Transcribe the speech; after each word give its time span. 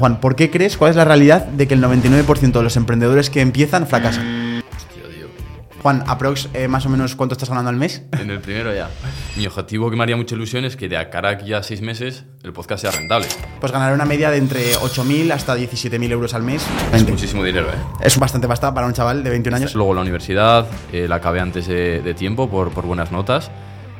Juan, 0.00 0.18
¿por 0.18 0.34
qué 0.34 0.50
crees, 0.50 0.76
cuál 0.76 0.90
es 0.90 0.96
la 0.96 1.04
realidad 1.04 1.46
de 1.46 1.68
que 1.68 1.74
el 1.74 1.80
99% 1.80 2.50
de 2.50 2.62
los 2.64 2.76
emprendedores 2.76 3.30
que 3.30 3.40
empiezan 3.40 3.86
fracasan? 3.86 4.60
Hostia, 4.76 5.04
tío. 5.04 5.28
Juan, 5.82 6.02
aprox, 6.08 6.48
eh, 6.52 6.66
más 6.66 6.84
o 6.84 6.88
menos, 6.88 7.14
¿cuánto 7.14 7.34
estás 7.34 7.48
ganando 7.48 7.70
al 7.70 7.76
mes? 7.76 8.02
En 8.20 8.28
el 8.28 8.40
primero 8.40 8.74
ya. 8.74 8.90
Mi 9.36 9.46
objetivo 9.46 9.90
que 9.90 9.96
me 9.96 10.02
haría 10.02 10.16
mucha 10.16 10.34
ilusión 10.34 10.64
es 10.64 10.74
que 10.74 10.88
de 10.88 10.96
cara 11.10 11.28
a 11.28 11.32
aquí 11.34 11.52
a 11.52 11.62
seis 11.62 11.80
meses 11.80 12.24
el 12.42 12.52
podcast 12.52 12.82
sea 12.82 12.90
rentable. 12.90 13.28
Pues 13.60 13.70
ganar 13.70 13.94
una 13.94 14.04
media 14.04 14.32
de 14.32 14.38
entre 14.38 14.74
8.000 14.74 15.30
hasta 15.30 15.56
17.000 15.56 16.10
euros 16.10 16.34
al 16.34 16.42
mes. 16.42 16.66
Es 16.92 17.08
muchísimo 17.08 17.44
dinero, 17.44 17.68
¿eh? 17.68 17.78
Es 18.00 18.18
bastante 18.18 18.48
bastante 18.48 18.74
para 18.74 18.88
un 18.88 18.94
chaval 18.94 19.22
de 19.22 19.30
21 19.30 19.56
años. 19.58 19.76
Luego 19.76 19.94
la 19.94 20.00
universidad, 20.00 20.66
eh, 20.92 21.06
la 21.08 21.14
acabé 21.16 21.38
antes 21.38 21.68
de, 21.68 22.02
de 22.02 22.14
tiempo 22.14 22.50
por, 22.50 22.72
por 22.72 22.84
buenas 22.84 23.12
notas. 23.12 23.52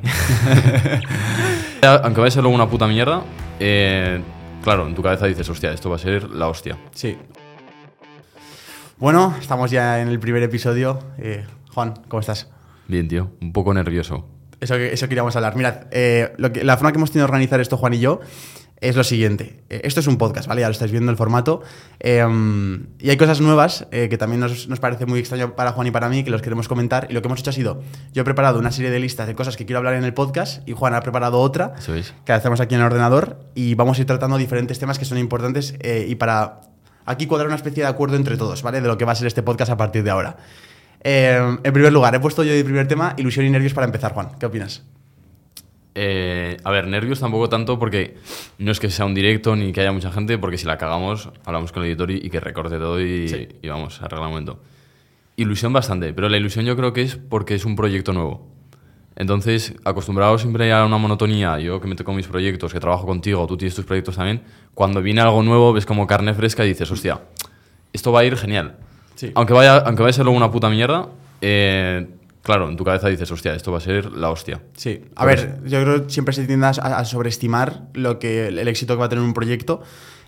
Aunque 2.03 2.21
vaya 2.21 2.29
a 2.29 2.33
ser 2.33 2.43
luego 2.43 2.57
una 2.57 2.69
puta 2.69 2.89
mierda, 2.89 3.23
eh, 3.61 4.21
claro, 4.65 4.87
en 4.89 4.95
tu 4.95 5.03
cabeza 5.03 5.27
dices, 5.27 5.49
hostia, 5.49 5.73
esto 5.73 5.91
va 5.91 5.97
a 5.97 5.99
ser 6.01 6.31
la 6.31 6.49
hostia. 6.49 6.79
Sí. 6.93 7.17
Bueno, 8.97 9.35
estamos 9.41 9.71
ya 9.71 10.01
en 10.01 10.09
el 10.09 10.19
primer 10.19 10.43
episodio. 10.43 10.99
Eh, 11.19 11.45
Juan, 11.73 11.95
¿cómo 12.09 12.21
estás? 12.21 12.49
Bien, 12.89 13.07
tío, 13.09 13.31
un 13.41 13.53
poco 13.53 13.75
nervioso. 13.75 14.27
Eso, 14.61 14.75
que- 14.77 14.93
eso 14.93 15.09
queríamos 15.09 15.35
hablar. 15.37 15.57
Mirad, 15.57 15.87
eh, 15.91 16.33
lo 16.39 16.53
que- 16.53 16.65
la 16.65 16.77
forma 16.77 16.93
que 16.93 16.99
hemos 16.99 17.11
tenido 17.11 17.27
de 17.27 17.31
organizar 17.31 17.61
esto, 17.61 17.77
Juan 17.77 17.95
y 17.95 17.99
yo, 17.99 18.21
es 18.89 18.97
lo 18.97 19.05
siguiente. 19.05 19.63
Eh, 19.71 19.81
esto 19.85 20.01
es 20.01 20.07
un 20.07 20.19
podcast, 20.19 20.47
¿vale? 20.47 20.61
Ya 20.61 20.69
lo 20.69 20.73
estáis 20.73 20.93
viendo 20.93 21.11
el 21.11 21.17
formato. 21.17 21.63
Eh, 22.01 22.25
y 22.99 23.11
hay 23.11 23.17
cosas 23.17 23.41
nuevas 23.41 23.87
eh, 23.91 24.09
que 24.09 24.19
también 24.19 24.41
nos, 24.41 24.69
nos 24.69 24.81
parece 24.81 25.07
muy 25.07 25.21
extraño 25.21 25.57
para 25.57 25.73
Juan 25.73 25.87
y 25.87 25.91
para 25.91 26.09
mí, 26.09 26.23
que 26.23 26.31
los 26.31 26.43
queremos 26.43 26.69
comentar. 26.69 27.07
Y 27.11 27.15
lo 27.15 27.23
que 27.23 27.29
hemos 27.29 27.41
hecho 27.41 27.51
ha 27.51 27.53
sido, 27.55 27.83
yo 28.13 28.23
he 28.23 28.25
preparado 28.25 28.59
una 28.59 28.71
serie 28.71 28.91
de 28.91 29.01
listas 29.01 29.27
de 29.27 29.35
cosas 29.35 29.57
que 29.57 29.65
quiero 29.65 29.79
hablar 29.79 29.95
en 29.95 30.05
el 30.05 30.15
podcast 30.15 30.67
y 30.69 30.73
Juan 30.73 30.95
ha 30.95 31.01
preparado 31.01 31.41
otra 31.41 31.75
que 32.25 32.33
hacemos 32.33 32.61
aquí 32.61 32.75
en 32.75 32.81
el 32.81 32.87
ordenador 32.87 33.39
y 33.55 33.75
vamos 33.75 33.99
a 33.99 34.01
ir 34.03 34.07
tratando 34.07 34.37
diferentes 34.37 34.79
temas 34.79 34.99
que 34.99 35.05
son 35.05 35.19
importantes 35.19 35.75
eh, 35.81 36.07
y 36.09 36.15
para 36.17 36.61
aquí 37.07 37.27
cuadrar 37.27 37.49
una 37.49 37.57
especie 37.57 37.83
de 37.83 37.89
acuerdo 37.89 38.17
entre 38.17 38.37
todos, 38.37 38.63
¿vale? 38.63 38.81
De 38.81 38.89
lo 38.89 38.99
que 38.99 39.05
va 39.05 39.13
a 39.13 39.15
ser 39.15 39.27
este 39.27 39.43
podcast 39.43 39.71
a 39.71 39.77
partir 39.77 40.03
de 40.05 40.11
ahora. 40.11 40.37
Eh, 41.03 41.59
en 41.63 41.73
primer 41.73 41.93
lugar, 41.93 42.15
he 42.15 42.21
puesto 42.21 42.43
yo 42.45 42.53
de 42.53 42.65
primer 42.65 42.89
tema 42.89 43.15
ilusión 43.17 43.47
y 43.47 43.51
nervios 43.51 43.75
para 43.75 43.87
empezar, 43.87 44.13
Juan. 44.13 44.31
¿Qué 44.39 44.47
opinas? 44.47 44.83
Eh, 45.97 46.57
a 46.65 46.71
ver, 46.73 46.89
nervios 46.89 47.21
tampoco 47.21 47.49
tanto 47.49 47.79
porque 47.79 48.17
no 48.59 48.73
es 48.73 48.81
que 48.81 48.91
sea 48.91 49.05
un 49.07 49.15
directo 49.15 49.55
ni 49.55 49.73
que 49.73 49.81
haya 49.81 49.93
mucha 49.93 50.11
gente, 50.11 50.39
porque 50.39 50.59
si 50.59 50.67
la 50.67 50.77
cagamos, 50.77 51.31
hablamos 51.45 51.71
con 51.71 51.83
el 51.85 51.91
editor 51.91 52.11
y, 52.11 52.17
y 52.17 52.31
que 52.31 52.41
recorte 52.41 52.79
todo 52.79 53.01
y, 53.01 53.29
Sí. 53.29 53.49
y 53.63 53.69
vamos, 53.69 54.03
arregla 54.03 54.25
el 54.27 54.31
momento. 54.31 54.59
Ilusión 55.37 55.73
bastante, 55.73 56.13
pero 56.13 56.29
la 56.29 56.37
ilusión 56.37 56.65
yo 56.65 56.77
creo 56.77 56.93
que 56.93 57.03
es 57.03 57.17
porque 57.17 57.55
es 57.55 57.65
un 57.65 57.77
proyecto 57.77 58.13
nuevo. 58.13 58.49
Entonces, 59.17 59.75
acostumbrado 59.85 60.37
siempre 60.39 60.73
a 60.73 60.85
una 60.85 60.99
monotonía, 60.99 61.61
yo 61.61 61.81
que 61.81 61.87
me 61.87 61.95
toco 61.95 62.13
mis 62.13 62.27
proyectos, 62.27 62.73
que 62.73 62.81
trabajo 62.81 63.07
contigo, 63.07 63.47
tú 63.47 63.57
tienes 63.57 63.77
tus 63.77 63.85
proyectos 63.85 64.17
también, 64.17 64.43
cuando 64.75 65.01
viene 65.01 65.21
algo 65.21 65.43
nuevo 65.45 65.73
ves 65.73 65.87
como 65.87 66.07
carne 66.09 66.35
fresca 66.35 66.65
y 66.65 66.69
dices, 66.71 66.91
hostia, 66.91 67.21
esto 67.93 68.11
va 68.11 68.21
a 68.21 68.25
ir 68.25 68.37
genial. 68.37 68.77
Sí. 69.15 69.31
Aunque, 69.37 69.53
vaya, 69.53 69.77
aunque 69.79 70.03
vaya 70.03 70.11
a 70.11 70.15
ser 70.15 70.25
luego 70.25 70.37
una 70.37 70.51
puta 70.51 70.69
mierda, 70.69 71.09
eh, 71.41 72.09
claro, 72.45 72.69
en 72.69 72.77
tu 72.77 72.85
cabeza 72.85 73.09
dices, 73.09 73.29
hostia, 73.33 73.55
esto 73.55 73.73
va 73.73 73.79
a 73.79 73.81
ser 73.81 74.13
la 74.13 74.31
hostia. 74.31 74.63
Sí. 74.77 75.03
A 75.17 75.25
ver, 75.25 75.61
yo 75.65 75.83
creo 75.83 76.07
que 76.07 76.13
siempre 76.13 76.33
se 76.33 76.47
tiende 76.47 76.67
a, 76.67 76.71
a 76.71 77.05
sobreestimar 77.05 77.89
lo 77.95 78.21
que, 78.21 78.47
el 78.49 78.69
éxito 78.69 78.95
que 78.95 79.01
va 79.01 79.07
a 79.07 79.09
tener 79.09 79.25
un 79.25 79.35
proyecto. 79.35 79.83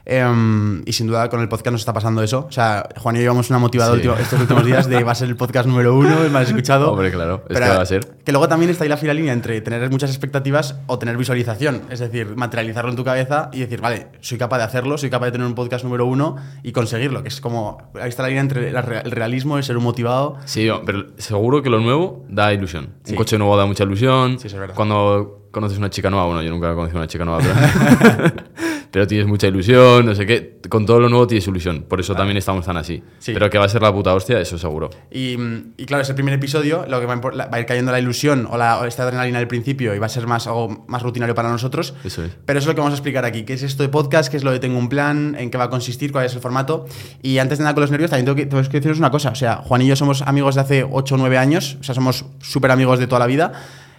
Em, 0.08 0.82
y 0.86 0.92
sin 0.92 1.08
duda 1.08 1.28
con 1.28 1.40
el 1.40 1.48
podcast 1.48 1.72
nos 1.72 1.80
está 1.80 1.92
pasando 1.92 2.22
eso. 2.22 2.46
O 2.48 2.52
sea, 2.52 2.88
Juan 2.98 3.16
y 3.16 3.18
yo 3.18 3.22
llevamos 3.24 3.50
una 3.50 3.58
motivada 3.58 3.90
Sí. 3.90 3.96
último- 3.96 4.14
estos 4.14 4.40
últimos 4.40 4.64
días 4.64 4.88
de 4.88 5.02
va 5.02 5.10
a 5.12 5.14
ser 5.16 5.28
el 5.28 5.36
podcast 5.36 5.66
número 5.66 5.96
uno, 5.96 6.22
el 6.22 6.30
más 6.30 6.46
escuchado. 6.46 6.92
Hombre, 6.92 7.10
claro, 7.10 7.42
es 7.48 7.54
Pero 7.54 7.66
que 7.66 7.76
va 7.76 7.82
a 7.82 7.86
ser. 7.86 8.06
Que 8.24 8.30
luego 8.30 8.48
también 8.48 8.70
está 8.70 8.84
ahí 8.84 8.88
la 8.90 8.96
fina 8.96 9.12
línea 9.12 9.32
entre 9.32 9.60
tener 9.60 9.90
muchas 9.90 10.10
expectativas 10.10 10.76
o 10.86 10.98
tener 11.00 11.16
visualización. 11.16 11.82
Es 11.90 11.98
decir, 11.98 12.36
materializarlo 12.36 12.90
en 12.90 12.96
tu 12.96 13.02
cabeza 13.04 13.50
y 13.52 13.60
decir, 13.60 13.80
vale, 13.80 14.06
soy 14.20 14.38
capaz 14.38 14.58
de 14.58 14.64
hacerlo, 14.64 14.96
soy 14.96 15.10
capaz 15.10 15.26
de 15.26 15.32
tener 15.32 15.46
un 15.46 15.54
podcast 15.56 15.82
número 15.84 16.06
uno 16.06 16.36
y 16.62 16.70
conseguirlo. 16.70 17.22
Que 17.22 17.28
es 17.28 17.40
como, 17.40 17.78
ahí 18.00 18.08
está 18.08 18.22
la 18.22 18.28
línea 18.28 18.42
entre 18.42 18.68
el 18.70 19.10
realismo, 19.10 19.56
el 19.58 19.64
ser 19.64 19.76
un 19.76 19.82
motivado. 19.82 20.36
Sí, 20.44 20.68
pero 20.84 21.06
seguro 21.18 21.62
que 21.64 21.70
lo 21.70 21.80
nuevo 21.80 22.24
da 22.28 22.52
ilusión. 22.52 22.90
Sí. 23.02 23.10
Un 23.12 23.16
coche 23.16 23.38
nuevo 23.38 23.56
da 23.56 23.66
mucha 23.66 23.82
ilusión. 23.82 24.38
Sí, 24.38 24.46
eso 24.46 24.56
es 24.56 24.60
verdad. 24.60 24.76
Cuando 24.76 25.45
conoces 25.56 25.78
una 25.78 25.88
chica 25.88 26.10
nueva, 26.10 26.26
bueno, 26.26 26.42
yo 26.42 26.50
nunca 26.50 26.70
he 26.70 26.74
conocido 26.74 26.98
una 26.98 27.06
chica 27.06 27.24
nueva, 27.24 27.40
pero, 27.40 28.34
pero 28.90 29.06
tienes 29.06 29.26
mucha 29.26 29.46
ilusión, 29.46 30.04
no 30.04 30.14
sé 30.14 30.26
qué. 30.26 30.58
Con 30.68 30.84
todo 30.84 31.00
lo 31.00 31.08
nuevo 31.08 31.26
tienes 31.26 31.46
ilusión. 31.46 31.86
Por 31.88 31.98
eso 31.98 32.14
también 32.14 32.36
estamos 32.36 32.66
tan 32.66 32.76
así. 32.76 33.02
Sí. 33.20 33.32
Pero 33.32 33.48
que 33.48 33.56
va 33.56 33.64
a 33.64 33.68
ser 33.70 33.80
la 33.80 33.90
puta 33.90 34.12
hostia, 34.12 34.38
eso 34.38 34.58
seguro. 34.58 34.90
Y, 35.10 35.38
y 35.78 35.86
claro, 35.86 36.02
es 36.02 36.10
el 36.10 36.14
primer 36.14 36.34
episodio, 36.34 36.84
lo 36.86 37.00
que 37.00 37.06
va 37.06 37.14
a, 37.14 37.20
va 37.20 37.48
a 37.56 37.58
ir 37.58 37.64
cayendo 37.64 37.90
la 37.90 37.98
ilusión 37.98 38.46
o, 38.50 38.58
la, 38.58 38.80
o 38.80 38.84
esta 38.84 39.04
adrenalina 39.04 39.38
del 39.38 39.48
principio 39.48 39.94
y 39.94 39.98
va 39.98 40.04
a 40.04 40.10
ser 40.10 40.26
más, 40.26 40.46
algo 40.46 40.84
más 40.88 41.02
rutinario 41.02 41.34
para 41.34 41.48
nosotros. 41.48 41.94
Eso 42.04 42.22
es. 42.24 42.32
Pero 42.44 42.58
eso 42.58 42.64
es 42.64 42.72
lo 42.72 42.74
que 42.74 42.80
vamos 42.82 42.92
a 42.92 42.96
explicar 42.96 43.24
aquí. 43.24 43.44
¿Qué 43.44 43.54
es 43.54 43.62
esto 43.62 43.82
de 43.82 43.88
podcast? 43.88 44.30
¿Qué 44.30 44.36
es 44.36 44.44
lo 44.44 44.52
de 44.52 44.58
Tengo 44.58 44.78
un 44.78 44.90
Plan? 44.90 45.36
¿En 45.38 45.50
qué 45.50 45.56
va 45.56 45.64
a 45.64 45.70
consistir? 45.70 46.12
¿Cuál 46.12 46.26
es 46.26 46.34
el 46.34 46.42
formato? 46.42 46.84
Y 47.22 47.38
antes 47.38 47.56
de 47.56 47.64
nada 47.64 47.72
con 47.72 47.80
los 47.80 47.90
nervios, 47.90 48.10
también 48.10 48.26
tengo 48.26 48.36
que, 48.36 48.44
tengo 48.44 48.62
que 48.62 48.76
deciros 48.76 48.98
una 48.98 49.10
cosa. 49.10 49.30
O 49.30 49.36
sea, 49.36 49.56
Juan 49.56 49.80
y 49.80 49.86
yo 49.86 49.96
somos 49.96 50.20
amigos 50.20 50.56
de 50.56 50.60
hace 50.60 50.86
8 50.90 51.14
o 51.14 51.18
9 51.18 51.38
años. 51.38 51.78
O 51.80 51.82
sea, 51.82 51.94
somos 51.94 52.26
súper 52.42 52.70
amigos 52.70 52.98
de 52.98 53.06
toda 53.06 53.20
la 53.20 53.26
vida. 53.26 53.52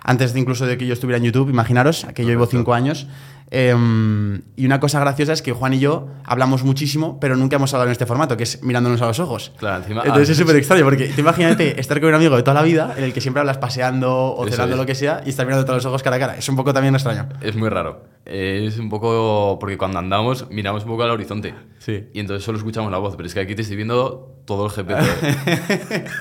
Antes 0.07 0.33
de 0.33 0.39
incluso 0.39 0.65
de 0.65 0.77
que 0.79 0.87
yo 0.87 0.93
estuviera 0.93 1.17
en 1.17 1.25
YouTube, 1.25 1.49
imaginaros, 1.49 2.07
que 2.15 2.23
yo 2.23 2.29
llevo 2.29 2.47
5 2.47 2.73
años. 2.73 3.05
Em, 3.49 4.41
y 4.57 4.65
una 4.65 4.79
cosa 4.79 4.99
graciosa 4.99 5.31
es 5.33 5.41
que 5.41 5.51
Juan 5.53 5.73
y 5.73 5.79
yo 5.79 6.07
hablamos 6.25 6.63
muchísimo, 6.63 7.17
pero 7.19 7.35
nunca 7.37 7.55
hemos 7.55 7.73
hablado 7.73 7.87
en 7.89 7.91
este 7.93 8.05
formato, 8.05 8.35
que 8.35 8.43
es 8.43 8.61
mirándonos 8.63 9.01
a 9.01 9.07
los 9.07 9.19
ojos. 9.19 9.53
Claro, 9.57 9.83
encima- 9.83 10.01
Entonces 10.03 10.29
ah, 10.29 10.31
es 10.33 10.37
súper 10.37 10.55
extraño, 10.57 10.83
porque 10.83 11.07
te 11.07 11.21
imagínate 11.21 11.79
estar 11.79 11.99
con 11.99 12.09
un 12.09 12.15
amigo 12.15 12.35
de 12.35 12.43
toda 12.43 12.55
la 12.55 12.63
vida, 12.63 12.93
en 12.97 13.03
el 13.05 13.13
que 13.13 13.21
siempre 13.21 13.39
hablas 13.39 13.57
paseando 13.57 14.33
o 14.35 14.47
cenando 14.47 14.75
es. 14.75 14.79
lo 14.79 14.85
que 14.85 14.95
sea, 14.95 15.21
y 15.25 15.29
estar 15.29 15.45
mirando 15.45 15.71
a 15.71 15.75
los 15.75 15.85
ojos 15.85 16.03
cara 16.03 16.17
a 16.17 16.19
cara. 16.19 16.35
Es 16.37 16.47
un 16.49 16.55
poco 16.55 16.73
también 16.73 16.93
extraño. 16.95 17.27
Es 17.41 17.55
muy 17.55 17.69
raro. 17.69 18.03
Es 18.29 18.77
un 18.77 18.89
poco. 18.89 19.57
Porque 19.59 19.77
cuando 19.77 19.99
andamos, 19.99 20.49
miramos 20.49 20.83
un 20.83 20.89
poco 20.89 21.03
al 21.03 21.11
horizonte. 21.11 21.53
Sí. 21.79 22.07
Y 22.13 22.19
entonces 22.19 22.43
solo 22.43 22.57
escuchamos 22.57 22.91
la 22.91 22.97
voz. 22.97 23.15
Pero 23.15 23.27
es 23.27 23.33
que 23.33 23.39
aquí 23.39 23.55
te 23.55 23.61
estoy 23.61 23.77
viendo 23.77 24.41
todo 24.45 24.65
el 24.67 24.71
GPT. 24.71 24.97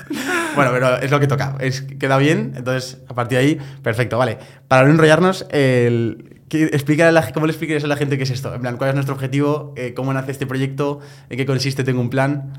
Bueno, 0.55 0.71
pero 0.73 0.97
es 0.97 1.11
lo 1.11 1.19
que 1.19 1.27
toca. 1.27 1.55
Es, 1.59 1.81
queda 1.83 2.17
bien, 2.17 2.53
entonces 2.55 2.99
a 3.07 3.13
partir 3.13 3.37
de 3.37 3.43
ahí, 3.45 3.57
perfecto, 3.83 4.17
vale. 4.17 4.39
Para 4.67 4.85
no 4.87 4.91
enrollarnos, 4.91 5.45
el, 5.51 6.39
¿qué- 6.49 6.63
explícale 6.63 7.09
a 7.09 7.11
la- 7.11 7.31
¿cómo 7.31 7.45
le 7.45 7.51
explicarías 7.51 7.83
a 7.83 7.87
la 7.87 7.95
gente 7.95 8.17
qué 8.17 8.23
es 8.23 8.31
esto? 8.31 8.51
En 8.55 8.61
plan, 8.61 8.75
¿cuál 8.77 8.89
es 8.89 8.95
nuestro 8.95 9.13
objetivo? 9.13 9.73
Eh, 9.77 9.93
¿Cómo 9.93 10.11
nace 10.13 10.31
este 10.31 10.47
proyecto? 10.47 10.99
¿En 11.29 11.37
qué 11.37 11.45
consiste? 11.45 11.83
Tengo 11.83 12.01
un 12.01 12.09
plan. 12.09 12.53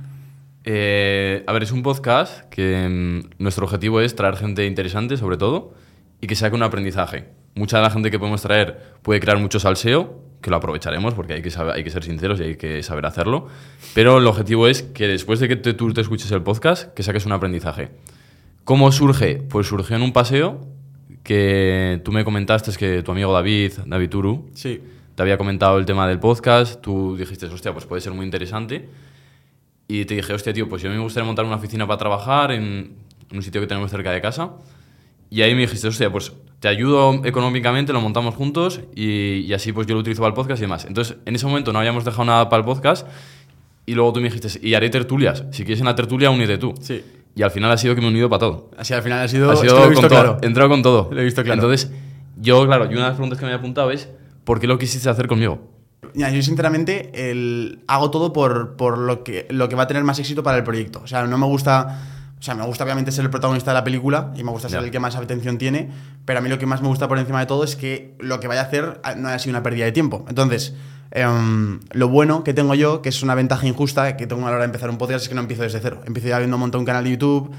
Eh, 0.65 1.43
a 1.49 1.53
ver, 1.53 1.65
es 1.65 1.73
un 1.73 1.83
podcast 1.83 2.43
que 2.51 2.87
mm, 2.89 3.43
nuestro 3.43 3.65
objetivo 3.65 4.01
es 4.01 4.15
traer 4.15 4.37
gente 4.37 4.65
interesante, 4.65 5.17
sobre 5.17 5.37
todo, 5.37 5.75
y 6.21 6.29
que 6.29 6.37
saque 6.37 6.55
un 6.55 6.63
aprendizaje. 6.63 7.25
Mucha 7.59 7.79
de 7.79 7.83
la 7.83 7.91
gente 7.91 8.11
que 8.11 8.19
podemos 8.21 8.41
traer 8.41 8.79
puede 9.03 9.19
crear 9.21 9.39
mucho 9.39 9.59
salseo, 9.59 10.23
que 10.41 10.49
lo 10.51 10.57
aprovecharemos 10.57 11.15
porque 11.15 11.33
hay 11.35 11.43
que, 11.43 11.51
saber- 11.51 11.75
hay 11.75 11.83
que 11.83 11.91
ser 11.91 12.05
sinceros 12.05 12.39
y 12.41 12.45
hay 12.45 12.57
que 12.57 12.83
saber 12.85 13.05
hacerlo. 13.05 13.49
Pero 13.95 14.19
el 14.19 14.27
objetivo 14.29 14.69
es 14.69 14.83
que 14.83 15.09
después 15.09 15.41
de 15.41 15.49
que 15.49 15.57
te- 15.57 15.75
tú 15.75 15.93
te 15.93 16.01
escuches 16.01 16.31
el 16.31 16.43
podcast, 16.43 16.95
que 16.95 17.03
saques 17.03 17.27
un 17.27 17.33
aprendizaje. 17.33 17.91
¿Cómo 18.63 18.93
surge? 18.93 19.37
Pues 19.49 19.67
surgió 19.67 19.97
en 19.97 20.03
un 20.03 20.13
paseo 20.13 20.61
que 21.25 22.01
tú 22.05 22.13
me 22.13 22.25
comentaste 22.25 22.71
que 22.79 23.03
tu 23.03 23.11
amigo 23.13 23.33
David, 23.33 23.73
David 23.87 24.09
Turu, 24.09 24.51
Sí. 24.55 24.81
te 25.17 25.23
había 25.23 25.37
comentado 25.37 25.79
el 25.79 25.85
tema 25.85 26.07
del 26.07 26.21
podcast, 26.21 26.81
tú 26.81 27.17
dijiste, 27.17 27.47
hostia, 27.47 27.73
pues 27.73 27.87
puede 27.87 28.01
ser 28.01 28.13
muy 28.13 28.25
interesante. 28.25 28.89
Y 29.89 30.05
te 30.05 30.15
dije, 30.15 30.33
hostia, 30.33 30.53
tío, 30.53 30.69
pues 30.69 30.83
yo 30.83 30.91
me 30.91 30.99
gustaría 30.99 31.27
montar 31.27 31.45
una 31.45 31.57
oficina 31.57 31.87
para 31.87 31.99
trabajar 31.99 32.53
en 32.53 32.93
un 33.33 33.43
sitio 33.43 33.61
que 33.61 33.67
tenemos 33.67 33.91
cerca 33.91 34.13
de 34.13 34.21
casa. 34.21 34.53
Y 35.31 35.43
ahí 35.43 35.55
me 35.55 35.63
dijiste, 35.63 35.89
hostia, 35.89 36.11
pues 36.13 36.33
te 36.61 36.69
ayudo 36.69 37.25
económicamente, 37.25 37.93
lo 37.93 38.01
montamos 38.01 38.35
juntos 38.35 38.81
y, 38.95 39.41
y 39.41 39.53
así 39.53 39.73
pues 39.73 39.87
yo 39.87 39.95
lo 39.95 40.01
utilizo 40.01 40.21
para 40.23 40.29
el 40.31 40.35
podcast 40.35 40.59
y 40.61 40.63
demás. 40.63 40.85
Entonces, 40.87 41.17
en 41.25 41.35
ese 41.35 41.47
momento 41.47 41.73
no 41.73 41.79
habíamos 41.79 42.05
dejado 42.05 42.25
nada 42.25 42.49
para 42.49 42.61
el 42.61 42.65
podcast 42.67 43.07
y 43.87 43.95
luego 43.95 44.13
tú 44.13 44.21
me 44.21 44.29
dijiste, 44.29 44.49
y 44.67 44.75
haré 44.75 44.91
tertulias. 44.91 45.45
Si 45.53 45.65
quieres 45.65 45.81
en 45.81 45.87
la 45.87 45.95
tertulia, 45.95 46.31
únete 46.31 46.59
tú. 46.59 46.75
Sí. 46.81 47.03
Y 47.35 47.43
al 47.43 47.51
final 47.53 47.71
ha 47.71 47.77
sido 47.79 47.95
que 47.95 48.01
me 48.01 48.09
he 48.09 48.11
unido 48.11 48.29
para 48.29 48.41
todo. 48.41 48.71
Así 48.77 48.93
al 48.93 49.03
final 49.03 49.21
ha 49.21 49.29
sido. 49.29 49.51
Ha 49.51 49.55
es 49.55 49.61
sido 49.61 49.75
que 49.75 49.81
lo 49.81 49.87
he 49.87 49.91
visto 49.91 50.09
todo. 50.09 50.21
claro. 50.21 50.39
He 50.43 50.47
entrado 50.47 50.69
con 50.69 50.83
todo. 50.83 51.09
Lo 51.13 51.21
he 51.21 51.25
visto 51.25 51.43
claro. 51.45 51.63
Entonces, 51.63 51.91
yo, 52.41 52.67
claro, 52.67 52.85
y 52.87 52.89
una 52.89 53.03
de 53.03 53.09
las 53.09 53.13
preguntas 53.15 53.39
que 53.39 53.45
me 53.45 53.53
había 53.53 53.61
apuntado 53.61 53.91
es, 53.93 54.09
¿por 54.45 54.59
qué 54.59 54.67
lo 54.67 54.77
quisiste 54.79 55.09
hacer 55.09 55.29
conmigo? 55.29 55.61
Mira, 56.15 56.31
yo 56.31 56.43
sinceramente 56.43 57.31
el- 57.31 57.81
hago 57.87 58.11
todo 58.11 58.33
por, 58.33 58.77
por 58.77 58.99
lo, 58.99 59.23
que, 59.23 59.47
lo 59.51 59.69
que 59.69 59.77
va 59.77 59.85
a 59.85 59.87
tener 59.87 60.03
más 60.05 60.19
éxito 60.19 60.43
para 60.43 60.57
el 60.59 60.65
proyecto. 60.65 61.01
O 61.05 61.07
sea, 61.07 61.27
no 61.27 61.39
me 61.39 61.47
gusta. 61.47 62.18
O 62.39 62.43
sea, 62.43 62.55
me 62.55 62.65
gusta 62.65 62.85
obviamente 62.85 63.11
ser 63.11 63.25
el 63.25 63.31
protagonista 63.31 63.73
de 63.73 63.75
la 63.75 63.85
película 63.85 64.33
y 64.37 64.45
me 64.45 64.53
gusta 64.53 64.69
ser 64.69 64.83
el 64.83 64.91
que 64.91 65.01
más 65.01 65.17
atención 65.17 65.59
tiene, 65.59 65.91
pero 66.25 66.39
a 66.39 66.43
mí 66.43 66.49
lo 66.49 66.59
que 66.59 66.67
más 66.67 66.83
me 66.83 66.89
gusta 66.89 67.09
por 67.09 67.19
encima 67.19 67.41
de 67.41 67.47
todo 67.47 67.65
es 67.65 67.75
que 67.75 68.15
lo 68.21 68.39
que 68.39 68.47
vaya 68.47 68.61
a 68.61 68.65
hacer 68.65 69.01
no 69.17 69.29
haya 69.29 69.39
sido 69.39 69.55
una 69.55 69.63
pérdida 69.63 69.87
de 69.87 69.93
tiempo. 69.93 70.25
Entonces, 70.29 70.75
em, 71.11 71.81
lo 71.93 72.09
bueno 72.09 72.45
que 72.45 72.55
tengo 72.55 72.75
yo, 72.75 73.03
que 73.03 73.09
es 73.09 73.23
una 73.23 73.35
ventaja 73.35 73.67
injusta 73.67 74.17
que 74.17 74.27
tengo 74.27 74.43
a 74.43 74.51
la 74.51 74.57
hora 74.57 74.59
de 74.61 74.67
empezar 74.67 74.91
un 74.91 74.99
podcast, 74.99 75.23
es 75.25 75.29
que 75.29 75.35
no 75.35 75.41
empiezo 75.41 75.63
desde 75.63 75.81
cero. 75.81 76.01
Empiezo 76.07 76.29
ya 76.29 76.39
viendo 76.39 76.57
un 76.57 76.61
montón 76.61 76.81
un 76.81 76.85
canal 76.85 77.05
de 77.05 77.11
YouTube. 77.11 77.51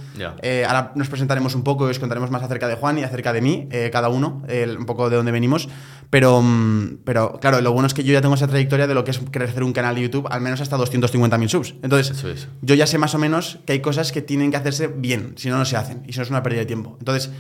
Eh, 0.42 0.66
ahora 0.68 0.92
nos 0.96 1.10
presentaremos 1.10 1.56
un 1.56 1.64
poco 1.64 1.88
y 1.88 1.92
os 1.92 2.00
contaremos 2.00 2.32
más 2.32 2.44
acerca 2.44 2.68
de 2.68 2.76
Juan 2.76 2.98
y 3.00 3.04
acerca 3.04 3.34
de 3.34 3.42
mí, 3.42 3.68
eh, 3.72 3.90
cada 3.92 4.10
uno, 4.10 4.44
un 4.78 4.86
poco 4.86 5.10
de 5.10 5.16
dónde 5.16 5.32
venimos. 5.32 5.70
Pero, 6.10 6.42
mm, 6.42 7.00
pero 7.04 7.40
claro, 7.40 7.62
lo 7.62 7.72
bueno 7.72 7.88
es 7.88 7.94
que 7.94 8.04
yo 8.04 8.14
ya 8.14 8.22
tengo 8.22 8.36
esa 8.36 8.48
trayectoria 8.48 8.88
de 8.88 8.94
lo 8.94 9.04
que 9.04 9.12
es 9.12 9.20
crecer 9.32 9.64
un 9.64 9.74
canal 9.74 9.96
de 9.96 10.02
YouTube, 10.02 10.28
al 10.30 10.42
menos 10.42 10.62
hasta 10.62 10.78
250.000 10.78 11.50
subs. 11.50 11.76
Entonces, 11.84 12.18
Eso 12.18 12.30
es. 12.30 12.48
yo 12.62 12.76
ya 12.76 12.88
sé 12.88 12.98
más 12.98 13.14
o 13.14 13.20
menos 13.20 13.60
que 13.66 13.74
hay 13.74 13.80
cosas 13.82 14.12
que 14.12 14.22
tienen 14.22 14.52
que 14.52 14.58
hacerse 14.58 14.88
bien, 14.88 15.34
si 15.36 15.50
no, 15.50 15.58
no 15.58 15.66
se 15.66 15.78
hacen. 15.78 16.04
Y 16.08 16.12
eso 16.12 16.22
es 16.22 16.30
una 16.30 16.42
pérdida 16.42 16.62
de 16.62 16.66
tiempo. 16.66 16.96
Entonces, 17.00 17.32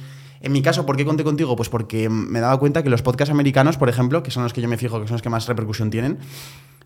en 0.41 0.51
mi 0.51 0.61
caso, 0.61 0.85
¿por 0.85 0.97
qué 0.97 1.05
conté 1.05 1.23
contigo? 1.23 1.55
Pues 1.55 1.69
porque 1.69 2.09
me 2.09 2.39
daba 2.39 2.57
cuenta 2.59 2.83
que 2.83 2.89
los 2.89 3.01
podcasts 3.01 3.31
americanos, 3.31 3.77
por 3.77 3.89
ejemplo, 3.89 4.23
que 4.23 4.31
son 4.31 4.43
los 4.43 4.53
que 4.53 4.61
yo 4.61 4.67
me 4.67 4.77
fijo, 4.77 4.99
que 5.01 5.07
son 5.07 5.15
los 5.15 5.21
que 5.21 5.29
más 5.29 5.47
repercusión 5.47 5.89
tienen, 5.89 6.19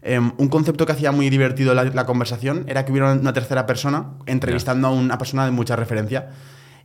Em, 0.06 0.34
un 0.38 0.50
concepto 0.50 0.86
que 0.86 0.92
hacía 0.92 1.14
muy 1.14 1.30
divertido 1.30 1.74
la, 1.74 1.86
la 1.86 2.06
conversación 2.06 2.66
era 2.68 2.84
que 2.84 2.92
hubiera 2.92 3.14
una 3.14 3.32
tercera 3.32 3.66
persona 3.66 4.12
entrevistando 4.26 4.90
a 4.90 4.92
una 4.92 5.18
persona 5.18 5.46
de 5.46 5.52
mucha 5.52 5.78
referencia. 5.78 6.32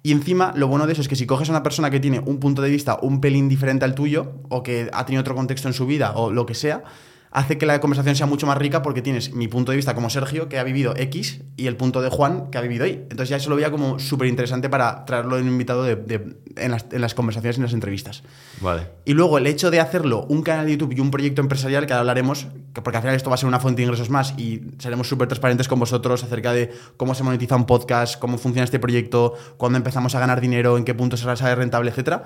Y 0.04 0.12
encima, 0.12 0.52
lo 0.54 0.68
bueno 0.68 0.86
de 0.86 0.92
eso 0.92 1.02
es 1.02 1.08
que 1.08 1.16
si 1.16 1.26
coges 1.26 1.48
a 1.48 1.52
una 1.52 1.64
persona 1.64 1.90
que 1.90 1.98
tiene 1.98 2.20
un 2.20 2.38
punto 2.38 2.62
de 2.62 2.70
vista 2.70 2.96
un 3.02 3.20
pelín 3.20 3.48
diferente 3.48 3.84
al 3.84 3.96
tuyo, 3.96 4.34
o 4.48 4.62
que 4.62 4.88
ha 4.92 5.04
tenido 5.04 5.20
otro 5.22 5.34
contexto 5.34 5.66
en 5.66 5.74
su 5.74 5.86
vida, 5.86 6.12
o 6.12 6.30
lo 6.30 6.46
que 6.46 6.54
sea, 6.54 6.84
hace 7.30 7.58
que 7.58 7.66
la 7.66 7.80
conversación 7.80 8.16
sea 8.16 8.26
mucho 8.26 8.46
más 8.46 8.56
rica 8.58 8.82
porque 8.82 9.02
tienes 9.02 9.34
mi 9.34 9.48
punto 9.48 9.72
de 9.72 9.76
vista 9.76 9.94
como 9.94 10.08
Sergio, 10.10 10.48
que 10.48 10.58
ha 10.58 10.64
vivido 10.64 10.94
X, 10.96 11.42
y 11.56 11.66
el 11.66 11.76
punto 11.76 12.00
de 12.00 12.08
Juan, 12.08 12.50
que 12.50 12.58
ha 12.58 12.60
vivido 12.60 12.86
Y. 12.86 12.90
Entonces 12.92 13.28
ya 13.28 13.36
eso 13.36 13.50
lo 13.50 13.56
veía 13.56 13.70
como 13.70 13.98
súper 13.98 14.28
interesante 14.28 14.68
para 14.70 15.04
traerlo 15.04 15.38
en 15.38 15.46
invitado 15.46 15.82
de- 15.84 15.96
de- 15.96 16.36
en, 16.56 16.70
las, 16.70 16.86
en 16.90 17.00
las 17.00 17.14
conversaciones 17.14 17.56
y 17.56 17.60
en 17.60 17.64
las 17.64 17.72
entrevistas. 17.74 18.22
Vale. 18.60 18.88
Y 19.04 19.12
luego 19.12 19.38
el 19.38 19.46
hecho 19.46 19.70
de 19.70 19.80
hacerlo 19.80 20.24
un 20.28 20.42
canal 20.42 20.66
de 20.66 20.72
YouTube 20.72 20.94
y 20.96 21.00
un 21.00 21.10
proyecto 21.10 21.40
empresarial, 21.42 21.86
que 21.86 21.92
ahora 21.92 22.00
hablaremos, 22.00 22.46
que 22.74 22.82
porque 22.82 22.96
al 22.96 23.02
final 23.02 23.16
esto 23.16 23.30
va 23.30 23.34
a 23.34 23.38
ser 23.38 23.48
una 23.48 23.60
fuente 23.60 23.82
de 23.82 23.84
ingresos 23.86 24.10
más 24.10 24.34
y 24.38 24.62
seremos 24.78 25.08
súper 25.08 25.28
transparentes 25.28 25.68
con 25.68 25.78
vosotros 25.78 26.24
acerca 26.24 26.52
de 26.52 26.72
cómo 26.96 27.14
se 27.14 27.22
monetiza 27.22 27.56
un 27.56 27.66
podcast, 27.66 28.18
cómo 28.18 28.38
funciona 28.38 28.64
este 28.64 28.78
proyecto, 28.78 29.34
cuándo 29.56 29.76
empezamos 29.76 30.14
a 30.14 30.20
ganar 30.20 30.40
dinero, 30.40 30.76
en 30.78 30.84
qué 30.84 30.94
punto 30.94 31.16
será 31.16 31.36
sale 31.36 31.54
rentable, 31.54 31.92
etc. 31.96 32.22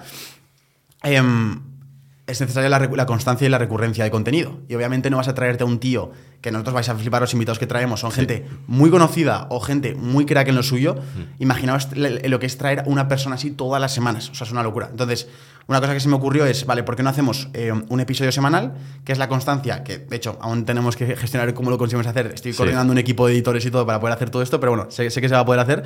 es 2.33 2.41
necesaria 2.41 2.69
la, 2.69 3.07
constancia 3.07 3.47
y 3.47 3.51
la 3.51 3.59
recurrencia 3.59 4.05
de 4.05 4.11
contenido. 4.11 4.61
Y 4.69 4.75
obviamente 4.75 5.11
no 5.11 5.17
vas 5.19 5.29
a 5.29 5.35
traerte 5.35 5.63
a 5.63 5.67
un 5.67 5.79
tío 5.79 6.11
que 6.41 6.51
nosotros 6.51 6.75
vais 6.75 6.89
a 6.89 6.95
flipar 6.97 7.21
los 7.21 7.33
invitados 7.33 7.59
que 7.59 7.67
traemos, 7.67 8.01
son 8.01 8.11
gente 8.11 8.47
muy 8.67 8.91
conocida 8.91 9.47
o 9.51 9.61
gente 9.61 9.95
muy 9.95 10.27
crack 10.27 10.49
en 10.49 10.57
lo 10.57 10.63
suyo. 10.63 10.97
Imaginaos 11.39 11.89
lo 11.95 12.39
que 12.41 12.47
es 12.47 12.59
traer 12.59 12.81
a 12.81 12.85
una 12.87 13.07
persona 13.07 13.37
así 13.37 13.51
todas 13.53 13.81
las 13.81 13.93
semanas. 13.95 14.31
O 14.31 14.35
sea, 14.35 14.45
es 14.47 14.53
una 14.53 14.63
locura. 14.63 14.89
Entonces, 14.91 15.29
una 15.69 15.81
cosa 15.81 15.95
que 15.95 16.01
se 16.01 16.09
me 16.09 16.17
ocurrió 16.17 16.45
es, 16.45 16.67
vale, 16.67 16.83
¿por 16.83 16.97
qué 16.97 17.03
no 17.05 17.11
hacemos 17.11 17.49
eh, 17.55 17.73
un 17.89 18.01
episodio 18.01 18.33
semanal? 18.33 18.75
Que 19.05 19.13
es 19.13 19.19
la 19.19 19.29
constancia, 19.29 19.85
que 19.85 19.99
de 19.99 20.17
hecho 20.17 20.37
aún 20.41 20.65
tenemos 20.65 20.97
que 20.97 21.15
gestionar 21.17 21.55
cómo 21.55 21.71
lo 21.71 21.79
conseguimos 21.79 22.07
hacer. 22.09 22.33
Estoy 22.35 22.53
Sí. 22.53 22.59
coordinando 22.59 22.93
un 22.93 22.99
equipo 22.99 23.27
de 23.27 23.35
editores 23.35 23.65
y 23.65 23.71
todo 23.71 23.87
para 23.87 24.01
poder 24.01 24.15
hacer 24.17 24.31
todo 24.31 24.43
esto, 24.43 24.59
pero 24.59 24.73
bueno, 24.73 24.91
sé, 24.91 25.09
sé 25.11 25.21
que 25.21 25.29
se 25.29 25.35
va 25.35 25.41
a 25.43 25.45
poder 25.47 25.61
hacer. 25.61 25.85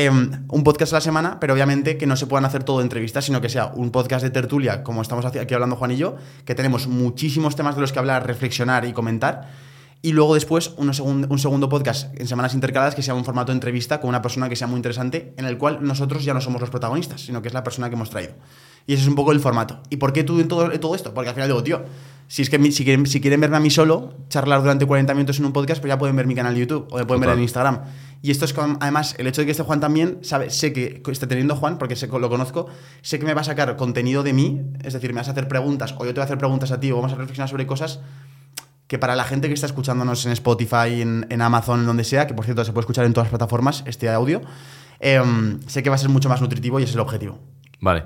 Em, 0.00 0.30
un 0.46 0.62
podcast 0.62 0.92
a 0.92 0.96
la 0.96 1.00
semana, 1.00 1.40
pero 1.40 1.54
obviamente 1.54 1.98
que 1.98 2.06
no 2.06 2.14
se 2.14 2.28
puedan 2.28 2.44
hacer 2.44 2.62
todo 2.62 2.82
entrevistas, 2.82 3.24
sino 3.24 3.40
que 3.40 3.48
sea 3.48 3.72
un 3.74 3.90
podcast 3.90 4.22
de 4.22 4.30
tertulia, 4.30 4.84
como 4.84 5.02
estamos 5.02 5.24
aquí 5.24 5.52
hablando 5.52 5.74
Juan 5.74 5.90
y 5.90 5.96
yo, 5.96 6.14
que 6.44 6.54
tenemos 6.54 6.86
muchísimos 6.86 7.56
temas 7.56 7.74
de 7.74 7.80
los 7.80 7.90
que 7.90 7.98
hablar, 7.98 8.24
reflexionar 8.24 8.84
y 8.84 8.92
comentar. 8.92 9.50
Y 10.00 10.12
luego 10.12 10.34
después 10.34 10.70
un 10.76 11.38
segundo 11.40 11.68
podcast 11.68 12.14
en 12.16 12.28
semanas 12.28 12.54
intercaladas 12.54 12.94
que 12.94 13.02
sea 13.02 13.14
un 13.14 13.24
formato 13.24 13.50
de 13.50 13.56
entrevista 13.56 14.00
con 14.00 14.10
una 14.10 14.22
persona 14.22 14.48
que 14.48 14.54
sea 14.54 14.68
muy 14.68 14.76
interesante, 14.76 15.34
en 15.36 15.46
el 15.46 15.58
cual 15.58 15.80
nosotros 15.82 16.24
ya 16.24 16.32
no 16.32 16.40
somos 16.40 16.60
los 16.60 16.70
protagonistas, 16.70 17.22
sino 17.22 17.42
que 17.42 17.48
es 17.48 17.54
la 17.54 17.64
persona 17.64 17.88
que 17.88 17.96
hemos 17.96 18.10
traído. 18.10 18.34
Y 18.88 18.94
ese 18.94 19.02
es 19.02 19.08
un 19.08 19.14
poco 19.14 19.30
el 19.32 19.38
formato. 19.40 19.80
¿Y 19.90 19.98
por 19.98 20.12
qué 20.12 20.24
tú 20.24 20.40
en 20.40 20.48
todo, 20.48 20.72
en 20.72 20.80
todo 20.80 20.94
esto? 20.96 21.12
Porque 21.14 21.28
al 21.28 21.34
final 21.34 21.48
digo, 21.48 21.62
tío, 21.62 21.84
si 22.26 22.42
es 22.42 22.48
que 22.50 22.58
mi- 22.58 22.72
si 22.72 22.84
quieren, 22.84 23.06
si 23.06 23.20
quieren 23.20 23.38
verme 23.40 23.58
a 23.58 23.60
mí 23.60 23.70
solo, 23.70 24.14
charlar 24.30 24.60
durante 24.62 24.86
40 24.86 25.12
minutos 25.14 25.38
en 25.38 25.44
un 25.44 25.52
podcast, 25.52 25.80
pues 25.80 25.90
ya 25.90 25.98
pueden 25.98 26.16
ver 26.16 26.26
mi 26.26 26.34
canal 26.34 26.54
de 26.54 26.60
YouTube 26.60 26.88
o 26.90 26.96
me 26.98 27.04
pueden 27.04 27.20
ver 27.20 27.28
en 27.36 27.42
Instagram. 27.42 27.80
Y 28.22 28.30
esto 28.30 28.44
es 28.46 28.52
con- 28.54 28.78
además, 28.80 29.14
el 29.18 29.26
hecho 29.26 29.42
de 29.42 29.44
que 29.44 29.50
esté 29.52 29.62
Juan 29.62 29.78
también, 29.80 30.18
sabe, 30.22 30.50
sé 30.50 30.72
que 30.72 31.02
esté 31.10 31.26
teniendo 31.26 31.54
Juan, 31.54 31.76
porque 31.78 31.96
sé, 31.96 32.06
lo 32.08 32.28
conozco, 32.30 32.66
sé 33.02 33.18
que 33.18 33.24
me 33.26 33.34
va 33.34 33.42
a 33.42 33.44
sacar 33.44 33.76
contenido 33.76 34.22
de 34.22 34.32
mí, 34.32 34.60
es 34.82 34.94
decir, 34.94 35.12
me 35.12 35.20
vas 35.20 35.28
a 35.28 35.32
hacer 35.32 35.46
preguntas, 35.48 35.94
o 35.98 36.04
yo 36.04 36.08
te 36.08 36.14
voy 36.14 36.22
a 36.22 36.24
hacer 36.24 36.38
preguntas 36.38 36.72
a 36.72 36.80
ti, 36.80 36.90
o 36.90 36.96
vamos 36.96 37.12
a 37.12 37.16
reflexionar 37.16 37.48
sobre 37.48 37.66
cosas 37.66 38.00
que 38.88 38.98
para 38.98 39.14
la 39.16 39.24
gente 39.24 39.48
que 39.48 39.54
está 39.54 39.66
escuchándonos 39.66 40.24
en 40.24 40.32
Spotify, 40.32 41.02
en, 41.02 41.26
en 41.28 41.42
Amazon, 41.42 41.80
en 41.80 41.86
donde 41.86 42.04
sea, 42.04 42.26
que 42.26 42.32
por 42.34 42.46
cierto 42.46 42.64
se 42.64 42.72
puede 42.72 42.84
escuchar 42.84 43.04
en 43.04 43.12
todas 43.12 43.26
las 43.26 43.30
plataformas 43.32 43.84
este 43.86 44.08
audio, 44.08 44.40
em, 44.98 45.60
sé 45.66 45.82
que 45.82 45.90
va 45.90 45.96
a 45.96 45.98
ser 45.98 46.08
mucho 46.08 46.28
más 46.30 46.40
nutritivo 46.40 46.80
y 46.80 46.84
ese 46.84 46.90
es 46.90 46.94
el 46.96 47.00
objetivo. 47.00 47.38
Vale. 47.80 48.04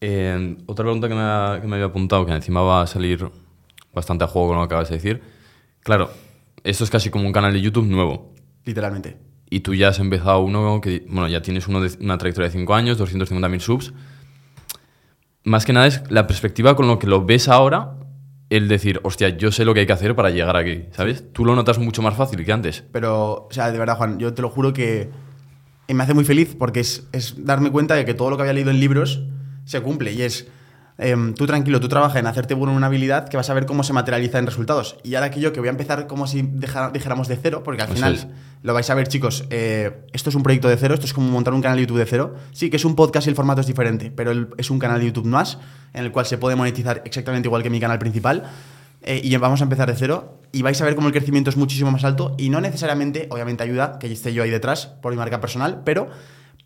Eh, 0.00 0.56
otra 0.66 0.84
pregunta 0.84 1.08
que 1.08 1.14
me, 1.14 1.20
ha- 1.20 1.58
que 1.60 1.66
me 1.66 1.74
había 1.76 1.86
apuntado, 1.86 2.24
que 2.26 2.32
encima 2.32 2.60
va 2.62 2.82
a 2.82 2.86
salir 2.86 3.28
bastante 3.92 4.24
a 4.24 4.28
juego 4.28 4.48
con 4.48 4.56
lo 4.58 4.62
que 4.62 4.66
acabas 4.66 4.88
de 4.88 4.94
decir. 4.96 5.20
Claro, 5.82 6.10
esto 6.64 6.84
es 6.84 6.90
casi 6.90 7.10
como 7.10 7.26
un 7.26 7.32
canal 7.32 7.52
de 7.52 7.60
YouTube 7.60 7.86
nuevo. 7.86 8.32
Literalmente. 8.64 9.16
Y 9.50 9.60
tú 9.60 9.74
ya 9.74 9.88
has 9.88 9.98
empezado 9.98 10.40
uno 10.40 10.80
que, 10.80 11.04
bueno, 11.08 11.26
ya 11.28 11.40
tienes 11.42 11.66
uno 11.68 11.80
de, 11.80 11.90
una 12.00 12.18
trayectoria 12.18 12.48
de 12.50 12.52
5 12.58 12.74
años, 12.74 12.98
250.000 12.98 13.60
subs. 13.60 13.92
Más 15.44 15.64
que 15.64 15.72
nada 15.72 15.86
es 15.86 16.02
la 16.10 16.26
perspectiva 16.26 16.76
con 16.76 16.86
lo 16.86 16.98
que 16.98 17.06
lo 17.06 17.24
ves 17.24 17.48
ahora, 17.48 17.94
el 18.50 18.68
decir, 18.68 19.00
hostia, 19.02 19.30
yo 19.30 19.50
sé 19.50 19.64
lo 19.64 19.72
que 19.74 19.80
hay 19.80 19.86
que 19.86 19.92
hacer 19.92 20.14
para 20.14 20.30
llegar 20.30 20.56
aquí, 20.56 20.84
¿sabes? 20.92 21.24
Tú 21.32 21.44
lo 21.44 21.54
notas 21.56 21.78
mucho 21.78 22.02
más 22.02 22.14
fácil 22.14 22.44
que 22.44 22.52
antes. 22.52 22.84
Pero, 22.92 23.46
o 23.46 23.48
sea, 23.50 23.70
de 23.72 23.78
verdad, 23.78 23.96
Juan, 23.96 24.18
yo 24.18 24.34
te 24.34 24.42
lo 24.42 24.50
juro 24.50 24.72
que 24.72 25.08
me 25.88 26.02
hace 26.02 26.12
muy 26.14 26.24
feliz 26.24 26.54
porque 26.58 26.80
es, 26.80 27.08
es 27.12 27.42
darme 27.44 27.70
cuenta 27.70 27.94
de 27.94 28.04
que 28.04 28.12
todo 28.14 28.28
lo 28.30 28.36
que 28.36 28.42
había 28.42 28.52
leído 28.52 28.70
en 28.70 28.80
libros 28.80 29.22
se 29.68 29.80
cumple 29.80 30.12
y 30.12 30.22
es. 30.22 30.46
em, 31.00 31.32
tú 31.34 31.46
tranquilo, 31.46 31.78
tú 31.78 31.86
trabaja 31.88 32.18
en 32.18 32.26
hacerte 32.26 32.54
bueno 32.54 32.72
en 32.72 32.76
una 32.78 32.88
habilidad 32.88 33.28
que 33.28 33.36
vas 33.36 33.48
a 33.50 33.54
ver 33.54 33.66
cómo 33.66 33.84
se 33.84 33.92
materializa 33.92 34.38
en 34.40 34.46
resultados. 34.46 34.96
Y 35.04 35.14
ahora 35.14 35.30
que 35.30 35.38
yo, 35.38 35.52
que 35.52 35.60
voy 35.60 35.68
a 35.68 35.70
empezar 35.70 36.08
como 36.08 36.26
si 36.26 36.42
dejara- 36.42 36.90
dijéramos 36.90 37.28
de 37.28 37.36
cero, 37.40 37.62
porque 37.64 37.82
al 37.82 37.88
final 37.88 38.34
lo 38.64 38.74
vais 38.74 38.90
a 38.90 38.94
ver, 38.96 39.06
chicos, 39.06 39.44
eh, 39.50 39.92
esto 40.12 40.30
es 40.30 40.34
un 40.34 40.42
proyecto 40.42 40.68
de 40.68 40.76
cero, 40.76 40.94
esto 40.94 41.06
es 41.06 41.12
como 41.12 41.28
montar 41.30 41.54
un 41.54 41.62
canal 41.62 41.76
de 41.76 41.82
YouTube 41.84 41.98
de 41.98 42.06
cero. 42.06 42.34
Sí, 42.50 42.68
que 42.68 42.76
es 42.78 42.84
un 42.84 42.96
podcast 42.96 43.28
y 43.28 43.30
el 43.30 43.36
formato 43.36 43.60
es 43.60 43.68
diferente, 43.68 44.10
pero 44.10 44.32
el- 44.32 44.48
es 44.56 44.70
un 44.70 44.80
canal 44.80 44.98
de 44.98 45.06
YouTube 45.06 45.26
más, 45.26 45.58
en 45.94 46.04
el 46.04 46.10
cual 46.10 46.26
se 46.26 46.36
puede 46.36 46.56
monetizar 46.56 47.00
exactamente 47.04 47.46
igual 47.46 47.62
que 47.62 47.70
mi 47.70 47.78
canal 47.78 48.00
principal. 48.00 48.42
Eh, 49.02 49.20
y 49.22 49.36
vamos 49.36 49.60
a 49.60 49.62
empezar 49.64 49.88
de 49.88 49.94
cero 49.96 50.40
y 50.50 50.62
vais 50.62 50.80
a 50.80 50.84
ver 50.84 50.96
cómo 50.96 51.06
el 51.06 51.12
crecimiento 51.12 51.48
es 51.50 51.56
muchísimo 51.56 51.92
más 51.92 52.02
alto 52.02 52.34
y 52.36 52.48
no 52.50 52.60
necesariamente, 52.60 53.28
obviamente 53.30 53.62
ayuda 53.62 54.00
que 54.00 54.10
esté 54.12 54.32
yo 54.34 54.42
ahí 54.42 54.50
detrás 54.50 54.86
por 55.00 55.12
mi 55.12 55.16
marca 55.18 55.40
personal, 55.40 55.82
pero 55.84 56.08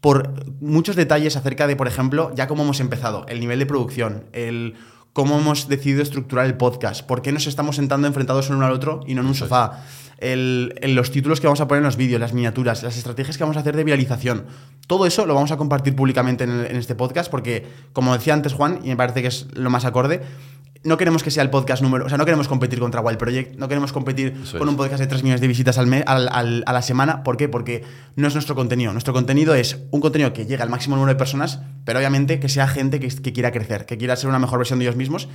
por 0.02 0.44
muchos 0.60 0.96
detalles 0.96 1.36
acerca 1.36 1.66
de, 1.66 1.76
por 1.76 1.88
ejemplo, 1.88 2.30
ya 2.34 2.46
cómo 2.48 2.64
hemos 2.64 2.80
empezado, 2.80 3.24
el 3.28 3.40
nivel 3.40 3.58
de 3.60 3.66
producción, 3.66 4.24
el 4.32 4.74
cómo 5.14 5.38
hemos 5.38 5.68
decidido 5.68 6.02
estructurar 6.02 6.44
el 6.46 6.54
podcast, 6.56 7.06
por 7.06 7.22
qué 7.22 7.32
nos 7.32 7.46
estamos 7.46 7.76
sentando 7.76 8.06
enfrentados 8.08 8.50
uno 8.50 8.66
al 8.66 8.72
otro 8.72 9.00
y 9.06 9.14
no 9.14 9.20
en 9.20 9.28
un 9.28 9.34
sofá, 9.34 9.84
el- 10.18 10.74
el- 10.80 10.94
los 10.94 11.10
títulos 11.10 11.40
que 11.40 11.46
vamos 11.46 11.60
a 11.60 11.68
poner 11.68 11.80
en 11.82 11.86
los 11.86 11.96
vídeos, 11.96 12.20
las 12.20 12.32
miniaturas, 12.32 12.82
las 12.82 12.96
estrategias 12.96 13.36
que 13.38 13.44
vamos 13.44 13.56
a 13.56 13.60
hacer 13.60 13.76
de 13.76 13.84
viralización. 13.84 14.44
Todo 14.86 15.06
eso 15.06 15.24
lo 15.26 15.34
vamos 15.34 15.52
a 15.52 15.56
compartir 15.56 15.94
públicamente 15.94 16.44
en, 16.44 16.50
el- 16.50 16.66
en 16.66 16.76
este 16.76 16.94
podcast 16.94 17.30
porque, 17.30 17.66
como 17.92 18.12
decía 18.12 18.34
antes 18.34 18.54
Juan, 18.54 18.80
y 18.82 18.88
me 18.88 18.96
parece 18.96 19.22
que 19.22 19.28
es 19.28 19.46
lo 19.54 19.70
más 19.70 19.84
acorde, 19.84 20.22
no 20.84 20.96
queremos 20.98 21.22
que 21.22 21.30
sea 21.30 21.42
el 21.44 21.50
podcast 21.50 21.82
número, 21.82 22.06
o 22.06 22.08
sea, 22.08 22.18
no 22.18 22.24
queremos 22.24 22.48
competir 22.48 22.80
contra 22.80 23.00
Wild 23.00 23.18
Project, 23.18 23.56
no 23.56 23.68
queremos 23.68 23.92
competir 23.92 24.36
Eso 24.42 24.58
con 24.58 24.66
es. 24.66 24.72
un 24.72 24.76
podcast 24.76 24.98
de 25.00 25.06
3 25.06 25.22
millones 25.22 25.40
de 25.40 25.46
visitas 25.48 25.78
al 25.78 25.86
mes, 25.86 26.02
al- 26.06 26.28
al- 26.32 26.64
a 26.66 26.72
la 26.72 26.82
semana. 26.82 27.22
¿Por 27.22 27.36
qué? 27.36 27.48
Porque 27.48 27.84
no 28.16 28.26
es 28.26 28.34
nuestro 28.34 28.54
contenido. 28.54 28.92
Nuestro 28.92 29.12
contenido 29.12 29.54
es 29.54 29.78
un 29.92 30.00
contenido 30.00 30.32
que 30.32 30.44
llega 30.44 30.64
al 30.64 30.70
máximo 30.70 30.96
número 30.96 31.12
de 31.12 31.18
personas, 31.18 31.60
pero 31.84 31.98
obviamente 32.00 32.40
que 32.40 32.48
sea 32.48 32.66
gente 32.66 32.98
que, 32.98 33.08
que 33.08 33.32
quiera 33.32 33.52
crecer, 33.52 33.86
que 33.86 33.96
quiera 33.96 34.16
ser 34.16 34.28
una 34.28 34.38
mejor 34.40 34.58
versión 34.58 34.78
de 34.80 34.86
ellos 34.86 34.96
mismos. 34.96 35.28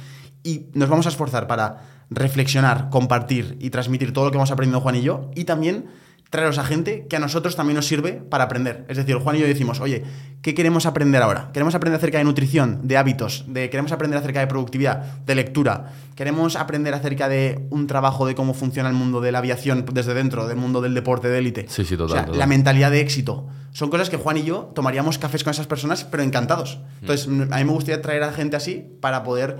Y 0.44 0.67
nos 0.73 0.89
vamos 0.89 1.05
a 1.05 1.09
esforzar 1.09 1.47
para 1.47 1.77
reflexionar, 2.09 2.89
compartir 2.89 3.57
y 3.59 3.69
transmitir 3.69 4.13
todo 4.13 4.25
lo 4.25 4.31
que 4.31 4.38
hemos 4.38 4.51
aprendido 4.51 4.81
Juan 4.81 4.95
y 4.95 5.01
yo. 5.01 5.31
Y 5.35 5.45
también 5.45 5.85
traeros 6.29 6.57
a 6.57 6.63
gente 6.65 7.06
que 7.09 7.15
a 7.15 7.19
nosotros 7.19 7.56
también 7.56 7.75
nos 7.77 7.85
sirve 7.87 8.13
para 8.13 8.44
aprender. 8.45 8.85
Es 8.89 8.97
decir, 8.97 9.15
Juan 9.15 9.37
y 9.37 9.39
yo 9.39 9.47
decimos, 9.47 9.80
oye, 9.80 10.03
¿qué 10.42 10.53
queremos 10.53 10.85
aprender 10.85 11.21
ahora? 11.21 11.51
Queremos 11.53 11.73
aprender 11.73 11.97
acerca 11.97 12.18
de 12.18 12.25
nutrición, 12.25 12.81
de 12.85 12.97
hábitos, 12.97 13.45
de, 13.47 13.69
queremos 13.69 13.94
aprender 13.94 14.19
acerca 14.19 14.42
de 14.42 14.47
productividad, 14.47 15.01
de 15.25 15.35
lectura, 15.35 15.94
queremos 16.15 16.57
aprender 16.57 16.94
acerca 16.94 17.30
de 17.30 17.65
un 17.69 17.87
trabajo 17.87 18.25
de 18.27 18.35
cómo 18.35 18.53
funciona 18.53 18.89
el 18.89 18.95
mundo 18.95 19.21
de 19.21 19.31
la 19.31 19.37
aviación 19.39 19.85
desde 19.94 20.13
dentro, 20.13 20.47
del 20.47 20.57
mundo 20.57 20.81
del 20.81 20.94
deporte 20.94 21.30
de 21.30 21.37
élite. 21.37 21.65
Sí, 21.69 21.85
sí, 21.85 21.95
total, 21.95 22.06
O 22.06 22.09
sea, 22.13 22.25
total. 22.25 22.39
la 22.39 22.47
mentalidad 22.47 22.92
de 22.92 22.99
éxito. 22.99 23.47
Son 23.71 23.89
cosas 23.89 24.09
que 24.09 24.18
Juan 24.18 24.37
y 24.37 24.44
yo 24.44 24.71
tomaríamos 24.75 25.18
cafés 25.19 25.44
con 25.45 25.51
esas 25.51 25.68
personas, 25.68 26.03
pero 26.03 26.23
encantados. 26.23 26.80
Entonces, 26.99 27.27
Mm. 27.27 27.53
a 27.53 27.57
mí 27.57 27.63
me 27.63 27.71
gustaría 27.71 28.01
traer 28.01 28.23
a 28.23 28.33
gente 28.33 28.56
así 28.57 28.83
para 29.01 29.23
poder 29.23 29.57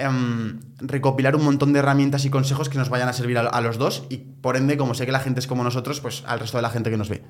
em, 0.00 0.60
recopilar 0.80 1.36
un 1.36 1.44
montón 1.44 1.72
de 1.72 1.78
herramientas 1.80 2.24
y 2.24 2.30
consejos 2.30 2.68
que 2.68 2.78
nos 2.78 2.88
vayan 2.88 3.08
a 3.08 3.12
servir 3.12 3.38
a, 3.38 3.42
a 3.42 3.60
los 3.60 3.78
dos 3.78 4.04
y, 4.08 4.16
por 4.18 4.56
ende, 4.56 4.76
como 4.76 4.94
sé 4.94 5.06
que 5.06 5.12
la 5.12 5.20
gente 5.20 5.40
es 5.40 5.46
como 5.46 5.62
nosotros, 5.64 6.00
pues 6.00 6.22
al 6.26 6.40
resto 6.40 6.58
de 6.58 6.62
la 6.62 6.70
gente 6.70 6.90
que 6.90 6.96
nos 6.96 7.08
ve. 7.08 7.22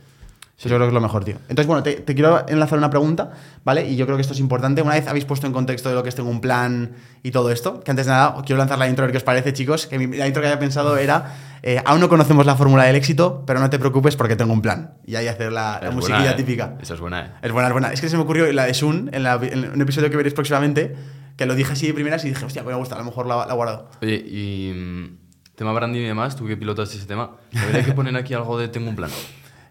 Eso 0.58 0.68
yo 0.68 0.74
creo 0.76 0.88
que 0.88 0.88
es 0.88 0.94
lo 0.94 1.00
mejor, 1.00 1.24
tío. 1.24 1.36
Entonces, 1.48 1.66
bueno, 1.66 1.82
te, 1.82 1.94
te 1.94 2.14
quiero 2.14 2.46
enlazar 2.46 2.76
una 2.76 2.90
pregunta, 2.90 3.30
¿vale? 3.64 3.88
Y 3.88 3.96
yo 3.96 4.04
creo 4.04 4.18
que 4.18 4.20
esto 4.20 4.34
es 4.34 4.40
importante. 4.40 4.82
Una 4.82 4.92
vez 4.92 5.08
habéis 5.08 5.24
puesto 5.24 5.46
en 5.46 5.54
contexto 5.54 5.88
de 5.88 5.94
lo 5.94 6.02
que 6.02 6.10
es 6.10 6.14
tengo 6.14 6.28
un 6.28 6.42
plan 6.42 6.92
y 7.22 7.30
todo 7.30 7.50
esto, 7.50 7.80
que 7.80 7.90
antes 7.90 8.04
de 8.04 8.12
nada 8.12 8.34
os 8.36 8.42
quiero 8.42 8.58
lanzar 8.58 8.76
la 8.78 8.86
intro 8.86 9.04
a 9.04 9.06
ver 9.06 9.12
qué 9.12 9.16
os 9.16 9.24
parece, 9.24 9.54
chicos. 9.54 9.86
Que 9.86 9.98
mi- 9.98 10.14
la 10.18 10.26
intro 10.26 10.42
que 10.42 10.48
había 10.48 10.58
pensado 10.58 10.98
era, 10.98 11.34
eh, 11.62 11.80
aún 11.86 11.98
no 12.00 12.10
conocemos 12.10 12.44
la 12.44 12.56
fórmula 12.56 12.84
del 12.84 12.94
éxito, 12.96 13.42
pero 13.46 13.58
no 13.58 13.70
te 13.70 13.78
preocupes 13.78 14.16
porque 14.16 14.36
tengo 14.36 14.52
un 14.52 14.60
plan. 14.60 14.96
Y 15.06 15.14
ahí 15.14 15.28
hacer 15.28 15.50
la, 15.50 15.80
la 15.82 15.92
musiquilla 15.92 16.18
buena, 16.18 16.32
¿eh? 16.32 16.36
típica. 16.36 16.74
Esa 16.82 16.92
es 16.92 17.00
buena, 17.00 17.20
¿eh? 17.24 17.30
Es 17.40 17.52
buena, 17.52 17.68
es 17.68 17.72
buena. 17.72 17.92
Es 17.94 18.00
que 18.02 18.10
se 18.10 18.18
me 18.18 18.22
ocurrió 18.24 18.52
la 18.52 18.66
de 18.66 18.74
Sun, 18.74 19.08
en, 19.14 19.22
la- 19.22 19.40
en 19.42 19.70
un 19.72 19.80
episodio 19.80 20.10
que 20.10 20.16
veréis 20.18 20.34
próximamente, 20.34 20.94
que 21.40 21.46
lo 21.46 21.54
dije 21.54 21.72
así 21.72 21.86
de 21.86 21.94
primeras 21.94 22.22
y 22.26 22.28
dije, 22.28 22.44
hostia, 22.44 22.62
me 22.62 22.74
gusta, 22.74 22.96
a 22.96 22.98
lo 22.98 23.04
mejor 23.04 23.26
la, 23.26 23.46
la 23.46 23.54
guardo. 23.54 23.88
Oye, 24.02 24.16
y 24.16 24.74
mm, 24.76 25.54
tema 25.54 25.72
branding 25.72 26.02
y 26.02 26.04
demás, 26.04 26.36
tú 26.36 26.46
que 26.46 26.54
pilotas 26.54 26.94
ese 26.94 27.06
tema, 27.06 27.30
habría 27.56 27.82
que 27.82 27.92
poner 27.92 28.14
aquí 28.14 28.34
algo 28.34 28.58
de 28.58 28.68
tengo 28.68 28.90
un 28.90 28.96
plan. 28.96 29.10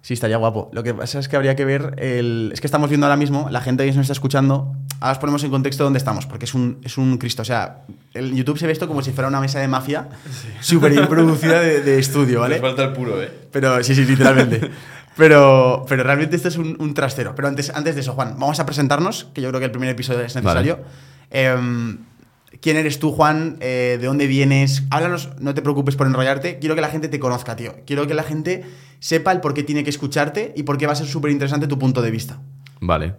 Sí, 0.01 0.13
estaría 0.13 0.38
guapo. 0.38 0.69
Lo 0.71 0.81
que 0.81 0.93
pasa 0.93 1.19
es 1.19 1.27
que 1.27 1.35
habría 1.35 1.57
que 1.57 1.65
ver 1.65 1.93
el... 1.97 2.51
Es 2.53 2.61
que 2.61 2.67
estamos 2.67 2.89
viendo 2.89 3.05
ahora 3.05 3.17
mismo, 3.17 3.49
la 3.51 3.59
gente 3.59 3.83
que 3.83 3.91
nos 3.91 3.99
está 3.99 4.13
escuchando, 4.13 4.73
ahora 5.01 5.11
os 5.11 5.17
ponemos 5.19 5.43
en 5.43 5.51
contexto 5.51 5.83
dónde 5.83 5.99
estamos, 5.99 6.25
porque 6.25 6.45
es 6.45 6.53
un, 6.53 6.79
es 6.83 6.97
un 6.97 7.17
Cristo. 7.17 7.41
O 7.41 7.45
sea, 7.45 7.81
el 8.13 8.33
YouTube 8.33 8.57
se 8.57 8.65
ve 8.65 8.71
esto 8.71 8.88
como 8.88 9.01
si 9.01 9.11
fuera 9.11 9.27
una 9.27 9.41
mesa 9.41 9.59
de 9.59 9.67
mafia 9.67 10.07
súper 10.61 10.93
bien 10.93 11.05
producida 11.07 11.59
de, 11.59 11.81
de 11.81 11.99
estudio, 11.99 12.39
¿vale? 12.43 12.59
falta 12.59 12.85
el 12.85 12.93
puro, 12.93 13.21
¿eh? 13.21 13.29
Pero 13.51 13.83
sí, 13.83 13.93
sí, 13.93 14.05
literalmente. 14.05 14.71
Pero, 15.19 15.85
pero 15.85 16.03
realmente 16.03 16.38
esto 16.38 16.47
es 16.47 16.55
un, 16.55 16.77
un 16.79 16.93
trastero. 16.93 17.35
Pero 17.35 17.49
antes, 17.49 17.69
antes 17.71 17.93
de 17.93 17.99
eso, 17.99 18.13
Juan, 18.13 18.35
vamos 18.39 18.57
a 18.61 18.65
presentarnos, 18.65 19.27
que 19.33 19.41
yo 19.41 19.49
creo 19.49 19.59
que 19.59 19.65
el 19.65 19.71
primer 19.71 19.89
episodio 19.89 20.21
es 20.21 20.33
necesario. 20.33 20.79
Em, 21.31 21.98
¿Quién 22.62 22.75
eres 22.77 23.00
tú, 23.00 23.12
Juan? 23.12 23.57
Eh, 23.62 23.98
¿De 24.01 24.07
dónde 24.07 24.27
vienes? 24.27 24.83
Háblanos, 24.89 25.29
no 25.39 25.53
te 25.53 25.62
preocupes 25.62 25.95
por 25.95 26.07
enrollarte. 26.07 26.59
Quiero 26.59 26.75
que 26.75 26.81
la 26.81 26.89
gente 26.89 27.07
te 27.07 27.19
conozca, 27.19 27.55
tío. 27.55 27.74
Quiero 27.86 28.05
que 28.07 28.13
la 28.13 28.24
gente 28.24 28.65
sepa 29.00 29.31
el 29.31 29.39
por 29.39 29.53
qué 29.53 29.63
tiene 29.63 29.83
que 29.83 29.89
escucharte 29.91 30.53
y 30.57 30.63
por 30.63 30.77
qué 30.77 30.86
va 30.86 30.91
a 30.93 30.95
ser 30.95 31.07
súper 31.07 31.31
interesante 31.31 31.67
tu 31.67 31.77
punto 31.79 32.01
de 32.01 32.12
vista. 32.12 32.41
Vale. 32.81 33.15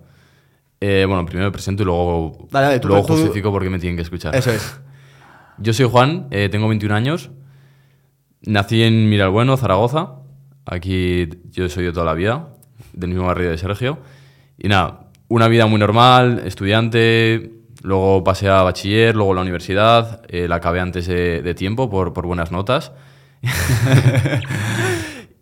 Eh, 0.80 1.04
bueno, 1.06 1.24
primero 1.24 1.46
me 1.46 1.52
presento 1.52 1.82
y 1.82 1.86
luego, 1.86 2.48
Dale, 2.50 2.66
dale, 2.66 2.80
tú- 2.80 2.88
luego 2.88 3.06
tú- 3.06 3.14
justifico 3.14 3.50
por 3.52 3.62
qué 3.62 3.70
me 3.70 3.78
tienen 3.78 3.96
que 3.96 4.02
escuchar. 4.02 4.34
Eso 4.34 4.50
es. 4.50 4.80
Yo 5.58 5.72
soy 5.72 5.86
Juan, 5.88 6.26
eh, 6.30 6.48
tengo 6.50 6.68
21 6.68 6.94
años. 6.94 7.30
Nací 8.42 8.82
en 8.82 9.08
Miralbueno, 9.08 9.56
Zaragoza. 9.56 10.14
Aquí 10.66 11.28
yo 11.50 11.68
soy 11.68 11.84
de 11.84 11.92
toda 11.92 12.06
la 12.06 12.14
vida, 12.14 12.48
del 12.92 13.10
mismo 13.10 13.26
barrio 13.26 13.50
de 13.50 13.58
Sergio. 13.58 13.98
Y 14.58 14.68
nada, 14.68 15.08
una 15.28 15.48
vida 15.48 15.66
muy 15.66 15.78
normal, 15.78 16.42
estudiante. 16.46 17.52
Luego 17.82 18.22
pasé 18.24 18.48
a 18.48 18.62
bachiller, 18.62 19.14
luego 19.16 19.32
a 19.32 19.36
la 19.36 19.40
universidad. 19.42 20.22
eh, 20.28 20.46
la 20.48 20.56
acabé 20.56 20.80
antes 20.80 21.06
de, 21.06 21.42
de 21.42 21.54
tiempo 21.54 21.88
por, 21.90 22.12
por 22.12 22.26
buenas 22.26 22.50
notas. 22.52 22.92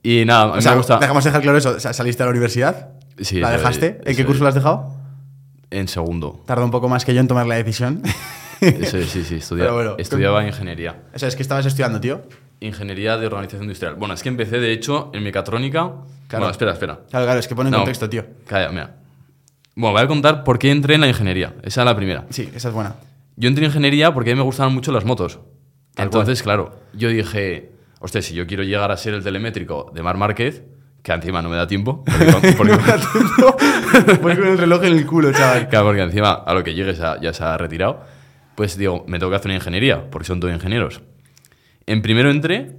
y 0.02 0.25
nada, 0.25 0.47
O 0.52 0.61
sea, 0.61 0.73
me 0.73 0.78
gusta. 0.78 0.99
dejamos 0.99 1.25
dejar 1.25 1.42
claro 1.42 1.59
eso. 1.59 1.71
O 1.71 1.80
¿Saliste 1.80 2.23
a 2.23 2.26
la 2.26 2.30
universidad? 2.30 2.90
Sí, 3.21 3.40
¿La 3.40 3.50
dejaste? 3.50 4.00
¿En 4.04 4.16
qué 4.16 4.25
curso 4.25 4.42
la 4.45 4.50
has 4.50 4.54
dejado? 4.54 4.95
En 5.71 5.88
segundo. 5.88 6.42
Tardó 6.47 6.64
un 6.64 6.71
poco 6.71 6.88
más 6.88 7.04
que 7.04 7.12
yo 7.14 7.21
en 7.21 7.28
tomar 7.28 7.47
la 7.47 7.57
decisión. 7.57 8.02
Eso 8.61 8.99
es, 8.99 9.11
sí, 9.11 9.25
sí, 9.25 9.37
estudia- 9.37 9.64
Pero 9.64 9.75
bueno, 9.75 9.95
estudiaba 9.99 10.47
ingeniería. 10.47 11.02
Eso 11.12 11.26
es 11.26 11.37
que 11.37 11.42
estabas 11.42 11.66
estudiando, 11.66 12.00
tío. 12.00 12.23
Ingeniería 12.61 13.16
de 13.18 13.26
organización 13.26 13.64
industrial. 13.64 13.95
Bueno, 13.97 14.14
es 14.14 14.23
que 14.23 14.28
empecé, 14.28 14.59
de 14.59 14.73
hecho, 14.73 15.11
en 15.12 15.23
mecatrónica. 15.23 15.80
Claro. 16.28 16.45
Bueno, 16.45 16.50
espera, 16.50 16.73
espera. 16.73 17.00
Claro, 17.11 17.26
claro, 17.26 17.40
es 17.40 17.49
que 17.49 17.54
pone 17.54 17.68
en 17.68 17.73
No. 17.73 17.78
contexto, 17.78 18.09
tío. 18.09 18.25
Calla, 18.47 18.71
mira. 18.71 18.95
Bueno, 19.80 19.92
voy 19.92 20.02
a 20.02 20.08
contar 20.08 20.42
por 20.42 20.58
qué 20.58 20.73
entré 20.73 20.97
en 20.97 21.02
la 21.02 21.06
ingeniería. 21.06 21.54
Esa 21.62 21.82
es 21.82 21.85
la 21.85 21.94
primera. 21.94 22.26
Sí, 22.30 22.50
esa 22.52 22.68
es 22.68 22.75
buena. 22.75 22.97
Yo 23.37 23.49
entré 23.49 23.64
en 23.64 23.70
ingeniería 23.70 24.12
porque 24.12 24.32
a 24.32 24.35
mí 24.35 24.38
me 24.38 24.44
gustaban 24.44 24.75
mucho 24.75 24.90
las 24.90 25.04
motos. 25.04 25.38
Tal 25.94 26.06
Entonces, 26.06 26.42
claro, 26.42 26.80
yo 26.94 27.08
dije, 27.08 27.70
hostia, 28.00 28.20
si 28.20 28.35
yo 28.35 28.44
quiero 28.49 28.64
llegar 28.64 28.90
a 28.90 28.97
ser 28.97 29.14
el 29.14 29.23
telemétrico 29.23 29.92
de 29.94 30.02
Mar 30.02 30.16
Márquez, 30.16 30.64
que 31.02 31.12
encima 31.12 31.42
no 31.42 31.49
me 31.49 31.54
da 31.56 31.68
tiempo, 31.68 32.02
porque, 32.04 32.52
porque- 32.56 32.73
Voy 34.20 34.37
con 34.37 34.49
el 34.49 34.58
reloj 34.58 34.82
en 34.85 34.92
el 34.99 35.06
culo, 35.06 35.32
chaval. 35.32 35.68
Claro, 35.68 35.87
porque 35.87 36.02
encima 36.02 36.32
a 36.32 36.54
lo 36.54 36.64
que 36.64 36.75
llegue 36.75 36.97
se 36.97 37.04
ha- 37.06 37.20
ya 37.20 37.32
se 37.32 37.44
ha 37.44 37.56
retirado. 37.56 38.00
Pues 38.56 38.76
digo, 38.76 39.04
me 39.06 39.20
tengo 39.20 39.30
que 39.30 39.37
hacer 39.37 39.47
una 39.50 39.56
ingeniería, 39.58 40.11
porque 40.11 40.26
son 40.26 40.40
todos 40.40 40.52
ingenieros. 40.52 41.02
En 41.87 42.02
primero 42.02 42.30
entré 42.32 42.76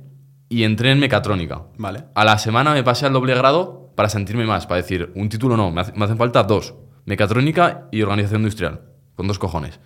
y 0.50 0.63
entré 0.63 0.91
en 0.91 1.00
mecatrónica. 1.00 1.62
Vale. 1.77 2.03
A 2.13 2.25
la 2.25 2.38
semana 2.38 2.74
me 2.74 2.84
pasé 2.84 3.06
al 3.06 3.13
doble 3.13 3.34
grado 3.36 3.94
para 3.96 4.10
sentirme 4.10 4.46
más, 4.46 4.68
para 4.68 4.82
decir, 4.82 5.12
un 5.15 5.29
título 5.29 5.56
no, 5.56 5.72
me, 5.72 5.79
hace- 5.82 5.94
me 5.94 6.03
hacen 6.03 6.18
falta 6.18 6.44
dos. 6.44 6.74
Mecatrónica 7.10 7.88
y 7.92 8.04
organización 8.04 8.42
industrial, 8.42 8.82
con 9.16 9.28
dos 9.28 9.39
cojones. 9.39 9.80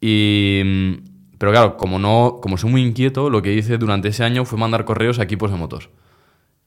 Y... 0.00 0.62
mm, 0.64 0.92
Pero 1.38 1.50
claro, 1.50 1.76
como, 1.76 1.98
no, 1.98 2.38
como 2.40 2.56
soy 2.56 2.70
muy 2.70 2.82
inquieto, 2.82 3.28
lo 3.28 3.42
que 3.42 3.52
hice 3.52 3.76
durante 3.78 4.06
ese 4.08 4.22
año 4.22 4.44
fue 4.44 4.60
mandar 4.60 4.84
correos 4.84 5.18
a 5.18 5.24
equipos 5.24 5.50
de 5.50 5.56
motos. 5.56 5.90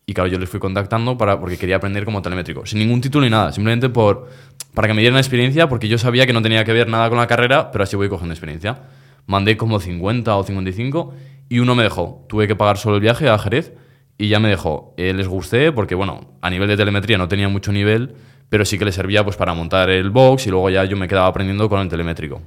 Y 0.06 0.14
claro, 0.14 0.30
yo 0.30 0.38
les 0.38 0.50
fui 0.50 0.60
contactando 0.60 1.18
para, 1.18 1.40
porque 1.40 1.58
quería 1.58 1.78
aprender 1.78 2.04
como 2.04 2.22
telemétrico, 2.22 2.66
sin 2.66 2.80
ningún 2.80 3.00
título 3.00 3.24
ni 3.24 3.32
nada, 3.32 3.54
simplemente 3.54 3.88
por, 3.88 4.28
para 4.74 4.90
que 4.90 4.94
me 4.94 5.00
dieran 5.00 5.18
experiencia, 5.18 5.70
porque 5.70 5.88
yo 5.88 5.98
sabía 5.98 6.28
que 6.28 6.34
no 6.34 6.42
tenía 6.42 6.66
que 6.66 6.74
ver 6.74 6.90
nada 6.90 7.08
con 7.08 7.18
la 7.18 7.26
carrera, 7.28 7.72
pero 7.72 7.86
así 7.86 7.96
voy 7.96 8.10
cogiendo 8.10 8.34
experiencia. 8.34 8.82
Mandé 9.28 9.56
como 9.56 9.80
50 9.80 10.36
o 10.36 10.44
55 10.44 11.14
y 11.48 11.60
uno 11.60 11.74
me 11.74 11.84
dejó. 11.84 12.26
Tuve 12.28 12.46
que 12.48 12.56
pagar 12.58 12.78
solo 12.78 12.96
el 12.98 13.02
viaje 13.02 13.30
a 13.30 13.40
Jerez 13.40 13.72
y 14.18 14.28
ya 14.28 14.40
me 14.42 14.50
dejó. 14.50 14.94
Eh, 14.98 15.14
les 15.14 15.30
gusté 15.30 15.72
porque, 15.72 15.96
bueno, 15.96 16.36
a 16.42 16.50
nivel 16.50 16.68
de 16.68 16.76
telemetría 16.76 17.18
no 17.18 17.30
tenía 17.30 17.48
mucho 17.48 17.72
nivel, 17.72 18.14
pero 18.50 18.66
sí 18.66 18.78
que 18.78 18.86
les 18.86 18.96
servía 18.96 19.24
pues 19.24 19.38
para 19.38 19.54
montar 19.54 19.90
el 19.90 20.10
box 20.10 20.48
y 20.48 20.50
luego 20.50 20.70
ya 20.70 20.86
yo 20.86 20.98
me 20.98 21.08
quedaba 21.08 21.28
aprendiendo 21.28 21.70
con 21.70 21.82
el 21.82 21.90
telemétrico. 21.90 22.42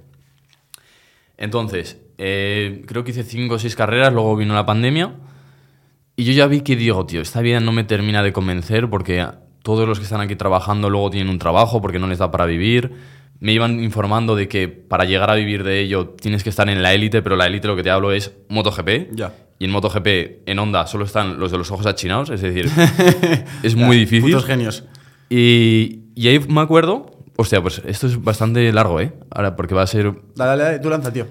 Entonces, 1.37 2.01
eh, 2.19 2.83
creo 2.87 3.05
que 3.05 3.13
hice 3.13 3.23
5 3.23 3.55
o 3.55 3.59
6 3.59 3.77
carreras, 3.77 4.13
luego 4.13 4.37
vino 4.37 4.55
la 4.55 4.67
pandemia. 4.67 5.15
Y 6.17 6.25
yo 6.25 6.33
ya 6.33 6.49
vi 6.49 6.63
que 6.63 6.75
digo, 6.75 7.07
tío, 7.07 7.21
esta 7.21 7.41
vida 7.41 7.61
no 7.61 7.71
me 7.71 7.85
termina 7.85 8.25
de 8.25 8.33
convencer 8.33 8.91
porque 8.91 9.25
todos 9.63 9.87
los 9.87 9.99
que 9.99 10.05
están 10.05 10.21
aquí 10.21 10.35
trabajando 10.35 10.91
luego 10.91 11.11
tienen 11.11 11.29
un 11.29 11.39
trabajo 11.39 11.81
porque 11.81 12.01
no 12.01 12.09
les 12.09 12.19
da 12.19 12.33
para 12.33 12.45
vivir. 12.45 12.93
Me 13.39 13.53
iban 13.53 13.79
informando 13.83 14.35
de 14.35 14.49
que 14.49 14.67
para 14.67 15.05
llegar 15.05 15.31
a 15.31 15.37
vivir 15.37 15.63
de 15.63 15.79
ello 15.79 16.09
tienes 16.09 16.43
que 16.43 16.51
estar 16.51 16.69
en 16.69 16.83
la 16.83 16.93
élite, 16.93 17.23
pero 17.23 17.37
la 17.37 17.47
élite 17.47 17.69
lo 17.69 17.77
que 17.77 17.85
te 17.85 17.91
hablo 17.91 18.11
es 18.11 18.37
MotoGP. 18.49 19.15
Ya. 19.15 19.33
Y 19.61 19.67
en 19.67 19.71
MotoGP, 19.71 20.49
en 20.49 20.59
Honda, 20.59 20.89
solo 20.89 21.05
están 21.05 21.39
los 21.39 21.53
de 21.53 21.59
los 21.59 21.71
ojos 21.71 21.87
achinados, 21.87 22.31
es 22.31 22.41
decir, 22.41 22.69
es 23.63 23.77
muy 23.77 23.97
difícil. 23.97 24.33
Putos 24.33 24.45
genios. 24.45 24.85
Y, 25.31 26.05
y 26.15 26.29
ahí 26.29 26.39
me 26.49 26.61
acuerdo, 26.61 27.11
hostia, 27.37 27.61
pues 27.63 27.83
esto 27.87 28.07
es 28.07 28.23
bastante 28.23 28.73
largo, 28.73 29.01
¿eh? 29.01 29.13
Ahora, 29.31 29.57
porque 29.57 29.75
va 29.75 29.83
a 29.83 29.87
ser 29.87 30.13
Dale, 30.35 30.51
dale, 30.51 30.63
dale, 30.65 30.79
tú 30.81 30.91
lanza, 30.91 31.13
tío. 31.13 31.27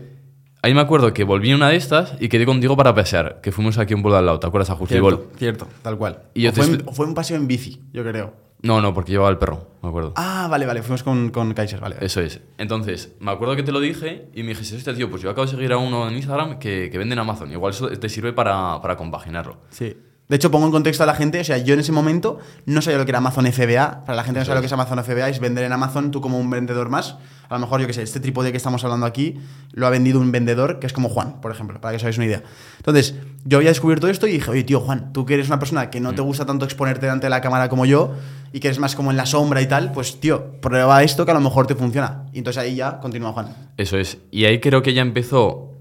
Ahí 0.63 0.73
me 0.73 0.81
acuerdo 0.81 1.13
que 1.13 1.23
volví 1.23 1.49
en 1.49 1.55
una 1.55 1.69
de 1.69 1.75
estas 1.77 2.15
y 2.19 2.29
quedé 2.29 2.45
contigo 2.45 2.75
para 2.75 2.93
pasear, 2.93 3.39
que 3.41 3.51
fuimos 3.51 3.77
aquí 3.77 3.93
a 3.93 3.95
un 3.95 4.01
pueblo 4.01 4.17
al 4.17 4.25
lado, 4.25 4.39
¿te 4.39 4.47
acuerdas? 4.47 4.69
A 4.71 4.75
Justibol. 4.75 5.15
Cierto, 5.15 5.37
cierto, 5.37 5.67
tal 5.81 5.97
cual. 5.97 6.23
Y 6.33 6.41
yo 6.41 6.49
o, 6.49 6.53
te 6.53 6.63
fue 6.63 6.73
en- 6.75 6.83
o 6.85 6.93
fue 6.93 7.05
un 7.05 7.13
paseo 7.13 7.37
en 7.37 7.47
bici, 7.47 7.81
yo 7.93 8.03
creo. 8.03 8.33
No, 8.63 8.81
no, 8.81 8.91
porque 8.91 9.11
llevaba 9.11 9.29
el 9.29 9.37
perro, 9.37 9.67
me 9.83 9.89
acuerdo. 9.89 10.13
Ah, 10.15 10.47
vale, 10.49 10.65
vale, 10.65 10.81
fuimos 10.81 11.03
con, 11.03 11.29
con 11.29 11.53
Kaiser, 11.53 11.79
vale. 11.79 11.97
Eso 12.01 12.21
es. 12.21 12.41
Entonces, 12.57 13.13
me 13.19 13.29
acuerdo 13.29 13.55
que 13.55 13.61
te 13.61 13.71
lo 13.71 13.79
dije 13.79 14.29
y 14.33 14.41
me 14.41 14.49
dijiste, 14.49 14.75
hostia, 14.75 14.95
tío, 14.95 15.11
pues 15.11 15.21
yo 15.21 15.29
acabo 15.29 15.45
de 15.45 15.51
seguir 15.51 15.71
a 15.73 15.77
uno 15.77 16.07
en 16.09 16.15
Instagram 16.15 16.57
que, 16.57 16.89
que 16.91 16.97
vende 16.97 17.13
en 17.13 17.19
Amazon. 17.19 17.51
Igual 17.51 17.73
eso 17.73 17.87
te 17.89 18.09
sirve 18.09 18.33
para, 18.33 18.81
para 18.81 18.97
compaginarlo. 18.97 19.57
Sí. 19.69 19.95
De 20.29 20.35
hecho, 20.35 20.51
pongo 20.51 20.65
en 20.65 20.73
contexto 20.73 21.03
a 21.03 21.05
la 21.05 21.15
gente, 21.15 21.39
o 21.39 21.43
sea, 21.45 21.57
yo 21.57 21.73
en 21.73 21.79
ese 21.79 21.93
momento 21.93 22.37
no 22.65 22.81
sabía 22.81 22.97
lo 22.97 23.05
que 23.05 23.11
era 23.11 23.19
Amazon 23.19 23.45
FBA. 23.45 24.03
Para 24.03 24.17
la 24.17 24.23
gente 24.23 24.39
que 24.39 24.41
no 24.41 24.45
sabe 24.45 24.55
lo 24.57 24.61
que 24.61 24.65
es. 24.67 24.73
Amazon 24.73 25.01
FBA, 25.01 25.29
es 25.29 25.39
vender 25.39 25.63
en 25.63 25.71
Amazon 25.71 26.11
tú 26.11 26.19
como 26.19 26.37
un 26.37 26.49
vendedor 26.49 26.89
más. 26.89 27.15
A 27.47 27.53
lo 27.53 27.59
mejor, 27.61 27.79
yo 27.79 27.87
que 27.87 27.93
sé, 27.93 28.01
este 28.01 28.19
trípode 28.19 28.51
que 28.51 28.57
estamos 28.57 28.83
hablando 28.83 29.05
aquí 29.05 29.39
lo 29.71 29.87
ha 29.87 29.89
vendido 29.89 30.19
un 30.19 30.33
vendedor 30.33 30.79
que 30.79 30.87
es 30.87 30.91
como 30.91 31.07
Juan, 31.07 31.39
por 31.39 31.51
ejemplo, 31.51 31.79
para 31.79 31.93
que 31.93 31.95
os 31.95 32.03
hagáis 32.03 32.17
una 32.17 32.25
idea. 32.25 32.43
Entonces, 32.75 33.15
yo 33.45 33.59
había 33.59 33.69
descubierto 33.69 34.09
esto 34.09 34.27
y 34.27 34.33
dije, 34.33 34.51
oye, 34.51 34.65
tío, 34.65 34.81
Juan, 34.81 35.13
tú 35.13 35.25
que 35.25 35.33
eres 35.35 35.47
una 35.47 35.59
persona 35.59 35.89
que 35.89 36.01
no 36.01 36.11
Mm. 36.11 36.15
te 36.15 36.21
gusta 36.23 36.45
tanto 36.45 36.65
exponerte 36.65 37.05
delante 37.05 37.27
de 37.27 37.29
la 37.29 37.39
cámara 37.39 37.69
como 37.69 37.85
yo 37.85 38.13
y 38.51 38.59
que 38.59 38.67
eres 38.67 38.79
más 38.79 38.97
como 38.97 39.11
en 39.11 39.17
la 39.17 39.25
sombra 39.25 39.61
y 39.61 39.67
tal, 39.67 39.93
pues, 39.93 40.19
tío, 40.19 40.59
prueba 40.59 41.01
esto 41.03 41.23
que 41.23 41.31
a 41.31 41.35
lo 41.35 41.39
mejor 41.39 41.67
te 41.67 41.75
funciona. 41.75 42.25
Y 42.33 42.39
entonces 42.39 42.61
ahí 42.61 42.75
ya 42.75 42.99
continúa 42.99 43.31
Juan. 43.31 43.55
Eso 43.77 43.97
es. 43.97 44.17
Y 44.29 44.43
ahí 44.43 44.59
creo 44.59 44.81
que 44.81 44.93
ya 44.93 45.03
empezó 45.03 45.71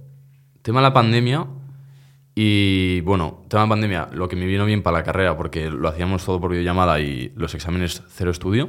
tema 0.63 0.79
de 0.79 0.85
la 0.85 0.93
pandemia. 0.93 1.47
Y 2.39 3.01
bueno, 3.01 3.45
tema 3.49 3.63
de 3.63 3.69
pandemia, 3.71 4.09
lo 4.13 4.29
que 4.29 4.37
me 4.37 4.45
vino 4.45 4.67
bien 4.67 4.83
para 4.83 4.99
la 4.99 5.03
carrera, 5.05 5.39
porque 5.39 5.71
lo 5.71 5.89
hacíamos 5.89 6.23
todo 6.23 6.39
por 6.39 6.51
videollamada 6.51 7.01
y 7.01 7.33
los 7.35 7.55
exámenes 7.55 8.03
cero 8.09 8.31
estudio. 8.31 8.69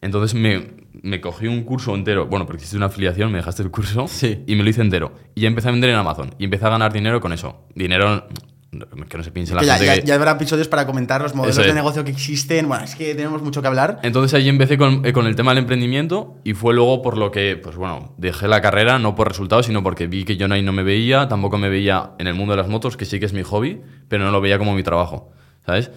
Entonces 0.00 0.34
me, 0.34 0.72
me 1.02 1.20
cogí 1.20 1.46
un 1.46 1.62
curso 1.62 1.94
entero. 1.94 2.26
Bueno, 2.26 2.46
porque 2.46 2.58
hiciste 2.60 2.76
una 2.76 2.86
afiliación, 2.86 3.30
me 3.30 3.38
dejaste 3.38 3.62
el 3.62 3.70
curso 3.70 4.08
Sí. 4.08 4.42
y 4.46 4.56
me 4.56 4.64
lo 4.64 4.70
hice 4.70 4.80
entero. 4.80 5.12
Y 5.36 5.42
ya 5.42 5.48
empecé 5.48 5.68
a 5.68 5.70
vender 5.70 5.90
en 5.90 5.96
Amazon. 5.96 6.34
Y 6.38 6.44
empecé 6.44 6.66
a 6.66 6.70
ganar 6.70 6.92
dinero 6.92 7.20
con 7.20 7.32
eso. 7.32 7.64
Dinero 7.76 8.26
que 8.70 9.16
no 9.16 9.24
se 9.24 9.30
piense 9.30 9.54
la 9.54 9.60
Que 9.60 9.66
ya, 9.66 9.72
gente 9.78 9.86
ya- 9.86 10.00
que- 10.02 10.06
ya 10.06 10.14
habrá 10.16 10.32
episodios 10.32 10.68
para 10.68 10.86
comentar 10.86 11.22
los 11.22 11.34
modelos 11.34 11.56
de 11.56 11.72
negocio 11.72 12.04
que 12.04 12.10
existen. 12.10 12.68
Bueno, 12.68 12.84
es 12.84 12.94
que 12.94 13.14
tenemos 13.14 13.42
mucho 13.42 13.62
que 13.62 13.68
hablar. 13.68 13.98
Entonces 14.02 14.34
ahí 14.34 14.48
empecé 14.48 14.76
con, 14.76 15.06
eh, 15.06 15.12
con 15.14 15.26
el 15.26 15.34
tema 15.36 15.52
del 15.52 15.58
emprendimiento 15.58 16.36
y 16.44 16.52
fue 16.52 16.74
luego 16.74 17.00
por 17.00 17.16
lo 17.16 17.30
que, 17.30 17.56
pues 17.56 17.76
bueno, 17.76 18.12
dejé 18.18 18.46
la 18.46 18.60
carrera, 18.60 18.98
no 18.98 19.14
por 19.14 19.26
resultados, 19.28 19.64
sino 19.66 19.82
porque 19.82 20.06
vi 20.06 20.24
que 20.24 20.36
yo 20.36 20.52
ahí 20.52 20.62
no 20.62 20.72
me 20.72 20.82
veía, 20.82 21.28
tampoco 21.28 21.56
me 21.56 21.70
veía 21.70 22.10
en 22.18 22.26
el 22.26 22.34
mundo 22.34 22.52
de 22.52 22.58
las 22.58 22.68
motos, 22.68 22.96
que 22.98 23.06
sí 23.06 23.18
que 23.18 23.24
es 23.26 23.32
mi 23.32 23.42
hobby, 23.42 23.80
pero 24.08 24.24
no 24.24 24.30
lo 24.30 24.40
veía 24.42 24.58
como 24.58 24.74
mi 24.74 24.82
trabajo, 24.82 25.32
¿sabes? 25.64 25.90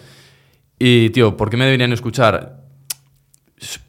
Y, 0.79 1.09
tío, 1.09 1.35
¿por 1.35 1.49
qué 1.49 1.57
me 1.57 1.65
deberían 1.65 1.91
escuchar? 1.91 2.61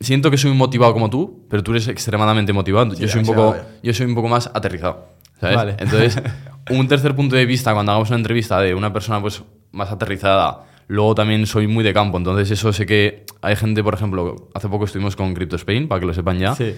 Siento 0.00 0.30
que 0.30 0.36
soy 0.36 0.50
muy 0.50 0.58
motivado 0.58 0.92
como 0.92 1.08
tú, 1.08 1.46
pero 1.48 1.62
tú 1.62 1.70
eres 1.70 1.88
extremadamente 1.88 2.52
motivado. 2.52 2.94
Sí, 2.94 3.02
yo, 3.02 3.08
soy 3.08 3.20
un 3.20 3.26
poco, 3.26 3.56
yo 3.82 3.94
soy 3.94 4.06
un 4.06 4.14
poco 4.14 4.28
más 4.28 4.50
aterrizado, 4.52 5.11
¿sabes? 5.42 5.56
Vale. 5.56 5.76
Entonces, 5.78 6.22
un 6.70 6.88
tercer 6.88 7.14
punto 7.14 7.36
de 7.36 7.44
vista, 7.44 7.74
cuando 7.74 7.92
hagamos 7.92 8.08
una 8.08 8.16
entrevista 8.18 8.60
de 8.60 8.74
una 8.74 8.90
persona 8.92 9.20
pues, 9.20 9.42
más 9.72 9.90
aterrizada, 9.92 10.64
luego 10.88 11.14
también 11.14 11.46
soy 11.46 11.66
muy 11.66 11.84
de 11.84 11.92
campo, 11.92 12.16
entonces 12.16 12.50
eso 12.50 12.72
sé 12.72 12.86
que 12.86 13.24
hay 13.42 13.56
gente, 13.56 13.82
por 13.82 13.92
ejemplo, 13.94 14.48
hace 14.54 14.68
poco 14.68 14.84
estuvimos 14.86 15.16
con 15.16 15.34
Crypto 15.34 15.56
Spain, 15.56 15.88
para 15.88 16.00
que 16.00 16.06
lo 16.06 16.14
sepan 16.14 16.38
ya, 16.38 16.54
Sí. 16.54 16.74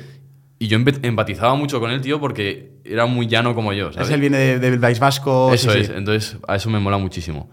y 0.59 0.67
yo 0.69 0.79
empatizaba 0.79 1.55
mucho 1.55 1.79
con 1.81 1.91
él, 1.91 2.01
tío, 2.01 2.19
porque 2.21 2.73
era 2.85 3.07
muy 3.07 3.27
llano 3.27 3.55
como 3.55 3.73
yo, 3.73 3.93
¿sabes? 3.93 4.09
Es 4.09 4.15
él 4.15 4.21
viene 4.21 4.39
de- 4.39 4.59
del 4.59 4.81
País 4.81 4.99
Vasco. 4.99 5.53
Eso 5.53 5.71
sí, 5.71 5.79
es, 5.81 5.87
sí. 5.89 5.93
entonces 5.97 6.39
a 6.49 6.57
eso 6.57 6.71
me 6.71 6.79
mola 6.81 6.99
muchísimo. 6.99 7.51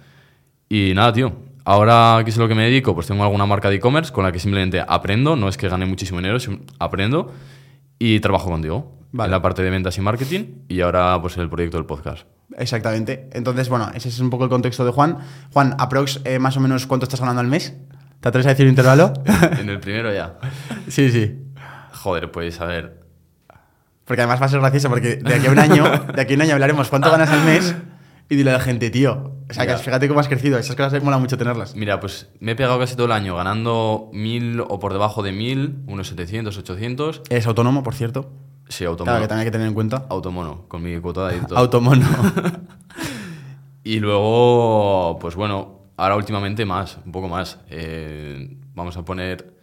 Y 0.70 0.94
nada, 0.96 1.12
tío. 1.14 1.34
Ahora, 1.64 2.22
¿qué 2.24 2.32
es 2.32 2.38
lo 2.38 2.48
que 2.48 2.56
me 2.56 2.64
dedico? 2.64 2.96
Pues 2.96 3.06
tengo 3.08 3.24
alguna 3.24 3.46
marca 3.46 3.70
de 3.70 3.76
e-commerce 3.76 4.12
con 4.12 4.24
la 4.24 4.32
que 4.32 4.40
simplemente 4.40 4.82
aprendo, 4.88 5.36
no 5.36 5.48
es 5.48 5.58
que 5.58 5.68
gane 5.70 5.86
muchísimo 5.86 6.20
dinero, 6.20 6.38
aprendo 6.80 7.32
y 8.00 8.20
trabajo 8.20 8.50
contigo. 8.50 8.98
Vale. 9.12 9.28
En 9.28 9.32
la 9.32 9.42
parte 9.42 9.62
de 9.62 9.70
ventas 9.70 9.98
y 9.98 10.02
marketing 10.02 10.64
y 10.68 10.82
ahora 10.82 11.20
pues 11.22 11.38
el 11.38 11.50
proyecto 11.50 11.78
del 11.78 11.86
podcast. 11.86 12.26
Exactamente. 12.58 13.30
Entonces, 13.34 13.70
bueno, 13.70 13.90
ese 13.94 14.10
es 14.10 14.20
un 14.20 14.30
poco 14.30 14.44
el 14.46 14.50
contexto 14.50 14.86
de 14.86 14.92
Juan. 14.92 15.20
Juan, 15.52 15.76
aprox, 15.80 16.22
eh, 16.26 16.40
más 16.40 16.58
o 16.58 16.60
menos, 16.60 16.86
¿cuánto 16.88 17.06
estás 17.06 17.20
ganando 17.20 17.42
al 17.42 17.48
mes? 17.48 17.76
¿Te 18.20 18.30
atreves 18.30 18.46
a 18.46 18.50
decir 18.50 18.66
un 18.66 18.70
intervalo? 18.70 19.14
en 19.60 19.70
el 19.70 19.80
primero 19.80 20.14
ya. 20.14 20.38
sí, 20.88 21.12
sí. 21.12 21.38
Joder, 21.94 22.32
pues 22.32 22.60
a 22.62 22.66
ver. 22.66 23.02
Porque 24.06 24.22
además 24.22 24.42
va 24.42 24.46
a 24.46 24.50
ser 24.50 24.60
gracioso 24.60 24.90
porque 24.90 25.18
de 25.18 25.36
aquí 25.36 25.48
a 25.48 25.52
un 25.52 25.60
año, 25.60 25.84
de 26.16 26.22
aquí 26.22 26.34
a 26.34 26.36
un 26.36 26.42
año 26.42 26.54
hablaremos 26.54 26.90
cuánto 26.90 27.10
ganas 27.10 27.30
al 27.30 27.44
mes 27.46 27.76
y 28.30 28.36
dile 28.36 28.50
a 28.52 28.54
la 28.54 28.60
gente, 28.60 28.90
tío. 28.90 29.38
O 29.50 29.54
sea, 29.54 29.68
que 29.68 29.76
fíjate 29.78 30.08
cómo 30.08 30.20
has 30.20 30.28
crecido. 30.28 30.58
Esas 30.58 30.76
cosas 30.76 30.94
me 30.94 31.00
mola 31.02 31.18
mucho 31.18 31.38
tenerlas. 31.38 31.76
Mira, 31.76 32.00
pues 32.00 32.30
me 32.40 32.54
he 32.54 32.56
pegado 32.56 32.80
casi 32.80 32.96
todo 32.96 33.08
el 33.08 33.12
año 33.12 33.36
ganando 33.36 34.10
mil 34.14 34.62
o 34.62 34.80
por 34.80 34.94
debajo 34.94 35.22
de 35.24 35.32
mil, 35.32 35.80
unos 35.88 36.08
700, 36.08 36.58
800. 36.58 37.24
¿Eres 37.30 37.48
autónomo, 37.48 37.84
por 37.84 37.94
cierto? 37.94 38.32
Sí, 38.72 38.86
automono. 38.86 39.12
Claro, 39.12 39.24
que 39.24 39.28
también 39.28 39.42
hay 39.42 39.46
que 39.48 39.52
tener 39.52 39.68
en 39.68 39.74
cuenta. 39.74 40.06
Automono, 40.10 40.66
con 40.68 40.82
mi 40.82 40.98
cuota 41.00 41.28
de 41.28 41.38
editor. 41.38 41.58
Automono. 41.58 42.06
Y 43.84 44.00
luego, 44.00 45.18
pues 45.20 45.34
bueno, 45.36 45.80
ahora 45.98 46.16
últimamente 46.16 46.66
más, 46.66 47.00
un 47.04 47.12
poco 47.12 47.28
más. 47.28 47.58
Eh, 47.68 48.58
vamos 48.76 48.96
a 48.96 49.04
poner... 49.04 49.56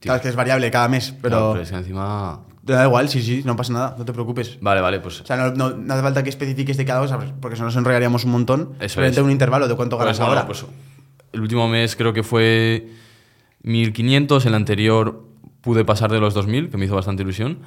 Claro, 0.00 0.16
es 0.16 0.22
que 0.22 0.28
es 0.30 0.34
variable 0.36 0.70
cada 0.70 0.88
mes, 0.88 1.08
claro, 1.10 1.20
pero... 1.22 1.50
pero 1.52 1.62
es 1.62 1.70
que 1.70 1.76
encima... 1.76 2.40
Te 2.64 2.72
da 2.72 2.84
igual, 2.84 3.10
sí, 3.10 3.20
sí, 3.22 3.42
no 3.44 3.54
pasa 3.54 3.74
nada, 3.74 3.94
no 3.98 4.04
te 4.06 4.14
preocupes. 4.14 4.58
Vale, 4.62 4.80
vale, 4.80 4.98
pues... 5.00 5.20
O 5.20 5.26
sea, 5.26 5.36
no, 5.36 5.50
no- 5.50 5.76
no 5.76 5.92
hace 5.92 6.02
falta 6.02 6.22
que 6.22 6.30
especifiques 6.30 6.78
de 6.78 6.86
cada 6.86 7.00
cosa, 7.00 7.18
porque 7.40 7.56
si 7.56 7.60
no 7.60 7.66
nos 7.66 7.76
enrollaríamos 7.76 8.24
un 8.24 8.30
montón. 8.30 8.72
Eso 8.80 9.02
es. 9.02 9.16
un 9.18 9.30
intervalo 9.30 9.68
de 9.68 9.76
cuánto 9.76 9.98
ganas 9.98 10.16
Pues, 10.16 10.26
bueno, 10.26 10.40
ahora. 10.40 10.46
pues, 10.46 10.64
el 11.32 11.40
último 11.42 11.68
mes 11.68 11.96
creo 11.96 12.14
que 12.14 12.22
fue 12.22 12.88
1500, 13.62 14.46
el 14.46 14.54
anterior 14.54 15.22
pude 15.60 15.84
pasar 15.84 16.10
de 16.10 16.20
los 16.20 16.32
2000, 16.32 16.70
que 16.70 16.78
me 16.78 16.86
hizo 16.86 16.94
bastante 16.94 17.22
ilusión. 17.22 17.58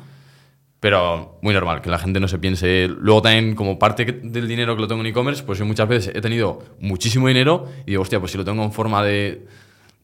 Pero 0.79 1.39
muy 1.41 1.53
normal, 1.55 1.81
que 1.81 1.89
la 1.89 1.97
gente 1.97 2.19
no 2.19 2.27
se 2.27 2.37
piense. 2.37 2.87
Luego 2.87 3.23
también, 3.23 3.55
como 3.55 3.79
parte 3.79 4.05
del 4.05 4.47
dinero 4.47 4.75
que 4.75 4.81
lo 4.83 4.87
tengo 4.87 5.01
en 5.01 5.07
e-commerce, 5.07 5.43
pues 5.43 5.57
yo 5.57 5.65
muchas 5.65 5.87
veces 5.87 6.15
he 6.15 6.21
tenido 6.21 6.59
muchísimo 6.79 7.27
dinero 7.27 7.65
y 7.85 7.91
digo, 7.91 8.03
hostia, 8.03 8.19
pues 8.19 8.31
si 8.31 8.37
lo 8.37 8.45
tengo 8.45 8.63
en 8.63 8.71
forma 8.71 9.03
de, 9.03 9.47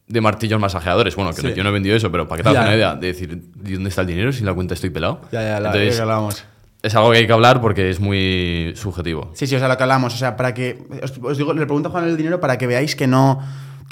de 0.07 0.21
martillos 0.21 0.59
masajeadores. 0.59 1.15
Bueno, 1.15 1.31
que 1.31 1.41
Sí. 1.41 1.47
no- 1.47 1.53
yo 1.53 1.63
no 1.63 1.69
he 1.69 1.73
vendido 1.73 1.95
eso, 1.95 2.11
pero 2.11 2.27
para 2.27 2.37
que 2.37 2.43
te 2.43 2.49
hagas 2.49 2.65
una 2.65 2.75
idea 2.75 2.95
de 2.95 3.05
decir, 3.07 3.37
¿de 3.55 3.73
dónde 3.75 3.89
está 3.89 4.01
el 4.01 4.07
dinero 4.07 4.31
si 4.31 4.43
la 4.43 4.53
cuenta 4.55 4.73
estoy 4.73 4.89
pelado? 4.89 5.21
ya, 5.31 5.41
ya, 5.43 5.59
la 5.59 5.67
Entonces, 5.69 5.95
que 5.95 6.01
hablábamos. 6.01 6.43
es 6.81 6.95
algo 6.95 7.11
que 7.11 7.17
hay 7.19 7.27
que 7.27 7.33
hablar 7.33 7.61
porque 7.61 7.91
es 7.91 7.99
muy 7.99 8.73
subjetivo. 8.75 9.29
Sí, 9.35 9.45
sí, 9.45 9.55
o 9.55 9.59
sea, 9.59 9.67
lo 9.67 9.77
que 9.77 9.83
hablamos. 9.83 10.15
O 10.15 10.17
sea, 10.17 10.35
para 10.35 10.55
que. 10.55 10.79
Os, 11.03 11.13
os 11.21 11.37
digo, 11.37 11.53
le 11.53 11.65
pregunto 11.67 11.89
a 11.89 11.91
Juan 11.91 12.05
el 12.05 12.17
dinero 12.17 12.39
para 12.39 12.57
que 12.57 12.65
veáis 12.65 12.95
que 12.95 13.05
no. 13.05 13.39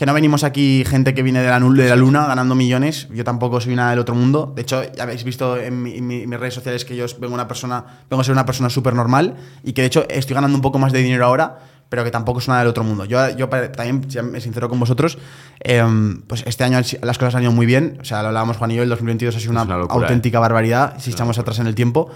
Que 0.01 0.07
no 0.07 0.15
venimos 0.15 0.43
aquí 0.43 0.83
gente 0.83 1.13
que 1.13 1.21
viene 1.21 1.41
de 1.43 1.47
la, 1.47 1.59
de 1.59 1.87
la 1.89 1.95
luna 1.95 2.25
ganando 2.25 2.55
millones. 2.55 3.07
Yo 3.13 3.23
tampoco 3.23 3.61
soy 3.61 3.75
nada 3.75 3.91
del 3.91 3.99
otro 3.99 4.15
mundo. 4.15 4.51
De 4.55 4.63
hecho, 4.63 4.81
ya 4.93 5.03
habéis 5.03 5.23
visto 5.23 5.57
en, 5.57 5.83
mi- 5.83 5.95
en 5.95 6.07
mi- 6.07 6.23
en 6.23 6.27
mis 6.31 6.39
redes 6.39 6.55
sociales 6.55 6.85
que 6.85 6.95
yo 6.95 7.05
vengo, 7.19 7.35
una 7.35 7.47
persona, 7.47 7.85
vengo 8.09 8.21
a 8.21 8.23
ser 8.23 8.31
una 8.31 8.43
persona 8.47 8.71
súper 8.71 8.95
normal 8.95 9.35
y 9.63 9.73
que 9.73 9.81
de 9.81 9.87
hecho 9.87 10.07
estoy 10.09 10.33
ganando 10.33 10.55
un 10.55 10.63
poco 10.63 10.79
más 10.79 10.91
de 10.91 11.03
dinero 11.03 11.23
ahora, 11.27 11.59
pero 11.87 12.03
que 12.03 12.09
tampoco 12.09 12.39
es 12.39 12.47
nada 12.47 12.61
del 12.61 12.69
otro 12.69 12.83
mundo. 12.83 13.05
Yo, 13.05 13.19
yo 13.37 13.47
también, 13.47 14.09
si 14.09 14.19
me 14.23 14.41
sincero 14.41 14.69
con 14.69 14.79
vosotros, 14.79 15.19
em, 15.59 16.23
pues 16.23 16.43
este 16.47 16.63
año 16.63 16.79
las 17.03 17.17
cosas 17.19 17.35
han 17.35 17.43
ido 17.43 17.51
muy 17.51 17.67
bien. 17.67 17.99
O 18.01 18.03
sea, 18.03 18.23
lo 18.23 18.29
hablábamos 18.29 18.57
Juan 18.57 18.71
y 18.71 18.77
yo, 18.77 18.81
el 18.81 18.89
2022 18.89 19.35
ha 19.35 19.39
sido 19.39 19.51
una, 19.51 19.65
una 19.85 19.93
auténtica 20.05 20.39
barbaridad 20.39 20.95
si 20.97 21.11
echamos 21.11 21.37
atrás 21.37 21.59
en 21.59 21.67
el 21.67 21.75
tiempo. 21.75 22.09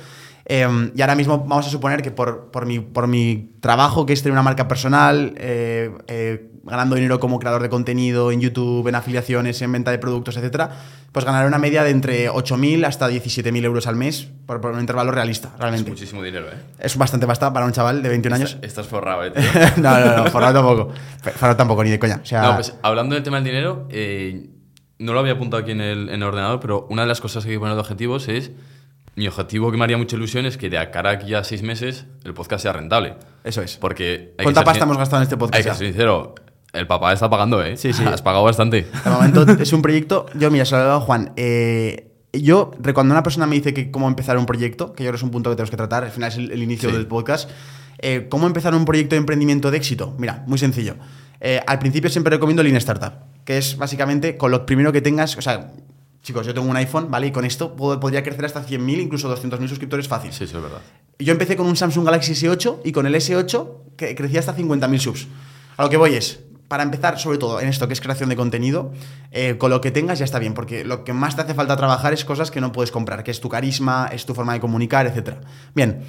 Eh, 0.47 0.91
y 0.95 1.01
ahora 1.01 1.15
mismo 1.15 1.39
vamos 1.39 1.65
a 1.65 1.69
suponer 1.69 2.01
que 2.03 2.11
por, 2.11 2.51
por, 2.51 2.65
mi, 2.65 2.79
por 2.79 3.07
mi 3.07 3.55
trabajo, 3.61 4.05
que 4.05 4.13
es 4.13 4.21
tener 4.21 4.33
una 4.33 4.43
marca 4.43 4.67
personal, 4.67 5.33
eh, 5.37 5.91
eh, 6.07 6.49
ganando 6.63 6.95
dinero 6.95 7.19
como 7.19 7.39
creador 7.39 7.61
de 7.63 7.69
contenido 7.69 8.31
en 8.31 8.41
YouTube, 8.41 8.87
en 8.87 8.95
afiliaciones, 8.95 9.61
en 9.61 9.71
venta 9.71 9.89
de 9.91 9.97
productos, 9.97 10.37
etcétera, 10.37 10.69
pues 11.11 11.25
ganaré 11.25 11.47
una 11.47 11.57
media 11.57 11.83
de 11.83 11.89
entre 11.91 12.29
8.000 12.29 12.85
hasta 12.85 13.09
17.000 13.09 13.63
euros 13.63 13.87
al 13.87 13.95
mes 13.95 14.27
por, 14.45 14.61
por 14.61 14.71
un 14.71 14.79
intervalo 14.79 15.11
realista, 15.11 15.51
Es 15.55 15.59
realmente. 15.59 15.89
muchísimo 15.89 16.21
dinero, 16.21 16.47
¿eh? 16.47 16.57
Es 16.79 16.95
bastante 16.97 17.25
bastante 17.25 17.53
para 17.53 17.65
un 17.65 17.71
chaval 17.71 18.03
de 18.03 18.09
21 18.09 18.35
años. 18.35 18.51
Estás, 18.53 18.67
estás 18.69 18.87
forrado, 18.87 19.23
¿eh? 19.25 19.31
tío? 19.31 19.41
no, 19.77 19.99
no, 19.99 20.17
no, 20.17 20.25
forrado 20.31 20.53
tampoco. 20.53 20.93
Forrado 21.35 21.55
tampoco, 21.55 21.83
ni 21.83 21.89
de 21.89 21.99
coña. 21.99 22.19
O 22.21 22.25
sea, 22.25 22.41
No, 22.43 22.55
pues 22.55 22.75
hablando 22.83 23.15
del 23.15 23.23
tema 23.23 23.37
del 23.37 23.45
dinero, 23.45 23.87
eh, 23.89 24.47
no 24.99 25.13
lo 25.13 25.19
había 25.19 25.33
apuntado 25.33 25.63
aquí 25.63 25.71
en 25.71 25.81
el, 25.81 26.09
en 26.09 26.15
el 26.15 26.23
ordenador, 26.23 26.59
pero 26.59 26.85
una 26.89 27.01
de 27.03 27.07
las 27.07 27.19
cosas 27.21 27.43
que 27.43 27.49
hay 27.51 27.55
que 27.55 27.59
poner 27.59 27.73
de 27.75 27.81
objetivos 27.81 28.27
es. 28.27 28.51
Mi 29.15 29.27
objetivo 29.27 29.71
que 29.71 29.77
me 29.77 29.83
haría 29.83 29.97
mucha 29.97 30.15
ilusión 30.15 30.45
es 30.45 30.57
que 30.57 30.69
de 30.69 30.91
cara 30.91 31.11
a 31.11 31.13
aquí 31.13 31.33
a 31.33 31.43
seis 31.43 31.61
meses 31.63 32.05
el 32.23 32.33
podcast 32.33 32.63
sea 32.63 32.73
rentable. 32.73 33.15
eso 33.43 33.61
es. 33.61 33.77
Porque. 33.77 34.33
¿Cuánta 34.41 34.63
pasta 34.63 34.83
hemos 34.83 34.97
gastado 34.97 35.21
en 35.21 35.23
este 35.23 35.37
podcast 35.37 35.55
Hay 35.55 35.63
que 35.71 35.77
ser 35.77 35.87
sincero, 35.87 36.35
el 36.73 36.85
papá 36.87 37.13
está 37.13 37.29
pagando, 37.29 37.63
¿eh? 37.63 37.77
Sí, 37.77 37.93
sí. 37.93 38.03
Has 38.07 38.21
pagado 38.21 38.43
bastante. 38.43 38.87
De 39.03 39.09
momento 39.09 39.43
es 39.61 39.71
un 39.73 39.81
proyecto. 39.81 40.25
Yo, 40.35 40.51
mira, 40.51 40.65
se 40.65 40.75
lo 40.75 40.81
he 40.81 40.83
dado 40.85 40.97
a 40.97 41.01
Juan. 41.01 41.31
eh, 41.37 42.11
yo, 42.33 42.71
cuando 42.93 43.13
una 43.13 43.23
persona 43.23 43.45
me 43.45 43.55
dice 43.55 43.73
que 43.73 43.89
cómo 43.91 44.09
empezar 44.09 44.37
un 44.37 44.45
proyecto, 44.45 44.91
que 44.91 45.05
yo 45.05 45.07
creo 45.07 45.13
que 45.13 45.17
es 45.17 45.23
un 45.23 45.31
punto 45.31 45.49
que 45.49 45.55
tenemos 45.55 45.71
que 45.71 45.77
tratar, 45.77 46.03
al 46.03 46.11
final 46.11 46.27
es 46.29 46.35
el, 46.37 46.51
el 46.51 46.61
inicio 46.61 46.89
Sí. 46.89 46.95
del 46.97 47.07
podcast. 47.07 47.49
eh, 47.99 48.27
¿Cómo 48.29 48.45
empezar 48.45 48.75
un 48.75 48.83
proyecto 48.83 49.15
de 49.15 49.19
emprendimiento 49.19 49.71
de 49.71 49.77
éxito? 49.77 50.13
Mira, 50.17 50.43
muy 50.45 50.57
sencillo. 50.57 50.95
Eh, 51.39 51.61
al 51.65 51.79
principio 51.79 52.09
siempre 52.09 52.31
recomiendo 52.31 52.61
Lean 52.61 52.75
Startup, 52.75 53.13
que 53.45 53.57
es 53.57 53.77
básicamente 53.77 54.35
con 54.35 54.51
lo 54.51 54.65
primero 54.65 54.91
que 54.91 54.99
tengas. 54.99 55.37
O 55.37 55.41
sea, 55.41 55.71
chicos, 56.25 56.45
yo 56.47 56.53
tengo 56.53 56.67
un 56.67 56.75
iPhone, 56.75 57.09
¿vale? 57.11 57.27
Y 57.27 57.31
con 57.31 57.45
esto 57.45 57.75
puedo- 57.75 57.99
podría 57.99 58.23
crecer 58.23 58.45
hasta 58.45 58.63
100.000, 58.63 58.99
incluso 58.99 59.29
200.000 59.29 59.69
suscriptores 59.69 60.07
fácil. 60.07 60.33
Sí, 60.33 60.43
es 60.45 60.53
verdad. 60.53 60.81
Yo 61.19 61.31
empecé 61.31 61.55
con 61.55 61.67
un 61.67 61.75
Samsung 61.75 62.03
Galaxy 62.05 62.33
S8 62.33 62.79
y 62.83 62.91
con 62.91 63.05
el 63.05 63.13
S8 63.15 63.67
que 63.95 64.15
crecía 64.15 64.39
hasta 64.39 64.53
50.000 64.55 64.99
subs. 64.99 65.27
A 65.77 65.83
lo 65.83 65.89
que 65.89 65.97
voy 65.97 66.15
es, 66.15 66.39
para 66.67 66.81
empezar, 66.81 67.19
sobre 67.19 67.37
todo 67.37 67.59
en 67.61 67.67
esto 67.67 67.87
que 67.87 67.93
es 67.93 68.01
creación 68.01 68.27
de 68.29 68.35
contenido, 68.35 68.91
eh, 69.31 69.55
con 69.59 69.69
lo 69.69 69.81
que 69.81 69.91
tengas 69.91 70.17
ya 70.17 70.25
está 70.25 70.39
bien, 70.39 70.55
porque 70.55 70.83
lo 70.83 71.03
que 71.03 71.13
más 71.13 71.35
te 71.35 71.43
hace 71.43 71.53
falta 71.53 71.77
trabajar 71.77 72.11
es 72.11 72.25
cosas 72.25 72.49
que 72.49 72.59
no 72.59 72.71
puedes 72.71 72.89
comprar, 72.91 73.23
que 73.23 73.29
es 73.29 73.39
tu 73.39 73.47
carisma, 73.49 74.09
es 74.11 74.25
tu 74.25 74.33
forma 74.33 74.53
de 74.53 74.59
comunicar, 74.59 75.05
etc. 75.05 75.35
Bien. 75.75 76.01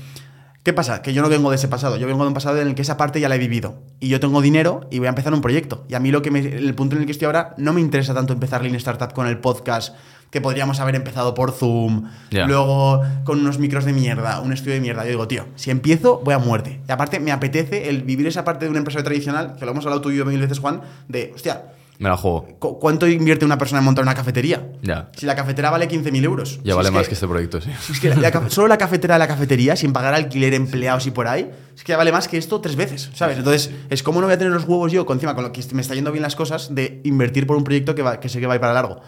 ¿Qué 0.66 0.72
pasa? 0.72 1.00
Que 1.00 1.12
yo 1.12 1.22
no 1.22 1.28
vengo 1.28 1.50
de 1.50 1.54
ese 1.54 1.68
pasado, 1.68 1.96
yo 1.96 2.08
vengo 2.08 2.24
de 2.24 2.26
un 2.26 2.34
pasado 2.34 2.60
en 2.60 2.66
el 2.66 2.74
que 2.74 2.82
esa 2.82 2.96
parte 2.96 3.20
ya 3.20 3.28
la 3.28 3.36
he 3.36 3.38
vivido. 3.38 3.84
Y 4.00 4.08
yo 4.08 4.18
tengo 4.18 4.42
dinero 4.42 4.88
y 4.90 4.98
voy 4.98 5.06
a 5.06 5.10
empezar 5.10 5.32
un 5.32 5.40
proyecto. 5.40 5.84
Y 5.88 5.94
a 5.94 6.00
mí 6.00 6.10
lo 6.10 6.22
que 6.22 6.32
me, 6.32 6.40
el 6.40 6.74
punto 6.74 6.96
en 6.96 7.02
el 7.02 7.06
que 7.06 7.12
estoy 7.12 7.26
ahora 7.26 7.54
no 7.56 7.72
me 7.72 7.80
interesa 7.80 8.14
tanto 8.14 8.32
empezar 8.32 8.62
Lean 8.62 8.74
Startup 8.74 9.12
con 9.12 9.28
el 9.28 9.38
podcast, 9.38 9.94
que 10.32 10.40
podríamos 10.40 10.80
haber 10.80 10.96
empezado 10.96 11.34
por 11.34 11.52
Zoom, 11.52 12.10
luego 12.32 13.00
con 13.22 13.38
unos 13.38 13.60
micros 13.60 13.84
de 13.84 13.92
mierda, 13.92 14.40
un 14.40 14.52
estudio 14.52 14.74
de 14.74 14.80
mierda. 14.80 15.04
Yo 15.04 15.10
digo, 15.10 15.28
tío, 15.28 15.46
si 15.54 15.70
empiezo, 15.70 16.20
voy 16.24 16.34
a 16.34 16.40
muerte. 16.40 16.80
Y 16.88 16.90
aparte, 16.90 17.20
me 17.20 17.30
apetece 17.30 17.88
el 17.88 18.02
vivir 18.02 18.26
esa 18.26 18.44
parte 18.44 18.64
de 18.64 18.70
una 18.72 18.78
empresa 18.78 19.04
tradicional, 19.04 19.54
que 19.56 19.66
lo 19.66 19.70
hemos 19.70 19.84
hablado 19.84 20.00
tú 20.00 20.10
y 20.10 20.16
yo 20.16 20.24
mil 20.24 20.40
veces, 20.40 20.58
Juan, 20.58 20.80
de, 21.06 21.30
hostia, 21.32 21.62
Me 21.98 22.08
la 22.08 22.16
juego. 22.16 22.46
¿cu- 22.58 22.78
¿cuánto 22.78 23.06
invierte 23.08 23.44
una 23.44 23.56
persona 23.58 23.78
en 23.78 23.84
montar 23.86 24.02
una 24.04 24.14
cafetería? 24.14 24.70
Ya. 24.82 25.08
Si 25.16 25.24
la 25.26 25.34
cafetera 25.34 25.70
vale 25.70 25.88
15.000 25.88 26.24
euros. 26.24 26.60
Ya 26.62 26.72
Si 26.72 26.76
vale 26.76 26.90
más 26.90 27.08
que 27.08 27.14
este 27.14 27.26
proyecto, 27.26 27.60
sí. 27.60 27.70
si 27.80 27.92
es 27.92 28.00
que 28.00 28.08
la- 28.10 28.16
la 28.16 28.30
ca- 28.30 28.50
solo 28.50 28.68
la 28.68 28.76
cafetera 28.78 29.14
de 29.14 29.18
la 29.20 29.28
cafetería, 29.28 29.76
sin 29.76 29.92
pagar 29.92 30.12
alquiler, 30.14 30.52
empleados 30.54 31.06
y 31.06 31.10
por 31.10 31.26
ahí, 31.28 31.50
es 31.74 31.82
que 31.84 31.92
ya 31.92 31.96
vale 31.96 32.12
más 32.12 32.28
que 32.28 32.36
esto 32.38 32.60
tres 32.60 32.76
veces, 32.76 33.10
¿sabes? 33.14 33.38
Entonces, 33.38 33.70
es 33.90 34.02
como 34.02 34.20
no 34.20 34.26
voy 34.26 34.34
a 34.34 34.38
tener 34.38 34.52
los 34.52 34.64
huevos 34.64 34.92
yo, 34.92 35.06
con, 35.06 35.16
encima, 35.16 35.34
con 35.34 35.44
lo 35.44 35.52
que 35.52 35.62
me 35.72 35.80
está 35.82 35.94
yendo 35.94 36.12
bien 36.12 36.22
las 36.22 36.36
cosas, 36.36 36.74
de 36.74 37.00
invertir 37.04 37.46
por 37.46 37.56
un 37.56 37.64
proyecto 37.64 37.94
que, 37.94 38.02
va- 38.02 38.20
que 38.20 38.28
sé 38.28 38.40
que 38.40 38.46
va 38.46 38.54
a 38.54 38.56
ir 38.56 38.60
para 38.60 38.72
largo. 38.74 39.00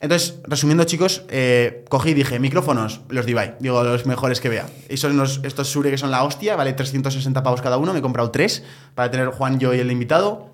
Entonces, 0.00 0.40
resumiendo, 0.48 0.82
chicos, 0.82 1.22
eh, 1.28 1.84
cogí 1.88 2.10
y 2.10 2.14
dije, 2.14 2.40
micrófonos, 2.40 3.02
los 3.08 3.24
Divide, 3.24 3.54
digo, 3.60 3.84
los 3.84 4.04
mejores 4.04 4.40
que 4.40 4.48
vea. 4.48 4.66
Y 4.88 4.96
son 4.96 5.16
los, 5.16 5.40
estos 5.44 5.68
Shure 5.68 5.92
que 5.92 5.98
son 5.98 6.10
la 6.10 6.24
hostia, 6.24 6.56
vale 6.56 6.72
360 6.72 7.42
pavos 7.44 7.62
cada 7.62 7.76
uno, 7.78 7.92
me 7.92 8.00
he 8.00 8.02
comprado 8.02 8.32
tres 8.32 8.64
para 8.96 9.12
tener 9.12 9.28
Juan, 9.28 9.60
yo 9.60 9.72
y 9.74 9.78
el 9.78 9.92
invitado. 9.92 10.51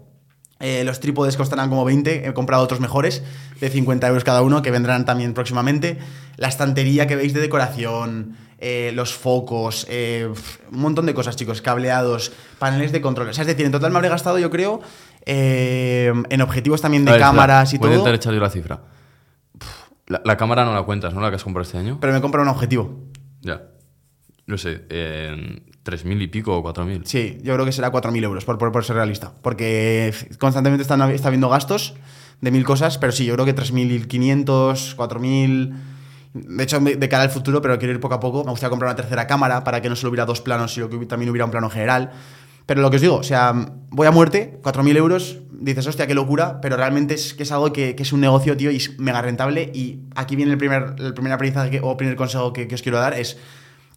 Eh, 0.61 0.83
los 0.85 0.99
trípodes 1.01 1.37
costarán 1.37 1.68
como 1.68 1.85
20, 1.85 2.29
he 2.29 2.35
comprado 2.35 2.64
otros 2.64 2.81
mejores 2.81 3.23
de 3.61 3.71
50 3.71 4.09
euros 4.09 4.25
cada 4.25 4.42
uno 4.42 4.61
que 4.62 4.71
vendrán 4.71 5.05
también 5.05 5.35
próximamente. 5.35 5.99
La 6.37 6.49
estantería 6.49 7.07
que 7.07 7.14
veis 7.16 7.33
de 7.33 7.40
decoración, 7.40 8.37
eh, 8.59 8.90
los 8.94 9.14
focos, 9.14 9.87
eh, 9.88 10.29
un 10.73 10.81
montón 10.81 11.07
de 11.07 11.14
cosas, 11.14 11.37
chicos, 11.37 11.62
cableados, 11.62 12.33
paneles 12.59 12.90
de 12.90 13.01
control. 13.01 13.29
O 13.29 13.33
sea, 13.33 13.42
es 13.42 13.49
decir, 13.49 13.66
en 13.66 13.73
total 13.73 13.92
me 13.92 13.99
habré 13.99 14.09
gastado, 14.09 14.38
yo 14.38 14.51
creo, 14.51 14.81
eh, 15.27 16.12
en 16.29 16.40
objetivos 16.42 16.81
también 16.81 17.05
de 17.05 17.12
ver, 17.12 17.21
cámaras 17.21 17.73
y 17.73 17.79
voy 17.79 17.87
a 17.87 17.90
todo. 17.90 18.01
intentar 18.01 18.14
echar 18.14 18.35
yo 18.35 18.40
la 18.40 18.51
cifra. 18.51 18.81
La, 20.09 20.23
la 20.25 20.37
cámara 20.37 20.64
no 20.64 20.75
la 20.75 20.83
cuentas, 20.83 21.14
¿no? 21.14 21.21
La 21.21 21.29
que 21.31 21.37
has 21.37 21.44
comprado 21.44 21.62
este 21.62 21.79
año. 21.79 21.99
Pero 22.01 22.12
me 22.12 22.18
he 22.18 22.23
comprado 22.23 22.42
un 22.42 22.55
objetivo. 22.55 23.05
Ya. 23.42 23.62
No 24.47 24.57
sé, 24.57 24.87
eh, 24.88 25.62
3.000 25.88 26.22
y 26.22 26.27
pico 26.29 26.57
o 26.57 26.62
4.000. 26.62 27.03
Sí, 27.05 27.38
yo 27.42 27.55
creo 27.55 27.64
que 27.64 27.72
será 27.72 27.90
4.000 27.90 28.22
euros, 28.24 28.44
por, 28.44 28.59
por, 28.59 28.85
ser 28.85 28.96
realista. 28.96 29.33
Porque 29.42 30.12
constantemente 30.38 30.83
están, 30.83 31.01
está 31.11 31.29
habiendo 31.29 31.48
gastos 31.48 31.94
de 32.40 32.51
mil 32.51 32.64
cosas, 32.64 32.98
pero 32.98 33.12
sí, 33.12 33.24
yo 33.24 33.35
creo 33.35 33.46
que 33.46 33.55
3.500, 33.55 34.96
4.000... 34.96 35.72
De 36.35 36.62
hecho, 36.62 36.79
de 36.79 37.09
cara 37.09 37.22
al 37.24 37.31
futuro, 37.31 37.62
pero 37.62 37.79
quiero 37.79 37.94
ir 37.94 38.01
poco 38.01 38.14
a 38.14 38.20
poco. 38.20 38.44
Me 38.44 38.51
gustaría 38.51 38.70
comprar 38.70 38.90
una 38.90 38.96
tercera 38.96 39.27
cámara 39.27 39.64
para 39.64 39.81
que 39.81 39.88
no 39.88 39.96
solo 39.96 40.11
hubiera 40.11 40.27
dos 40.27 40.40
planos, 40.40 40.74
sino 40.74 40.88
que 40.88 41.05
también 41.07 41.31
hubiera 41.31 41.46
un 41.46 41.51
plano 41.51 41.70
general. 41.70 42.12
Pero 42.66 42.83
lo 42.83 42.90
que 42.90 42.96
os 42.96 43.03
digo, 43.03 43.16
o 43.16 43.22
sea, 43.22 43.55
voy 43.88 44.07
a 44.07 44.11
muerte, 44.11 44.61
4.000 44.62 44.96
euros, 44.98 45.38
dices, 45.51 45.87
hostia, 45.87 46.07
qué 46.07 46.14
locura, 46.14 46.61
pero 46.61 46.77
realmente 46.77 47.14
es 47.14 47.33
que 47.33 47.44
es 47.44 47.51
algo 47.51 47.72
que, 47.72 47.96
que 47.96 48.03
es 48.03 48.12
un 48.12 48.20
negocio, 48.20 48.57
tío, 48.59 48.70
y 48.70 48.77
es 48.77 48.98
mega 49.01 49.22
rentable. 49.22 49.70
Y 49.74 50.01
aquí 50.14 50.37
viene 50.37 50.53
el 50.53 50.59
primer, 50.59 50.94
el 50.98 51.14
primer 51.14 51.33
aprendizaje 51.33 51.70
que- 51.70 51.81
o 51.83 51.96
primer 51.96 52.14
consejo 52.14 52.53
que, 52.53 52.68
que 52.68 52.74
os 52.74 52.83
quiero 52.83 52.98
dar, 52.98 53.14
es 53.14 53.38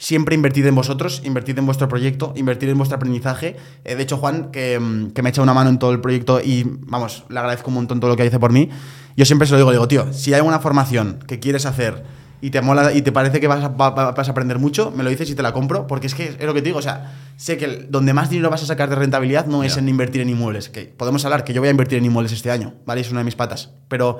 siempre 0.01 0.33
invertid 0.33 0.65
en 0.65 0.73
vosotros, 0.73 1.21
invertid 1.23 1.59
en 1.59 1.65
vuestro 1.67 1.87
proyecto, 1.87 2.33
invertid 2.35 2.69
en 2.69 2.77
vuestro 2.77 2.95
aprendizaje. 2.95 3.55
Eh, 3.85 3.93
de 3.95 4.01
hecho, 4.01 4.17
Juan, 4.17 4.49
que, 4.51 4.79
mm, 4.79 5.11
que 5.11 5.21
me 5.21 5.29
echa 5.29 5.43
una 5.43 5.53
mano 5.53 5.69
en 5.69 5.77
todo 5.77 5.91
el 5.91 6.01
proyecto 6.01 6.41
y, 6.41 6.65
vamos, 6.87 7.23
le 7.29 7.37
agradezco 7.37 7.67
un 7.69 7.75
montón 7.75 7.99
todo 7.99 8.09
lo 8.09 8.17
que 8.17 8.23
hace 8.23 8.39
por 8.39 8.51
mí, 8.51 8.67
yo 9.15 9.25
siempre 9.25 9.45
se 9.47 9.51
lo 9.53 9.57
digo, 9.59 9.71
digo, 9.71 9.87
tío, 9.87 10.11
si 10.11 10.31
hay 10.33 10.37
alguna 10.39 10.57
formación 10.59 11.19
que 11.27 11.39
quieres 11.39 11.67
hacer 11.67 12.03
y 12.41 12.49
te 12.49 12.61
mola 12.61 12.91
y 12.93 13.03
te 13.03 13.11
parece 13.11 13.39
que 13.39 13.45
vas 13.47 13.63
a, 13.63 13.67
va- 13.67 13.91
va- 13.91 14.11
vas 14.13 14.27
a 14.27 14.31
aprender 14.31 14.57
mucho, 14.57 14.89
me 14.95 15.03
lo 15.03 15.11
dices 15.11 15.29
y 15.29 15.35
te 15.35 15.43
la 15.43 15.53
compro, 15.53 15.85
porque 15.85 16.07
es 16.07 16.15
que 16.15 16.29
es 16.39 16.43
lo 16.45 16.55
que 16.55 16.61
te 16.61 16.69
digo, 16.69 16.79
o 16.79 16.81
sea, 16.81 17.13
sé 17.37 17.57
que 17.57 17.65
el- 17.65 17.91
donde 17.91 18.13
más 18.13 18.31
dinero 18.31 18.49
vas 18.49 18.63
a 18.63 18.65
sacar 18.65 18.89
de 18.89 18.95
rentabilidad 18.95 19.45
no 19.45 19.63
es 19.63 19.77
en 19.77 19.87
invertir 19.87 20.21
en 20.21 20.29
inmuebles, 20.29 20.69
que 20.69 20.85
podemos 20.85 21.23
hablar 21.25 21.43
que 21.43 21.53
yo 21.53 21.61
voy 21.61 21.67
a 21.67 21.71
invertir 21.71 21.99
en 21.99 22.05
inmuebles 22.05 22.31
este 22.31 22.49
año, 22.49 22.73
¿vale? 22.87 23.01
Es 23.01 23.11
una 23.11 23.19
de 23.19 23.25
mis 23.25 23.35
patas, 23.35 23.69
pero 23.87 24.17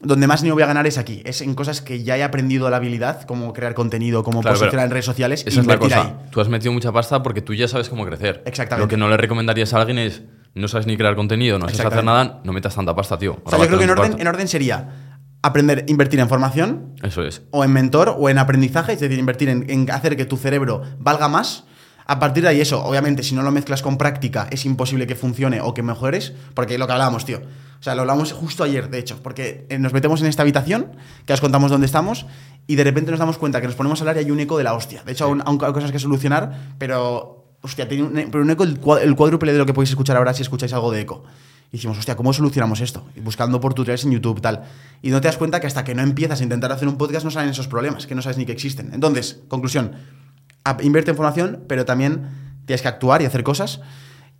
donde 0.00 0.26
más 0.28 0.40
dinero 0.42 0.54
voy 0.54 0.62
a 0.62 0.66
ganar 0.66 0.86
es 0.86 0.96
aquí, 0.98 1.22
es 1.24 1.40
en 1.40 1.54
cosas 1.54 1.80
que 1.80 2.02
ya 2.04 2.16
he 2.16 2.22
aprendido 2.22 2.70
la 2.70 2.76
habilidad, 2.76 3.22
como 3.22 3.52
crear 3.52 3.74
contenido, 3.74 4.22
como 4.22 4.40
Claro, 4.42 4.56
posicionar 4.58 4.86
en 4.86 4.92
redes 4.92 5.04
sociales, 5.06 5.44
Esa 5.46 5.60
es 5.60 5.66
la 5.66 5.78
cosa. 5.78 6.02
ahí. 6.02 6.14
Tú 6.30 6.40
has 6.40 6.48
metido 6.48 6.72
mucha 6.72 6.92
pasta 6.92 7.22
porque 7.22 7.42
tú 7.42 7.52
ya 7.54 7.66
sabes 7.66 7.88
cómo 7.88 8.06
crecer. 8.06 8.42
Exactamente. 8.46 8.84
Lo 8.84 8.88
que 8.88 8.96
no 8.96 9.08
le 9.08 9.16
recomendarías 9.16 9.74
a 9.74 9.80
alguien 9.80 9.98
es, 9.98 10.22
no 10.54 10.68
sabes 10.68 10.86
ni 10.86 10.96
crear 10.96 11.16
contenido, 11.16 11.58
no 11.58 11.68
sabes 11.68 11.84
hacer 11.84 12.04
nada, 12.04 12.40
no 12.44 12.52
metas 12.52 12.74
tanta 12.74 12.94
pasta, 12.94 13.18
tío. 13.18 13.38
O 13.44 13.50
sea, 13.50 13.58
yo 13.58 13.66
creo 13.66 13.78
que 13.78 13.84
en 13.84 13.90
orden, 13.90 14.16
en 14.20 14.26
orden 14.28 14.46
sería 14.48 14.88
aprender, 15.42 15.84
invertir 15.88 16.20
en 16.20 16.28
formación, 16.28 16.94
Eso 17.02 17.22
es. 17.24 17.42
o 17.50 17.64
en 17.64 17.72
mentor, 17.72 18.14
o 18.18 18.28
en 18.28 18.38
aprendizaje, 18.38 18.92
es 18.92 19.00
decir, 19.00 19.18
invertir 19.18 19.48
en, 19.48 19.68
en 19.68 19.90
hacer 19.90 20.16
que 20.16 20.24
tu 20.24 20.36
cerebro 20.36 20.82
valga 20.98 21.28
más. 21.28 21.64
A 22.10 22.18
partir 22.18 22.42
de 22.42 22.48
ahí, 22.48 22.60
eso, 22.62 22.82
obviamente, 22.82 23.22
si 23.22 23.34
no 23.34 23.42
lo 23.42 23.50
mezclas 23.50 23.82
con 23.82 23.98
práctica, 23.98 24.48
es 24.50 24.64
imposible 24.64 25.06
que 25.06 25.14
funcione 25.14 25.60
o 25.60 25.74
que 25.74 25.82
mejores, 25.82 26.32
porque 26.54 26.78
lo 26.78 26.86
que 26.86 26.94
hablábamos, 26.94 27.26
tío. 27.26 27.42
O 27.78 27.82
sea, 27.82 27.94
lo 27.94 28.00
hablamos 28.00 28.32
justo 28.32 28.64
ayer, 28.64 28.88
de 28.88 28.98
hecho, 28.98 29.20
porque 29.22 29.66
eh, 29.68 29.78
nos 29.78 29.92
metemos 29.92 30.22
en 30.22 30.26
esta 30.26 30.40
habitación, 30.40 30.96
que 31.26 31.34
os 31.34 31.40
contamos 31.42 31.70
dónde 31.70 31.84
estamos, 31.84 32.24
y 32.66 32.76
de 32.76 32.84
repente 32.84 33.10
nos 33.10 33.20
damos 33.20 33.36
cuenta 33.36 33.60
que 33.60 33.66
nos 33.66 33.76
ponemos 33.76 34.00
a 34.00 34.04
hablar 34.04 34.16
y 34.16 34.20
hay 34.20 34.30
un 34.30 34.40
eco 34.40 34.56
de 34.56 34.64
la 34.64 34.72
hostia. 34.72 35.02
De 35.04 35.12
hecho, 35.12 35.26
aún, 35.26 35.42
aún 35.44 35.62
hay 35.62 35.72
cosas 35.74 35.92
que 35.92 35.98
solucionar, 35.98 36.76
pero, 36.78 37.52
hostia, 37.60 37.86
tiene 37.86 38.04
un, 38.04 38.30
pero 38.30 38.42
un 38.42 38.50
eco 38.50 38.64
el, 38.64 38.80
el 39.02 39.14
cuádruple 39.14 39.52
de 39.52 39.58
lo 39.58 39.66
que 39.66 39.74
podéis 39.74 39.90
escuchar 39.90 40.16
ahora 40.16 40.32
si 40.32 40.40
escucháis 40.40 40.72
algo 40.72 40.90
de 40.90 41.02
eco. 41.02 41.24
Y 41.70 41.76
decimos, 41.76 41.98
hostia, 41.98 42.16
¿cómo 42.16 42.32
solucionamos 42.32 42.80
esto? 42.80 43.06
Y 43.16 43.20
buscando 43.20 43.60
por 43.60 43.74
tutoriales 43.74 44.04
en 44.04 44.12
YouTube, 44.12 44.40
tal. 44.40 44.62
Y 45.02 45.10
no 45.10 45.20
te 45.20 45.28
das 45.28 45.36
cuenta 45.36 45.60
que 45.60 45.66
hasta 45.66 45.84
que 45.84 45.94
no 45.94 46.00
empiezas 46.00 46.40
a 46.40 46.42
intentar 46.42 46.72
hacer 46.72 46.88
un 46.88 46.96
podcast 46.96 47.26
no 47.26 47.30
salen 47.30 47.50
esos 47.50 47.68
problemas, 47.68 48.06
que 48.06 48.14
no 48.14 48.22
sabes 48.22 48.38
ni 48.38 48.46
que 48.46 48.52
existen. 48.52 48.94
Entonces, 48.94 49.40
conclusión, 49.48 49.92
invierte 50.80 51.10
en 51.12 51.16
formación, 51.16 51.64
pero 51.68 51.84
también 51.84 52.26
tienes 52.66 52.82
que 52.82 52.88
actuar 52.88 53.22
y 53.22 53.24
hacer 53.24 53.42
cosas. 53.42 53.80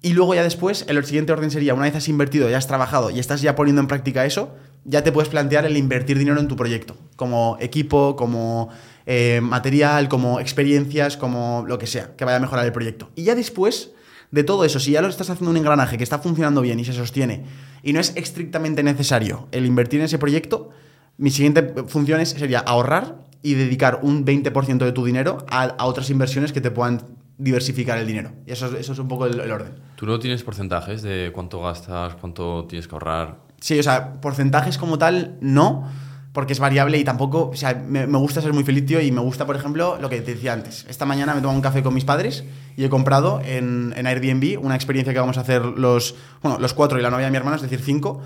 Y 0.00 0.12
luego 0.12 0.34
ya 0.34 0.42
después, 0.44 0.84
el 0.88 1.04
siguiente 1.04 1.32
orden 1.32 1.50
sería, 1.50 1.74
una 1.74 1.82
vez 1.84 1.96
has 1.96 2.08
invertido, 2.08 2.48
ya 2.48 2.56
has 2.58 2.66
trabajado 2.68 3.10
y 3.10 3.18
estás 3.18 3.42
ya 3.42 3.56
poniendo 3.56 3.80
en 3.80 3.88
práctica 3.88 4.24
eso, 4.24 4.54
ya 4.84 5.02
te 5.02 5.10
puedes 5.10 5.28
plantear 5.28 5.66
el 5.66 5.76
invertir 5.76 6.18
dinero 6.18 6.38
en 6.38 6.46
tu 6.46 6.54
proyecto, 6.54 6.96
como 7.16 7.56
equipo, 7.60 8.14
como 8.14 8.68
eh, 9.06 9.40
material, 9.42 10.08
como 10.08 10.38
experiencias, 10.38 11.16
como 11.16 11.64
lo 11.66 11.78
que 11.78 11.86
sea, 11.88 12.14
que 12.16 12.24
vaya 12.24 12.36
a 12.36 12.40
mejorar 12.40 12.64
el 12.64 12.72
proyecto. 12.72 13.10
Y 13.16 13.24
ya 13.24 13.34
después 13.34 13.90
de 14.30 14.44
todo 14.44 14.64
eso, 14.64 14.78
si 14.78 14.92
ya 14.92 15.02
lo 15.02 15.08
estás 15.08 15.30
haciendo 15.30 15.50
un 15.50 15.56
engranaje 15.56 15.96
que 15.98 16.04
está 16.04 16.18
funcionando 16.20 16.60
bien 16.60 16.78
y 16.78 16.84
se 16.84 16.92
sostiene, 16.92 17.44
y 17.82 17.92
no 17.92 17.98
es 17.98 18.12
estrictamente 18.14 18.82
necesario 18.84 19.48
el 19.50 19.66
invertir 19.66 19.98
en 20.00 20.06
ese 20.06 20.18
proyecto, 20.18 20.70
mi 21.16 21.30
siguiente 21.30 21.74
función 21.88 22.20
es- 22.20 22.30
sería 22.30 22.60
ahorrar 22.60 23.26
y 23.42 23.54
dedicar 23.54 24.00
un 24.02 24.24
20% 24.24 24.78
de 24.78 24.92
tu 24.92 25.04
dinero 25.04 25.38
a, 25.48 25.62
a 25.64 25.84
otras 25.86 26.10
inversiones 26.10 26.52
que 26.52 26.60
te 26.60 26.70
puedan 26.70 27.02
diversificar 27.38 27.98
el 27.98 28.06
dinero. 28.06 28.32
Y 28.46 28.52
eso, 28.52 28.66
es- 28.66 28.74
eso 28.74 28.92
es 28.92 28.98
un 28.98 29.08
poco 29.08 29.26
el, 29.26 29.38
el 29.40 29.50
orden. 29.52 29.74
¿Tú 29.96 30.06
no 30.06 30.18
tienes 30.18 30.42
porcentajes 30.42 31.02
de 31.02 31.30
cuánto 31.32 31.60
gastas, 31.62 32.14
cuánto 32.16 32.66
tienes 32.68 32.88
que 32.88 32.94
ahorrar? 32.94 33.38
Sí, 33.60 33.78
o 33.78 33.82
sea, 33.82 34.20
porcentajes 34.20 34.76
como 34.78 34.98
tal, 34.98 35.36
no, 35.40 35.88
porque 36.32 36.52
es 36.52 36.58
variable 36.60 36.98
y 36.98 37.04
tampoco, 37.04 37.50
o 37.50 37.56
sea, 37.56 37.74
me, 37.74 38.06
me 38.06 38.18
gusta 38.18 38.40
ser 38.40 38.52
muy 38.52 38.62
feliz, 38.64 38.86
tío, 38.86 39.00
y 39.00 39.10
me 39.10 39.20
gusta, 39.20 39.46
por 39.46 39.56
ejemplo, 39.56 39.98
lo 40.00 40.08
que 40.08 40.20
te 40.20 40.34
decía 40.34 40.52
antes. 40.52 40.84
Esta 40.88 41.04
mañana 41.06 41.34
me 41.34 41.40
tomo 41.40 41.54
un 41.54 41.60
café 41.60 41.82
con 41.82 41.94
mis 41.94 42.04
padres 42.04 42.44
y 42.76 42.84
he 42.84 42.88
comprado 42.88 43.40
en, 43.44 43.92
en 43.96 44.06
Airbnb 44.06 44.60
una 44.64 44.74
experiencia 44.76 45.12
que 45.12 45.18
vamos 45.20 45.38
a 45.38 45.40
hacer 45.40 45.62
los, 45.64 46.14
bueno, 46.42 46.58
los 46.60 46.74
cuatro 46.74 46.98
y 46.98 47.02
la 47.02 47.10
novia 47.10 47.24
de 47.26 47.30
mi 47.32 47.36
hermano, 47.36 47.56
es 47.56 47.62
decir, 47.62 47.80
cinco, 47.80 48.20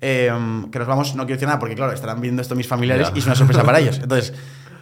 eh, 0.00 0.30
que 0.72 0.78
nos 0.78 0.88
vamos, 0.88 1.14
no 1.14 1.24
quiero 1.24 1.36
decir 1.36 1.48
nada, 1.48 1.58
porque 1.58 1.74
claro, 1.74 1.92
estarán 1.92 2.20
viendo 2.20 2.42
esto 2.42 2.54
mis 2.54 2.66
familiares 2.68 3.10
y 3.14 3.18
es 3.18 3.26
una 3.26 3.34
sorpresa 3.34 3.62
para 3.64 3.78
ellos. 3.80 3.98
Entonces, 4.02 4.32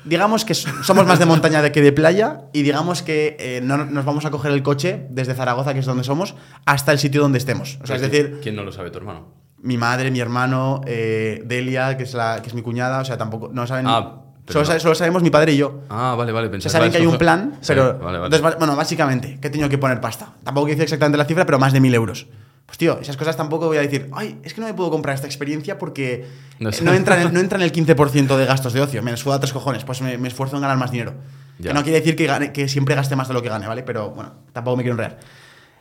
digamos 0.05 0.45
que 0.45 0.55
so- 0.55 0.71
somos 0.85 1.07
más 1.07 1.19
de 1.19 1.27
montaña 1.27 1.61
de 1.63 1.73
que 1.73 1.83
de 1.83 1.93
playa 1.93 2.43
y 2.53 2.63
digamos 2.63 3.03
que 3.03 3.37
eh, 3.41 3.61
no 3.63 3.77
nos 3.85 4.05
vamos 4.05 4.25
a 4.25 4.31
coger 4.31 4.53
el 4.53 4.63
coche 4.63 5.07
desde 5.11 5.35
Zaragoza, 5.35 5.75
que 5.75 5.81
es 5.81 5.87
donde 5.87 6.05
somos, 6.05 6.35
hasta 6.67 6.93
el 6.93 6.99
sitio 6.99 7.21
donde 7.23 7.39
estemos. 7.39 7.79
O 7.83 7.87
sea, 7.87 7.97
es 7.97 8.03
decir, 8.03 8.39
¿Quién 8.43 8.57
no 8.57 8.65
lo 8.65 8.73
sabe, 8.73 8.91
tu 8.91 8.99
hermano? 8.99 9.27
mi 9.61 9.77
madre, 9.77 10.13
mi 10.13 10.21
hermano, 10.21 10.83
eh, 10.87 11.43
Delia, 11.45 11.97
que 11.97 12.05
es, 12.05 12.15
la, 12.15 12.41
que 12.41 12.49
es 12.49 12.55
mi 12.55 12.63
cuñada, 12.63 13.01
o 13.01 13.05
sea, 13.05 13.19
tampoco, 13.19 13.51
no 13.53 13.67
saben... 13.67 13.87
Ah, 13.89 14.21
solo, 14.49 14.65
no. 14.73 14.81
solo 14.81 14.95
sabemos 14.95 15.21
mi 15.23 15.31
padre 15.31 15.53
y 15.53 15.57
yo. 15.57 15.81
Ah, 15.91 16.15
vale, 16.17 16.31
vale. 16.31 16.47
O 16.47 16.51
Pensaba 16.53 16.71
sea, 16.71 16.79
saben 16.79 16.93
que 16.93 16.99
hay 16.99 17.07
un 17.07 17.19
plan, 17.19 17.55
Sí, 17.61 17.67
pero... 17.75 17.99
vale, 17.99 18.19
vale. 18.19 18.37
entonces, 18.37 18.57
bueno, 18.59 18.77
básicamente, 18.77 19.39
que 19.41 19.49
he 19.49 19.51
tenido 19.51 19.69
que 19.69 19.77
poner 19.77 20.01
pasta. 20.01 20.33
Tampoco 20.45 20.67
quiero 20.67 20.77
decir 20.77 20.85
exactamente 20.85 21.19
la 21.19 21.25
cifra, 21.25 21.45
pero 21.45 21.59
más 21.59 21.73
de 21.73 21.81
mil 21.81 21.93
euros. 21.93 22.29
Pues 22.69 22.77
tío, 22.77 23.01
esas 23.01 23.17
cosas 23.17 23.35
tampoco 23.35 23.67
voy 23.67 23.79
a 23.79 23.81
decir, 23.81 24.11
ay, 24.13 24.39
es 24.43 24.53
que 24.53 24.61
no 24.61 24.67
me 24.67 24.75
puedo 24.75 24.91
comprar 24.91 25.15
esta 25.15 25.27
experiencia 25.27 25.79
porque 25.79 26.27
No 26.61 26.71
sé. 26.71 26.85
no, 26.85 26.93
entra, 26.93 27.21
en, 27.23 27.33
no 27.33 27.41
entra 27.41 27.57
en 27.57 27.63
el 27.65 27.73
15% 27.73 28.37
de 28.37 28.45
gastos 28.45 28.75
de 28.75 28.83
ocio. 28.83 29.03
Me 29.03 29.17
suda 29.17 29.41
tres 29.41 29.55
cojones, 29.55 29.85
pues 29.85 30.03
me, 30.03 30.19
me 30.19 30.29
esfuerzo 30.29 30.57
en 30.57 30.63
ganar 30.63 30.77
más 30.77 30.91
dinero. 30.91 31.15
Ya. 31.59 31.69
Que 31.71 31.75
no 31.75 31.83
quiere 31.83 31.99
decir 32.01 32.15
que, 32.15 32.27
gane- 32.29 32.53
que 32.53 32.69
siempre 32.69 32.95
gaste 32.95 33.17
más 33.17 33.27
de 33.27 33.33
lo 33.35 33.41
que 33.43 33.49
gane, 33.49 33.67
¿vale? 33.67 33.83
Pero 33.85 34.11
bueno, 34.11 34.35
tampoco 34.53 34.77
me 34.77 34.83
quiero 34.83 34.93
enredar. 34.97 35.19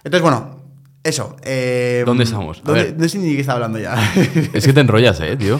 Entonces, 0.03 0.21
bueno, 0.21 0.61
eso. 1.03 1.35
eh, 1.43 2.03
¿Dónde 2.05 2.23
estamos? 2.23 2.59
A 2.59 2.61
¿dónde- 2.63 2.83
ver. 2.83 2.95
No 2.97 3.09
sé 3.09 3.17
ni 3.19 3.29
de 3.31 3.35
qué 3.35 3.41
estaba 3.41 3.57
hablando 3.57 3.79
ya. 3.79 3.95
Es 4.53 4.65
que 4.65 4.71
te 4.71 4.79
enrollas, 4.79 5.19
¿eh, 5.19 5.35
tío? 5.35 5.59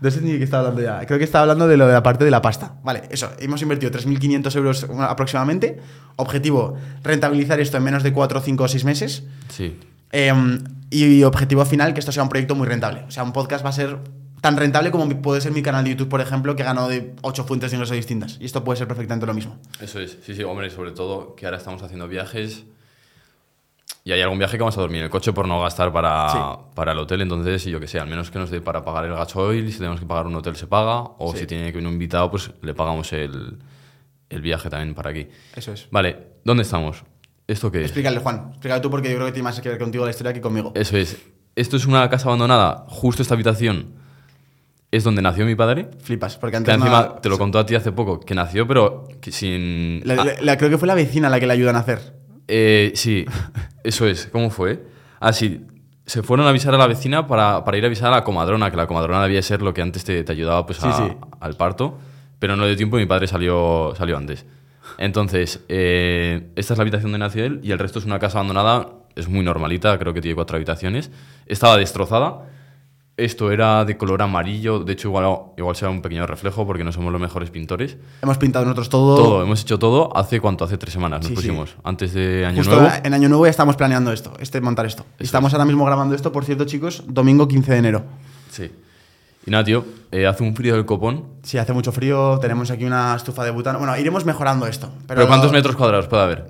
No 0.00 0.10
sé 0.10 0.20
ni 0.22 0.32
de 0.32 0.38
qué 0.38 0.44
estaba 0.44 0.68
hablando 0.68 0.82
ya. 0.82 1.06
Creo 1.06 1.18
que 1.18 1.24
estaba 1.24 1.42
hablando 1.42 1.68
de 1.68 1.76
lo 1.76 1.86
de 1.86 1.92
la 1.92 2.02
parte 2.02 2.24
de 2.24 2.32
la 2.32 2.42
pasta. 2.42 2.74
Vale, 2.82 3.04
eso. 3.10 3.30
Hemos 3.38 3.62
invertido 3.62 3.92
3.500 3.92 4.56
euros 4.56 4.86
aproximadamente. 4.98 5.78
Objetivo, 6.16 6.76
rentabilizar 7.04 7.60
esto 7.60 7.76
en 7.76 7.84
menos 7.84 8.02
de 8.02 8.12
4, 8.12 8.40
5 8.40 8.64
o 8.64 8.68
6 8.68 8.84
meses. 8.84 9.22
Sí. 9.48 9.78
Eh, 10.12 10.32
y 10.90 11.22
objetivo 11.24 11.64
final, 11.64 11.92
que 11.94 12.00
esto 12.00 12.12
sea 12.12 12.22
un 12.22 12.28
proyecto 12.28 12.54
muy 12.54 12.68
rentable. 12.68 13.02
O 13.08 13.10
sea, 13.10 13.22
un 13.24 13.32
podcast 13.32 13.64
va 13.64 13.70
a 13.70 13.72
ser 13.72 13.98
tan 14.40 14.56
rentable 14.56 14.90
como 14.90 15.08
puede 15.22 15.40
ser 15.40 15.52
mi 15.52 15.62
canal 15.62 15.82
de 15.84 15.90
YouTube, 15.90 16.08
por 16.08 16.20
ejemplo, 16.20 16.54
que 16.54 16.62
ganó 16.62 16.86
de 16.86 17.14
8 17.22 17.44
fuentes 17.44 17.70
de 17.70 17.76
ingresos 17.78 17.96
distintas. 17.96 18.36
Y 18.40 18.44
esto 18.44 18.62
puede 18.62 18.76
ser 18.78 18.86
perfectamente 18.86 19.26
lo 19.26 19.34
mismo. 19.34 19.58
Eso 19.80 19.98
es. 20.00 20.18
Sí, 20.24 20.34
sí, 20.34 20.42
hombre, 20.44 20.70
sobre 20.70 20.92
todo 20.92 21.34
que 21.34 21.46
ahora 21.46 21.56
estamos 21.58 21.82
haciendo 21.82 22.06
viajes 22.06 22.64
y 24.04 24.12
hay 24.12 24.20
algún 24.20 24.38
viaje 24.38 24.58
que 24.58 24.62
vamos 24.62 24.76
a 24.76 24.82
dormir 24.82 24.98
en 24.98 25.04
el 25.04 25.10
coche 25.10 25.32
por 25.32 25.48
no 25.48 25.60
gastar 25.62 25.90
para, 25.92 26.28
Sí. 26.30 26.38
para 26.74 26.92
el 26.92 26.98
hotel. 26.98 27.22
Entonces, 27.22 27.64
yo 27.64 27.80
que 27.80 27.88
sé, 27.88 27.98
al 27.98 28.06
menos 28.06 28.30
que 28.30 28.38
nos 28.38 28.50
dé 28.50 28.60
para 28.60 28.84
pagar 28.84 29.06
el 29.06 29.14
gasoil, 29.14 29.72
si 29.72 29.78
tenemos 29.78 29.98
que 29.98 30.06
pagar 30.06 30.26
un 30.26 30.34
hotel 30.36 30.54
se 30.56 30.66
paga, 30.66 31.00
o 31.18 31.32
Sí. 31.32 31.38
si 31.38 31.46
tiene 31.46 31.66
que 31.72 31.78
venir 31.78 31.88
un 31.88 31.94
invitado, 31.94 32.30
pues 32.30 32.50
le 32.60 32.74
pagamos 32.74 33.10
el, 33.14 33.58
el 34.28 34.42
viaje 34.42 34.68
también 34.68 34.94
para 34.94 35.10
aquí. 35.10 35.26
Eso 35.56 35.72
es. 35.72 35.88
Vale, 35.90 36.18
¿dónde 36.44 36.62
estamos? 36.64 37.02
¿Esto 37.46 37.70
qué 37.70 37.78
es? 37.80 37.84
Explícale, 37.86 38.18
Juan. 38.20 38.48
Explícale 38.50 38.80
tú 38.80 38.90
porque 38.90 39.08
yo 39.10 39.16
creo 39.16 39.26
que 39.26 39.32
tiene 39.32 39.44
más 39.44 39.60
que 39.60 39.68
ver 39.68 39.78
contigo 39.78 40.04
la 40.04 40.10
historia 40.10 40.32
que 40.32 40.40
conmigo. 40.40 40.72
Eso 40.74 40.96
es. 40.96 41.16
Esto 41.56 41.76
es 41.76 41.86
una 41.86 42.08
casa 42.08 42.26
abandonada. 42.28 42.84
Justo 42.88 43.22
esta 43.22 43.34
habitación 43.34 43.92
es 44.90 45.04
donde 45.04 45.22
nació 45.22 45.44
mi 45.44 45.54
padre. 45.54 45.90
Flipas, 46.02 46.36
porque 46.36 46.52
Que 46.52 46.56
antes 46.58 46.78
no- 46.78 46.84
encima 46.86 47.20
te 47.20 47.28
lo 47.28 47.38
contó 47.38 47.58
a 47.58 47.66
ti 47.66 47.74
hace 47.74 47.92
poco, 47.92 48.18
que 48.20 48.34
nació, 48.34 48.66
pero 48.66 49.06
que 49.20 49.30
sin. 49.32 50.00
La- 50.04 50.14
ah, 50.14 50.24
la- 50.24 50.34
la- 50.40 50.56
creo 50.56 50.70
que 50.70 50.78
fue 50.78 50.88
la 50.88 50.94
vecina 50.94 51.28
la 51.28 51.38
que 51.38 51.46
le 51.46 51.52
ayudan 51.52 51.76
a 51.76 51.80
hacer. 51.80 52.14
eh, 52.48 52.92
sí, 52.94 53.24
eso 53.84 54.06
es. 54.06 54.26
¿Cómo 54.32 54.50
fue? 54.50 54.84
Ah, 55.20 55.32
sí. 55.32 55.66
Se 56.06 56.22
fueron 56.22 56.44
a 56.46 56.50
avisar 56.50 56.74
a 56.74 56.78
la 56.78 56.86
vecina 56.86 57.26
para, 57.26 57.64
para 57.64 57.78
ir 57.78 57.84
a 57.84 57.86
avisar 57.86 58.08
a 58.12 58.16
la 58.16 58.24
comadrona, 58.24 58.70
que 58.70 58.76
la 58.76 58.86
comadrona 58.86 59.22
debía 59.22 59.40
ser 59.42 59.62
lo 59.62 59.72
que 59.72 59.80
antes 59.80 60.04
te, 60.04 60.22
te 60.22 60.32
ayudaba 60.32 60.66
pues, 60.66 60.82
a- 60.84 60.96
sí. 60.96 61.12
al 61.40 61.56
parto, 61.56 61.98
pero 62.38 62.56
no 62.56 62.66
dio 62.66 62.76
tiempo 62.76 62.98
y 62.98 63.00
mi 63.02 63.06
padre 63.06 63.26
salió, 63.26 63.94
salió 63.96 64.16
antes. 64.18 64.44
Entonces, 64.98 65.60
eh, 65.68 66.50
esta 66.56 66.74
es 66.74 66.78
la 66.78 66.82
habitación 66.82 67.12
donde 67.12 67.24
nació 67.24 67.44
él 67.44 67.60
y 67.62 67.72
el 67.72 67.78
resto 67.78 67.98
es 67.98 68.04
una 68.04 68.18
casa 68.18 68.38
abandonada, 68.38 68.88
es 69.16 69.28
muy 69.28 69.44
normalita, 69.44 69.98
creo 69.98 70.12
que 70.14 70.20
tiene 70.20 70.34
cuatro 70.34 70.56
habitaciones. 70.56 71.10
Estaba 71.46 71.76
destrozada. 71.76 72.50
Esto 73.16 73.52
era 73.52 73.84
de 73.84 73.96
color 73.96 74.22
amarillo, 74.22 74.80
de 74.80 74.92
hecho 74.94 75.06
igual, 75.06 75.38
igual 75.56 75.76
será 75.76 75.88
un 75.92 76.02
pequeño 76.02 76.26
reflejo 76.26 76.66
porque 76.66 76.82
no 76.82 76.90
somos 76.90 77.12
los 77.12 77.20
mejores 77.20 77.48
pintores. 77.48 77.96
Hemos 78.22 78.38
pintado 78.38 78.64
nosotros 78.64 78.88
todo. 78.88 79.16
Todo, 79.16 79.42
hemos 79.44 79.62
hecho 79.62 79.78
todo 79.78 80.16
hace 80.16 80.40
cuánto, 80.40 80.64
hace 80.64 80.78
tres 80.78 80.92
semanas 80.94 81.20
nos 81.20 81.26
Sí, 81.28 81.34
sí. 81.36 81.36
pusimos, 81.36 81.76
antes 81.84 82.12
de 82.12 82.44
Año 82.44 82.56
Justo 82.56 82.74
Nuevo. 82.80 82.92
en 83.04 83.14
Año 83.14 83.28
Nuevo 83.28 83.44
ya 83.46 83.50
estamos 83.50 83.76
planeando 83.76 84.10
esto, 84.10 84.32
este 84.40 84.60
montar 84.60 84.86
esto. 84.86 85.06
Y 85.20 85.24
estamos 85.24 85.52
ahora 85.52 85.64
mismo 85.64 85.84
grabando 85.84 86.16
esto, 86.16 86.32
por 86.32 86.44
cierto, 86.44 86.64
chicos, 86.64 87.04
domingo 87.06 87.46
15 87.46 87.70
de 87.72 87.78
enero. 87.78 88.02
Sí. 88.50 88.72
Y 89.46 89.50
nada, 89.50 89.64
tío, 89.64 89.84
eh, 90.10 90.26
hace 90.26 90.42
un 90.42 90.54
frío 90.56 90.74
del 90.74 90.86
copón. 90.86 91.24
Sí, 91.42 91.58
hace 91.58 91.72
mucho 91.72 91.92
frío, 91.92 92.38
tenemos 92.40 92.70
aquí 92.70 92.84
una 92.84 93.14
estufa 93.16 93.44
de 93.44 93.50
butano. 93.50 93.78
Bueno, 93.78 93.96
iremos 93.98 94.24
mejorando 94.24 94.66
esto. 94.66 94.88
Pero, 95.06 95.18
Pero, 95.18 95.28
¿cuántos 95.28 95.52
metros 95.52 95.76
cuadrados 95.76 96.06
puede 96.08 96.22
haber? 96.22 96.46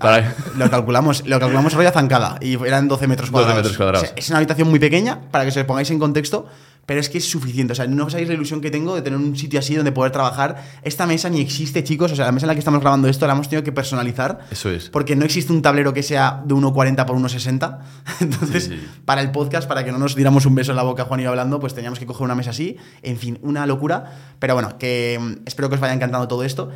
Para- 0.00 0.34
Lo 0.56 0.70
calculamos, 0.70 1.26
lo 1.26 1.40
calculamos 1.40 1.72
rollo 1.74 1.90
zancada 1.90 2.38
y 2.40 2.54
eran 2.64 2.86
12 2.86 3.08
metros 3.08 3.30
12 3.30 3.32
cuadrados. 3.32 3.56
metros 3.56 3.76
cuadrados. 3.76 4.02
O 4.04 4.06
sea, 4.06 4.14
es 4.16 4.28
una 4.28 4.38
habitación 4.38 4.68
muy 4.70 4.78
pequeña, 4.78 5.20
para 5.30 5.44
que 5.44 5.50
se 5.50 5.64
pongáis 5.64 5.90
en 5.90 5.98
contexto, 5.98 6.46
pero 6.88 7.00
es 7.00 7.10
que 7.10 7.18
es 7.18 7.28
suficiente. 7.30 7.74
O 7.74 7.76
sea, 7.76 7.86
no 7.86 8.08
sabéis 8.08 8.28
la 8.28 8.34
ilusión 8.34 8.62
que 8.62 8.70
tengo 8.70 8.94
de 8.94 9.02
tener 9.02 9.18
un 9.18 9.36
sitio 9.36 9.58
así 9.58 9.74
donde 9.74 9.92
poder 9.92 10.10
trabajar. 10.10 10.64
Esta 10.82 11.06
mesa 11.06 11.28
ni 11.28 11.38
existe, 11.38 11.84
chicos. 11.84 12.12
O 12.12 12.16
sea, 12.16 12.24
la 12.24 12.32
mesa 12.32 12.46
en 12.46 12.48
la 12.48 12.54
que 12.54 12.60
estamos 12.60 12.80
grabando 12.80 13.08
esto 13.08 13.26
la 13.26 13.34
hemos 13.34 13.46
tenido 13.46 13.62
que 13.62 13.72
personalizar. 13.72 14.38
Eso 14.50 14.70
es. 14.70 14.88
Porque 14.88 15.14
no 15.14 15.26
existe 15.26 15.52
un 15.52 15.60
tablero 15.60 15.92
que 15.92 16.02
sea 16.02 16.42
de 16.46 16.54
1,40 16.54 17.04
por 17.04 17.14
1,60. 17.18 17.78
Entonces, 18.20 18.64
Sí, 18.64 18.70
sí. 18.70 18.88
para 19.04 19.20
el 19.20 19.30
podcast, 19.32 19.68
para 19.68 19.84
que 19.84 19.92
no 19.92 19.98
nos 19.98 20.14
diéramos 20.14 20.46
un 20.46 20.54
beso 20.54 20.72
en 20.72 20.76
la 20.76 20.82
boca 20.82 21.04
Juan 21.04 21.20
y 21.20 21.24
yo 21.24 21.28
hablando, 21.28 21.60
pues 21.60 21.74
teníamos 21.74 21.98
que 21.98 22.06
coger 22.06 22.24
una 22.24 22.34
mesa 22.34 22.50
así. 22.52 22.78
En 23.02 23.18
fin, 23.18 23.38
una 23.42 23.66
locura. 23.66 24.34
Pero 24.38 24.54
bueno, 24.54 24.78
que 24.78 25.18
mm, 25.20 25.42
espero 25.46 25.68
que 25.68 25.74
os 25.74 25.80
vaya 25.82 25.92
encantando 25.92 26.26
todo 26.26 26.42
esto. 26.42 26.70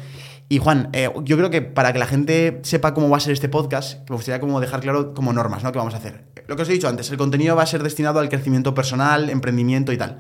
Y 0.52 0.58
Juan, 0.58 0.90
eh, 0.92 1.08
yo 1.24 1.38
creo 1.38 1.48
que 1.48 1.62
para 1.62 1.94
que 1.94 1.98
la 1.98 2.04
gente 2.04 2.60
sepa 2.62 2.92
cómo 2.92 3.08
va 3.08 3.16
a 3.16 3.20
ser 3.20 3.32
este 3.32 3.48
podcast, 3.48 4.06
me 4.10 4.16
gustaría 4.16 4.38
como 4.38 4.60
dejar 4.60 4.80
claro 4.80 5.14
como 5.14 5.32
normas, 5.32 5.62
¿no? 5.62 5.72
Que 5.72 5.78
vamos 5.78 5.94
a 5.94 5.96
hacer. 5.96 6.24
Lo 6.46 6.56
que 6.56 6.62
os 6.62 6.68
he 6.68 6.72
dicho 6.72 6.88
antes, 6.88 7.10
el 7.10 7.16
contenido 7.16 7.56
va 7.56 7.62
a 7.62 7.66
ser 7.66 7.82
destinado 7.82 8.20
al 8.20 8.28
crecimiento 8.28 8.74
personal, 8.74 9.30
emprendimiento 9.30 9.94
y 9.94 9.96
tal. 9.96 10.18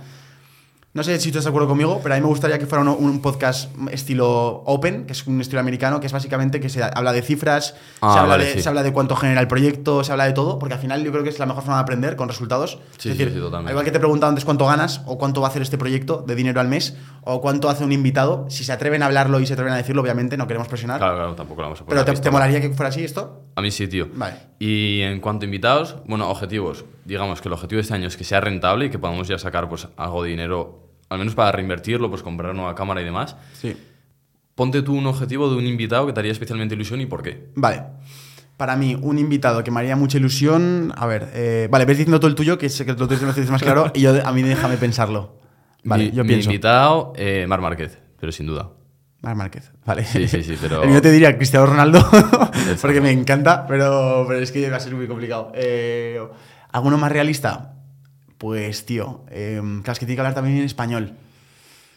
No 0.94 1.02
sé 1.02 1.18
si 1.20 1.30
tú 1.32 1.38
estás 1.38 1.44
de 1.44 1.48
acuerdo 1.48 1.68
conmigo, 1.68 2.00
pero 2.02 2.14
a 2.14 2.18
mí 2.18 2.20
me 2.20 2.28
gustaría 2.28 2.58
que 2.58 2.66
fuera 2.66 2.84
un, 2.84 3.22
podcast 3.22 3.70
estilo 3.90 4.62
open, 4.66 5.06
que 5.06 5.14
es 5.14 5.26
un 5.26 5.40
estilo 5.40 5.58
americano, 5.58 6.00
que 6.00 6.06
es 6.06 6.12
básicamente 6.12 6.60
que 6.60 6.68
se 6.68 6.82
habla 6.82 7.14
de 7.14 7.22
cifras, 7.22 7.74
Ah, 8.02 8.12
se, 8.12 8.18
habla 8.18 8.32
vale, 8.34 8.44
de, 8.44 8.52
sí. 8.52 8.62
se 8.62 8.68
habla 8.68 8.82
de 8.82 8.92
cuánto 8.92 9.16
genera 9.16 9.40
el 9.40 9.48
proyecto, 9.48 10.04
se 10.04 10.12
habla 10.12 10.26
de 10.26 10.34
todo, 10.34 10.58
porque 10.58 10.74
al 10.74 10.80
final 10.80 11.02
yo 11.02 11.10
creo 11.10 11.24
que 11.24 11.30
es 11.30 11.38
la 11.38 11.46
mejor 11.46 11.62
forma 11.62 11.76
de 11.78 11.82
aprender 11.84 12.14
con 12.14 12.28
resultados. 12.28 12.78
Sí, 12.98 13.08
es 13.08 13.16
decir, 13.16 13.28
sí, 13.28 13.34
sí, 13.36 13.40
totalmente. 13.40 13.70
al 13.70 13.72
igual 13.72 13.84
que 13.86 13.90
te 13.90 13.96
he 13.96 14.00
preguntado 14.00 14.28
antes 14.28 14.44
cuánto 14.44 14.66
ganas 14.66 15.00
o 15.06 15.16
cuánto 15.16 15.40
va 15.40 15.46
a 15.46 15.50
hacer 15.50 15.62
este 15.62 15.78
proyecto 15.78 16.24
de 16.26 16.34
dinero 16.34 16.60
al 16.60 16.68
mes 16.68 16.94
o 17.22 17.40
cuánto 17.40 17.70
hace 17.70 17.84
un 17.84 17.92
invitado, 17.92 18.44
si 18.50 18.62
se 18.62 18.72
atreven 18.72 19.02
a 19.02 19.06
hablarlo 19.06 19.40
y 19.40 19.46
se 19.46 19.54
atreven 19.54 19.72
a 19.72 19.76
decirlo, 19.78 20.02
obviamente 20.02 20.36
no 20.36 20.46
queremos 20.46 20.68
presionar. 20.68 20.98
Claro, 20.98 21.14
claro, 21.14 21.34
tampoco 21.34 21.62
lo 21.62 21.68
vamos 21.68 21.80
a 21.80 21.86
poner. 21.86 22.04
pero 22.04 22.20
te 22.20 22.30
molaría 22.30 22.60
que 22.60 22.68
fuera 22.68 22.90
así 22.90 23.02
esto? 23.02 23.41
A 23.54 23.62
mí 23.62 23.70
sí, 23.70 23.88
tío. 23.88 24.08
Vale. 24.14 24.36
Y 24.58 25.00
en 25.02 25.20
cuanto 25.20 25.44
a 25.44 25.46
invitados, 25.46 25.96
bueno, 26.06 26.28
objetivos. 26.28 26.84
Digamos 27.04 27.40
que 27.40 27.48
el 27.48 27.54
objetivo 27.54 27.76
de 27.78 27.82
este 27.82 27.94
año 27.94 28.08
es 28.08 28.16
que 28.16 28.24
sea 28.24 28.40
rentable 28.40 28.86
y 28.86 28.90
que 28.90 28.98
podamos 28.98 29.28
ya 29.28 29.38
sacar 29.38 29.68
pues 29.68 29.88
algo 29.96 30.22
de 30.22 30.30
dinero 30.30 30.82
al 31.12 31.18
menos 31.18 31.34
para 31.34 31.52
reinvertirlo, 31.52 32.08
pues 32.08 32.22
comprar 32.22 32.54
nueva 32.54 32.74
cámara 32.74 33.02
y 33.02 33.04
demás. 33.04 33.36
Sí. 33.52 33.76
Ponte 34.54 34.80
tú 34.80 34.94
un 34.94 35.06
objetivo 35.06 35.50
de 35.50 35.56
un 35.56 35.66
invitado 35.66 36.06
que 36.06 36.14
te 36.14 36.20
haría 36.20 36.32
especialmente 36.32 36.74
ilusión 36.74 37.02
y 37.02 37.06
por 37.06 37.22
qué. 37.22 37.50
Vale. 37.54 37.82
Para 38.56 38.76
mí, 38.76 38.96
un 39.00 39.18
invitado 39.18 39.62
que 39.62 39.70
me 39.70 39.80
haría 39.80 39.94
mucha 39.94 40.16
ilusión. 40.16 40.92
A 40.96 41.06
ver, 41.06 41.30
eh, 41.34 41.68
vale, 41.70 41.84
ves 41.84 41.98
diciendo 41.98 42.18
todo 42.18 42.28
el 42.28 42.34
tuyo, 42.34 42.56
que 42.56 42.70
sé 42.70 42.86
que 42.86 42.92
lo 42.94 43.08
tuyo 43.08 43.26
más 43.26 43.62
claro, 43.62 43.90
y 43.94 44.00
yo, 44.00 44.26
a 44.26 44.32
mí 44.32 44.42
déjame 44.42 44.78
pensarlo. 44.78 45.36
Vale, 45.84 46.04
mi, 46.04 46.10
yo 46.12 46.22
mi 46.24 46.28
pienso. 46.28 46.48
invitado, 46.50 47.12
eh, 47.16 47.44
Mar 47.46 47.60
Márquez, 47.60 47.98
pero 48.18 48.32
sin 48.32 48.46
duda. 48.46 48.70
Mar 49.22 49.36
Márquez, 49.36 49.70
vale. 49.86 50.04
Sí, 50.04 50.26
sí, 50.28 50.42
sí, 50.42 50.58
pero- 50.60 50.84
mío 50.86 51.00
te 51.00 51.10
diría 51.12 51.36
Cristiano 51.36 51.66
Ronaldo, 51.66 52.04
porque 52.82 53.00
me 53.00 53.10
encanta, 53.12 53.66
pero, 53.66 54.24
pero 54.26 54.40
es 54.40 54.50
que 54.50 54.68
va 54.68 54.76
a 54.76 54.80
ser 54.80 54.94
muy 54.94 55.06
complicado. 55.06 55.52
Eh, 55.54 56.20
¿Alguno 56.72 56.98
más 56.98 57.12
realista? 57.12 57.74
Pues, 58.38 58.84
tío, 58.84 59.24
eh, 59.30 59.60
claro, 59.82 59.92
es 59.92 59.98
que 60.00 60.06
tiene 60.06 60.16
que 60.16 60.20
hablar 60.22 60.34
también 60.34 60.58
en 60.58 60.64
español. 60.64 61.12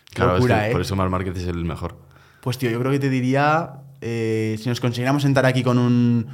Qué 0.10 0.16
Claro, 0.16 0.34
es 0.34 0.38
locura, 0.38 0.62
que 0.62 0.70
¿eh? 0.70 0.72
por 0.72 0.82
eso 0.82 0.96
Mar 0.96 1.10
Márquez 1.10 1.36
es 1.38 1.48
el 1.48 1.66
mejor. 1.66 1.98
Pues, 2.42 2.58
tío, 2.60 2.70
yo 2.70 2.80
creo 2.80 2.92
que 2.92 3.00
te 3.00 3.10
diría, 3.10 3.72
eh, 4.02 4.56
si 4.62 4.70
nos 4.70 4.80
consiguiéramos 4.80 5.24
sentar 5.24 5.48
aquí 5.48 5.64
con 5.64 5.80
un 5.80 6.28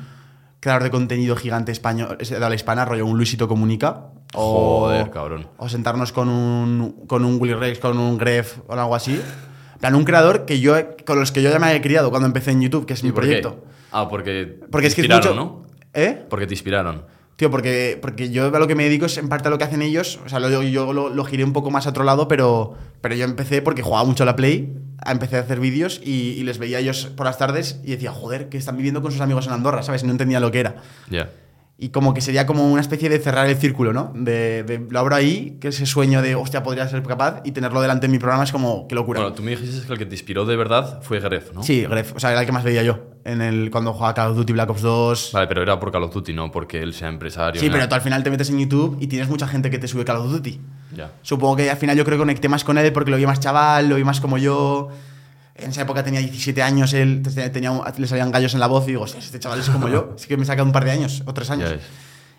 creador 0.60 0.84
de 0.84 0.92
contenido 0.92 1.38
gigante 1.38 1.72
español, 1.72 2.18
es 2.20 2.30
de 2.32 2.40
la 2.40 2.54
hispana, 2.54 2.84
rollo 2.84 3.06
un 3.06 3.16
Luisito 3.16 3.48
Comunica. 3.48 4.08
O, 4.34 4.82
Joder, 4.82 5.10
cabrón. 5.10 5.48
O 5.58 5.70
sentarnos 5.70 6.12
con 6.12 6.28
un, 6.28 7.06
con 7.08 7.24
un 7.24 7.40
Willy 7.40 7.54
Rex, 7.54 7.80
con 7.80 7.98
un 7.98 8.18
Gref 8.18 8.58
o 8.68 8.74
algo 8.74 8.94
así. 8.96 9.22
Plan, 9.82 9.96
un 9.96 10.06
creador 10.06 10.46
que 10.46 10.60
yo, 10.62 10.76
con 11.06 11.20
los 11.20 11.32
que 11.32 11.42
yo 11.42 11.50
ya 11.52 11.60
me 11.60 11.76
he 11.76 11.82
criado 11.82 12.10
cuando 12.10 12.28
empecé 12.28 12.52
en 12.52 12.62
YouTube, 12.62 12.86
que 12.86 12.94
es 12.94 13.04
mi 13.04 13.10
¿Y 13.10 13.12
por 13.12 13.24
qué? 13.24 13.42
proyecto. 13.42 13.66
Ah, 13.92 14.08
porque, 14.08 14.60
Porque 14.72 14.86
te 14.86 14.88
es 14.90 14.96
que 14.96 15.02
es 15.02 15.06
inspiraron, 15.10 15.36
mucho- 15.38 15.66
¿no? 15.66 15.66
¿Eh? 15.94 16.24
Porque 16.30 16.48
te 16.48 16.54
inspiraron. 16.54 17.06
Tío, 17.36 17.50
porque, 17.50 17.98
porque 18.02 18.30
yo 18.30 18.56
a 18.56 18.60
lo 18.60 18.68
que 18.68 18.76
me 18.76 18.84
dedico 18.84 19.08
es 19.08 19.18
en 19.18 19.28
parte 19.28 19.48
a 19.48 19.52
lo 19.52 19.58
que 19.58 19.64
hacen 19.64 19.82
ellos. 19.82 20.20
O 20.26 20.30
sea, 20.30 20.40
lo- 20.40 20.50
yo, 20.50 20.62
yo 20.64 20.94
lo, 20.94 21.10
lo 21.10 21.26
giré 21.26 21.44
un 21.44 21.54
poco 21.54 21.72
más 21.72 21.88
a 21.88 21.90
otro 21.90 22.04
lado, 22.04 22.28
pero, 22.28 22.76
pero 23.02 23.16
yo 23.16 23.26
empecé 23.26 23.62
porque 23.64 23.82
jugaba 23.82 24.06
mucho 24.06 24.24
a 24.24 24.26
la 24.28 24.36
Play. 24.36 24.78
Empecé 25.04 25.38
a 25.38 25.40
hacer 25.40 25.60
vídeos 25.60 26.00
y, 26.04 26.12
y 26.38 26.44
les 26.44 26.60
veía 26.60 26.78
a 26.78 26.80
ellos 26.82 27.08
por 27.18 27.26
las 27.26 27.40
tardes 27.40 27.82
y 27.84 27.90
decía, 27.92 28.12
joder, 28.12 28.50
que 28.50 28.58
están 28.58 28.78
viviendo 28.78 29.02
con 29.02 29.12
sus 29.12 29.22
amigos 29.22 29.48
en 29.48 29.54
Andorra, 29.54 29.82
¿sabes? 29.82 30.04
Y 30.04 30.06
no 30.06 30.12
entendía 30.12 30.40
lo 30.40 30.52
que 30.52 30.60
era. 30.60 30.76
Ya. 31.10 31.32
Y 31.84 31.90
como 31.90 32.14
que 32.14 32.22
sería 32.22 32.46
como 32.46 32.72
una 32.72 32.80
especie 32.80 33.10
de 33.10 33.18
cerrar 33.18 33.48
el 33.48 33.58
círculo, 33.58 33.92
¿no? 33.92 34.12
De, 34.14 34.62
de 34.62 34.86
lo 34.88 35.00
abro 35.00 35.16
ahí, 35.16 35.58
que 35.60 35.70
ese 35.70 35.88
sueño 35.88 36.22
de, 36.22 36.36
hostia, 36.36 36.62
podría 36.62 36.88
ser 36.88 37.02
capaz 37.02 37.42
y 37.44 37.54
tenerlo 37.54 37.82
delante 37.82 38.06
en 38.06 38.12
mi 38.12 38.20
programa 38.20 38.44
es 38.44 38.52
como, 38.52 38.88
qué 38.88 38.94
locura. 38.94 39.20
Bueno, 39.20 39.36
tú 39.36 39.42
me 39.42 39.50
dijiste 39.50 39.88
que 39.88 39.94
el 39.94 39.98
que 39.98 40.06
te 40.06 40.14
inspiró 40.14 40.46
de 40.46 40.56
verdad 40.56 41.02
fue 41.02 41.20
Gref, 41.20 41.54
¿no? 41.54 41.64
Sí, 41.64 41.82
Gref, 41.82 42.16
o 42.16 42.20
sea, 42.20 42.30
era 42.34 42.42
el 42.42 42.46
que 42.46 42.52
más 42.52 42.64
veía 42.64 42.84
yo 42.84 43.00
en 43.26 43.42
el, 43.42 43.72
cuando 43.72 43.94
jugaba 43.94 44.14
Call 44.14 44.30
of 44.30 44.38
Duty 44.38 44.54
Black 44.54 44.70
Ops 44.70 44.82
2. 44.84 45.30
Vale, 45.34 45.48
pero 45.48 45.64
era 45.64 45.80
por 45.80 45.92
Call 45.92 46.04
of 46.04 46.14
Duty, 46.14 46.34
no 46.34 46.52
porque 46.52 46.84
él 46.84 46.94
sea 46.94 47.08
empresario. 47.08 47.60
Sí, 47.60 47.70
pero 47.72 47.90
tú 47.90 47.96
al 47.96 48.02
final 48.02 48.22
te 48.22 48.30
metes 48.30 48.52
en 48.52 48.60
YouTube 48.60 48.98
y 49.00 49.08
tienes 49.08 49.28
mucha 49.28 49.48
gente 49.48 49.72
que 49.72 49.80
te 49.80 49.88
sube 49.88 50.06
Call 50.06 50.18
of 50.18 50.32
Duty. 50.32 50.62
Ya. 50.96 51.12
Supongo 51.24 51.56
que 51.56 51.72
al 51.72 51.78
final 51.78 51.98
yo 51.98 52.06
creo 52.06 52.18
que 52.18 52.22
conecté 52.22 52.48
más 52.48 52.64
con 52.64 52.78
él 52.78 52.94
porque 52.94 53.10
lo 53.10 53.18
vi 53.18 53.26
más 53.26 53.40
chaval, 53.40 53.90
lo 53.90 53.96
vi 53.96 54.04
más 54.04 54.22
como 54.22 54.38
yo. 54.38 54.90
En 55.62 55.70
esa 55.70 55.82
época 55.82 56.04
tenía 56.04 56.20
17 56.20 56.62
años, 56.64 56.94
él 56.94 57.22
tenía, 57.54 57.72
le 57.98 58.08
salían 58.08 58.32
gallos 58.32 58.54
en 58.54 58.60
la 58.60 58.68
voz 58.68 58.84
y 58.86 58.88
digo, 58.92 59.04
"Hostia, 59.04 59.20
este 59.20 59.40
chaval 59.40 59.60
es 59.60 59.70
como 59.70 59.88
yo. 59.88 60.14
Así 60.16 60.28
que 60.28 60.38
me 60.38 60.46
saca 60.46 60.64
un 60.64 60.72
par 60.72 60.86
de 60.86 60.92
años 60.92 61.24
o 61.26 61.34
tres 61.34 61.50
años. 61.52 61.70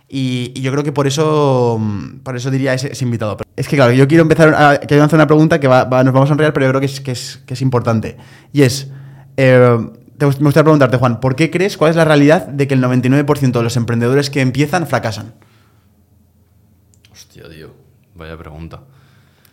Y, 0.08 0.52
y 0.54 0.60
yo 0.60 0.70
creo 0.72 0.84
que 0.84 0.92
por 0.92 1.06
eso, 1.06 1.78
mm, 1.80 2.18
por 2.20 2.36
eso 2.36 2.50
diría 2.50 2.74
ese, 2.74 2.92
ese 2.92 3.04
invitado. 3.04 3.38
Es 3.56 3.66
que 3.68 3.76
claro, 3.76 3.92
yo 3.92 4.06
quiero 4.06 4.22
empezar 4.22 4.52
a, 4.54 4.70
hacer 4.72 5.14
una 5.14 5.26
pregunta 5.26 5.58
que 5.58 5.68
va- 5.68 5.84
va- 5.84 6.04
nos 6.04 6.12
vamos 6.12 6.28
a 6.28 6.32
enrear, 6.32 6.52
pero 6.52 6.66
yo 6.66 6.70
creo 6.72 6.80
que 6.80 6.86
es, 6.86 7.00
que 7.00 7.12
es, 7.12 7.40
que 7.46 7.54
es 7.54 7.62
importante. 7.62 8.16
Y 8.52 8.62
es, 8.62 8.88
eh, 9.38 9.78
te 10.18 10.26
me 10.26 10.32
gustaría 10.32 10.64
preguntarte, 10.64 10.98
Juan, 10.98 11.18
¿por 11.20 11.34
qué 11.34 11.50
crees, 11.50 11.76
cuál 11.78 11.90
es 11.90 11.96
la 11.96 12.04
realidad 12.04 12.46
de 12.46 12.68
que 12.68 12.74
el 12.74 12.82
99% 12.82 13.52
de 13.52 13.62
los 13.62 13.76
emprendedores 13.76 14.28
que 14.28 14.40
empiezan 14.42 14.86
fracasan? 14.86 15.32
Hostia, 17.10 17.48
tío. 17.48 17.70
Vaya 18.14 18.36
pregunta. 18.36 18.80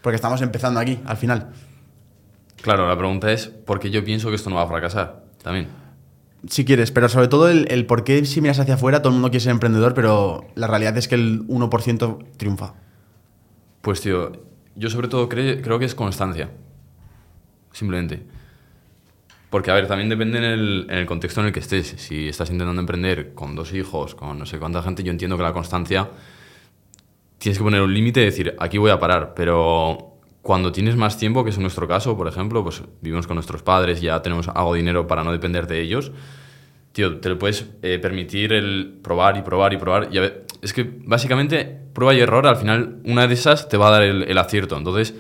Porque 0.02 0.16
estamos 0.16 0.42
empezando 0.42 0.80
aquí, 0.80 1.00
al 1.06 1.18
final. 1.18 1.50
Claro, 2.62 2.88
la 2.88 2.98
pregunta 2.98 3.32
es 3.32 3.48
¿por 3.48 3.80
qué 3.80 3.90
yo 3.90 4.04
pienso 4.04 4.30
que 4.30 4.36
esto 4.36 4.50
no 4.50 4.58
va 4.58 4.64
a 4.64 4.68
fracasar? 4.68 5.24
También. 5.44 5.68
Si 6.48 6.64
quieres, 6.66 6.92
pero 6.92 7.10
sobre 7.10 7.28
todo 7.28 7.50
el, 7.50 7.68
el 7.70 7.86
por 7.86 8.04
qué 8.04 8.24
si 8.26 8.42
miras 8.42 8.60
hacia 8.60 8.76
afuera 8.76 9.00
todo 9.02 9.10
el 9.10 9.16
mundo 9.16 9.30
quiere 9.30 9.42
ser 9.44 9.52
emprendedor, 9.52 9.94
pero 9.94 10.46
la 10.56 10.68
realidad 10.68 10.98
es 10.98 11.08
que 11.08 11.16
el 11.16 11.46
1% 11.48 12.26
triunfa. 12.38 12.76
Pues 13.82 14.02
tío, 14.02 14.32
yo 14.76 14.90
sobre 14.90 15.08
todo 15.08 15.28
cre- 15.30 15.62
creo 15.62 15.80
que 15.80 15.86
es 15.86 15.96
constancia. 15.96 16.50
Simplemente. 17.72 18.24
Porque, 19.50 19.72
a 19.72 19.74
ver, 19.74 19.88
también 19.88 20.10
depende 20.10 20.38
en 20.38 20.44
el, 20.44 20.88
en 20.90 20.98
el 21.00 21.06
contexto 21.06 21.42
en 21.42 21.48
el 21.48 21.54
que 21.54 21.60
estés. 21.60 21.88
Si 21.98 22.28
estás 22.28 22.52
intentando 22.52 22.80
emprender 22.80 23.34
con 23.34 23.56
dos 23.56 23.74
hijos, 23.74 24.14
con 24.16 24.38
no 24.38 24.46
sé 24.46 24.60
cuánta 24.60 24.82
gente, 24.84 25.02
yo 25.04 25.12
entiendo 25.12 25.38
que 25.38 25.44
la 25.44 25.54
constancia 25.54 26.10
tienes 27.38 27.58
que 27.58 27.64
poner 27.64 27.82
un 27.82 27.94
límite 27.94 28.22
y 28.22 28.26
decir, 28.26 28.56
aquí 28.60 28.78
voy 28.78 28.92
a 28.92 29.00
parar. 29.00 29.34
Pero 29.36 30.09
cuando 30.50 30.72
tienes 30.72 30.96
más 30.96 31.16
tiempo, 31.16 31.44
que 31.44 31.52
es 31.52 31.60
nuestro 31.60 31.88
caso, 31.88 32.18
por 32.18 32.28
ejemplo, 32.28 32.64
pues 32.64 32.82
vivimos 33.02 33.28
con 33.28 33.36
nuestros 33.36 33.62
padres, 33.62 34.02
ya 34.02 34.20
tenemos 34.24 34.48
algo 34.48 34.74
de 34.74 34.80
dinero 34.80 35.06
para 35.06 35.24
no 35.24 35.32
depender 35.32 35.68
de 35.68 35.80
ellos, 35.80 36.12
tío, 36.92 37.20
te 37.20 37.30
lo 37.30 37.38
puedes 37.38 37.68
eh, 37.84 38.00
permitir 38.00 38.54
el 38.54 38.98
probar 39.04 39.38
y 39.38 39.44
probar 39.44 39.74
y 39.74 39.78
probar. 39.78 40.10
Y 40.12 40.18
a 40.18 40.22
ver, 40.22 40.48
es 40.64 40.74
que 40.74 40.90
básicamente 41.06 41.66
prueba 41.94 42.16
y 42.16 42.20
error, 42.22 42.48
al 42.48 42.56
final 42.56 42.98
una 43.06 43.28
de 43.28 43.36
esas 43.36 43.70
te 43.70 43.78
va 43.78 43.90
a 43.90 43.92
dar 43.92 44.02
el, 44.02 44.24
el 44.24 44.38
acierto. 44.40 44.76
Entonces, 44.76 45.14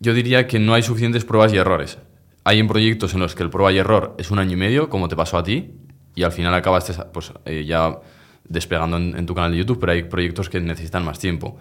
yo 0.00 0.12
diría 0.12 0.46
que 0.46 0.58
no 0.58 0.74
hay 0.74 0.82
suficientes 0.82 1.24
pruebas 1.24 1.54
y 1.54 1.56
errores. 1.56 1.96
Hay 2.44 2.58
en 2.58 2.68
proyectos 2.68 3.14
en 3.14 3.20
los 3.20 3.34
que 3.34 3.44
el 3.44 3.48
prueba 3.48 3.72
y 3.72 3.78
error 3.78 4.16
es 4.18 4.30
un 4.30 4.38
año 4.38 4.52
y 4.52 4.56
medio, 4.56 4.90
como 4.90 5.08
te 5.08 5.16
pasó 5.16 5.38
a 5.38 5.42
ti, 5.44 5.70
y 6.14 6.24
al 6.24 6.32
final 6.32 6.52
acabas 6.52 6.92
pues, 7.14 7.32
eh, 7.46 7.64
ya 7.66 8.00
despegando 8.44 8.98
en, 8.98 9.16
en 9.16 9.24
tu 9.24 9.34
canal 9.34 9.50
de 9.50 9.56
YouTube, 9.56 9.80
pero 9.80 9.92
hay 9.92 10.02
proyectos 10.02 10.50
que 10.50 10.60
necesitan 10.60 11.06
más 11.06 11.18
tiempo. 11.18 11.56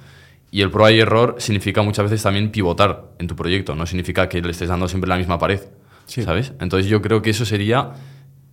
Y 0.51 0.62
el 0.62 0.71
prueba 0.71 0.91
y 0.91 0.99
error 0.99 1.36
significa 1.39 1.81
muchas 1.81 2.03
veces 2.05 2.23
también 2.23 2.51
pivotar 2.51 3.12
en 3.19 3.27
tu 3.27 3.36
proyecto, 3.36 3.75
no 3.75 3.86
significa 3.86 4.29
que 4.29 4.41
le 4.41 4.51
estés 4.51 4.69
dando 4.69 4.88
siempre 4.88 5.10
la 5.10 5.17
misma 5.17 5.38
pared, 5.38 5.60
Sí. 6.05 6.23
¿sabes? 6.23 6.53
Entonces 6.62 6.89
yo 6.89 7.01
creo 7.01 7.21
que 7.21 7.31
eso 7.31 7.43
sería 7.45 7.91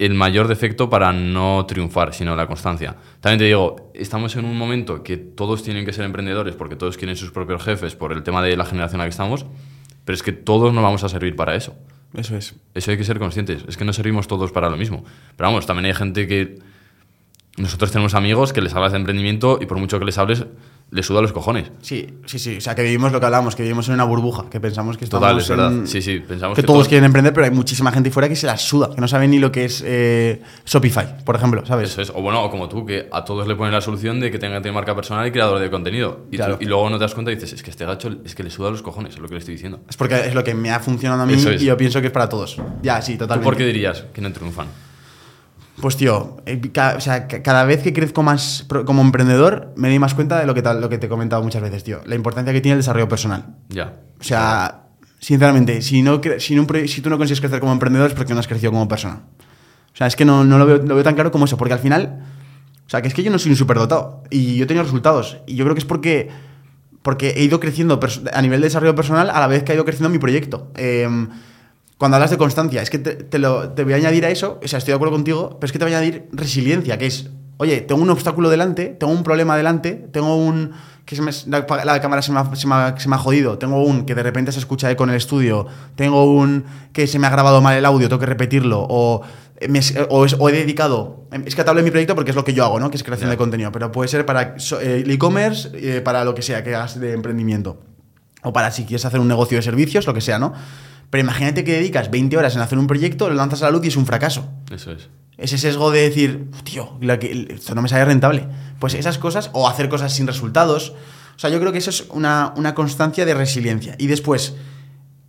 el 0.00 0.14
mayor 0.14 0.48
defecto 0.48 0.90
para 0.90 1.12
no 1.12 1.64
triunfar, 1.66 2.12
sino 2.14 2.34
la 2.34 2.48
constancia. 2.48 2.96
También 3.20 3.38
te 3.38 3.44
digo, 3.44 3.92
estamos 3.94 4.34
en 4.34 4.44
un 4.44 4.58
momento 4.58 5.04
que 5.04 5.16
todos 5.16 5.62
tienen 5.62 5.86
que 5.86 5.92
ser 5.92 6.04
emprendedores 6.04 6.56
porque 6.56 6.74
todos 6.74 6.96
quieren 6.96 7.14
sus 7.14 7.30
propios 7.30 7.62
jefes 7.62 7.94
por 7.94 8.12
el 8.12 8.24
tema 8.24 8.42
de 8.42 8.56
la 8.56 8.64
generación 8.64 8.96
en 8.96 9.04
la 9.04 9.04
que 9.04 9.10
estamos, 9.10 9.46
pero 10.04 10.14
es 10.16 10.24
que 10.24 10.32
todos 10.32 10.74
no 10.74 10.82
vamos 10.82 11.04
a 11.04 11.08
servir 11.08 11.36
para 11.36 11.54
eso. 11.54 11.76
Eso 12.12 12.36
es. 12.36 12.54
Eso 12.74 12.90
hay 12.90 12.96
que 12.96 13.04
ser 13.04 13.18
conscientes. 13.20 13.64
Es 13.68 13.76
que 13.76 13.84
no 13.84 13.92
servimos 13.92 14.26
todos 14.26 14.50
para 14.52 14.68
lo 14.68 14.76
mismo. 14.76 15.04
Pero 15.36 15.48
vamos, 15.48 15.66
también 15.66 15.86
hay 15.86 15.94
gente 15.94 16.26
que. 16.26 16.58
Nosotros 17.56 17.92
tenemos 17.92 18.14
amigos 18.14 18.52
que 18.52 18.60
les 18.60 18.74
hablas 18.74 18.90
de 18.92 18.98
emprendimiento 18.98 19.58
y 19.60 19.66
por 19.66 19.78
mucho 19.78 20.00
que 20.00 20.04
les 20.04 20.18
hables, 20.18 20.44
les 20.90 21.04
suda 21.04 21.20
los 21.20 21.32
cojones. 21.32 21.72
Sí, 21.82 22.06
sí, 22.26 22.38
sí. 22.38 22.58
O 22.58 22.60
sea, 22.60 22.74
que 22.76 22.82
vivimos 22.82 23.10
lo 23.10 23.18
que 23.18 23.26
hablamos, 23.26 23.56
que 23.56 23.62
vivimos 23.64 23.88
en 23.88 23.94
una 23.94 24.04
burbuja, 24.04 24.44
que 24.48 24.60
pensamos 24.60 24.96
que 24.96 25.04
estamos 25.04 25.22
Total, 25.26 25.38
es 25.40 25.48
verdad. 25.48 25.72
Sí, 25.86 26.00
sí, 26.00 26.20
pensamos 26.20 26.54
que, 26.54 26.62
que 26.62 26.66
todos 26.66 26.78
todos- 26.78 26.88
quieren 26.88 27.04
emprender, 27.06 27.32
pero 27.32 27.46
hay 27.46 27.50
muchísima 27.50 27.90
gente 27.90 28.12
fuera 28.12 28.28
que 28.28 28.36
se 28.36 28.46
la 28.46 28.56
suda, 28.56 28.90
que 28.94 29.00
no 29.00 29.08
sabe 29.08 29.26
ni 29.26 29.40
lo 29.40 29.50
que 29.50 29.64
es 29.64 29.82
eh, 29.84 30.40
Shopify, 30.64 31.24
por 31.24 31.34
ejemplo, 31.34 31.66
¿sabes? 31.66 31.90
Eso 31.90 32.02
es. 32.02 32.10
O 32.10 32.22
bueno, 32.22 32.44
o 32.44 32.50
como 32.50 32.68
tú, 32.68 32.86
que 32.86 33.08
a 33.10 33.24
todos 33.24 33.48
le 33.48 33.56
ponen 33.56 33.72
la 33.72 33.80
solución 33.80 34.20
de 34.20 34.30
que 34.30 34.38
tenga 34.38 34.56
que 34.56 34.60
tener 34.62 34.74
marca 34.74 34.94
personal 34.94 35.26
y 35.26 35.32
creador 35.32 35.58
de 35.58 35.68
contenido. 35.70 36.26
Y, 36.30 36.38
tú- 36.38 36.44
luego 36.60 36.88
no 36.90 36.96
te 36.98 37.02
das 37.04 37.14
cuenta 37.14 37.32
y 37.32 37.34
dices, 37.34 37.52
es 37.54 37.62
que 37.64 37.70
este 37.70 37.84
gacho 37.84 38.10
es 38.24 38.34
que 38.36 38.44
le 38.44 38.50
suda 38.50 38.70
los 38.70 38.82
cojones, 38.82 39.14
es 39.14 39.20
lo 39.20 39.26
que 39.26 39.34
le 39.34 39.38
estoy 39.40 39.54
diciendo. 39.54 39.80
Es 39.88 39.96
porque 39.96 40.20
es 40.28 40.34
lo 40.34 40.44
que 40.44 40.54
me 40.54 40.70
ha 40.70 40.78
funcionado 40.78 41.22
a 41.22 41.26
mí 41.26 41.34
es. 41.34 41.60
y 41.62 41.64
yo 41.64 41.76
pienso 41.76 42.00
que 42.00 42.06
es 42.06 42.12
para 42.12 42.28
todos. 42.28 42.56
Ya, 42.82 43.02
sí, 43.02 43.14
¿Tú 43.14 43.18
totalmente. 43.20 43.44
por 43.44 43.56
qué 43.56 43.66
dirías 43.66 44.04
que 44.12 44.20
no 44.20 44.32
triunfan? 44.32 44.66
Pues 45.80 45.96
tío, 45.96 46.36
eh, 46.46 46.60
ca- 46.72 46.94
o 46.96 47.00
sea, 47.00 47.26
ca- 47.26 47.42
cada 47.42 47.64
vez 47.64 47.82
que 47.82 47.92
crezco 47.92 48.22
más 48.22 48.64
como 48.86 49.02
emprendedor, 49.02 49.72
me 49.76 49.88
doy 49.88 49.98
más 49.98 50.14
cuenta 50.14 50.38
de 50.38 50.46
lo 50.46 50.54
que, 50.54 50.62
tal- 50.62 50.80
lo 50.80 50.88
que 50.88 50.98
te 50.98 51.06
he 51.06 51.08
comentado 51.08 51.42
muchas 51.42 51.62
veces, 51.62 51.82
tío. 51.84 52.00
La 52.06 52.14
importancia 52.14 52.52
que 52.52 52.60
tiene 52.60 52.74
el 52.74 52.78
desarrollo 52.80 53.08
personal. 53.08 53.56
Ya. 53.70 53.94
O 54.20 54.22
sea, 54.22 54.82
sinceramente, 55.18 55.82
si, 55.82 56.02
no, 56.02 56.20
si, 56.38 56.54
no 56.54 56.66
si 56.86 57.00
tú 57.00 57.10
no 57.10 57.18
consigues 57.18 57.40
crecer 57.40 57.58
como 57.60 57.72
emprendedor 57.72 58.08
es 58.10 58.14
porque 58.16 58.34
no 58.34 58.40
has 58.40 58.46
crecido 58.46 58.70
como 58.70 58.86
persona. 58.86 59.22
O 59.92 59.96
sea, 59.96 60.06
es 60.06 60.16
que 60.16 60.24
no, 60.24 60.44
no 60.44 60.58
lo, 60.58 60.66
veo, 60.66 60.78
lo 60.78 60.94
veo 60.94 61.04
tan 61.04 61.14
claro 61.14 61.30
como 61.32 61.44
eso, 61.44 61.56
porque 61.56 61.74
al 61.74 61.80
final, 61.80 62.20
o 62.86 62.90
sea, 62.90 63.02
que 63.02 63.08
es 63.08 63.14
que 63.14 63.22
yo 63.24 63.30
no 63.32 63.38
soy 63.38 63.50
un 63.52 63.56
superdotado 63.56 64.22
y 64.30 64.56
yo 64.56 64.64
he 64.64 64.66
tenido 64.66 64.84
resultados. 64.84 65.38
Y 65.46 65.56
yo 65.56 65.64
creo 65.64 65.74
que 65.74 65.80
es 65.80 65.84
porque, 65.84 66.30
porque 67.02 67.30
he 67.36 67.42
ido 67.42 67.58
creciendo 67.60 67.98
a 68.32 68.42
nivel 68.42 68.60
de 68.60 68.66
desarrollo 68.66 68.94
personal 68.94 69.28
a 69.30 69.40
la 69.40 69.46
vez 69.48 69.64
que 69.64 69.72
ha 69.72 69.74
ido 69.74 69.84
creciendo 69.84 70.08
mi 70.08 70.18
proyecto. 70.18 70.70
Em, 70.76 71.28
cuando 71.98 72.16
hablas 72.16 72.30
de 72.30 72.38
constancia, 72.38 72.82
es 72.82 72.90
que 72.90 72.98
te, 72.98 73.14
te 73.14 73.38
lo, 73.38 73.70
te 73.70 73.84
voy 73.84 73.92
a 73.92 73.96
añadir 73.96 74.24
a 74.24 74.30
eso, 74.30 74.58
o 74.62 74.68
sea, 74.68 74.78
estoy 74.78 74.92
de 74.92 74.96
acuerdo 74.96 75.12
contigo, 75.14 75.56
pero 75.60 75.66
es 75.66 75.72
que 75.72 75.78
te 75.78 75.84
voy 75.84 75.94
a 75.94 75.98
añadir 75.98 76.28
resiliencia, 76.32 76.98
que 76.98 77.06
es, 77.06 77.30
oye, 77.58 77.80
tengo 77.82 78.02
un 78.02 78.10
obstáculo 78.10 78.50
delante, 78.50 78.86
tengo 78.86 79.12
un 79.12 79.22
problema 79.22 79.56
delante, 79.56 79.92
tengo 80.12 80.36
un... 80.36 80.72
que 81.04 81.14
se 81.16 81.22
me- 81.22 81.30
la, 81.46 81.66
la 81.84 82.00
cámara 82.00 82.20
se 82.22 82.32
me, 82.32 82.40
ha, 82.40 82.54
se 82.56 82.66
me 82.66 82.74
ha- 82.74 82.94
se 82.98 83.08
me 83.08 83.14
ha 83.14 83.18
jodido, 83.18 83.58
tengo 83.58 83.82
un 83.84 84.06
que 84.06 84.14
de 84.14 84.22
repente 84.22 84.50
se 84.52 84.58
escucha 84.58 84.90
eco 84.90 85.04
en 85.04 85.10
el 85.10 85.16
estudio, 85.16 85.66
tengo 85.94 86.24
un 86.24 86.64
que 86.92 87.06
se 87.06 87.18
me 87.18 87.26
ha 87.26 87.30
grabado 87.30 87.60
mal 87.60 87.76
el 87.76 87.84
audio, 87.84 88.08
tengo 88.08 88.18
que 88.20 88.26
repetirlo, 88.26 88.84
o, 88.88 89.22
eh, 89.60 89.68
me- 89.68 89.80
o, 90.10 90.24
es- 90.24 90.36
o 90.38 90.48
he 90.48 90.52
dedicado... 90.52 91.26
Es 91.46 91.54
que 91.54 91.62
te 91.62 91.70
hablo 91.70 91.80
de 91.80 91.84
mi 91.84 91.90
proyecto 91.92 92.14
porque 92.16 92.30
es 92.32 92.36
lo 92.36 92.44
que 92.44 92.54
yo 92.54 92.64
hago, 92.64 92.80
¿no? 92.80 92.90
Que 92.90 92.96
es 92.96 93.02
creación 93.04 93.28
Ya. 93.28 93.32
de 93.32 93.36
contenido, 93.36 93.70
pero 93.70 93.92
puede 93.92 94.08
ser 94.08 94.26
para 94.26 94.58
so- 94.58 94.80
eh, 94.80 95.02
el 95.04 95.10
e-commerce, 95.12 95.70
eh, 95.74 96.00
para 96.00 96.24
lo 96.24 96.34
que 96.34 96.42
sea 96.42 96.64
que 96.64 96.74
hagas 96.74 96.98
de 96.98 97.12
emprendimiento 97.12 97.78
o 98.42 98.52
para 98.52 98.70
si 98.72 98.84
quieres 98.84 99.04
hacer 99.04 99.20
un 99.20 99.28
negocio 99.28 99.56
de 99.56 99.62
servicios, 99.62 100.06
lo 100.06 100.12
que 100.12 100.20
sea, 100.20 100.38
¿no? 100.38 100.52
Pero 101.14 101.22
imagínate 101.22 101.62
que 101.62 101.74
dedicas 101.74 102.10
20 102.10 102.36
horas 102.36 102.56
en 102.56 102.60
hacer 102.60 102.76
un 102.76 102.88
proyecto, 102.88 103.28
lo 103.28 103.36
lanzas 103.36 103.62
a 103.62 103.66
la 103.66 103.70
luz 103.70 103.84
y 103.84 103.86
es 103.86 103.96
un 103.96 104.04
fracaso. 104.04 104.48
Eso 104.68 104.90
es. 104.90 105.08
Ese 105.38 105.58
sesgo 105.58 105.92
de 105.92 106.00
decir, 106.00 106.50
tío, 106.64 106.98
que- 107.20 107.46
esto 107.54 107.72
no 107.76 107.82
me 107.82 107.88
sale 107.88 108.04
rentable. 108.04 108.48
Pues 108.80 108.94
esas 108.94 109.18
cosas, 109.18 109.48
o 109.52 109.68
hacer 109.68 109.88
cosas 109.88 110.12
sin 110.12 110.26
resultados. 110.26 110.92
O 111.36 111.38
sea, 111.38 111.50
yo 111.50 111.60
creo 111.60 111.70
que 111.70 111.78
eso 111.78 111.90
es 111.90 112.06
una, 112.10 112.52
una 112.56 112.74
constancia 112.74 113.24
de 113.24 113.32
resiliencia. 113.32 113.94
Y 113.96 114.08
después, 114.08 114.56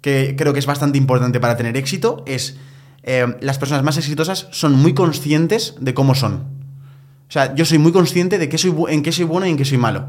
que 0.02 0.34
creo 0.36 0.54
que 0.54 0.60
es 0.60 0.66
bastante 0.66 0.98
importante 0.98 1.40
para 1.40 1.56
tener 1.56 1.78
éxito 1.78 2.24
es 2.26 2.58
eh, 3.04 3.36
las 3.42 3.60
personas 3.60 3.84
más 3.84 3.98
exitosas 3.98 4.48
son 4.50 4.74
muy 4.74 4.96
conscientes 4.96 5.76
de 5.80 5.94
cómo 5.94 6.16
son. 6.16 6.46
O 7.30 7.32
sea, 7.32 7.54
yo 7.54 7.64
soy 7.64 7.78
muy 7.78 7.92
consciente 7.92 8.40
de 8.40 8.50
qué 8.50 8.58
soy 8.58 8.74
en 8.90 9.04
qué 9.04 9.12
soy 9.12 9.26
bueno 9.26 9.46
y 9.46 9.52
en 9.52 9.58
qué 9.58 9.66
soy 9.66 9.78
malo. 9.78 10.08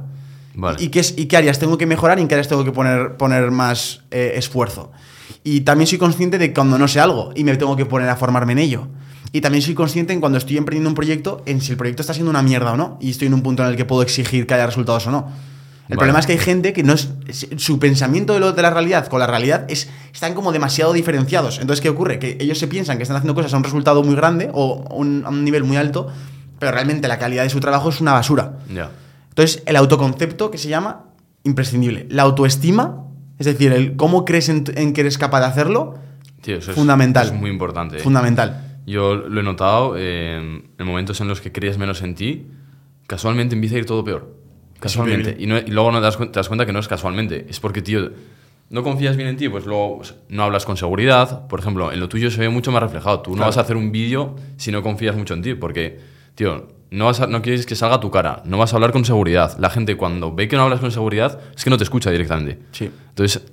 Vale. 0.55 0.83
Y, 0.83 0.89
qué, 0.89 1.05
y 1.19 1.27
qué 1.27 1.37
áreas 1.37 1.59
tengo 1.59 1.77
que 1.77 1.85
mejorar 1.85 2.19
y 2.19 2.23
en 2.23 2.29
qué 2.29 2.35
áreas 2.35 2.49
tengo 2.49 2.65
que 2.65 2.73
poner, 2.73 3.19
poner 3.19 3.51
más 3.51 4.01
eh, 4.11 4.33
esfuerzo. 4.37 4.91
Y 5.49 5.61
también 5.61 5.87
soy 5.87 5.97
consciente 5.99 6.39
de 6.39 6.53
cuando 6.53 6.77
no 6.77 6.89
sé 6.89 6.99
algo 6.99 7.31
y 7.37 7.45
me 7.45 7.57
tengo 7.57 7.77
que 7.77 7.87
poner 7.87 8.09
a 8.09 8.17
formarme 8.17 8.51
en 8.55 8.59
ello. 8.59 8.89
Y 9.31 9.41
también 9.43 9.63
soy 9.63 9.75
consciente 9.75 10.13
en 10.13 10.19
cuando 10.19 10.39
estoy 10.39 10.57
emprendiendo 10.57 10.89
un 10.89 10.97
proyecto 10.97 11.43
en 11.47 11.61
si 11.61 11.71
el 11.71 11.77
proyecto 11.79 12.03
está 12.03 12.13
siendo 12.15 12.31
una 12.31 12.43
mierda 12.43 12.73
o 12.73 12.77
no. 12.77 12.99
Y 13.01 13.11
estoy 13.11 13.29
en 13.29 13.35
un 13.35 13.43
punto 13.43 13.63
en 13.63 13.69
el 13.69 13.77
que 13.77 13.85
puedo 13.85 14.03
exigir 14.03 14.45
que 14.49 14.55
haya 14.55 14.67
resultados 14.67 15.07
o 15.07 15.13
no. 15.13 15.19
El 15.89 15.91
Vale. 15.91 15.99
problema 15.99 16.19
es 16.19 16.27
que 16.27 16.33
hay 16.33 16.39
gente 16.39 16.73
que 16.73 16.83
no 16.83 16.95
es. 16.95 17.11
Su 17.59 17.79
pensamiento 17.79 18.33
de, 18.35 18.41
lo, 18.41 18.53
de 18.53 18.61
la 18.61 18.71
realidad 18.71 19.07
con 19.07 19.21
la 19.21 19.29
realidad 19.29 19.67
es, 19.69 19.89
están 20.13 20.35
como 20.35 20.51
demasiado 20.51 20.93
diferenciados. 20.93 21.61
Entonces, 21.61 21.81
¿qué 21.81 21.91
ocurre? 21.91 22.19
Que 22.19 22.39
ellos 22.41 22.59
se 22.59 22.67
piensan 22.67 22.97
que 22.97 23.05
están 23.05 23.17
haciendo 23.19 23.37
cosas 23.37 23.55
a 23.55 23.57
un 23.57 23.63
resultado 23.63 24.03
muy 24.03 24.17
grande 24.17 24.51
o 24.53 24.85
un- 24.97 25.23
a 25.25 25.29
un 25.29 25.45
nivel 25.45 25.63
muy 25.63 25.77
alto, 25.77 26.09
pero 26.59 26.73
realmente 26.73 27.07
la 27.07 27.21
calidad 27.21 27.45
de 27.45 27.51
su 27.51 27.61
trabajo 27.61 27.91
es 27.91 28.01
una 28.01 28.13
basura. 28.15 28.59
Ya. 28.75 28.91
Entonces, 29.29 29.63
el 29.67 29.77
autoconcepto 29.77 30.51
que 30.51 30.59
se 30.59 30.69
llama 30.69 31.05
imprescindible. 31.45 32.09
La 32.11 32.23
autoestima, 32.25 33.05
es 33.39 33.47
decir, 33.47 33.73
el 33.73 33.97
cómo 33.97 34.25
crees 34.25 34.49
en, 34.49 34.65
en 34.77 34.93
que 34.93 35.03
eres 35.03 35.19
capaz 35.19 35.41
de 35.41 35.47
hacerlo, 35.47 35.95
Tío, 36.43 36.57
eso 36.59 36.71
es- 36.71 36.77
Fundamental. 36.77 37.27
Es, 37.27 37.33
muy 37.33 37.51
importante. 37.51 37.97
¿eh? 37.97 38.01
fundamental. 38.01 38.79
Yo 38.87 39.17
lo 39.17 39.41
he 39.41 39.43
notado 39.43 39.95
eh, 39.99 40.37
en 40.79 40.87
momentos 40.87 41.21
en 41.21 41.27
los 41.29 41.41
que 41.41 41.51
crees 41.51 41.77
menos 41.77 42.03
en 42.03 42.15
ti, 42.15 42.47
casualmente 43.07 43.55
empieza 43.57 43.77
a 43.77 43.79
ir 43.79 43.87
todo 43.87 44.05
peor. 44.05 44.37
Casualmente. 44.79 45.37
Y, 45.39 45.47
no- 45.47 45.59
y 45.59 45.67
luego 45.71 45.91
no 45.91 45.99
te 45.99 46.05
das, 46.05 46.19
te 46.19 46.27
das 46.27 46.47
cuenta 46.49 46.67
que 46.67 46.73
no 46.73 46.79
es 46.79 46.87
casualmente. 46.89 47.47
Es 47.49 47.59
porque, 47.61 47.83
tío, 47.83 48.13
no 48.71 48.83
confías 48.83 49.17
bien 49.17 49.29
en 49.29 49.37
ti, 49.37 49.49
pues 49.49 49.65
luego 49.67 50.03
no 50.29 50.43
hablas 50.45 50.65
con 50.65 50.77
seguridad. 50.77 51.47
Por 51.49 51.59
ejemplo, 51.61 51.93
en 51.93 51.99
lo 51.99 52.09
tuyo 52.09 52.31
se 52.31 52.41
ve 52.41 52.49
mucho 52.49 52.71
más 52.71 52.83
reflejado. 52.83 53.21
Tú 53.23 53.35
no 53.35 53.45
vas 53.45 53.57
a 53.57 53.63
hacer 53.63 53.77
un 53.77 53.91
vídeo 53.91 54.37
si 54.57 54.71
no 54.71 54.83
confías 54.83 55.17
mucho 55.17 55.35
en 55.35 55.43
ti, 55.43 55.55
porque, 55.55 55.99
tío, 56.37 56.69
no, 56.93 57.07
vas 57.07 57.21
a- 57.21 57.27
no 57.27 57.43
quieres 57.43 57.67
que 57.67 57.75
salga 57.75 57.99
tu 57.99 58.13
cara, 58.13 58.43
no 58.47 58.59
vas 58.59 58.73
a 58.73 58.77
hablar 58.77 58.93
con 58.93 59.05
seguridad. 59.05 59.59
La 59.59 59.71
gente 59.71 59.97
cuando 59.97 60.33
ve 60.33 60.47
que 60.47 60.55
no 60.57 60.63
hablas 60.63 60.79
con 60.79 60.93
seguridad 60.93 61.41
es 61.57 61.65
que 61.65 61.71
no 61.71 61.77
te 61.77 61.83
escucha 61.85 62.13
directamente. 62.13 62.61
Sí. 62.71 62.89
Entonces, 63.09 63.45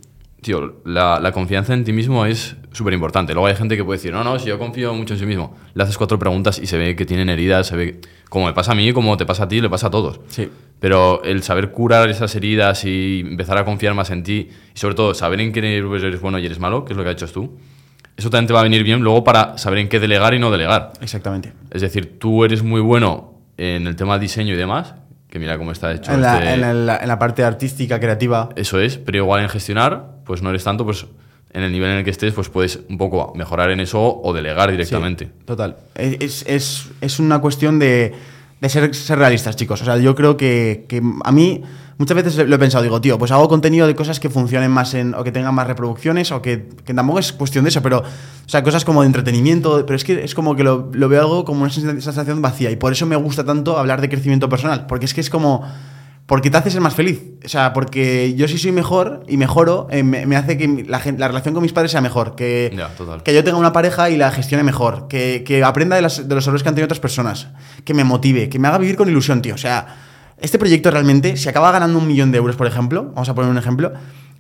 tío, 0.41 0.82
la, 0.86 1.19
la 1.19 1.32
confianza 1.32 1.74
en 1.74 1.84
ti 1.84 1.93
mismo 1.93 2.26
es 2.28 2.56
súper 2.74 2.93
importante. 2.93 3.34
Luego 3.34 3.48
hay 3.48 3.56
gente 3.56 3.76
que 3.78 3.84
puede 3.84 3.98
decir, 3.98 4.12
no, 4.13 4.24
no, 4.24 4.38
si 4.38 4.48
yo 4.50 4.60
confío 4.60 4.93
mucho 4.93 5.13
en 5.15 5.19
sí 5.22 5.26
mismo. 5.26 5.56
Le 5.74 5.84
haces 5.84 5.98
cuatro 5.98 6.19
preguntas 6.19 6.60
y 6.60 6.67
se 6.67 6.78
ve 6.78 6.96
que 6.96 7.06
tienen 7.06 7.30
heridas, 7.30 7.65
se 7.67 7.76
ve 7.76 8.02
como 8.30 8.46
me 8.48 8.54
pasa 8.54 8.74
a 8.74 8.76
mí, 8.76 8.91
como 8.93 9.15
te 9.17 9.26
pasa 9.26 9.43
a 9.43 9.48
ti, 9.48 9.62
le 9.62 9.69
pasa 9.69 9.88
a 9.88 9.91
todos. 9.91 10.19
Sí. 10.28 10.50
Pero 10.80 11.24
el 11.24 11.43
saber 11.43 11.72
curar 11.72 12.10
esas 12.10 12.36
heridas 12.36 12.84
y 12.84 13.22
empezar 13.22 13.58
a 13.58 13.63
confiar 13.65 13.93
más 13.93 14.10
en 14.12 14.24
ti, 14.24 14.50
y 14.76 14.78
sobre 14.78 14.96
todo 14.96 15.13
saber 15.13 15.39
en 15.39 15.54
qué 15.54 15.60
eres 15.60 16.19
bueno 16.22 16.39
y 16.39 16.46
eres 16.46 16.60
malo, 16.60 16.84
que 16.84 16.93
es 16.93 16.98
lo 16.98 17.04
que 17.04 17.10
has 17.12 17.15
hecho 17.15 17.32
tú, 17.32 17.58
eso 18.17 18.30
también 18.30 18.47
te 18.47 18.54
va 18.54 18.60
a 18.60 18.63
venir 18.63 18.84
bien 18.84 19.02
luego 19.02 19.23
para 19.23 19.58
saber 19.58 19.80
en 19.80 19.89
qué 19.89 19.99
delegar 19.99 20.34
y 20.34 20.39
no 20.39 20.52
delegar. 20.52 20.93
Exactamente. 21.02 21.54
Es 21.71 21.82
decir, 21.82 22.19
tú 22.19 22.43
eres 22.45 22.63
muy 22.63 22.82
bueno 22.82 23.34
en 23.58 23.88
el 23.88 23.95
tema 23.95 24.19
diseño 24.19 24.54
y 24.54 24.58
demás, 24.58 24.95
que 25.30 25.39
mira 25.39 25.58
cómo 25.58 25.71
está 25.71 25.91
hecho. 25.93 26.12
En 26.12 26.21
la, 26.21 26.38
este- 26.38 26.54
en 26.54 27.08
la 27.08 27.19
parte 27.19 27.43
artística, 27.43 27.99
creativa. 27.99 28.49
eso 28.56 28.80
es, 28.80 28.97
pero 28.97 29.17
igual 29.19 29.41
en 29.43 29.49
gestionar, 29.49 30.17
pues 30.26 30.41
no 30.41 30.49
eres 30.52 30.63
tanto, 30.63 30.86
pues 30.86 31.06
en 31.54 31.62
el 31.63 31.71
nivel 31.71 31.91
en 31.91 31.97
el 31.99 32.04
que 32.04 32.10
estés, 32.10 32.34
pues 32.34 32.49
puedes 32.49 32.80
un 32.89 32.97
poco 32.97 33.32
mejorar 33.36 33.69
en 33.71 33.80
eso 33.80 33.99
o 34.23 34.34
delegar 34.34 34.71
directamente. 34.71 35.26
Sí, 35.26 35.32
total. 35.45 35.78
Es, 35.95 36.43
es- 36.47 36.89
es 37.02 37.19
una 37.19 37.39
cuestión 37.39 37.78
de, 37.80 38.13
de 38.63 38.69
ser, 38.69 38.95
ser 38.95 39.19
realistas, 39.19 39.56
chicos. 39.56 39.82
O 39.82 39.86
sea, 39.86 39.97
yo 39.97 40.15
creo 40.15 40.38
que, 40.38 40.86
que 40.88 41.02
a 41.23 41.32
mí 41.32 41.62
muchas 41.97 42.15
veces 42.15 42.47
lo 42.47 42.56
he 42.56 42.60
pensado, 42.60 42.82
digo, 42.84 42.99
tío, 43.02 43.19
pues 43.19 43.32
hago 43.32 43.47
contenido 43.47 43.86
de 43.86 43.93
cosas 43.93 44.19
que 44.19 44.30
funcionen 44.30 44.71
más 44.71 44.93
en, 44.93 45.13
o 45.13 45.23
que 45.23 45.32
tengan 45.32 45.54
más 45.54 45.67
reproducciones, 45.67 46.32
o 46.32 46.41
que, 46.41 46.69
que 46.86 46.93
tampoco 46.93 47.19
es 47.19 47.34
cuestión 47.34 47.65
de 47.65 47.69
eso, 47.69 47.82
pero, 47.82 47.99
o 47.99 48.49
sea, 48.49 48.63
cosas 48.63 48.86
como 48.86 49.02
de 49.02 49.08
entretenimiento, 49.08 49.86
pero 49.86 49.95
es 49.95 50.04
que 50.04 50.23
es 50.23 50.34
como 50.34 50.56
que 50.56 50.63
lo, 50.63 50.89
lo 50.93 51.10
veo 51.10 51.21
algo 51.21 51.45
como 51.45 51.62
una 51.63 51.71
sens- 51.71 51.99
sensación 52.02 52.41
vacía, 52.41 52.71
y 52.71 52.78
por 52.78 52.91
eso 52.93 53.06
me 53.06 53.15
gusta 53.17 53.43
tanto 53.43 53.78
hablar 53.78 54.02
de 54.02 54.10
crecimiento 54.10 54.47
personal, 54.49 54.86
porque 54.88 55.06
es 55.06 55.13
que 55.13 55.21
es 55.21 55.30
como... 55.30 55.63
Porque 56.25 56.49
te 56.49 56.55
hace 56.57 56.71
ser 56.71 56.79
más 56.79 56.95
feliz. 56.95 57.21
O 57.45 57.49
sea, 57.49 57.73
porque 57.73 58.33
yo 58.36 58.47
sí 58.47 58.57
soy 58.57 58.71
mejor 58.71 59.23
y 59.27 59.36
mejoro, 59.38 59.88
eh, 59.91 60.03
me, 60.03 60.25
me 60.25 60.38
hace 60.38 60.57
que 60.57 60.86
la, 60.88 61.01
la 61.17 61.27
relación 61.27 61.53
con 61.53 61.62
mis 61.62 61.73
padres 61.73 61.91
sea 61.91 61.99
mejor. 62.01 62.36
Que, 62.36 62.71
que 63.23 63.33
yo 63.33 63.43
tenga 63.43 63.57
una 63.57 63.73
pareja 63.73 64.09
y 64.09 64.15
la 64.15 64.31
gestione 64.31 64.63
mejor. 64.63 65.07
Que, 65.09 65.43
que 65.45 65.63
aprenda 65.63 65.95
de, 65.97 66.01
las- 66.01 66.27
de 66.27 66.33
los 66.36 66.47
errores 66.47 66.63
que 66.63 66.69
han 66.69 66.75
tenido 66.75 66.86
otras 66.86 67.01
personas. 67.01 67.49
Que 67.83 67.93
me 67.93 68.03
motive, 68.05 68.47
que 68.47 68.57
me 68.57 68.69
haga 68.69 68.77
vivir 68.77 68.95
con 68.95 69.09
ilusión, 69.09 69.41
tío. 69.41 69.55
O 69.55 69.57
sea, 69.57 69.86
este 70.39 70.57
proyecto 70.57 70.91
realmente, 70.91 71.36
si 71.36 71.49
acaba 71.49 71.71
ganando 71.73 71.99
un 71.99 72.07
millón 72.07 72.31
de 72.31 72.38
euros, 72.38 72.55
por 72.55 72.67
ejemplo, 72.67 73.12
vamos 73.13 73.27
a 73.27 73.36
poner 73.36 73.51
un 73.51 73.57
ejemplo, 73.57 73.91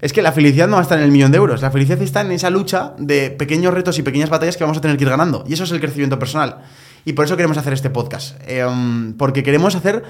es 0.01 0.13
que 0.13 0.21
la 0.21 0.31
felicidad 0.31 0.67
no 0.67 0.73
va 0.73 0.79
a 0.79 0.83
estar 0.83 0.97
en 0.97 1.03
el 1.03 1.11
millón 1.11 1.31
de 1.31 1.37
euros. 1.37 1.61
La 1.61 1.69
felicidad 1.71 2.01
está 2.01 2.21
en 2.21 2.31
esa 2.31 2.49
lucha 2.49 2.93
de 2.97 3.29
pequeños 3.29 3.73
retos 3.73 3.99
y 3.99 4.03
pequeñas 4.03 4.29
batallas 4.29 4.55
que 4.55 4.63
vamos 4.63 4.77
a 4.77 4.81
tener 4.81 4.95
que 4.97 5.03
ir 5.03 5.09
ganando. 5.09 5.43
Y 5.47 5.53
eso 5.53 5.65
es 5.65 5.71
el 5.71 5.81
crecimiento 5.81 6.17
personal. 6.17 6.59
Y 7.03 7.11
por 7.13 7.25
eso 7.25 7.35
queremos 7.35 7.57
hacer 7.57 7.73
este 7.73 7.89
podcast. 7.89 8.37
Eh, 8.47 8.65
um, 8.65 9.13
porque 9.17 9.43
queremos 9.43 9.75
hacer 9.75 10.03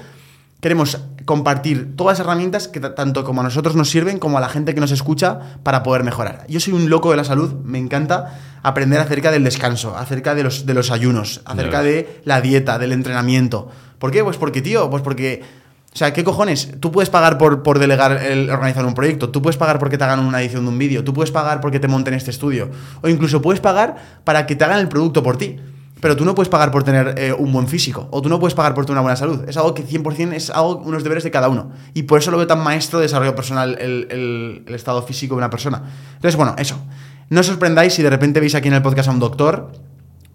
queremos 0.64 0.98
compartir 1.26 1.94
todas 1.94 2.18
las 2.18 2.26
herramientas 2.26 2.68
que 2.68 2.80
tanto 2.80 3.22
como 3.22 3.42
a 3.42 3.44
nosotros 3.44 3.76
nos 3.76 3.90
sirven 3.90 4.18
como 4.18 4.38
a 4.38 4.40
la 4.40 4.48
gente 4.48 4.74
que 4.74 4.80
nos 4.80 4.92
escucha 4.92 5.58
para 5.62 5.82
poder 5.82 6.04
mejorar. 6.04 6.46
Yo 6.48 6.58
soy 6.58 6.72
un 6.72 6.88
loco 6.88 7.10
de 7.10 7.18
la 7.18 7.24
salud, 7.24 7.52
me 7.64 7.76
encanta 7.76 8.40
aprender 8.62 8.98
acerca 8.98 9.30
del 9.30 9.44
descanso, 9.44 9.94
acerca 9.94 10.34
de 10.34 10.42
los, 10.42 10.64
de 10.64 10.72
los 10.72 10.90
ayunos, 10.90 11.42
acerca 11.44 11.82
de 11.82 12.22
la 12.24 12.40
dieta, 12.40 12.78
del 12.78 12.92
entrenamiento. 12.92 13.68
¿Por 13.98 14.10
qué? 14.10 14.24
Pues 14.24 14.38
porque, 14.38 14.62
tío, 14.62 14.88
pues 14.88 15.02
porque... 15.02 15.42
O 15.92 15.96
sea, 15.98 16.14
¿qué 16.14 16.24
cojones? 16.24 16.70
Tú 16.80 16.90
puedes 16.90 17.10
pagar 17.10 17.36
por, 17.36 17.62
por 17.62 17.78
delegar 17.78 18.12
el 18.24 18.48
organizar 18.48 18.86
un 18.86 18.94
proyecto, 18.94 19.28
tú 19.28 19.42
puedes 19.42 19.58
pagar 19.58 19.78
porque 19.78 19.98
te 19.98 20.04
hagan 20.04 20.20
una 20.20 20.40
edición 20.40 20.64
de 20.64 20.70
un 20.70 20.78
vídeo, 20.78 21.04
tú 21.04 21.12
puedes 21.12 21.30
pagar 21.30 21.60
porque 21.60 21.78
te 21.78 21.88
monten 21.88 22.14
este 22.14 22.30
estudio, 22.30 22.70
o 23.02 23.08
incluso 23.10 23.42
puedes 23.42 23.60
pagar 23.60 23.96
para 24.24 24.46
que 24.46 24.56
te 24.56 24.64
hagan 24.64 24.78
el 24.78 24.88
producto 24.88 25.22
por 25.22 25.36
ti. 25.36 25.60
Pero 26.04 26.16
tú 26.16 26.26
no 26.26 26.34
puedes 26.34 26.50
pagar 26.50 26.70
por 26.70 26.82
tener 26.84 27.14
eh, 27.16 27.32
un 27.32 27.50
buen 27.50 27.66
físico, 27.66 28.08
o 28.10 28.20
tú 28.20 28.28
no 28.28 28.38
puedes 28.38 28.52
pagar 28.54 28.74
por 28.74 28.84
tener 28.84 28.96
una 28.96 29.00
buena 29.00 29.16
salud. 29.16 29.48
Es 29.48 29.56
algo 29.56 29.72
que 29.72 29.86
100% 29.86 30.34
es 30.34 30.50
algo, 30.50 30.76
unos 30.84 31.02
deberes 31.02 31.24
de 31.24 31.30
cada 31.30 31.48
uno. 31.48 31.70
Y 31.94 32.02
por 32.02 32.18
eso 32.18 32.30
lo 32.30 32.36
veo 32.36 32.46
tan 32.46 32.62
maestro 32.62 32.98
de 32.98 33.04
desarrollo 33.06 33.34
personal 33.34 33.78
el, 33.80 34.06
el- 34.10 34.62
el 34.66 34.74
estado 34.74 35.00
físico 35.02 35.34
de 35.34 35.38
una 35.38 35.48
persona. 35.48 35.82
Entonces, 36.16 36.36
bueno, 36.36 36.54
eso. 36.58 36.76
No 37.30 37.40
os 37.40 37.46
sorprendáis 37.46 37.94
si 37.94 38.02
de 38.02 38.10
repente 38.10 38.38
veis 38.38 38.54
aquí 38.54 38.68
en 38.68 38.74
el 38.74 38.82
podcast 38.82 39.08
a 39.08 39.12
un 39.12 39.18
doctor 39.18 39.72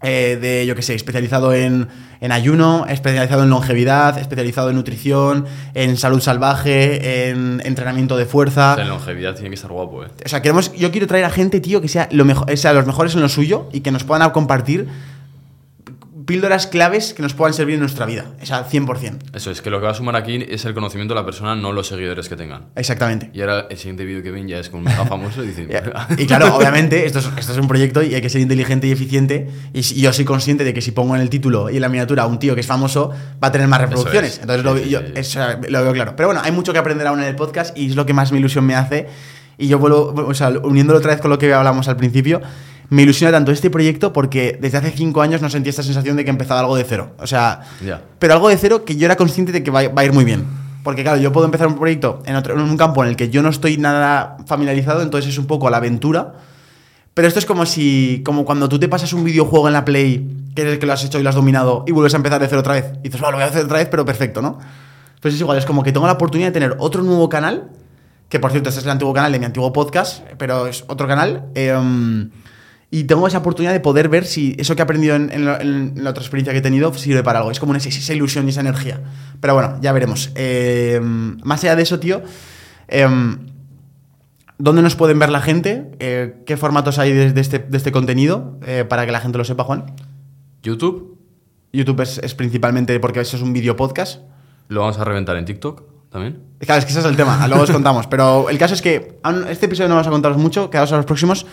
eh, 0.01 0.39
de, 0.41 0.65
yo 0.65 0.75
qué 0.75 0.82
sé, 0.82 0.95
especializado 0.95 1.53
en, 1.53 1.88
en 2.21 2.32
ayuno, 2.32 2.86
especializado 2.88 3.43
en 3.43 3.49
longevidad, 3.49 4.17
especializado 4.17 4.69
en 4.71 4.77
nutrición, 4.77 5.45
en 5.75 5.97
salud 5.97 6.21
salvaje, 6.21 7.29
en 7.29 7.62
entrenamiento 7.65 8.15
de 8.17 8.25
fuerza. 8.25 8.71
O 8.71 8.75
sea, 8.75 8.84
en 8.86 8.89
longevidad 8.89 9.34
tiene 9.36 9.49
que 9.49 9.55
estar 9.55 9.69
guapo, 9.71 10.03
¿eh? 10.03 10.08
O 10.25 10.29
sea, 10.29 10.41
queremos, 10.41 10.73
yo 10.73 10.89
quiero 10.91 11.05
traer 11.05 11.25
a 11.25 11.29
gente, 11.29 11.60
tío, 11.60 11.82
que 11.82 11.89
sea, 11.89 12.08
lo 12.12 12.23
mejor, 12.25 12.58
sea 12.58 12.73
los 12.73 12.86
mejores 12.88 13.13
en 13.13 13.21
lo 13.21 13.29
suyo 13.29 13.67
y 13.73 13.82
que 13.82 13.91
nos 13.91 14.03
puedan 14.05 14.27
compartir 14.32 14.88
píldoras 16.30 16.68
claves 16.68 17.15
que 17.15 17.24
nos 17.24 17.34
puedan 17.34 17.56
servir 17.56 17.74
en 17.74 17.80
nuestra 17.80 18.06
vida. 18.06 18.26
O 18.39 18.46
sea, 18.46 18.63
100%. 18.63 19.18
Eso 19.34 19.50
es, 19.50 19.63
que 19.63 19.72
lo 19.72 19.80
que 19.80 19.86
va 19.88 19.94
a 19.94 19.96
sumar 19.96 20.15
aquí 20.15 20.46
es 20.48 20.63
el 20.63 20.76
conocimiento 20.76 21.15
de 21.15 21.20
la 21.20 21.26
persona, 21.26 21.56
no 21.56 21.74
los 21.74 21.88
seguidores 21.88 22.30
que 22.30 22.36
tengan. 22.36 22.68
Exactamente. 22.76 23.32
Y 23.34 23.42
ahora 23.42 23.65
el 23.68 23.78
siguiente 23.80 24.06
vídeo 24.06 24.22
que 24.22 24.30
ven 24.30 24.48
ya 24.48 24.60
es 24.60 24.70
con 24.70 24.82
un 24.82 24.84
mega 24.86 25.06
famoso 25.06 25.44
y 25.44 25.48
dice... 25.48 25.68
Y 26.20 26.28
claro, 26.28 26.56
obviamente, 26.56 27.08
esto 27.08 27.18
es, 27.18 27.32
esto 27.36 27.54
es 27.54 27.58
un 27.58 27.68
proyecto 27.68 28.04
y 28.04 28.13
hay 28.13 28.22
que 28.22 28.30
ser 28.30 28.42
inteligente 28.42 28.86
y 28.86 28.92
eficiente. 28.92 29.50
Y, 29.74 29.82
yo 29.82 30.13
soy 30.13 30.24
consciente 30.24 30.63
de 30.63 30.72
que 30.72 30.82
si 30.82 30.92
pongo 30.92 31.15
en 31.15 31.24
el 31.24 31.32
título 31.32 31.68
y 31.72 31.78
en 31.78 31.82
la 31.82 31.89
miniatura 31.89 32.22
a 32.22 32.28
un 32.28 32.38
tío 32.38 32.54
que 32.54 32.62
es 32.62 32.68
famoso, 32.68 33.10
va 33.44 33.48
a 33.48 33.52
tener 33.52 33.68
más 33.68 33.82
reproducciones. 33.82 34.34
es. 34.34 34.39
Entonces 34.42 34.63
lo, 34.63 34.78
sí, 34.78 34.88
yo- 34.88 35.00
sí, 35.00 35.06
sí. 35.08 35.13
eso 35.15 35.39
lo 35.68 35.84
veo 35.84 35.94
claro. 35.94 36.15
Pero 36.15 36.28
bueno, 36.28 36.42
hay 36.44 36.52
mucho 36.52 36.74
que 36.74 36.78
aprender 36.78 37.08
aún 37.08 37.22
en 37.22 37.26
el 37.26 37.36
podcast 37.36 37.76
y 37.76 37.88
es 37.88 37.96
lo 37.96 38.06
que 38.06 38.13
más 38.13 38.32
mi 38.32 38.38
ilusión 38.38 38.68
me 38.68 38.76
hace. 38.76 39.08
Y 39.58 39.68
yo 39.68 39.80
vuelvo, 39.80 40.13
o 40.15 40.34
sea, 40.36 40.50
uniéndolo 40.50 41.00
otra 41.00 41.12
vez 41.12 41.22
con 41.22 41.32
lo 41.32 41.39
que 41.39 41.52
hablamos 41.52 41.88
al 41.88 41.98
principio, 41.98 42.39
me 42.89 43.04
ilusiona 43.04 43.32
tanto 43.32 43.52
este 43.52 43.69
proyecto 43.69 44.12
porque 44.13 44.58
desde 44.60 44.78
hace 44.80 44.91
cinco 44.91 45.21
años 45.21 45.41
no 45.41 45.49
sentí 45.49 45.69
esta 45.69 45.84
sensación 45.84 46.17
de 46.17 46.23
que 46.23 46.30
empezaba 46.32 46.60
algo 46.62 46.75
de 46.75 46.84
cero. 46.84 47.12
O 47.19 47.28
sea, 47.28 47.62
Ya. 47.86 48.02
pero 48.17 48.34
algo 48.34 48.49
de 48.49 48.58
cero 48.58 48.84
que 48.86 48.95
yo 48.95 49.06
era 49.06 49.15
consciente 49.15 49.52
de 49.52 49.63
que 49.63 49.71
va, 49.71 49.88
va 49.89 50.02
a 50.02 50.06
ir 50.06 50.13
muy 50.13 50.25
bien. 50.25 50.45
Porque 50.84 51.04
claro, 51.04 51.19
yo 51.19 51.32
puedo 51.32 51.45
empezar 51.45 51.67
un 51.67 51.78
proyecto 51.78 52.23
en, 52.25 52.36
otro- 52.36 52.54
en 52.56 52.62
un 52.62 52.78
campo 52.78 53.04
en 53.04 53.10
el 53.10 53.15
que 53.15 53.30
yo 53.30 53.41
no 53.43 53.49
estoy 53.49 53.78
nada 53.78 54.38
familiarizado, 54.47 55.02
entonces 55.02 55.30
es 55.32 55.38
un 55.38 55.45
poco 55.45 55.67
a 55.67 55.71
la 55.71 55.78
aventura. 55.78 56.34
Pero 57.13 57.28
esto 57.28 57.39
es 57.39 57.45
como 57.45 57.65
si, 57.65 58.21
como 58.25 58.45
cuando 58.45 58.69
tú 58.69 58.80
te 58.80 58.88
pasas 58.88 59.12
un 59.13 59.23
videojuego 59.25 59.67
en 59.67 59.73
la 59.73 59.84
Play, 59.84 60.38
que 60.55 60.61
es 60.61 60.68
el 60.70 60.80
que 60.80 60.86
lo 60.86 60.93
has 60.93 61.03
hecho 61.03 61.20
y 61.20 61.24
lo 61.24 61.30
has 61.30 61.36
dominado, 61.36 61.84
y 61.86 61.91
vuelves 61.91 62.14
a 62.14 62.18
empezar 62.18 62.39
de 62.41 62.47
cero 62.47 62.61
otra 62.61 62.74
vez. 62.76 62.86
Y 62.99 63.09
dices, 63.09 63.20
bueno, 63.20 63.32
lo 63.34 63.38
voy 63.38 63.43
a 63.43 63.47
hacer 63.49 63.66
otra 63.66 63.78
vez, 63.80 63.88
pero 63.91 64.05
perfecto, 64.05 64.41
¿no? 64.41 64.57
Pues 65.22 65.34
es 65.34 65.41
igual, 65.41 65.57
es 65.57 65.66
como 65.66 65.84
que 65.84 65.91
tengo 65.91 66.07
la 66.07 66.14
oportunidad 66.14 66.47
de 66.47 66.53
tener 66.53 66.76
otro 66.80 67.03
nuevo 67.03 67.28
canal, 67.28 67.68
que 68.30 68.39
por 68.39 68.51
cierto, 68.51 68.70
este 68.70 68.80
es 68.80 68.86
el 68.86 68.91
antiguo 68.91 69.14
canal 69.14 69.34
de 69.34 69.39
mi 69.39 69.45
antiguo 69.45 69.74
podcast, 69.74 70.24
pero 70.38 70.66
es 70.68 70.86
otro 70.88 71.07
canal. 71.07 71.45
eh, 71.55 71.74
y 72.92 73.04
tengo 73.04 73.28
esa 73.28 73.38
oportunidad 73.40 73.74
de 73.74 73.80
poder 73.80 74.10
ver 74.10 74.26
si 74.26 74.56
eso 74.58 74.76
que 74.76 74.82
he 74.82 74.84
aprendido 74.84 75.16
en, 75.16 75.32
en 75.32 75.46
la- 75.46 75.58
en 75.58 75.94
la 76.04 76.10
otra 76.10 76.24
experiencia 76.24 76.54
que 76.54 76.60
he 76.60 76.62
tenido 76.62 76.94
sirve 76.94 77.22
para 77.24 77.40
algo. 77.40 77.52
Es 77.52 77.60
como 77.60 77.70
una, 77.72 77.78
esa, 77.78 77.90
esa 77.90 78.14
ilusión 78.14 78.46
y 78.48 78.50
esa 78.50 78.62
energía. 78.62 79.00
Pero 79.40 79.54
bueno, 79.54 79.78
ya 79.82 79.92
veremos. 79.92 80.32
Eh, 80.36 81.00
más 81.02 81.64
allá 81.64 81.76
de 81.76 81.84
eso, 81.84 82.00
tío, 82.00 82.22
em, 82.88 83.38
¿dónde 84.58 84.82
nos 84.82 84.96
pueden 84.96 85.20
ver 85.20 85.30
la 85.30 85.42
gente? 85.42 85.92
Eh, 86.00 86.42
¿Qué 86.46 86.58
formatos 86.58 86.98
hay 87.00 87.14
de, 87.14 87.32
de 87.32 87.42
este, 87.42 87.60
de 87.60 87.78
este 87.78 87.92
contenido? 87.92 88.58
Eh, 88.66 88.86
para 88.88 89.06
que 89.06 89.12
la 89.12 89.20
gente 89.20 89.38
lo 89.38 89.46
sepa, 89.46 89.64
Juan. 89.64 89.86
YouTube 90.64 91.18
YouTube 91.72 92.02
es, 92.02 92.18
es 92.24 92.34
principalmente 92.34 93.00
porque 93.00 93.20
eso 93.20 93.38
es 93.38 93.44
un 93.44 93.54
video 93.54 93.76
podcast. 93.76 94.22
lo 94.70 94.82
vamos 94.82 94.98
a 94.98 95.04
reventar 95.04 95.36
en 95.38 95.46
TikTok. 95.46 95.84
también. 96.10 96.40
Claro, 96.60 96.80
es 96.80 96.86
que 96.86 96.92
ese 96.92 97.00
es 97.02 97.06
el 97.06 97.16
tema, 97.16 97.48
luego 97.48 97.64
os 97.64 97.70
contamos. 97.72 98.08
Pero 98.08 98.50
el 98.50 98.58
caso 98.58 98.74
es 98.74 98.82
que 98.82 99.20
este 99.50 99.68
episodio 99.68 99.88
no 99.90 99.94
vamos 99.96 100.08
a 100.08 100.10
contaros 100.10 100.38
mucho, 100.40 100.72
quedaos 100.72 100.92
a 100.92 100.98
los 100.98 101.06
próximos, 101.06 101.46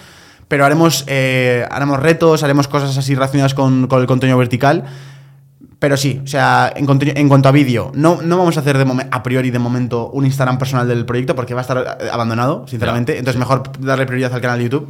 pero 0.49 0.65
haremos, 0.65 1.05
eh, 1.07 1.67
haremos 1.71 2.01
retos, 2.01 2.43
haremos 2.43 2.69
cosas 2.69 2.97
así 2.97 3.15
relacionadas 3.15 3.55
con, 3.55 3.87
con 3.89 4.01
el 4.01 4.07
contenido 4.07 4.39
vertical. 4.39 4.85
Pero 5.79 5.97
sí, 5.97 6.23
o 6.25 6.27
sea, 6.27 6.73
en, 6.75 6.87
en 6.89 7.29
cuanto 7.29 7.49
a 7.49 7.53
vídeo, 7.53 7.93
no, 7.95 8.23
no 8.23 8.39
vamos 8.39 8.57
a 8.57 8.61
hacer 8.61 8.79
de 8.79 9.07
a 9.11 9.23
priori 9.23 9.51
de 9.51 9.59
momento 9.59 10.09
un 10.09 10.25
Instagram 10.25 10.59
personal 10.59 10.89
del 10.89 11.05
proyecto 11.05 11.37
porque 11.37 11.53
va 11.53 11.61
a 11.61 11.63
estar 11.63 11.99
eh, 12.01 12.09
abandonado, 12.11 12.67
sinceramente. 12.67 13.19
Entonces, 13.19 13.39
mejor 13.39 13.63
darle 13.81 14.07
prioridad 14.07 14.33
al 14.33 14.41
canal 14.41 14.59
de 14.59 14.65
YouTube. 14.65 14.89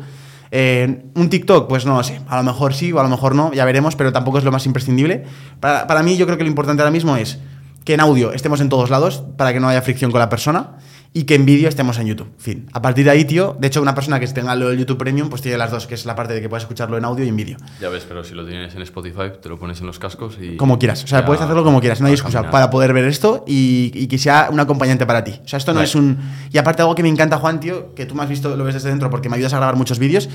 Eh, 0.53 1.07
un 1.15 1.29
TikTok, 1.29 1.69
pues 1.69 1.87
no 1.87 1.97
lo 1.97 2.05
sé. 2.05 2.21
A 2.29 2.37
lo 2.37 2.45
mejor 2.45 2.73
sí 2.73 2.93
o 2.93 3.01
a 3.01 3.03
lo 3.03 3.09
mejor 3.09 3.35
no, 3.35 3.53
ya 3.53 3.65
veremos, 3.65 3.97
pero 3.97 4.13
tampoco 4.13 4.39
es 4.39 4.45
lo 4.45 4.53
más 4.53 4.65
imprescindible. 4.67 5.25
Para, 5.59 5.89
para 5.89 6.05
mí, 6.05 6.17
yo 6.17 6.27
creo 6.27 6.39
que 6.39 6.45
lo 6.45 6.51
importante 6.51 6.83
ahora 6.83 6.93
mismo 6.93 7.17
es 7.17 7.41
que 7.85 7.95
en 7.95 8.01
audio 8.01 8.33
estemos 8.33 8.61
en 8.61 8.69
todos 8.69 8.91
lados 8.91 9.25
para 9.37 9.53
que 9.53 9.61
no 9.61 9.69
haya 9.69 9.83
fricción 9.83 10.13
con 10.13 10.21
la 10.21 10.29
persona 10.29 10.77
y 11.17 11.25
que 11.25 11.35
en 11.35 11.47
vídeo 11.47 11.67
estemos 11.71 11.99
en 11.99 12.09
YouTube. 12.09 12.29
Fin. 12.37 12.69
A 12.75 12.83
partir 12.83 13.07
de 13.07 13.11
ahí, 13.11 13.25
tío, 13.25 13.57
de 13.59 13.69
hecho, 13.69 13.81
una 13.81 13.95
persona 13.95 14.21
que 14.21 14.27
tenga 14.27 14.55
lo 14.55 14.69
del 14.69 14.79
YouTube 14.81 14.99
Premium, 14.99 15.31
pues 15.31 15.41
tiene 15.41 15.57
las 15.57 15.71
dos, 15.71 15.87
que 15.87 15.95
es 15.95 16.05
la 16.05 16.15
parte 16.15 16.35
de 16.35 16.43
que 16.43 16.51
puedas 16.51 16.65
escucharlo 16.65 16.99
en 16.99 17.07
audio 17.07 17.25
y 17.25 17.29
en 17.29 17.37
vídeo. 17.37 17.57
Ya 17.81 17.89
ves, 17.89 18.05
pero 18.07 18.23
si 18.23 18.35
lo 18.35 18.45
tienes 18.45 18.75
en 18.75 18.83
Spotify, 18.83 19.33
te 19.41 19.49
lo 19.49 19.59
pones 19.59 19.81
en 19.81 19.87
los 19.87 19.99
cascos 19.99 20.37
y. 20.39 20.59
Como 20.59 20.79
quieras. 20.79 21.03
O 21.05 21.07
sea, 21.07 21.25
puedes 21.25 21.41
hacerlo 21.41 21.65
como 21.65 21.81
quieras. 21.81 22.03
No 22.03 22.09
hay 22.09 22.13
excusa 22.13 22.35
caminar. 22.41 22.53
para 22.53 22.69
poder 22.69 22.93
ver 22.93 23.07
esto 23.07 23.45
y, 23.47 23.93
y 23.95 24.09
que 24.09 24.19
sea 24.19 24.51
un 24.53 24.61
acompañante 24.61 25.07
para 25.07 25.25
ti. 25.25 25.41
O 25.43 25.49
sea, 25.49 25.57
esto 25.57 25.73
no 25.73 25.77
Vale. 25.77 25.89
es 25.89 25.95
un. 25.95 26.19
Y 26.53 26.59
aparte, 26.59 26.83
algo 26.83 26.95
que 26.95 27.03
me 27.03 27.09
encanta, 27.09 27.39
Juan, 27.39 27.61
tío, 27.61 27.95
que 27.95 28.05
tú 28.05 28.15
me 28.15 28.23
has 28.23 28.29
visto, 28.29 28.55
lo 28.55 28.65
ves 28.65 28.75
desde 28.75 28.91
dentro 28.91 29.09
porque 29.09 29.31
me 29.31 29.37
ayudas 29.37 29.55
a 29.55 29.57
grabar 29.57 29.77
muchos 29.77 29.99
vídeos. 29.99 30.29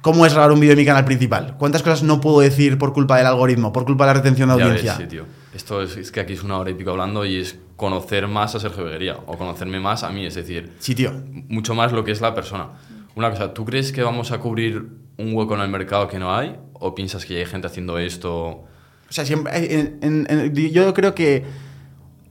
¿Cómo 0.00 0.26
es 0.26 0.32
grabar 0.34 0.50
un 0.50 0.58
vídeo 0.58 0.72
en 0.72 0.78
mi 0.80 0.84
canal 0.84 1.04
principal? 1.04 1.54
¿Cuántas 1.58 1.82
cosas 1.84 2.02
no 2.02 2.20
puedo 2.20 2.40
decir 2.40 2.76
por 2.76 2.92
culpa 2.92 3.18
del 3.18 3.26
algoritmo, 3.28 3.72
por 3.72 3.84
culpa 3.84 4.04
de 4.04 4.08
la 4.08 4.14
retención 4.14 4.48
de 4.50 4.56
Ya 4.58 4.64
audiencia? 4.64 4.92
ves, 4.94 5.00
sí, 5.02 5.06
tío. 5.08 5.24
Esto 5.54 5.80
es, 5.80 5.96
es 5.96 6.10
que 6.10 6.18
aquí 6.18 6.32
es 6.32 6.42
una 6.42 6.58
hora 6.58 6.70
y 6.70 6.74
pico 6.74 6.90
hablando 6.90 7.24
y 7.24 7.36
es 7.36 7.56
conocer 7.76 8.28
más 8.28 8.54
a 8.54 8.60
Sergio 8.60 8.84
Beguería 8.84 9.16
o 9.26 9.36
conocerme 9.36 9.80
más 9.80 10.02
a 10.04 10.10
mí, 10.10 10.24
es 10.26 10.34
decir, 10.34 10.72
Sí, 10.78 10.94
tío. 10.94 11.12
mucho 11.48 11.74
más 11.74 11.92
lo 11.92 12.04
que 12.04 12.12
es 12.12 12.20
la 12.20 12.34
persona. 12.34 12.68
Una 13.16 13.30
cosa, 13.30 13.52
¿tú 13.54 13.64
crees 13.64 13.92
que 13.92 14.02
vamos 14.02 14.30
a 14.32 14.38
cubrir 14.38 14.88
un 15.18 15.34
hueco 15.34 15.54
en 15.54 15.60
el 15.60 15.68
mercado 15.68 16.08
que 16.08 16.18
no 16.18 16.34
hay? 16.34 16.56
¿O 16.74 16.94
piensas 16.94 17.24
que 17.24 17.34
ya 17.34 17.40
hay 17.40 17.46
gente 17.46 17.66
haciendo 17.66 17.98
esto? 17.98 18.32
O 18.46 18.66
sea, 19.10 19.24
siempre. 19.24 19.52
en- 19.74 19.98
en- 20.02 20.26
en- 20.28 20.54
yo 20.72 20.92
creo 20.94 21.14
que. 21.14 21.44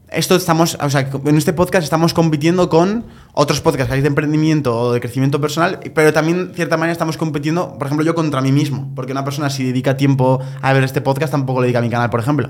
Esto 0.09 0.35
estamos. 0.35 0.77
O 0.79 0.89
sea, 0.91 1.09
en 1.25 1.37
este 1.37 1.53
podcast 1.53 1.83
estamos 1.83 2.13
compitiendo 2.13 2.69
con 2.69 3.03
otros 3.33 3.61
podcasts 3.61 3.87
que 3.89 3.95
hay 3.95 4.01
de 4.01 4.09
emprendimiento 4.09 4.77
o 4.77 4.93
de 4.93 4.99
crecimiento 4.99 5.41
personal, 5.41 5.79
pero 5.95 6.13
también, 6.13 6.49
de 6.49 6.53
cierta 6.53 6.77
manera, 6.77 6.91
estamos 6.91 7.17
compitiendo, 7.17 7.77
por 7.79 7.87
ejemplo, 7.87 8.05
yo 8.05 8.13
contra 8.13 8.39
mí 8.41 8.51
mismo. 8.51 8.91
Porque 8.95 9.11
una 9.11 9.23
persona, 9.23 9.49
si 9.49 9.63
dedica 9.63 9.97
tiempo 9.97 10.39
a 10.61 10.71
ver 10.73 10.83
este 10.83 11.01
podcast, 11.01 11.31
tampoco 11.31 11.61
le 11.61 11.67
dedica 11.67 11.79
a 11.79 11.81
mi 11.81 11.89
canal, 11.89 12.11
por 12.11 12.19
ejemplo. 12.19 12.49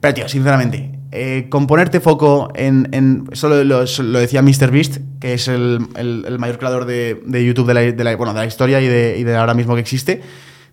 Pero, 0.00 0.14
tío, 0.14 0.28
sinceramente, 0.28 0.98
eh, 1.12 1.46
con 1.50 1.66
ponerte 1.66 2.00
foco 2.00 2.50
en. 2.54 2.88
en 2.92 3.28
eso 3.32 3.48
lo, 3.48 3.62
lo- 3.64 3.84
lo 3.84 4.18
decía 4.18 4.42
MrBeast, 4.42 4.98
que 5.20 5.34
es 5.34 5.48
el, 5.48 5.86
el- 5.96 6.24
el 6.26 6.38
mayor 6.38 6.58
creador 6.58 6.84
de, 6.86 7.22
de 7.26 7.44
YouTube 7.44 7.66
de 7.66 7.74
la, 7.74 7.80
de 7.80 8.04
la- 8.04 8.16
bueno, 8.16 8.32
de 8.32 8.40
la 8.40 8.46
historia 8.46 8.80
y 8.80 8.86
de, 8.86 9.16
y 9.18 9.24
de 9.24 9.36
ahora 9.36 9.54
mismo 9.54 9.74
que 9.74 9.80
existe. 9.80 10.22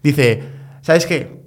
Dice: 0.04 0.44
¿Sabes 0.82 1.06
qué? 1.06 1.42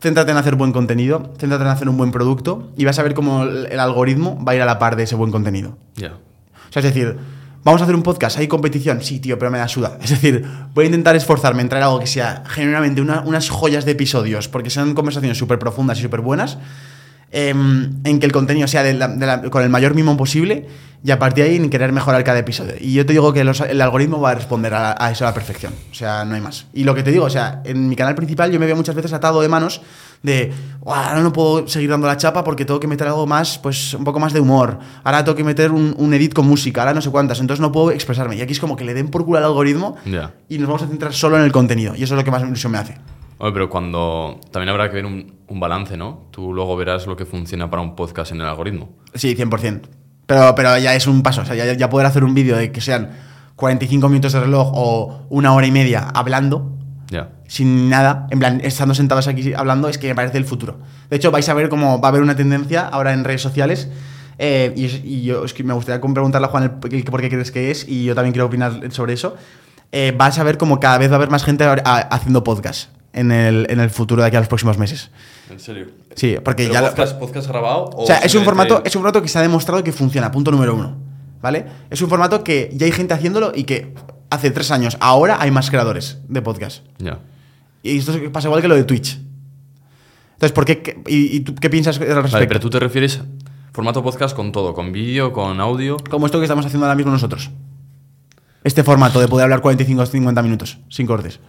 Céntrate 0.00 0.30
en 0.30 0.38
hacer 0.38 0.54
buen 0.54 0.72
contenido, 0.72 1.34
céntrate 1.38 1.62
en 1.64 1.68
hacer 1.70 1.88
un 1.88 1.98
buen 1.98 2.10
producto 2.10 2.72
y 2.76 2.86
vas 2.86 2.98
a 2.98 3.02
ver 3.02 3.12
cómo 3.12 3.42
el, 3.42 3.66
el 3.70 3.78
algoritmo 3.80 4.42
va 4.42 4.52
a 4.52 4.54
ir 4.54 4.62
a 4.62 4.64
la 4.66 4.78
par 4.78 4.96
de 4.96 5.02
ese 5.02 5.14
buen 5.14 5.30
contenido. 5.30 5.76
Ya. 5.96 6.12
O 6.14 6.72
sea, 6.72 6.80
es 6.80 6.84
decir, 6.84 7.18
vamos 7.64 7.82
a 7.82 7.84
hacer 7.84 7.94
un 7.94 8.02
podcast, 8.02 8.38
hay 8.38 8.48
competición, 8.48 9.02
sí, 9.02 9.20
tío, 9.20 9.38
pero 9.38 9.50
me 9.50 9.58
da 9.58 9.68
suda. 9.68 9.98
Es 10.02 10.08
decir, 10.08 10.42
voy 10.72 10.84
a 10.84 10.86
intentar 10.86 11.16
esforzarme 11.16 11.60
en 11.60 11.68
traer 11.68 11.84
algo 11.84 12.00
que 12.00 12.06
sea 12.06 12.44
genuinamente 12.46 13.02
una- 13.02 13.20
unas 13.20 13.50
joyas 13.50 13.84
de 13.84 13.92
episodios, 13.92 14.48
porque 14.48 14.70
sean 14.70 14.94
conversaciones 14.94 15.36
súper 15.36 15.58
profundas 15.58 15.98
y 15.98 16.02
súper 16.02 16.22
buenas, 16.22 16.56
em, 17.32 17.92
en 18.04 18.18
que 18.20 18.26
el 18.26 18.32
contenido 18.32 18.66
sea 18.68 18.82
de 18.82 18.94
la- 18.94 19.08
de 19.08 19.26
la- 19.26 19.42
con 19.50 19.62
el 19.62 19.68
mayor 19.68 19.94
mimo 19.94 20.16
posible 20.16 20.66
y 21.02 21.12
a 21.12 21.18
partir 21.18 21.44
de 21.44 21.50
ahí 21.50 21.56
en 21.56 21.70
querer 21.70 21.92
mejorar 21.92 22.22
cada 22.24 22.38
episodio. 22.40 22.74
Y 22.78 22.92
yo 22.92 23.06
te 23.06 23.12
digo 23.12 23.32
que 23.32 23.44
los- 23.44 23.60
el 23.60 23.80
algoritmo 23.80 24.20
va 24.20 24.30
a 24.30 24.34
responder 24.34 24.74
a, 24.74 24.94
a 25.02 25.10
eso 25.12 25.24
a 25.24 25.28
la 25.28 25.34
perfección. 25.34 25.72
O 25.90 25.94
sea, 25.94 26.24
no 26.24 26.34
hay 26.34 26.40
más. 26.40 26.66
Y 26.74 26.84
lo 26.84 26.94
que 26.94 27.02
te 27.02 27.10
digo, 27.10 27.24
o 27.24 27.30
sea, 27.30 27.62
en 27.64 27.88
mi 27.88 27.96
canal 27.96 28.14
principal 28.14 28.50
yo 28.50 28.58
me 28.60 28.66
veo 28.66 28.76
muchas 28.76 28.94
veces 28.94 29.12
atado 29.12 29.40
de 29.40 29.48
manos 29.48 29.80
de, 30.22 30.52
"Buah, 30.80 31.08
ahora 31.10 31.20
no 31.22 31.32
puedo 31.32 31.66
seguir 31.68 31.88
dando 31.88 32.06
la 32.06 32.16
chapa 32.18 32.44
porque 32.44 32.64
tengo 32.66 32.78
que 32.80 32.86
meter 32.88 33.06
algo 33.06 33.26
más, 33.26 33.58
pues 33.58 33.94
un 33.94 34.04
poco 34.04 34.18
más 34.20 34.32
de 34.34 34.40
humor. 34.40 34.78
Ahora 35.04 35.24
tengo 35.24 35.36
que 35.36 35.44
meter 35.44 35.70
un, 35.70 35.94
un 35.96 36.12
edit 36.12 36.34
con 36.34 36.46
música, 36.46 36.82
ahora 36.82 36.92
no 36.92 37.00
sé 37.00 37.10
cuántas. 37.10 37.40
Entonces 37.40 37.60
no 37.62 37.72
puedo 37.72 37.90
expresarme. 37.92 38.36
Y 38.36 38.42
aquí 38.42 38.52
es 38.52 38.60
como 38.60 38.76
que 38.76 38.84
le 38.84 38.92
den 38.92 39.08
por 39.08 39.24
culo 39.24 39.38
al 39.38 39.44
algoritmo 39.44 39.96
y 40.48 40.58
nos 40.58 40.66
vamos 40.68 40.82
a 40.82 40.88
centrar 40.88 41.14
solo 41.14 41.38
en 41.38 41.44
el 41.44 41.52
contenido. 41.52 41.94
Y 41.96 42.02
eso 42.02 42.14
es 42.14 42.18
lo 42.18 42.24
que 42.24 42.30
más 42.32 42.42
ilusión 42.42 42.72
me 42.72 42.78
hace. 42.78 42.96
Hombre, 43.40 43.52
pero 43.54 43.70
cuando. 43.70 44.38
También 44.52 44.68
habrá 44.68 44.88
que 44.90 44.96
ver 44.96 45.06
un, 45.06 45.34
un 45.48 45.58
balance, 45.60 45.96
¿no? 45.96 46.26
Tú 46.30 46.52
luego 46.52 46.76
verás 46.76 47.06
lo 47.06 47.16
que 47.16 47.24
funciona 47.24 47.70
para 47.70 47.82
un 47.82 47.96
podcast 47.96 48.32
en 48.32 48.40
el 48.42 48.46
algoritmo. 48.46 48.90
Sí, 49.14 49.34
100%. 49.34 49.80
Pero, 50.26 50.54
pero 50.54 50.76
ya 50.78 50.94
es 50.94 51.06
un 51.06 51.22
paso. 51.22 51.40
O 51.40 51.44
sea, 51.44 51.56
ya, 51.56 51.72
ya 51.72 51.88
poder 51.88 52.06
hacer 52.06 52.22
un 52.22 52.34
vídeo 52.34 52.56
de 52.56 52.70
que 52.70 52.80
sean 52.80 53.10
45 53.56 54.08
minutos 54.08 54.32
de 54.34 54.40
reloj 54.40 54.70
o 54.74 55.22
una 55.30 55.54
hora 55.54 55.66
y 55.66 55.70
media 55.72 56.08
hablando, 56.14 56.70
Ya. 57.10 57.30
sin 57.48 57.88
nada, 57.90 58.26
en 58.30 58.38
plan, 58.38 58.60
estando 58.62 58.94
sentados 58.94 59.26
aquí 59.26 59.52
hablando, 59.54 59.88
es 59.88 59.98
que 59.98 60.08
me 60.08 60.14
parece 60.14 60.38
el 60.38 60.44
futuro. 60.44 60.78
De 61.10 61.16
hecho, 61.16 61.30
vais 61.30 61.48
a 61.48 61.54
ver 61.54 61.68
cómo 61.68 62.00
va 62.00 62.08
a 62.08 62.10
haber 62.10 62.22
una 62.22 62.36
tendencia 62.36 62.86
ahora 62.86 63.12
en 63.12 63.24
redes 63.24 63.42
sociales. 63.42 63.88
eh, 64.38 64.72
y, 64.76 65.22
yo 65.22 65.44
es 65.44 65.52
que 65.52 65.64
me 65.64 65.74
gustaría 65.74 66.00
preguntarle 66.00 66.46
a 66.46 66.50
Juan 66.50 66.78
el, 66.82 66.94
el 66.94 67.04
por 67.04 67.20
qué 67.20 67.28
crees 67.28 67.50
que 67.50 67.70
es, 67.70 67.86
y 67.88 68.04
yo 68.04 68.14
también 68.14 68.32
quiero 68.32 68.46
opinar 68.46 68.80
sobre 68.92 69.12
eso. 69.14 69.34
Eh, 69.92 70.14
vas 70.16 70.38
a 70.38 70.44
ver 70.44 70.56
como 70.56 70.78
cada 70.80 70.96
vez 70.98 71.08
va 71.10 71.14
a 71.14 71.16
haber 71.16 71.30
más 71.30 71.42
gente 71.44 71.64
a- 71.64 71.74
haciendo 72.10 72.44
podcast 72.44 72.90
en 73.12 73.32
el, 73.32 73.66
en 73.70 73.80
el 73.80 73.90
futuro 73.90 74.22
de 74.22 74.28
aquí 74.28 74.36
a 74.36 74.40
los 74.40 74.48
próximos 74.48 74.78
meses. 74.78 75.10
¿En 75.50 75.58
serio? 75.60 75.86
Sí, 76.14 76.36
porque 76.44 76.64
¿Pero 76.64 76.74
ya. 76.74 76.80
lo- 76.82 76.88
podcast, 76.88 77.18
podcast 77.18 77.48
grabado? 77.48 77.90
o 77.94 78.06
sea, 78.06 78.18
es 78.18 78.34
un, 78.34 78.44
formato, 78.44 78.82
es 78.84 78.94
un 78.94 79.02
formato 79.02 79.22
que 79.22 79.28
se 79.28 79.38
ha 79.38 79.42
demostrado 79.42 79.82
que 79.82 79.92
funciona, 79.92 80.30
punto 80.30 80.50
número 80.50 80.74
uno. 80.74 80.96
¿Vale? 81.42 81.64
Es 81.88 82.00
un 82.02 82.08
formato 82.10 82.44
que 82.44 82.70
ya 82.74 82.84
hay 82.86 82.92
gente 82.92 83.14
haciéndolo 83.14 83.52
y 83.54 83.64
que 83.64 83.94
hace 84.28 84.50
tres 84.50 84.70
años, 84.70 84.96
ahora 85.00 85.38
hay 85.40 85.50
más 85.50 85.70
creadores 85.70 86.18
de 86.28 86.42
podcast. 86.42 86.84
Ya. 86.98 87.18
Y 87.82 87.96
esto 87.98 88.12
pasa 88.30 88.48
igual 88.48 88.60
que 88.60 88.68
lo 88.68 88.74
de 88.76 88.84
Twitch. 88.84 89.18
Entonces, 90.34 90.52
¿por 90.52 90.64
qué? 90.66 90.82
qué- 90.82 91.02
y, 91.06 91.36
y 91.36 91.40
tú 91.40 91.54
qué 91.54 91.70
piensas 91.70 91.96
al 91.98 92.06
respecto? 92.06 92.32
Vale, 92.32 92.46
pero 92.46 92.60
tú 92.60 92.68
te 92.70 92.78
refieres 92.78 93.20
formato 93.72 94.02
podcast 94.02 94.36
con 94.36 94.52
todo, 94.52 94.74
con 94.74 94.92
vídeo, 94.92 95.32
con 95.32 95.60
audio. 95.60 95.96
Como 96.10 96.26
esto 96.26 96.38
que 96.38 96.44
estamos 96.44 96.66
haciendo 96.66 96.86
ahora 96.86 96.94
mismo 96.96 97.10
nosotros. 97.12 97.50
Este 98.62 98.84
formato 98.84 99.18
de 99.20 99.28
poder 99.28 99.44
hablar 99.44 99.62
45 99.62 100.02
o 100.02 100.06
50 100.06 100.42
minutos, 100.42 100.78
sin 100.90 101.06
cortes. 101.06 101.40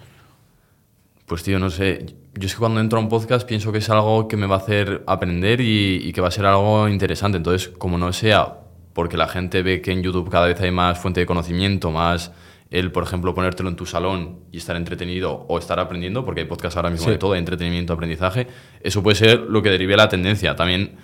Pues 1.31 1.43
tío, 1.43 1.59
no 1.59 1.69
sé. 1.69 2.07
Yo 2.33 2.45
es 2.45 2.53
que 2.55 2.59
cuando 2.59 2.81
entro 2.81 2.99
a 2.99 3.01
un 3.01 3.07
podcast 3.07 3.47
pienso 3.47 3.71
que 3.71 3.77
es 3.77 3.89
algo 3.89 4.27
que 4.27 4.35
me 4.35 4.47
va 4.47 4.55
a 4.55 4.57
hacer 4.57 5.01
aprender 5.07 5.61
y, 5.61 6.01
y 6.03 6.11
que 6.11 6.19
va 6.19 6.27
a 6.27 6.31
ser 6.31 6.45
algo 6.45 6.89
interesante. 6.89 7.37
Entonces, 7.37 7.69
como 7.69 7.97
no 7.97 8.11
sea 8.11 8.57
porque 8.91 9.15
la 9.15 9.29
gente 9.29 9.63
ve 9.63 9.79
que 9.81 9.93
en 9.93 10.03
YouTube 10.03 10.29
cada 10.29 10.47
vez 10.47 10.59
hay 10.59 10.71
más 10.71 10.99
fuente 10.99 11.21
de 11.21 11.25
conocimiento, 11.25 11.89
más 11.89 12.33
el, 12.69 12.91
por 12.91 13.03
ejemplo, 13.03 13.33
ponértelo 13.33 13.69
en 13.69 13.77
tu 13.77 13.85
salón 13.85 14.39
y 14.51 14.57
estar 14.57 14.75
entretenido 14.75 15.45
o 15.47 15.57
estar 15.57 15.79
aprendiendo, 15.79 16.25
porque 16.25 16.41
hay 16.41 16.47
podcasts 16.47 16.75
ahora 16.75 16.89
mismo 16.89 17.05
Sí. 17.05 17.11
de 17.11 17.17
todo, 17.17 17.31
de 17.31 17.39
entretenimiento, 17.39 17.93
aprendizaje, 17.93 18.47
eso 18.81 19.01
puede 19.01 19.15
ser 19.15 19.39
lo 19.39 19.61
que 19.61 19.69
derive 19.69 19.95
la 19.95 20.09
tendencia. 20.09 20.57
También 20.57 20.97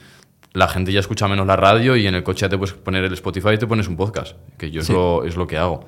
la 0.51 0.67
gente 0.67 0.91
ya 0.91 0.99
escucha 0.99 1.29
menos 1.29 1.47
la 1.47 1.55
radio 1.55 1.95
y 1.95 2.05
en 2.05 2.15
el 2.15 2.23
coche 2.23 2.41
ya 2.41 2.49
te 2.49 2.57
puedes 2.57 2.73
poner 2.75 3.05
el 3.05 3.13
Spotify 3.13 3.51
y 3.53 3.57
te 3.59 3.67
pones 3.67 3.87
un 3.87 3.95
podcast, 3.95 4.35
que 4.57 4.71
yo 4.71 4.81
es, 4.81 4.87
Sí. 4.87 4.91
lo, 4.91 5.23
es 5.23 5.37
lo 5.37 5.47
que 5.47 5.57
hago. 5.57 5.85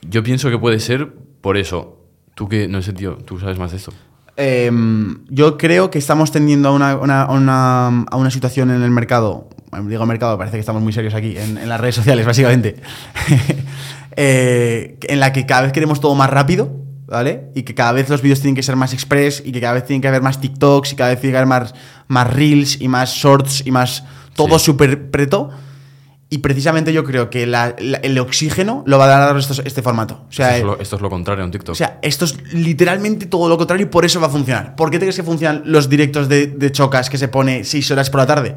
Yo 0.00 0.22
pienso 0.22 0.48
que 0.48 0.56
puede 0.58 0.80
ser 0.80 1.12
por 1.42 1.58
eso. 1.58 2.00
Tú 2.34 2.48
que, 2.48 2.68
no 2.68 2.82
sé, 2.82 2.92
tío, 2.92 3.16
tú 3.16 3.38
sabes 3.38 3.58
más 3.58 3.70
de 3.70 3.76
esto. 3.78 3.92
Eh, 4.36 4.70
yo 5.28 5.56
creo 5.56 5.90
que 5.90 5.98
estamos 5.98 6.32
tendiendo 6.32 6.68
a 6.68 6.72
una, 6.72 6.96
una- 6.96 7.26
una- 7.30 8.02
a 8.10 8.16
una 8.16 8.30
situación 8.30 8.70
en 8.70 8.82
el 8.82 8.90
mercado. 8.90 9.48
digo 9.86 10.06
mercado, 10.06 10.36
parece 10.38 10.56
que 10.56 10.60
estamos 10.60 10.82
muy 10.82 10.92
serios 10.92 11.14
aquí, 11.14 11.36
en, 11.36 11.58
en 11.58 11.68
las 11.68 11.80
redes 11.80 11.94
sociales, 11.96 12.26
básicamente. 12.26 12.76
eh, 14.16 14.98
en 15.02 15.20
la 15.20 15.32
que 15.32 15.46
cada 15.46 15.62
vez 15.62 15.72
queremos 15.72 16.00
todo 16.00 16.14
más 16.14 16.30
rápido, 16.30 16.70
¿vale? 17.06 17.50
Y 17.54 17.62
que 17.62 17.74
cada 17.74 17.92
vez 17.92 18.08
los 18.08 18.22
vídeos 18.22 18.40
tienen 18.40 18.54
que 18.54 18.62
ser 18.62 18.76
más 18.76 18.92
express 18.92 19.42
y 19.44 19.52
que 19.52 19.60
cada 19.60 19.74
vez 19.74 19.84
tienen 19.84 20.00
que 20.02 20.08
haber 20.08 20.22
más 20.22 20.40
TikToks 20.40 20.92
y 20.92 20.96
cada 20.96 21.10
vez 21.10 21.20
tiene 21.20 21.32
que 21.32 21.38
haber 21.38 21.48
más, 21.48 21.74
más 22.08 22.32
Reels 22.32 22.80
y 22.80 22.88
más 22.88 23.12
Shorts 23.14 23.66
y 23.66 23.70
más. 23.70 24.04
Todo 24.34 24.58
Sí. 24.58 24.66
súper 24.66 25.10
preto. 25.10 25.50
Y 26.30 26.38
precisamente 26.38 26.92
yo 26.92 27.04
creo 27.04 27.30
que 27.30 27.46
la- 27.46 27.76
la- 27.78 27.98
el 27.98 28.18
oxígeno 28.18 28.82
lo 28.86 28.98
va 28.98 29.04
a 29.04 29.08
dar 29.08 29.36
estos- 29.36 29.60
este 29.64 29.82
formato. 29.82 30.24
O 30.28 30.32
sea, 30.32 30.56
esto, 30.56 30.72
es 30.72 30.76
lo, 30.76 30.82
esto 30.82 30.96
es 30.96 31.02
lo 31.02 31.10
contrario 31.10 31.42
a 31.42 31.46
un 31.46 31.52
TikTok. 31.52 31.72
o 31.72 31.76
sea, 31.76 31.98
esto 32.02 32.24
es 32.24 32.36
literalmente 32.52 33.26
todo 33.26 33.48
lo 33.48 33.56
contrario 33.58 33.86
y 33.86 33.88
por 33.88 34.04
eso 34.04 34.20
va 34.20 34.26
a 34.26 34.30
funcionar. 34.30 34.74
¿Por 34.74 34.90
qué 34.90 34.98
te 34.98 35.04
crees 35.04 35.16
que 35.16 35.22
funcionan 35.22 35.62
los 35.66 35.88
directos 35.88 36.28
de, 36.28 36.46
de 36.48 36.72
chocas 36.72 37.08
que 37.10 37.18
se 37.18 37.28
pone 37.28 37.62
6 37.64 37.90
horas 37.92 38.10
por 38.10 38.20
la 38.20 38.26
tarde? 38.26 38.54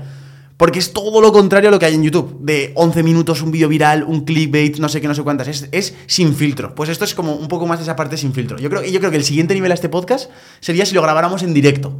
Porque 0.56 0.80
es 0.80 0.92
todo 0.92 1.22
lo 1.22 1.32
contrario 1.32 1.70
a 1.70 1.72
lo 1.72 1.78
que 1.78 1.86
hay 1.86 1.94
en 1.94 2.02
YouTube. 2.02 2.40
De 2.42 2.72
11 2.74 3.04
minutos, 3.04 3.44
un 3.44 3.52
vídeo 3.52 3.68
viral, 3.68 4.04
un 4.04 4.22
clickbait, 4.26 4.80
no 4.80 4.90
sé 4.90 5.00
qué, 5.00 5.08
no 5.08 5.14
sé 5.14 5.22
cuántas. 5.22 5.48
Es, 5.48 5.70
es 5.72 5.94
sin 6.08 6.34
filtro. 6.34 6.74
Pues 6.74 6.90
esto 6.90 7.06
es 7.06 7.14
como 7.14 7.36
un 7.36 7.48
poco 7.48 7.68
más 7.68 7.78
de 7.78 7.84
esa 7.84 7.96
parte 7.96 8.18
sin 8.18 8.34
filtro. 8.34 8.58
Yo 8.58 8.68
creo, 8.72 8.84
yo 8.84 8.98
creo 9.00 9.12
que 9.12 9.18
el 9.18 9.24
siguiente 9.24 9.54
nivel 9.54 9.70
a 9.72 9.76
este 9.76 9.88
podcast 9.90 10.32
sería 10.60 10.84
si 10.88 10.96
lo 10.96 11.04
grabáramos 11.04 11.44
en 11.44 11.54
directo. 11.54 12.00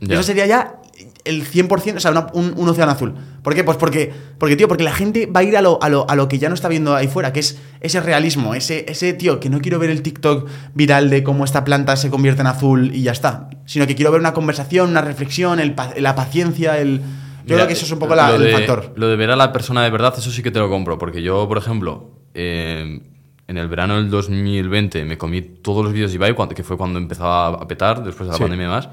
Ya. 0.00 0.14
Eso 0.14 0.24
sería 0.24 0.46
ya 0.46 0.80
el 1.24 1.44
100%, 1.44 1.96
o 1.96 2.00
sea, 2.00 2.10
una- 2.10 2.26
un, 2.32 2.54
un 2.56 2.68
océano 2.68 2.92
azul. 2.92 3.14
¿Por 3.42 3.54
qué? 3.54 3.64
Pues 3.64 3.76
porque, 3.76 4.12
porque, 4.38 4.56
tío, 4.56 4.68
porque 4.68 4.82
la 4.84 4.92
gente 4.92 5.26
va 5.26 5.40
a 5.40 5.42
ir 5.44 5.56
a 5.56 5.62
lo, 5.62 5.82
a, 5.82 5.88
lo, 5.88 6.08
a 6.08 6.16
lo 6.16 6.28
que 6.28 6.38
ya 6.38 6.48
no 6.48 6.54
está 6.54 6.68
viendo 6.68 6.94
ahí 6.94 7.08
fuera, 7.08 7.32
que 7.32 7.40
es 7.40 7.58
ese 7.80 8.00
realismo, 8.00 8.54
ese, 8.54 8.84
ese, 8.88 9.12
tío, 9.12 9.38
que 9.40 9.48
no 9.50 9.60
quiero 9.60 9.78
ver 9.78 9.90
el 9.90 10.02
TikTok 10.02 10.48
viral 10.74 11.10
de 11.10 11.22
cómo 11.22 11.44
esta 11.44 11.64
planta 11.64 11.96
se 11.96 12.10
convierte 12.10 12.40
en 12.40 12.46
azul 12.48 12.90
y 12.94 13.02
ya 13.02 13.12
está, 13.12 13.50
sino 13.66 13.86
que 13.86 13.94
quiero 13.94 14.10
ver 14.10 14.20
una 14.20 14.32
conversación, 14.32 14.90
una 14.90 15.00
reflexión, 15.02 15.60
el 15.60 15.74
la 15.98 16.14
paciencia, 16.14 16.78
el, 16.78 16.98
Yo 16.98 17.04
Mira, 17.44 17.56
creo 17.56 17.66
que 17.66 17.72
eso 17.72 17.84
es 17.86 17.90
un 17.92 17.98
poco 17.98 18.14
la- 18.14 18.30
lo 18.30 18.36
el 18.36 18.42
de- 18.44 18.52
factor. 18.52 18.92
Lo 18.96 19.08
de 19.08 19.16
ver 19.16 19.30
a 19.32 19.36
la 19.36 19.52
persona 19.52 19.82
de 19.82 19.90
verdad, 19.90 20.14
eso 20.16 20.30
sí 20.30 20.42
que 20.44 20.50
te 20.52 20.60
lo 20.60 20.68
compro. 20.70 20.96
Porque 20.98 21.22
yo, 21.22 21.48
por 21.48 21.58
ejemplo, 21.58 22.10
eh, 22.34 23.00
en 23.48 23.58
el 23.58 23.68
verano 23.68 23.96
del 23.96 24.08
2020 24.10 25.04
me 25.04 25.18
comí 25.18 25.42
todos 25.42 25.84
los 25.84 25.92
vídeos 25.92 26.12
de 26.12 26.16
Ibai, 26.16 26.34
cuando- 26.34 26.54
que 26.54 26.62
fue 26.62 26.76
cuando 26.76 26.98
empezaba 27.00 27.48
a 27.48 27.66
petar, 27.66 28.04
después 28.04 28.26
de 28.28 28.32
la 28.32 28.36
Sí. 28.36 28.42
pandemia 28.42 28.64
y 28.66 28.68
demás. 28.68 28.88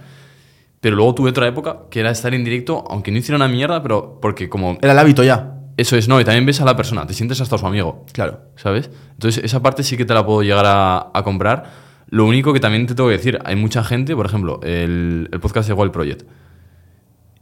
Pero 0.81 0.95
luego 0.95 1.13
tuve 1.15 1.29
otra 1.31 1.47
época 1.47 1.81
que 1.89 1.99
era 1.99 2.09
estar 2.11 2.33
en 2.33 2.43
directo, 2.43 2.85
aunque 2.89 3.11
no 3.11 3.17
hiciera 3.17 3.35
una 3.35 3.47
mierda, 3.47 3.81
pero 3.83 4.19
porque 4.21 4.47
como... 4.47 4.77
Era 4.81 4.93
el 4.93 4.99
hábito 4.99 5.23
ya. 5.23 5.55
Eso 5.75 5.95
es, 5.97 6.07
no, 6.07 6.19
y 6.19 6.23
también 6.25 6.45
ves 6.45 6.59
a 6.61 6.65
la 6.65 6.75
persona, 6.75 7.05
te 7.05 7.13
sientes 7.13 7.39
hasta 7.41 7.57
su 7.57 7.65
amigo. 7.67 8.05
Claro. 8.13 8.41
¿sabes? 8.55 8.89
Entonces, 9.11 9.43
esa 9.43 9.61
parte 9.61 9.83
sí 9.83 9.97
que 9.97 10.05
te 10.05 10.13
la 10.13 10.25
puedo 10.25 10.41
llegar 10.41 10.65
a, 10.65 11.09
a 11.13 11.23
comprar. 11.23 11.89
Lo 12.09 12.25
único 12.25 12.53
que 12.53 12.59
también 12.59 12.87
te 12.87 12.95
tengo 12.95 13.09
que 13.09 13.17
decir, 13.17 13.39
hay 13.45 13.55
mucha 13.55 13.83
gente, 13.83 14.15
por 14.15 14.25
ejemplo, 14.25 14.59
el, 14.63 15.29
el 15.31 15.39
podcast 15.39 15.67
de 15.67 15.73
Wild 15.73 15.91
Project. 15.91 16.23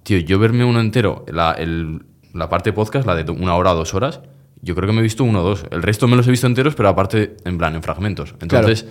Tío, 0.03 0.19
yo 0.19 0.39
verme 0.39 0.63
uno 0.65 0.79
entero, 0.79 1.25
la, 1.31 1.51
el- 1.53 2.05
la 2.33 2.49
parte 2.49 2.73
podcast, 2.73 3.07
la 3.07 3.15
de 3.15 3.29
una 3.31 3.55
hora 3.55 3.71
o 3.73 3.75
dos 3.75 3.93
horas, 3.93 4.21
yo 4.61 4.75
creo 4.75 4.88
que 4.88 4.93
me 4.93 4.99
he 4.99 5.03
visto 5.03 5.23
uno 5.23 5.41
o 5.41 5.43
dos. 5.43 5.65
El 5.71 5.81
resto 5.81 6.07
me 6.07 6.15
los 6.15 6.27
he 6.27 6.31
visto 6.31 6.47
enteros, 6.47 6.75
pero 6.75 6.89
aparte, 6.89 7.38
en 7.45 7.57
plan, 7.57 7.75
en 7.75 7.81
fragmentos. 7.83 8.35
Entonces, 8.41 8.85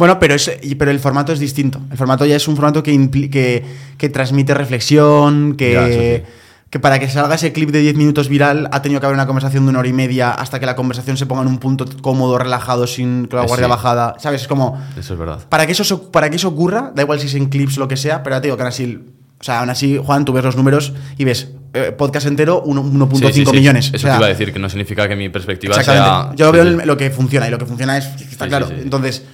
Bueno, 0.00 0.18
pero, 0.18 0.34
es, 0.34 0.50
pero 0.78 0.90
el 0.90 0.98
formato 0.98 1.32
es 1.32 1.38
distinto. 1.38 1.80
El 1.92 1.96
formato 1.96 2.26
ya 2.26 2.34
es 2.34 2.48
un 2.48 2.56
formato 2.56 2.82
que, 2.82 2.92
impli- 2.92 3.30
que, 3.30 3.62
que 3.96 4.08
transmite 4.08 4.52
reflexión, 4.54 5.54
que, 5.56 5.72
Ya, 5.74 5.86
eso 5.88 6.26
que 6.70 6.78
para 6.78 6.98
que 7.00 7.08
salga 7.08 7.34
ese 7.34 7.52
clip 7.52 7.70
de 7.70 7.80
10 7.80 7.96
minutos 7.96 8.28
viral 8.28 8.68
ha 8.72 8.80
tenido 8.80 9.00
que 9.00 9.06
haber 9.06 9.14
una 9.16 9.26
conversación 9.26 9.64
de 9.64 9.70
una 9.70 9.80
hora 9.80 9.88
y 9.88 9.92
media 9.92 10.30
hasta 10.30 10.60
que 10.60 10.66
la 10.66 10.76
conversación 10.76 11.16
se 11.16 11.26
ponga 11.26 11.42
en 11.42 11.48
un 11.48 11.58
punto 11.58 11.84
cómodo, 12.00 12.38
relajado, 12.38 12.86
sin 12.86 13.28
la 13.32 13.42
Eh, 13.42 13.46
guardia 13.46 13.66
sí. 13.66 13.70
bajada. 13.70 14.14
¿Sabes? 14.20 14.42
Es 14.42 14.48
como... 14.48 14.80
eso 14.96 15.12
es 15.14 15.18
verdad. 15.18 15.40
Para 15.48 15.66
que 15.66 15.72
eso, 15.72 15.82
so- 15.84 16.10
para 16.12 16.30
que 16.30 16.36
eso 16.36 16.48
ocurra, 16.48 16.92
da 16.94 17.02
igual 17.02 17.18
si 17.20 17.26
es 17.26 17.34
en 17.34 17.46
clips 17.48 17.76
o 17.76 17.80
lo 17.80 17.88
que 17.88 17.96
sea, 17.96 18.22
pero 18.22 18.36
ya 18.36 18.40
te 18.40 18.46
digo 18.46 18.56
que 18.56 18.62
aún 18.62 18.68
así... 18.68 19.04
O 19.40 19.42
sea, 19.42 19.60
aún 19.60 19.70
así, 19.70 19.98
Juan, 20.02 20.24
tú 20.24 20.32
ves 20.32 20.44
los 20.44 20.54
números 20.54 20.92
y 21.18 21.24
ves 21.24 21.48
eh, 21.72 21.92
podcast 21.96 22.26
entero, 22.26 22.62
uno- 22.64 22.84
1.5 22.84 23.16
Sí, 23.28 23.32
sí, 23.32 23.46
sí. 23.46 23.52
millones. 23.56 23.86
Eso 23.86 23.96
O 23.96 23.98
sea, 24.00 24.12
te 24.12 24.16
iba 24.18 24.26
a 24.26 24.28
decir, 24.28 24.52
que 24.52 24.58
no 24.60 24.68
significa 24.68 25.08
que 25.08 25.16
mi 25.16 25.28
perspectiva 25.28 25.74
Exactamente. 25.76 26.36
sea... 26.36 26.36
Yo 26.36 26.46
sí, 26.46 26.52
veo 26.52 26.78
sí. 26.80 26.86
lo 26.86 26.96
que 26.96 27.10
funciona 27.10 27.48
y 27.48 27.50
lo 27.50 27.58
que 27.58 27.66
funciona 27.66 27.96
es 27.98 28.06
está 28.20 28.44
Sí, 28.44 28.48
claro. 28.48 28.68
sí, 28.68 28.74
sí. 28.76 28.80
Entonces, 28.82 29.24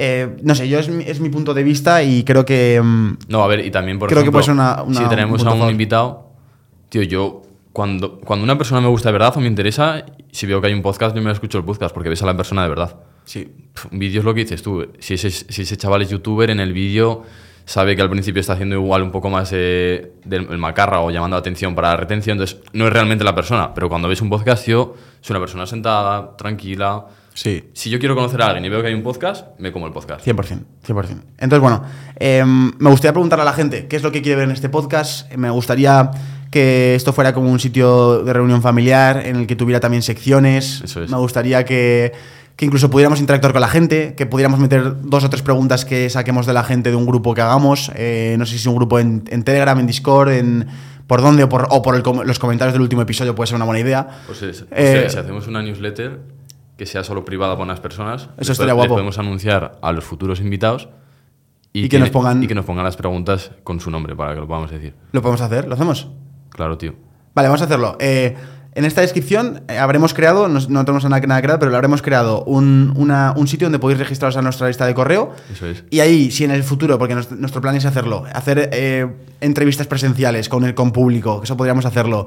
eh, 0.00 0.36
no 0.42 0.54
sé, 0.54 0.68
yo 0.68 0.78
es 0.78 0.88
mi, 0.88 1.02
es 1.04 1.18
mi 1.20 1.28
punto 1.28 1.52
de 1.54 1.62
vista 1.64 2.02
y 2.02 2.22
creo 2.24 2.44
que 2.44 2.80
mm, 2.82 3.18
No, 3.28 3.42
a 3.42 3.48
ver, 3.48 3.64
y 3.66 3.70
también, 3.70 3.98
por 3.98 4.08
Creo 4.08 4.22
que 4.22 4.30
puede 4.30 4.44
ser 4.44 4.54
una- 4.54 4.82
una- 4.82 5.00
si 5.00 5.08
tenemos 5.08 5.42
un 5.42 5.48
a 5.48 5.52
un 5.52 5.58
favor. 5.58 5.72
invitado, 5.72 6.30
tío, 6.88 7.02
yo, 7.02 7.42
cuando, 7.72 8.20
cuando 8.20 8.44
una 8.44 8.56
persona 8.56 8.80
me 8.80 8.88
gusta 8.88 9.08
de 9.08 9.12
verdad 9.14 9.32
o 9.36 9.40
me 9.40 9.46
interesa, 9.48 10.04
si 10.32 10.46
veo 10.46 10.60
que 10.60 10.68
hay 10.68 10.72
un 10.74 10.82
podcast, 10.82 11.14
yo 11.16 11.22
me 11.22 11.30
escucho 11.32 11.58
el 11.58 11.64
podcast 11.64 11.92
porque 11.94 12.08
ves 12.08 12.22
a 12.22 12.26
la 12.26 12.36
persona 12.36 12.62
de 12.62 12.68
verdad. 12.68 12.96
sí. 13.24 13.52
Un 13.92 13.98
vídeo 14.00 14.18
es 14.20 14.24
lo 14.24 14.34
que 14.34 14.40
dices 14.40 14.60
tú. 14.62 14.86
Si 14.98 15.14
ese, 15.14 15.30
si 15.30 15.62
ese 15.62 15.76
chaval 15.76 16.02
es 16.02 16.10
youtuber, 16.10 16.50
en 16.50 16.58
el 16.58 16.72
vídeo 16.72 17.22
sabe 17.64 17.94
que 17.94 18.02
al 18.02 18.10
principio 18.10 18.40
está 18.40 18.54
haciendo 18.54 18.74
igual 18.74 19.02
un 19.04 19.12
poco 19.12 19.30
más 19.30 19.50
eh, 19.52 20.14
del 20.24 20.48
el 20.50 20.58
macarra 20.58 20.98
o 21.00 21.10
llamando 21.12 21.36
atención 21.36 21.74
para 21.76 21.90
la 21.90 21.96
retención, 21.96 22.36
entonces 22.38 22.58
no 22.72 22.86
es 22.88 22.92
realmente 22.92 23.22
la 23.24 23.34
persona. 23.36 23.72
Pero 23.74 23.88
cuando 23.88 24.08
ves 24.08 24.20
un 24.22 24.30
podcast, 24.30 24.64
tío, 24.64 24.94
es 25.22 25.30
una 25.30 25.38
persona 25.38 25.64
sentada, 25.66 26.36
tranquila. 26.36 27.06
Sí. 27.38 27.70
Si 27.72 27.88
yo 27.88 28.00
quiero 28.00 28.16
conocer 28.16 28.42
a 28.42 28.46
alguien 28.46 28.64
y 28.64 28.68
veo 28.68 28.82
que 28.82 28.88
hay 28.88 28.94
un 28.94 29.02
podcast, 29.04 29.46
me 29.60 29.70
como 29.70 29.86
el 29.86 29.92
podcast. 29.92 30.26
100%, 30.26 30.64
100%. 30.86 31.06
Entonces, 31.38 31.60
bueno, 31.60 31.84
eh, 32.18 32.42
me 32.44 32.90
gustaría 32.90 33.12
preguntarle 33.12 33.42
a 33.42 33.44
la 33.44 33.52
gente 33.52 33.86
qué 33.86 33.94
es 33.96 34.02
lo 34.02 34.10
que 34.10 34.22
quiere 34.22 34.36
ver 34.40 34.48
en 34.48 34.50
este 34.54 34.68
podcast. 34.68 35.32
Me 35.34 35.48
gustaría 35.50 36.10
que 36.50 36.96
esto 36.96 37.12
fuera 37.12 37.32
como 37.32 37.52
un 37.52 37.60
sitio 37.60 38.24
de 38.24 38.32
reunión 38.32 38.60
familiar 38.60 39.24
en 39.24 39.36
el 39.36 39.46
que 39.46 39.54
tuviera 39.54 39.78
también 39.78 40.02
secciones. 40.02 40.80
Eso 40.82 41.00
es. 41.02 41.10
Me 41.10 41.16
gustaría 41.18 41.64
que, 41.64 42.10
que 42.56 42.64
incluso 42.64 42.90
pudiéramos 42.90 43.20
interactuar 43.20 43.52
con 43.52 43.60
la 43.60 43.68
gente, 43.68 44.14
que 44.16 44.26
pudiéramos 44.26 44.58
meter 44.58 45.00
dos 45.02 45.22
o 45.22 45.30
tres 45.30 45.42
preguntas 45.42 45.84
que 45.84 46.10
saquemos 46.10 46.44
de 46.44 46.54
la 46.54 46.64
gente 46.64 46.90
de 46.90 46.96
un 46.96 47.06
grupo 47.06 47.34
que 47.34 47.42
hagamos. 47.42 47.92
Eh, 47.94 48.34
no 48.36 48.46
sé 48.46 48.52
si 48.54 48.58
es 48.58 48.66
un 48.66 48.74
grupo 48.74 48.98
en, 48.98 49.22
en 49.28 49.44
Telegram, 49.44 49.78
en 49.78 49.86
Discord, 49.86 50.30
en 50.30 50.66
por 51.06 51.22
dónde 51.22 51.44
o 51.44 51.48
por, 51.48 51.68
o 51.70 51.82
por 51.82 51.94
el 51.94 52.02
com- 52.02 52.22
los 52.24 52.38
comentarios 52.40 52.72
del 52.72 52.82
último 52.82 53.00
episodio 53.02 53.34
puede 53.34 53.46
ser 53.46 53.56
una 53.56 53.64
buena 53.64 53.78
idea. 53.80 54.08
Pues 54.26 54.42
es, 54.42 54.62
o 54.62 54.66
Eh, 54.72 55.02
sea, 55.02 55.10
si 55.10 55.18
hacemos 55.18 55.46
una 55.46 55.62
newsletter 55.62 56.18
que 56.78 56.86
sea 56.86 57.04
solo 57.04 57.24
privada 57.26 57.52
para 57.54 57.64
unas 57.64 57.80
personas, 57.80 58.30
les 58.38 58.48
estaría 58.48 58.72
po- 58.72 58.76
guapo. 58.78 58.94
podemos 58.94 59.18
anunciar 59.18 59.78
a 59.82 59.92
los 59.92 60.04
futuros 60.04 60.40
invitados 60.40 60.88
Y 61.74 61.88
que 61.90 61.98
nos 61.98 62.10
pongan- 62.10 62.42
y 62.42 62.46
que 62.46 62.54
nos 62.54 62.64
pongan 62.64 62.84
las 62.84 62.96
preguntas 62.96 63.50
con 63.64 63.80
su 63.80 63.90
nombre 63.90 64.16
para 64.16 64.32
que 64.34 64.40
lo 64.40 64.46
podamos 64.46 64.70
decir. 64.70 64.94
¿Lo 65.12 65.20
podemos 65.20 65.40
hacer? 65.42 65.66
¿Lo 65.68 65.74
hacemos? 65.74 66.08
Claro, 66.50 66.78
tío. 66.78 66.94
Vale, 67.34 67.48
vamos 67.48 67.60
a 67.60 67.64
hacerlo. 67.66 67.96
Eh, 68.00 68.34
en 68.74 68.84
esta 68.84 69.00
descripción 69.00 69.62
eh, 69.68 69.76
habremos 69.78 70.14
creado, 70.14 70.46
no, 70.48 70.60
no 70.68 70.84
tenemos 70.84 71.02
nada, 71.04 71.20
nada 71.26 71.42
creado, 71.42 71.58
pero 71.58 71.70
lo 71.72 71.76
habremos 71.76 72.00
creado 72.00 72.44
un, 72.44 72.92
una- 72.96 73.34
un 73.36 73.48
sitio 73.48 73.66
donde 73.66 73.80
podéis 73.80 73.98
registraros 73.98 74.36
a 74.36 74.42
nuestra 74.42 74.68
lista 74.68 74.86
de 74.86 74.94
correo. 74.94 75.32
Eso 75.52 75.66
es. 75.66 75.82
Y 75.90 75.98
ahí, 76.00 76.30
si 76.30 76.44
en 76.44 76.52
el 76.52 76.62
futuro, 76.62 76.96
porque 76.96 77.14
nuestro, 77.14 77.36
nuestro 77.36 77.60
plan 77.60 77.74
es 77.74 77.84
hacerlo, 77.86 78.24
hacer 78.32 78.70
eh, 78.72 79.06
entrevistas 79.40 79.88
presenciales 79.88 80.48
con 80.48 80.64
el 80.64 80.74
con 80.74 80.92
público, 80.92 81.40
que 81.40 81.44
eso 81.44 81.56
podríamos 81.56 81.84
hacerlo, 81.86 82.26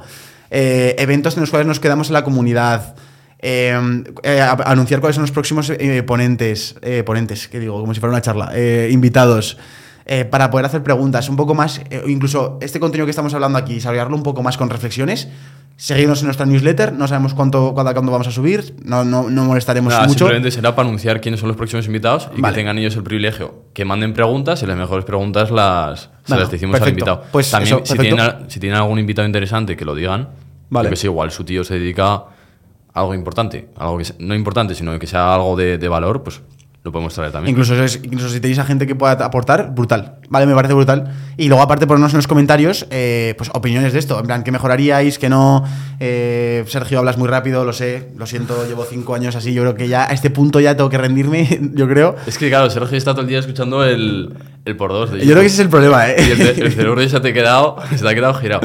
eventos 0.49 1.35
en 1.37 1.41
los 1.41 1.49
cuales 1.49 1.67
nos 1.67 1.79
quedamos 1.79 2.07
en 2.09 2.13
la 2.13 2.23
comunidad, 2.25 2.95
eh, 3.41 4.03
eh, 4.23 4.41
anunciar 4.65 4.99
cuáles 4.99 5.15
son 5.15 5.23
los 5.23 5.31
próximos 5.31 5.69
eh, 5.69 6.03
ponentes, 6.03 6.75
eh, 6.81 7.03
ponentes, 7.03 7.47
que 7.47 7.59
digo, 7.59 7.79
como 7.79 7.93
si 7.93 7.99
fuera 7.99 8.11
una 8.13 8.21
charla, 8.21 8.51
invitados. 8.89 9.57
para 10.29 10.51
poder 10.51 10.65
hacer 10.65 10.83
preguntas 10.83 11.29
un 11.29 11.35
poco 11.37 11.53
más, 11.55 11.81
incluso 12.07 12.57
este 12.61 12.79
contenido 12.79 13.05
que 13.05 13.11
estamos 13.11 13.33
hablando 13.33 13.57
aquí, 13.57 13.75
desarrollarlo 13.75 14.15
un 14.15 14.23
poco 14.23 14.43
más 14.43 14.57
con 14.57 14.69
reflexiones, 14.69 15.29
seguirnos 15.77 16.19
en 16.19 16.25
nuestra 16.25 16.45
newsletter, 16.45 16.91
no 16.93 17.07
sabemos 17.07 17.33
cuánto, 17.33 17.73
cuándo, 17.73 17.93
cuándo 17.93 18.11
vamos 18.11 18.27
a 18.27 18.31
subir, 18.31 18.75
no, 18.83 19.03
no, 19.03 19.29
no 19.29 19.45
molestaremos 19.45 19.91
Nada, 19.93 20.05
mucho. 20.07 20.19
simplemente 20.25 20.51
será 20.51 20.75
para 20.75 20.87
anunciar 20.87 21.21
quiénes 21.21 21.39
son 21.39 21.47
los 21.47 21.55
próximos 21.57 21.85
invitados 21.87 22.29
y 22.35 22.41
Vale. 22.41 22.53
que 22.53 22.59
tengan 22.59 22.77
ellos 22.77 22.95
el 22.97 23.03
privilegio 23.03 23.63
que 23.73 23.85
manden 23.85 24.13
preguntas 24.13 24.61
y 24.61 24.65
las 24.67 24.77
mejores 24.77 25.05
preguntas 25.05 25.49
las, 25.49 26.01
se 26.01 26.09
Vale, 26.27 26.41
las 26.43 26.51
decimos 26.51 26.79
al 26.81 26.89
invitado. 26.89 27.23
Pues 27.31 27.49
También, 27.49 27.77
eso, 27.77 27.85
si, 27.85 27.97
tienen, 27.97 28.19
a- 28.19 28.39
si 28.47 28.59
tienen 28.59 28.77
algún 28.77 28.99
invitado 28.99 29.25
interesante, 29.25 29.75
que 29.77 29.85
lo 29.85 29.95
digan. 29.95 30.29
Vale. 30.69 30.87
Yo 30.87 30.89
que 30.91 30.95
sé, 30.97 31.07
igual 31.07 31.31
su 31.31 31.43
tío 31.45 31.63
se 31.63 31.75
dedica 31.79 32.23
algo 32.93 33.13
importante, 33.15 33.69
algo 33.77 33.97
que 33.97 34.05
se- 34.05 34.15
no 34.19 34.35
importante, 34.35 34.75
sino 34.75 34.97
que 34.99 35.07
sea 35.07 35.33
algo 35.33 35.55
de, 35.55 35.77
de 35.77 35.87
valor, 35.87 36.23
pues 36.23 36.41
lo 36.83 36.91
podemos 36.91 37.13
traer 37.13 37.31
también. 37.31 37.51
Incluso, 37.55 37.75
incluso 38.03 38.27
si 38.29 38.39
tenéis 38.39 38.57
a 38.57 38.63
gente 38.65 38.87
que 38.87 38.95
pueda 38.95 39.11
aportar, 39.23 39.71
brutal. 39.75 40.15
Vale, 40.29 40.47
me 40.47 40.55
parece 40.55 40.73
brutal. 40.73 41.13
Y 41.37 41.47
luego, 41.47 41.61
aparte, 41.61 41.85
ponernos 41.85 42.11
en 42.13 42.17
los 42.17 42.25
comentarios 42.25 42.87
eh, 42.89 43.35
pues 43.37 43.51
opiniones 43.53 43.93
de 43.93 43.99
esto. 43.99 44.19
En 44.19 44.25
plan, 44.25 44.43
¿qué 44.43 44.51
mejoraríais? 44.51 45.19
¿Qué 45.19 45.29
no? 45.29 45.63
Eh, 45.99 46.63
Sergio, 46.67 46.97
hablas 46.97 47.19
muy 47.19 47.27
rápido, 47.27 47.63
lo 47.65 47.71
sé. 47.73 48.09
Lo 48.17 48.25
siento, 48.25 48.65
llevo 48.67 48.83
cinco 48.85 49.13
años 49.13 49.35
así. 49.35 49.53
Yo 49.53 49.61
creo 49.61 49.75
que 49.75 49.87
ya 49.89 50.09
a 50.09 50.13
este 50.13 50.31
punto 50.31 50.59
ya 50.59 50.75
tengo 50.75 50.89
que 50.89 50.97
rendirme, 50.97 51.47
yo 51.75 51.87
creo. 51.87 52.15
Es 52.25 52.39
que 52.39 52.49
claro, 52.49 52.67
Sergio 52.71 52.97
está 52.97 53.11
todo 53.11 53.21
el 53.21 53.27
día 53.27 53.37
escuchando 53.37 53.83
el, 53.85 54.33
el 54.65 54.75
por 54.75 54.89
dos 54.91 55.11
de 55.11 55.19
Yo 55.19 55.25
creo 55.33 55.41
que 55.41 55.45
ese 55.47 55.57
es 55.57 55.59
el 55.59 55.69
problema, 55.69 56.09
¿eh? 56.09 56.15
Y 56.17 56.31
el, 56.31 56.41
el 56.63 56.71
cerebro 56.73 56.99
ya 56.99 57.09
se 57.09 57.19
te, 57.19 57.29
ha 57.29 57.33
quedado, 57.33 57.75
se 57.91 57.97
te 57.99 58.09
ha 58.09 58.15
quedado 58.15 58.33
girado. 58.33 58.61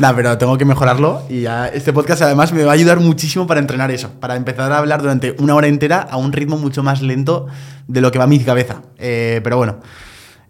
Nah, 0.00 0.14
pero 0.14 0.38
tengo 0.38 0.56
que 0.56 0.64
mejorarlo 0.64 1.20
y 1.28 1.42
ya 1.42 1.68
este 1.68 1.92
podcast 1.92 2.22
además 2.22 2.54
me 2.54 2.64
va 2.64 2.70
a 2.70 2.74
ayudar 2.74 3.00
muchísimo 3.00 3.46
para 3.46 3.60
entrenar 3.60 3.90
eso, 3.90 4.08
para 4.18 4.34
empezar 4.34 4.72
a 4.72 4.78
hablar 4.78 5.02
durante 5.02 5.36
una 5.38 5.54
hora 5.54 5.66
entera 5.66 6.00
a 6.00 6.16
un 6.16 6.32
ritmo 6.32 6.56
mucho 6.56 6.82
más 6.82 7.02
lento 7.02 7.48
de 7.86 8.00
lo 8.00 8.10
que 8.10 8.18
va 8.18 8.26
mi 8.26 8.38
cabeza. 8.38 8.80
Eh, 8.96 9.42
pero 9.44 9.58
bueno, 9.58 9.80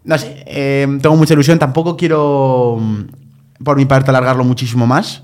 no 0.05 0.17
sé, 0.17 0.45
eh, 0.47 0.87
tengo 1.01 1.17
mucha 1.17 1.33
ilusión, 1.33 1.59
tampoco 1.59 1.97
quiero 1.97 2.77
mm, 2.79 3.01
por 3.61 3.75
mi 3.75 3.83
parte 3.83 4.09
alargarlo 4.09 4.45
muchísimo 4.45 4.87
más. 4.87 5.23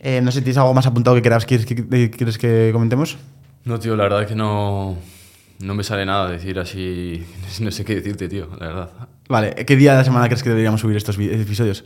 Eh, 0.00 0.20
no 0.24 0.32
sé 0.32 0.40
si 0.40 0.44
tienes 0.46 0.58
algo 0.58 0.74
más 0.74 0.86
apuntado 0.88 1.14
que 1.14 1.22
quieras, 1.22 1.46
quieres, 1.46 1.64
que, 1.64 2.10
quieres 2.10 2.36
que 2.36 2.70
comentemos. 2.72 3.16
No, 3.64 3.78
tío, 3.78 3.94
la 3.94 4.02
verdad 4.02 4.22
es 4.22 4.26
que 4.26 4.34
no, 4.34 4.96
no 5.60 5.74
me 5.76 5.84
sale 5.84 6.04
nada 6.04 6.28
decir 6.28 6.58
así. 6.58 7.24
No 7.60 7.70
sé 7.70 7.84
qué 7.84 7.94
decirte, 7.94 8.28
tío, 8.28 8.48
la 8.58 8.66
verdad. 8.66 8.90
Vale, 9.28 9.54
¿qué 9.64 9.76
día 9.76 9.92
de 9.92 9.98
la 9.98 10.04
semana 10.04 10.26
crees 10.26 10.42
que 10.42 10.48
deberíamos 10.48 10.80
subir 10.80 10.96
estos 10.96 11.16
episodios? 11.16 11.84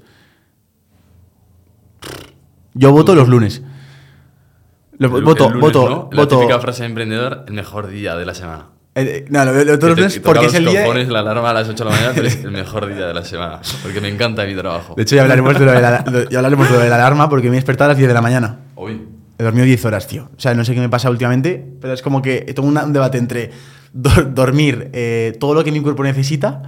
Yo 2.74 2.92
voto 2.92 3.14
los 3.14 3.28
lunes. 3.28 3.62
Lo- 4.98 5.16
El- 5.18 5.24
voto, 5.24 5.46
el 5.46 5.52
lunes, 5.54 5.60
voto, 5.72 5.88
¿no? 5.88 6.08
La 6.12 6.22
voto. 6.22 6.38
típica 6.40 6.58
frase 6.60 6.82
de 6.82 6.88
emprendedor, 6.88 7.44
el 7.48 7.54
mejor 7.54 7.88
día 7.88 8.14
de 8.16 8.24
la 8.26 8.34
semana. 8.34 8.66
Eh, 8.94 9.24
no, 9.30 9.44
lo 9.46 9.52
lo 9.64 9.78
todos 9.78 9.78
Que 9.78 9.86
los 9.86 9.94
te- 9.94 10.00
lunes 10.02 10.14
te 10.14 10.20
porque 10.20 10.46
es 10.46 10.54
el 10.54 10.66
día. 10.66 10.82
cojones 10.84 11.08
la 11.08 11.20
alarma 11.20 11.50
a 11.50 11.54
las 11.54 11.68
8 11.68 11.82
de 11.84 11.90
la 11.90 11.96
mañana, 11.96 12.12
pero 12.14 12.26
es 12.28 12.36
el 12.44 12.50
mejor 12.50 12.86
día 12.94 13.06
de 13.06 13.14
la 13.14 13.24
semana. 13.24 13.60
Porque 13.82 14.00
me 14.00 14.08
encanta 14.08 14.44
mi 14.44 14.54
trabajo. 14.54 14.94
De 14.94 15.02
hecho, 15.02 15.16
ya 15.16 15.22
hablaremos 15.22 15.58
de 15.58 15.64
lo 15.64 15.72
de 15.72 15.80
la, 15.80 15.98
de- 16.02 16.28
ya 16.30 16.38
hablaremos 16.38 16.68
de 16.68 16.74
lo 16.76 16.80
de 16.82 16.88
la 16.90 16.96
alarma 16.96 17.28
porque 17.30 17.48
me 17.48 17.56
he 17.56 17.58
despertado 17.58 17.86
a 17.86 17.88
las 17.92 17.96
10 17.98 18.08
de 18.08 18.14
la 18.14 18.20
mañana. 18.22 18.58
Hoy. 18.74 19.00
He 19.38 19.42
dormido 19.42 19.64
10 19.64 19.84
horas, 19.86 20.06
tío. 20.06 20.28
O 20.36 20.40
sea, 20.40 20.54
no 20.54 20.64
sé 20.64 20.74
qué 20.74 20.80
me 20.80 20.90
pasa 20.90 21.08
últimamente, 21.10 21.64
pero 21.80 21.94
es 21.94 22.02
como 22.02 22.20
que 22.20 22.42
tengo 22.54 22.68
un 22.68 22.92
debate 22.92 23.16
entre 23.18 23.50
dor- 23.94 24.32
dormir 24.34 24.90
eh, 24.92 25.36
todo 25.40 25.54
lo 25.54 25.64
que 25.64 25.72
mi 25.72 25.80
cuerpo 25.80 26.02
necesita. 26.04 26.62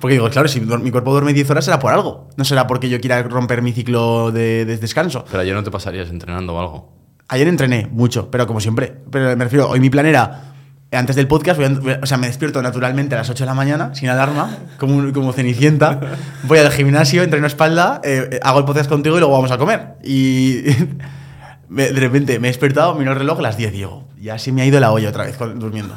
Porque 0.00 0.14
digo, 0.14 0.28
claro, 0.30 0.46
si 0.48 0.60
mi 0.60 0.90
cuerpo 0.90 1.10
duerme 1.12 1.32
10 1.32 1.50
horas 1.50 1.64
será 1.64 1.78
por 1.78 1.92
algo. 1.92 2.28
No 2.36 2.44
será 2.44 2.66
porque 2.66 2.88
yo 2.88 3.00
quiera 3.00 3.22
romper 3.24 3.62
mi 3.62 3.72
ciclo 3.72 4.30
de, 4.30 4.64
de 4.64 4.76
descanso. 4.78 5.24
Pero 5.30 5.40
ayer 5.42 5.54
no 5.54 5.62
te 5.64 5.70
pasarías 5.70 6.08
entrenando 6.10 6.54
o 6.54 6.60
algo. 6.60 6.92
Ayer 7.28 7.48
entrené 7.48 7.88
mucho, 7.90 8.30
pero 8.30 8.46
como 8.46 8.60
siempre. 8.60 8.94
Pero 9.10 9.36
me 9.36 9.44
refiero, 9.44 9.68
hoy 9.68 9.80
mi 9.80 9.90
plan 9.90 10.06
era, 10.06 10.52
antes 10.92 11.16
del 11.16 11.26
podcast, 11.26 11.60
voy 11.60 11.90
a- 11.92 11.96
a- 11.96 12.00
o 12.02 12.06
sea, 12.06 12.16
me 12.16 12.26
despierto 12.28 12.62
naturalmente 12.62 13.16
a 13.16 13.18
las 13.18 13.28
8 13.28 13.42
de 13.44 13.46
la 13.46 13.54
mañana, 13.54 13.94
sin 13.94 14.08
alarma, 14.08 14.56
como, 14.78 15.12
como 15.12 15.32
cenicienta. 15.32 15.98
Voy 16.44 16.58
al 16.58 16.70
gimnasio, 16.70 17.22
entreno 17.24 17.46
espalda, 17.46 18.00
eh, 18.04 18.38
hago 18.42 18.60
el 18.60 18.64
podcast 18.64 18.88
contigo 18.88 19.16
y 19.16 19.18
luego 19.18 19.34
vamos 19.34 19.50
a 19.50 19.58
comer. 19.58 19.96
Y 20.04 20.62
de 21.68 21.90
repente 21.92 22.38
me 22.38 22.48
he 22.48 22.50
despertado, 22.50 22.94
miro 22.94 23.12
el 23.12 23.18
reloj, 23.18 23.40
las 23.40 23.56
10, 23.56 23.72
digo, 23.72 24.08
ya 24.20 24.38
se 24.38 24.52
me 24.52 24.62
ha 24.62 24.66
ido 24.66 24.80
la 24.80 24.90
olla 24.92 25.08
otra 25.10 25.24
vez 25.24 25.36
durmiendo. 25.56 25.94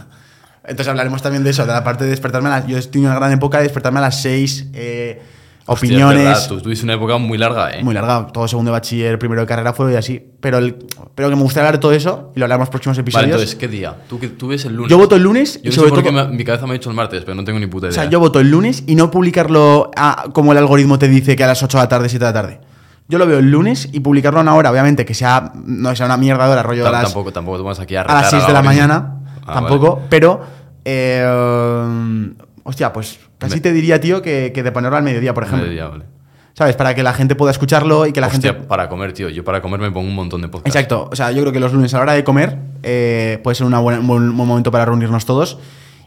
Entonces 0.63 0.87
hablaremos 0.89 1.21
también 1.21 1.43
de 1.43 1.49
eso, 1.49 1.65
de 1.65 1.71
la 1.73 1.83
parte 1.83 2.03
de 2.03 2.11
despertarme 2.11 2.49
a 2.49 2.59
las... 2.59 2.67
Yo 2.67 2.77
estoy 2.77 3.01
en 3.01 3.07
una 3.07 3.15
gran 3.15 3.31
época 3.31 3.57
de 3.57 3.63
despertarme 3.63 3.97
a 3.99 4.03
las 4.03 4.21
6, 4.21 4.67
eh, 4.73 5.21
opiniones. 5.65 6.47
tú 6.47 6.59
tuviste 6.61 6.83
una 6.85 6.93
época 6.93 7.17
muy 7.17 7.37
larga, 7.37 7.71
¿eh? 7.71 7.83
Muy 7.83 7.93
larga, 7.93 8.27
todo 8.27 8.47
segundo 8.47 8.69
de 8.71 8.73
bachiller, 8.73 9.17
primero 9.17 9.41
de 9.41 9.47
carrera 9.47 9.73
fue 9.73 9.97
así. 9.97 10.23
Pero, 10.39 10.59
el, 10.59 10.75
pero 11.15 11.29
que 11.29 11.35
me 11.35 11.41
gustaría 11.41 11.67
hablar 11.67 11.79
de 11.79 11.81
todo 11.81 11.93
eso 11.93 12.31
y 12.35 12.39
lo 12.39 12.45
hablaremos 12.45 12.65
en 12.67 12.67
los 12.67 12.69
próximos 12.69 12.97
Vale, 12.97 13.01
episodios. 13.01 13.31
entonces, 13.31 13.55
¿qué 13.55 13.67
día? 13.67 13.95
¿Tú, 14.07 14.19
que- 14.19 14.29
tú 14.29 14.47
ves 14.49 14.65
el 14.65 14.75
lunes? 14.75 14.89
yo 14.91 14.97
voto 14.97 15.15
el 15.15 15.23
lunes 15.23 15.55
Yo 15.55 15.61
y 15.63 15.65
no 15.69 15.71
sobre 15.71 15.89
sé 15.89 15.95
por 15.95 16.03
qué 16.03 16.11
todo. 16.11 16.27
me- 16.29 16.37
mi 16.37 16.43
cabeza 16.43 16.65
me 16.65 16.71
ha 16.71 16.73
dicho 16.73 16.89
el 16.89 16.95
martes, 16.95 17.23
pero 17.23 17.35
no 17.35 17.43
tengo 17.43 17.59
ni 17.59 17.67
puta 17.67 17.87
O 17.87 17.89
idea. 17.89 18.01
sea, 18.01 18.09
yo 18.09 18.19
voto 18.19 18.39
el 18.39 18.49
lunes 18.51 18.83
y 18.87 18.95
no 18.95 19.09
publicarlo 19.09 19.89
a- 19.95 20.25
como 20.33 20.51
el 20.51 20.57
algoritmo 20.59 20.99
te 20.99 21.07
dice 21.07 21.35
que 21.35 21.43
a 21.43 21.47
las 21.47 21.61
8 21.63 21.77
de 21.77 21.83
la 21.83 21.89
tarde, 21.89 22.09
7 22.09 22.23
de 22.25 22.29
la 22.29 22.33
tarde. 22.41 22.59
Yo 23.07 23.17
lo 23.17 23.25
veo 23.27 23.39
el 23.39 23.51
lunes 23.51 23.89
y 23.91 23.99
publicarlo 23.99 24.39
a 24.39 24.41
una 24.43 24.55
hora, 24.55 24.71
obviamente, 24.71 25.05
que 25.05 25.13
sea 25.13 25.51
no 25.55 25.93
sea 25.95 26.05
una 26.05 26.17
mierda 26.17 26.45
de 26.45 26.51
hora, 26.53 26.63
rollo 26.63 26.83
Ta- 26.83 26.89
a 26.89 26.91
las, 26.93 27.03
tampoco, 27.05 27.33
tampoco 27.33 27.57
te 27.57 27.63
vamos 27.63 27.79
aquí 27.79 27.95
a 27.95 28.01
a 28.01 28.05
las 28.05 28.13
retar 28.15 28.29
6 28.29 28.41
al 28.43 28.47
de 28.47 28.53
la 28.53 28.61
mañana. 28.61 29.15
Ah, 29.45 29.53
tampoco, 29.55 29.95
vale. 29.95 30.07
pero. 30.09 30.41
eh, 30.85 32.31
hostia, 32.63 32.93
pues 32.93 33.19
casi 33.37 33.55
Me- 33.55 33.61
te 33.61 33.71
diría, 33.73 33.99
tío, 33.99 34.21
que, 34.21 34.51
que 34.53 34.63
de 34.63 34.71
ponerlo 34.71 34.97
al 34.97 35.03
mediodía, 35.03 35.33
por 35.33 35.43
ejemplo. 35.43 35.63
Mediodía, 35.67 35.87
vale. 35.89 36.05
¿Sabes? 36.53 36.75
Para 36.75 36.93
que 36.93 37.01
la 37.01 37.13
gente 37.13 37.35
pueda 37.35 37.51
escucharlo 37.51 38.05
y 38.05 38.11
que 38.11 38.19
la 38.21 38.27
Hostia, 38.27 38.53
gente. 38.53 38.67
para 38.67 38.89
comer, 38.89 39.13
tío. 39.13 39.29
Yo 39.29 39.43
para 39.43 39.61
comer 39.61 39.79
me 39.79 39.89
pongo 39.89 40.07
un 40.09 40.15
montón 40.15 40.41
de 40.41 40.49
podcasts. 40.49 40.75
Exacto. 40.75 41.07
O 41.11 41.15
sea, 41.15 41.31
yo 41.31 41.41
creo 41.41 41.53
que 41.53 41.59
los 41.61 41.71
lunes 41.73 41.93
a 41.93 41.97
la 41.97 42.03
hora 42.03 42.13
de 42.13 42.23
comer 42.25 42.57
eh, 42.83 43.39
puede 43.43 43.55
ser 43.55 43.65
una 43.65 43.79
buena- 43.79 44.01
un 44.01 44.07
buen, 44.07 44.27
momento 44.29 44.69
para 44.69 44.85
reunirnos 44.85 45.25
todos. 45.25 45.59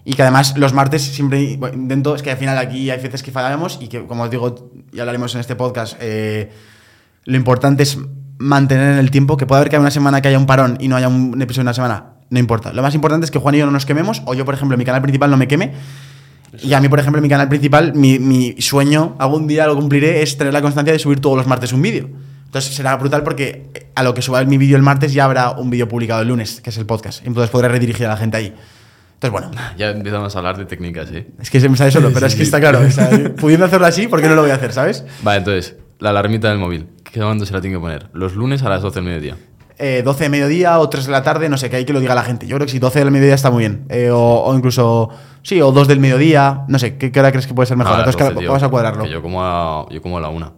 Y 0.04 0.12
que 0.12 0.22
además 0.22 0.56
los 0.58 0.74
martes 0.74 1.00
siempre 1.02 1.56
bueno, 1.56 1.76
intento, 1.76 2.14
es 2.14 2.22
que 2.22 2.30
al 2.30 2.36
final 2.36 2.58
aquí 2.58 2.90
hay 2.90 3.00
veces 3.00 3.22
que 3.22 3.32
fallamos 3.32 3.78
y 3.80 3.88
que, 3.88 4.04
como 4.06 4.24
os 4.24 4.30
digo, 4.30 4.70
ya 4.92 5.00
hablaremos 5.02 5.34
en 5.34 5.40
este 5.40 5.56
podcast, 5.56 5.96
eh, 5.98 6.50
lo 7.24 7.36
importante 7.38 7.82
es 7.84 7.98
mantener 8.36 8.92
en 8.92 8.98
el 8.98 9.10
tiempo, 9.10 9.38
que 9.38 9.46
puede 9.46 9.60
haber 9.60 9.70
que 9.70 9.76
haya 9.76 9.80
una 9.80 9.90
semana 9.90 10.20
que 10.20 10.28
haya 10.28 10.38
un 10.38 10.44
parón 10.44 10.76
y 10.78 10.88
no 10.88 10.96
haya 10.96 11.08
un 11.08 11.40
episodio 11.40 11.62
en 11.62 11.68
una 11.68 11.74
semana, 11.74 12.04
no 12.30 12.38
importa. 12.38 12.72
Lo 12.72 12.82
más 12.82 12.94
importante 12.94 13.24
es 13.24 13.30
que 13.30 13.38
Juan 13.38 13.54
y 13.54 13.58
yo 13.58 13.66
no 13.66 13.72
nos 13.72 13.86
quememos, 13.86 14.22
o 14.26 14.34
yo, 14.34 14.44
por 14.44 14.54
ejemplo, 14.54 14.74
en 14.74 14.78
mi 14.78 14.84
canal 14.84 15.02
principal 15.02 15.30
no 15.30 15.36
me 15.36 15.48
queme. 15.48 15.72
Y 16.62 16.72
a 16.72 16.80
mí, 16.80 16.88
por 16.88 17.00
ejemplo, 17.00 17.18
en 17.18 17.24
mi 17.24 17.28
canal 17.28 17.48
principal, 17.48 17.94
mi, 17.94 18.18
mi 18.18 18.54
sueño, 18.60 19.16
algún 19.18 19.46
día 19.46 19.66
lo 19.66 19.74
cumpliré, 19.74 20.22
es 20.22 20.36
tener 20.38 20.52
la 20.52 20.62
constancia 20.62 20.92
de 20.92 20.98
subir 20.98 21.20
todos 21.20 21.36
los 21.36 21.46
martes 21.46 21.72
un 21.72 21.82
vídeo. 21.82 22.08
Entonces 22.54 22.72
será 22.72 22.96
brutal 22.96 23.24
porque 23.24 23.90
a 23.96 24.04
lo 24.04 24.14
que 24.14 24.22
suba 24.22 24.44
mi 24.44 24.58
vídeo 24.58 24.76
el 24.76 24.82
martes 24.82 25.12
ya 25.12 25.24
habrá 25.24 25.50
un 25.50 25.70
vídeo 25.70 25.88
publicado 25.88 26.22
el 26.22 26.28
lunes, 26.28 26.60
que 26.60 26.70
es 26.70 26.78
el 26.78 26.86
podcast. 26.86 27.26
Entonces 27.26 27.50
podré 27.50 27.66
redirigir 27.66 28.06
a 28.06 28.10
la 28.10 28.16
gente 28.16 28.36
ahí. 28.36 28.54
Entonces, 29.14 29.30
bueno, 29.32 29.50
Ya 29.76 29.90
empezamos 29.90 30.32
a 30.36 30.38
hablar 30.38 30.56
de 30.56 30.64
técnicas, 30.64 31.10
¿eh? 31.10 31.26
es 31.40 31.50
que 31.50 31.58
se 31.58 31.68
me 31.68 31.76
sale 31.76 31.90
solo, 31.90 32.12
pero 32.14 32.26
es 32.26 32.36
que 32.36 32.44
está 32.44 32.60
claro. 32.60 32.78
o 32.80 32.90
sea, 32.92 33.10
pudiendo 33.40 33.66
hacerlo 33.66 33.86
así, 33.88 34.06
¿por 34.06 34.20
qué 34.20 34.28
no 34.28 34.36
lo 34.36 34.42
voy 34.42 34.52
a 34.52 34.54
hacer, 34.54 34.72
sabes? 34.72 35.04
Vale, 35.24 35.38
entonces, 35.38 35.76
la 35.98 36.10
alarmita 36.10 36.48
del 36.48 36.58
móvil. 36.58 36.86
¿Qué 37.02 37.20
momento 37.20 37.44
se 37.44 37.52
la 37.52 37.60
tiene 37.60 37.74
que 37.74 37.80
poner? 37.80 38.08
Los 38.12 38.36
lunes 38.36 38.62
a 38.62 38.68
las 38.68 38.82
12 38.82 38.94
del 38.94 39.04
mediodía. 39.04 39.36
Eh, 39.78 40.02
12 40.04 40.24
de 40.24 40.30
mediodía 40.30 40.78
o 40.78 40.88
3 40.88 41.06
de 41.06 41.12
la 41.12 41.22
tarde, 41.22 41.48
no 41.48 41.56
sé, 41.56 41.68
que 41.68 41.76
hay 41.76 41.84
que 41.84 41.92
lo 41.92 42.00
diga 42.00 42.14
la 42.14 42.22
gente. 42.22 42.46
Yo 42.46 42.56
creo 42.56 42.66
que 42.66 42.72
sí, 42.72 42.78
12 42.78 42.98
del 43.00 43.10
mediodía 43.10 43.34
está 43.34 43.50
muy 43.50 43.60
bien. 43.60 43.86
Eh, 43.88 44.10
o, 44.10 44.18
o 44.44 44.54
incluso, 44.54 45.10
sí, 45.42 45.60
o 45.60 45.72
2 45.72 45.88
del 45.88 45.98
mediodía, 46.00 46.64
no 46.68 46.78
sé, 46.78 46.96
¿qué, 46.96 47.10
qué 47.10 47.20
hora 47.20 47.30
crees 47.32 47.46
que 47.46 47.54
puede 47.54 47.66
ser 47.66 47.76
mejor? 47.76 47.94
A 47.94 47.98
Entonces, 47.98 48.20
12, 48.20 48.36
tío, 48.38 48.48
vamos 48.48 48.62
a 48.62 48.68
cuadrarlo. 48.68 49.06
Yo 49.06 49.20
como 49.20 49.42
a, 49.44 49.86
yo 49.90 50.00
como 50.00 50.18
a 50.18 50.20
la 50.20 50.28
una. 50.28 50.52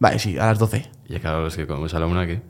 Vale, 0.00 0.18
sí, 0.18 0.38
a 0.38 0.46
las 0.46 0.58
12. 0.58 0.90
Y 1.08 1.18
claro, 1.18 1.46
es 1.46 1.56
que 1.56 1.66
comemos 1.66 1.92
a 1.92 1.98
la 1.98 2.06
una, 2.06 2.26
¿qué? 2.26 2.40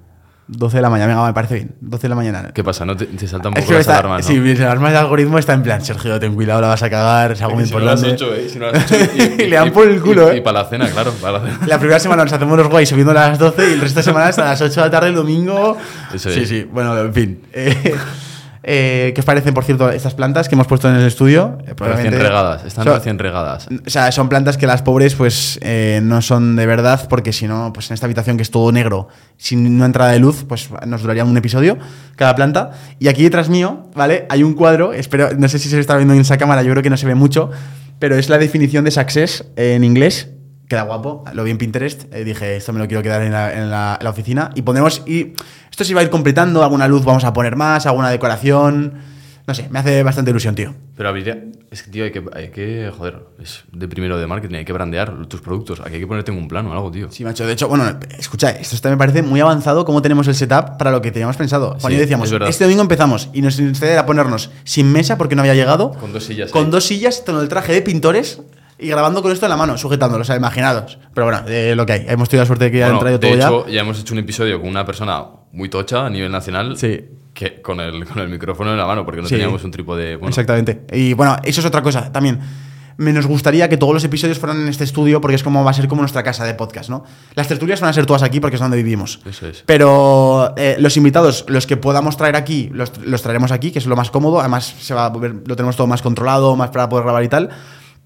12 0.48 0.76
de 0.78 0.82
la 0.82 0.88
mañana, 0.90 1.08
venga, 1.14 1.26
me 1.26 1.34
parece 1.34 1.54
bien. 1.56 1.74
12 1.80 2.02
de 2.02 2.08
la 2.08 2.14
mañana. 2.14 2.50
¿Qué 2.54 2.64
pasa? 2.64 2.86
¿No 2.86 2.96
te, 2.96 3.04
te 3.04 3.28
saltan 3.28 3.52
un 3.52 3.60
poco 3.60 3.72
las 3.72 3.82
está, 3.82 3.98
alarmas, 3.98 4.26
no? 4.26 4.34
sí, 4.34 4.40
mis 4.40 4.58
alarmas 4.60 4.92
de 4.92 4.98
algoritmo 4.98 5.38
está 5.38 5.52
en 5.52 5.62
plan, 5.62 5.84
Sergio, 5.84 6.18
ten 6.18 6.34
cuidado, 6.34 6.62
la 6.62 6.68
vas 6.68 6.82
a 6.82 6.88
cagar, 6.88 7.32
es 7.32 7.42
algo 7.42 7.56
muy 7.56 7.66
Si 7.66 7.72
no 7.72 7.78
a 7.78 7.82
las 7.82 8.02
importante. 8.02 8.24
8, 8.24 8.34
¿eh? 8.34 8.48
Si 8.48 8.58
no 8.58 8.70
las 8.72 8.90
8 8.90 9.04
Y 9.42 9.46
le 9.46 9.56
dan 9.56 9.72
por 9.72 9.86
el 9.86 10.00
culo, 10.00 10.32
y, 10.32 10.36
¿eh? 10.36 10.38
Y 10.38 10.40
para 10.40 10.62
la 10.62 10.68
cena, 10.68 10.88
claro, 10.90 11.12
para 11.12 11.38
la 11.38 11.44
cena. 11.44 11.58
La 11.66 11.78
primera 11.78 12.00
semana 12.00 12.24
nos 12.24 12.32
hacemos 12.32 12.56
los 12.56 12.68
guays 12.68 12.88
subiendo 12.88 13.10
a 13.10 13.14
las 13.14 13.38
12 13.38 13.68
y 13.68 13.72
el 13.74 13.80
resto 13.80 14.00
de 14.00 14.04
semanas 14.04 14.38
a 14.38 14.46
las 14.46 14.60
8 14.60 14.72
de 14.80 14.86
la 14.86 14.90
tarde 14.90 15.08
el 15.10 15.14
domingo. 15.14 15.76
Eso 16.14 16.30
sí, 16.30 16.40
es. 16.40 16.48
sí, 16.48 16.64
bueno, 16.64 16.98
en 16.98 17.12
fin. 17.12 17.42
Eh, 17.52 17.94
eh, 18.70 19.12
¿Qué 19.14 19.20
os 19.20 19.24
parecen, 19.24 19.54
por 19.54 19.64
cierto, 19.64 19.90
estas 19.90 20.14
plantas 20.14 20.48
que 20.48 20.54
hemos 20.54 20.66
puesto 20.66 20.88
en 20.88 20.96
el 20.96 21.06
estudio? 21.06 21.58
Eh, 21.66 21.72
Recién 21.76 22.12
regadas, 22.12 22.64
están 22.64 22.84
son- 22.84 22.94
recién 22.94 23.18
regadas. 23.18 23.66
O 23.86 23.88
sea, 23.90 24.12
son 24.12 24.28
plantas 24.28 24.56
que 24.58 24.66
las 24.66 24.82
pobres, 24.82 25.14
pues, 25.14 25.58
eh, 25.62 26.00
no 26.02 26.20
son 26.20 26.54
de 26.56 26.66
verdad, 26.66 27.08
porque 27.08 27.32
si 27.32 27.48
no, 27.48 27.72
pues 27.72 27.90
en 27.90 27.94
esta 27.94 28.06
habitación 28.06 28.36
que 28.36 28.42
es 28.42 28.50
todo 28.50 28.70
negro, 28.70 29.08
sin 29.38 29.66
una 29.74 29.86
entrada 29.86 30.12
de 30.12 30.18
luz, 30.18 30.44
pues 30.46 30.68
nos 30.86 31.00
duraría 31.02 31.24
un 31.24 31.36
episodio 31.36 31.78
cada 32.16 32.34
planta. 32.34 32.72
Y 32.98 33.08
aquí 33.08 33.22
detrás 33.22 33.48
mío, 33.48 33.86
¿vale? 33.94 34.26
Hay 34.28 34.42
un 34.42 34.52
cuadro, 34.54 34.92
espero, 34.92 35.30
no 35.38 35.48
sé 35.48 35.58
si 35.58 35.68
se 35.70 35.80
está 35.80 35.96
viendo 35.96 36.12
en 36.14 36.20
esa 36.20 36.36
cámara, 36.36 36.62
yo 36.62 36.70
creo 36.72 36.82
que 36.82 36.90
no 36.90 36.96
se 36.98 37.06
ve 37.06 37.14
mucho, 37.14 37.50
pero 37.98 38.16
es 38.16 38.28
la 38.28 38.38
definición 38.38 38.84
de 38.84 38.90
success 38.90 39.44
en 39.56 39.82
inglés. 39.82 40.28
Queda 40.68 40.82
guapo, 40.82 41.24
lo 41.32 41.44
vi 41.44 41.50
en 41.50 41.56
Pinterest, 41.58 42.12
eh, 42.12 42.24
dije, 42.24 42.56
esto 42.56 42.72
me 42.74 42.78
lo 42.78 42.86
quiero 42.86 43.02
quedar 43.02 43.22
en 43.22 43.32
la, 43.32 43.52
en 43.54 43.70
la- 43.70 43.96
en 43.98 44.04
la 44.04 44.10
oficina. 44.10 44.50
Y 44.54 44.62
ponemos, 44.62 45.02
y 45.06 45.32
esto 45.70 45.82
se 45.84 45.94
va 45.94 46.00
a 46.00 46.04
ir 46.04 46.10
completando, 46.10 46.62
alguna 46.62 46.86
luz 46.88 47.04
vamos 47.04 47.24
a 47.24 47.32
poner 47.32 47.56
más, 47.56 47.86
alguna 47.86 48.10
decoración. 48.10 48.94
No 49.46 49.54
sé, 49.54 49.66
me 49.70 49.78
hace 49.78 50.02
bastante 50.02 50.30
ilusión, 50.30 50.54
tío. 50.54 50.74
Pero 50.94 51.08
habría. 51.08 51.42
Es 51.70 51.82
que, 51.82 51.90
tío, 51.90 52.04
hay 52.04 52.10
que, 52.12 52.22
hay 52.34 52.50
que. 52.50 52.92
Joder, 52.94 53.20
es 53.40 53.64
de 53.72 53.88
primero 53.88 54.18
de 54.18 54.26
marketing, 54.26 54.56
hay 54.56 54.64
que 54.66 54.74
brandear 54.74 55.24
tus 55.26 55.40
productos. 55.40 55.80
Aquí 55.80 55.94
hay 55.94 56.00
que 56.00 56.06
ponerte 56.06 56.30
en 56.32 56.36
un 56.36 56.48
plano 56.48 56.68
o 56.68 56.72
algo, 56.74 56.90
tío. 56.90 57.10
Sí, 57.10 57.24
macho. 57.24 57.46
De 57.46 57.54
hecho, 57.54 57.66
bueno, 57.66 57.98
escucha, 58.18 58.50
esto 58.50 58.74
está- 58.74 58.90
me 58.90 58.98
parece 58.98 59.22
muy 59.22 59.40
avanzado 59.40 59.86
cómo 59.86 60.02
tenemos 60.02 60.28
el 60.28 60.34
setup 60.34 60.76
para 60.76 60.90
lo 60.90 61.00
que 61.00 61.10
teníamos 61.12 61.38
pensado. 61.38 61.78
Juan 61.80 61.92
y 61.92 61.94
Sí, 61.94 61.98
yo 61.98 62.00
decíamos, 62.02 62.30
es 62.30 62.40
este 62.50 62.64
domingo 62.64 62.82
empezamos 62.82 63.30
y 63.32 63.40
nos 63.40 63.58
era 63.58 64.04
ponernos 64.04 64.50
sin 64.64 64.92
mesa 64.92 65.16
porque 65.16 65.34
no 65.34 65.40
había 65.40 65.54
llegado. 65.54 65.92
Con 65.92 66.12
dos 66.12 66.24
sillas 66.24 66.50
Con 66.50 66.66
ahí. 66.66 66.70
dos 66.70 66.84
sillas, 66.84 67.22
con 67.24 67.38
el 67.40 67.48
traje 67.48 67.72
de 67.72 67.80
pintores 67.80 68.42
y 68.78 68.88
grabando 68.88 69.22
con 69.22 69.32
esto 69.32 69.46
en 69.46 69.50
la 69.50 69.56
mano, 69.56 69.76
sujetándolo, 69.78 70.22
o 70.22 70.24
sea, 70.24 70.36
imaginados. 70.36 70.98
Pero 71.14 71.26
bueno, 71.26 71.42
eh, 71.48 71.74
lo 71.76 71.84
que 71.86 71.92
hay. 71.94 72.04
Hemos 72.08 72.28
tenido 72.28 72.42
la 72.42 72.46
suerte 72.46 72.66
de 72.66 72.70
que 72.70 72.78
Bueno, 72.80 72.94
han 72.94 73.00
traído 73.00 73.18
de 73.18 73.26
todo 73.28 73.36
hecho, 73.38 73.66
ya. 73.66 73.72
ya. 73.74 73.80
hemos 73.82 73.98
hecho 74.00 74.14
un 74.14 74.20
episodio 74.20 74.60
con 74.60 74.68
una 74.68 74.84
persona 74.84 75.24
muy 75.52 75.68
tocha 75.68 76.06
a 76.06 76.10
nivel 76.10 76.30
nacional. 76.30 76.76
Sí. 76.76 77.04
Que 77.34 77.60
con 77.62 77.78
el, 77.80 78.04
con 78.06 78.18
el 78.18 78.28
micrófono 78.28 78.72
en 78.72 78.78
la 78.78 78.86
mano, 78.86 79.04
porque 79.04 79.20
no 79.22 79.28
Sí. 79.28 79.34
teníamos 79.34 79.62
un 79.64 79.70
trípode. 79.70 80.16
Bueno, 80.16 80.28
Exactamente. 80.28 80.82
Y 80.92 81.12
bueno, 81.14 81.36
eso 81.44 81.60
es 81.60 81.66
otra 81.66 81.82
cosa 81.82 82.10
también. 82.12 82.40
Me 82.96 83.12
nos 83.12 83.26
gustaría 83.28 83.68
que 83.68 83.76
todos 83.76 83.94
los 83.94 84.02
episodios 84.02 84.40
fueran 84.40 84.60
en 84.60 84.66
este 84.66 84.82
estudio 84.82 85.20
porque 85.20 85.36
es 85.36 85.44
como 85.44 85.62
va 85.62 85.70
a 85.70 85.74
ser 85.74 85.86
como 85.86 86.02
nuestra 86.02 86.24
casa 86.24 86.44
de 86.44 86.54
podcast, 86.54 86.90
¿no? 86.90 87.04
Las 87.36 87.46
tertulias 87.46 87.80
van 87.80 87.90
a 87.90 87.92
ser 87.92 88.06
todas 88.06 88.24
aquí 88.24 88.40
porque 88.40 88.56
es 88.56 88.60
donde 88.60 88.76
vivimos. 88.76 89.20
Eso 89.24 89.46
es. 89.46 89.62
Pero 89.66 90.52
eh, 90.56 90.74
los 90.80 90.96
invitados, 90.96 91.44
los 91.46 91.68
que 91.68 91.76
podamos 91.76 92.16
traer 92.16 92.34
aquí, 92.34 92.70
los, 92.72 92.90
los 92.98 93.22
traeremos 93.22 93.52
aquí, 93.52 93.70
que 93.70 93.78
es 93.78 93.86
lo 93.86 93.94
más 93.94 94.10
cómodo. 94.10 94.40
Además, 94.40 94.74
se 94.80 94.94
va 94.94 95.06
a 95.06 95.12
lo 95.12 95.54
tenemos 95.54 95.76
todo 95.76 95.86
más 95.86 96.02
controlado, 96.02 96.56
más 96.56 96.70
para 96.70 96.88
poder 96.88 97.04
grabar 97.04 97.22
y 97.22 97.28
tal. 97.28 97.50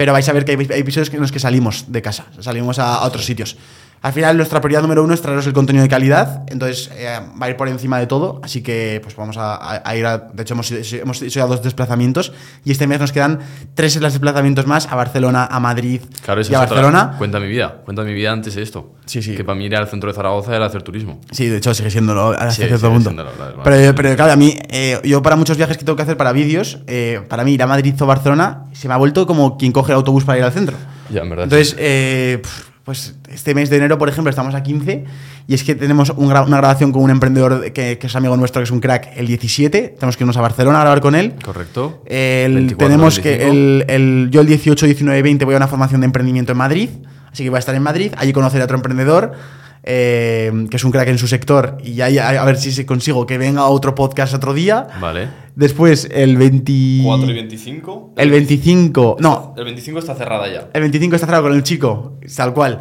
Pero 0.02 0.12
vais 0.12 0.28
a 0.28 0.32
ver 0.32 0.44
que 0.44 0.50
hay, 0.50 0.80
episodios 0.80 1.14
en 1.14 1.20
los 1.20 1.30
que 1.30 1.38
salimos 1.38 1.84
de 1.86 2.02
casa, 2.02 2.26
salimos 2.40 2.80
a, 2.80 2.96
a 2.96 3.06
otros 3.06 3.24
sitios. 3.24 3.56
Al 4.02 4.12
final, 4.12 4.36
nuestra 4.36 4.60
prioridad 4.60 4.82
número 4.82 5.04
uno 5.04 5.14
es 5.14 5.22
traeros 5.22 5.46
el 5.46 5.52
contenido 5.52 5.84
de 5.84 5.88
calidad, 5.88 6.42
entonces 6.48 6.90
eh, 6.94 7.20
va 7.40 7.46
a 7.46 7.50
ir 7.50 7.56
por 7.56 7.68
encima 7.68 8.00
de 8.00 8.06
todo. 8.08 8.40
Así 8.42 8.60
que, 8.60 8.98
pues 9.02 9.14
vamos 9.14 9.36
a, 9.36 9.54
a- 9.54 9.82
a 9.88 9.96
ir 9.96 10.04
a. 10.06 10.18
De 10.18 10.42
hecho, 10.42 10.54
hemos, 10.54 10.70
hemos 10.72 11.22
hecho 11.22 11.38
ya 11.40 11.46
dos 11.46 11.62
desplazamientos 11.62 12.32
y 12.64 12.72
este 12.72 12.88
mes 12.88 12.98
nos 12.98 13.12
quedan 13.12 13.38
tres 13.74 14.00
desplazamientos 14.00 14.66
más 14.66 14.88
a 14.90 14.96
Barcelona, 14.96 15.46
a 15.48 15.60
Madrid 15.60 16.00
Claro, 16.24 16.40
y 16.40 16.42
a 16.42 16.42
es 16.42 16.48
otra- 16.48 16.58
Barcelona. 16.58 17.14
Cuenta 17.16 17.38
mi 17.38 17.46
vida. 17.46 17.76
Cuenta 17.84 18.02
mi 18.02 18.12
vida 18.12 18.32
antes 18.32 18.56
de 18.56 18.62
esto. 18.62 18.92
Sí, 19.06 19.22
sí. 19.22 19.36
Que 19.36 19.44
para 19.44 19.56
mí 19.56 19.66
ir 19.66 19.76
al 19.76 19.86
centro 19.86 20.10
de 20.10 20.16
Zaragoza 20.16 20.54
era 20.56 20.66
hacer 20.66 20.82
turismo. 20.82 21.20
Sí, 21.30 21.46
de 21.46 21.58
hecho 21.58 21.72
sigue 21.72 21.90
siéndolo 21.90 22.30
hasta 22.30 22.50
Sí, 22.50 22.62
cierto 22.66 22.90
punto. 22.90 23.10
siéndolo, 23.10 23.30
pero, 23.62 23.94
pero 23.94 24.16
claro, 24.16 24.32
a 24.32 24.36
mí, 24.36 24.56
eh, 24.68 25.00
yo 25.04 25.22
para 25.22 25.36
muchos 25.36 25.56
viajes 25.56 25.76
que 25.78 25.84
tengo 25.84 25.96
que 25.96 26.02
hacer 26.02 26.16
para 26.16 26.32
vídeos, 26.32 26.80
eh, 26.88 27.20
para 27.28 27.44
mí 27.44 27.52
ir 27.52 27.62
a 27.62 27.66
Madrid 27.68 27.94
o 28.00 28.06
Barcelona, 28.06 28.64
se 28.72 28.88
me 28.88 28.94
ha 28.94 28.96
vuelto 28.96 29.26
como 29.28 29.56
quien 29.56 29.70
coge 29.70 29.92
el 29.92 29.96
autobús 29.96 30.24
para 30.24 30.38
ir 30.38 30.44
al 30.44 30.52
centro. 30.52 30.76
Ya, 31.10 31.20
en 31.22 31.30
verdad. 31.30 31.44
Entonces, 31.44 31.76
eh, 31.78 32.42
pues 32.84 33.14
este 33.28 33.54
mes 33.54 33.70
de 33.70 33.76
enero, 33.76 33.96
por 33.98 34.08
ejemplo, 34.08 34.28
estamos 34.30 34.54
a 34.54 34.62
15 34.62 35.04
y 35.46 35.54
es 35.54 35.62
que 35.62 35.74
tenemos 35.76 36.10
un 36.10 36.28
gra- 36.28 36.44
una 36.46 36.56
grabación 36.56 36.90
con 36.92 37.02
un 37.02 37.10
emprendedor 37.10 37.72
que, 37.72 37.96
que 37.98 38.06
es 38.08 38.16
amigo 38.16 38.36
nuestro, 38.36 38.60
que 38.60 38.64
es 38.64 38.70
un 38.70 38.80
crack, 38.80 39.10
el 39.16 39.26
17. 39.28 39.94
Tenemos 39.98 40.16
que 40.16 40.24
irnos 40.24 40.36
a 40.36 40.40
Barcelona 40.40 40.78
a 40.78 40.80
grabar 40.82 41.00
con 41.00 41.14
él. 41.14 41.34
Correcto. 41.44 42.02
El- 42.06 42.54
24, 42.54 42.88
tenemos 42.88 43.20
que 43.20 43.30
25. 43.38 43.52
el, 43.52 43.84
el- 43.88 44.28
yo 44.32 44.40
el 44.40 44.46
18, 44.48 44.86
19 44.86 45.22
20 45.22 45.44
voy 45.44 45.54
a 45.54 45.58
una 45.58 45.68
formación 45.68 46.00
de 46.00 46.06
emprendimiento 46.06 46.52
en 46.52 46.58
Madrid, 46.58 46.88
así 47.32 47.44
que 47.44 47.50
voy 47.50 47.58
a 47.58 47.60
estar 47.60 47.74
en 47.74 47.82
Madrid, 47.82 48.12
allí 48.16 48.32
conoceré 48.32 48.62
a 48.62 48.64
otro 48.64 48.76
emprendedor 48.76 49.32
eh, 49.84 50.52
que 50.70 50.76
es 50.76 50.84
un 50.84 50.92
crack 50.92 51.08
en 51.08 51.18
su 51.18 51.26
sector 51.26 51.78
y 51.82 52.00
ahí 52.00 52.18
a, 52.18 52.28
a 52.40 52.44
ver 52.44 52.56
si 52.56 52.70
se 52.72 52.86
consigo 52.86 53.26
que 53.26 53.36
venga 53.38 53.62
a 53.62 53.66
otro 53.68 53.94
podcast 53.94 54.32
otro 54.34 54.54
día. 54.54 54.86
Vale. 55.00 55.28
Después 55.54 56.08
el 56.10 56.36
20 56.36 57.00
4 57.04 57.30
y 57.30 57.34
25. 57.34 58.14
el 58.16 58.30
25, 58.30 59.16
no, 59.20 59.54
El 59.56 59.64
25 59.64 59.98
está 59.98 60.14
cerrada 60.14 60.50
ya. 60.50 60.68
el 60.72 60.80
25 60.80 61.14
está 61.16 61.26
cerrado 61.26 61.44
con 61.44 61.54
el 61.54 61.62
chico, 61.62 62.18
tal 62.36 62.54
cual. 62.54 62.80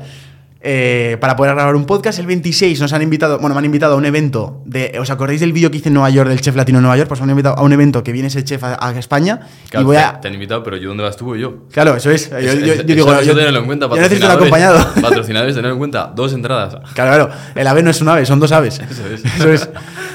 Eh, 0.64 1.18
para 1.20 1.36
poder 1.36 1.55
grabar 1.55 1.76
un 1.76 1.86
podcast. 1.86 2.20
El 2.20 2.28
26 2.28 2.80
nos 2.80 2.93
han 2.93 3.01
invitado, 3.01 3.39
bueno, 3.39 3.55
me 3.55 3.59
han 3.59 3.66
invitado 3.66 3.95
a 3.95 3.97
un 3.97 4.05
evento 4.05 4.62
de. 4.66 4.95
¿Os 4.99 5.09
acordáis 5.09 5.39
del 5.39 5.53
vídeo 5.53 5.72
que 5.72 5.78
hice 5.78 5.89
en 5.89 5.93
Nueva 5.95 6.09
York 6.12 6.30
del 6.30 6.39
chef 6.41 6.55
latino 6.55 6.78
en 6.78 6.84
Nueva 6.84 6.97
York? 6.97 7.07
Pues 7.07 7.20
me 7.20 7.24
han 7.26 7.30
invitado 7.32 7.57
a 7.57 7.64
un 7.64 7.74
evento 7.74 8.03
que 8.03 8.12
viene 8.12 8.28
ese 8.28 8.43
chef 8.43 8.64
a, 8.64 8.78
a 8.88 8.91
España 8.99 9.39
Claro, 9.70 9.82
y 9.82 9.86
voy 9.86 9.95
te- 9.95 10.01
a. 10.03 10.22
Te 10.22 10.28
han 10.28 10.34
invitado, 10.36 10.64
pero 10.64 10.78
yo 10.78 10.89
dónde 10.89 11.03
vas 11.03 11.18
tú 11.18 11.36
yo. 11.36 11.68
Claro, 11.72 11.95
eso 11.95 12.12
es. 12.12 12.30
Yo, 12.30 12.38
Es- 12.38 12.59
yo- 12.59 12.74
es- 12.74 12.86
yo 12.86 12.95
digo, 12.95 13.12
eso 13.14 13.24
yo, 13.24 13.36
tenerlo 13.36 13.59
en 13.59 13.66
cuenta, 13.66 13.88
yo 13.89 13.95
necesito 13.95 14.28
patrocinadores. 14.28 14.82
acompañado. 14.82 15.01
Patrocinadores, 15.01 15.55
tener 15.55 15.72
en 15.72 15.78
cuenta 15.80 16.12
dos 16.16 16.34
entradas. 16.34 16.76
Claro, 16.93 17.26
claro. 17.28 17.30
El 17.55 17.68
ave 17.68 17.82
no 17.84 17.89
es 17.89 17.99
un 18.01 18.09
ave, 18.09 18.26
son 18.26 18.39
dos 18.39 18.51
aves. 18.51 18.80
Eso 18.89 19.07
es. 19.07 19.26
Eso 19.26 19.51
es. 19.51 19.70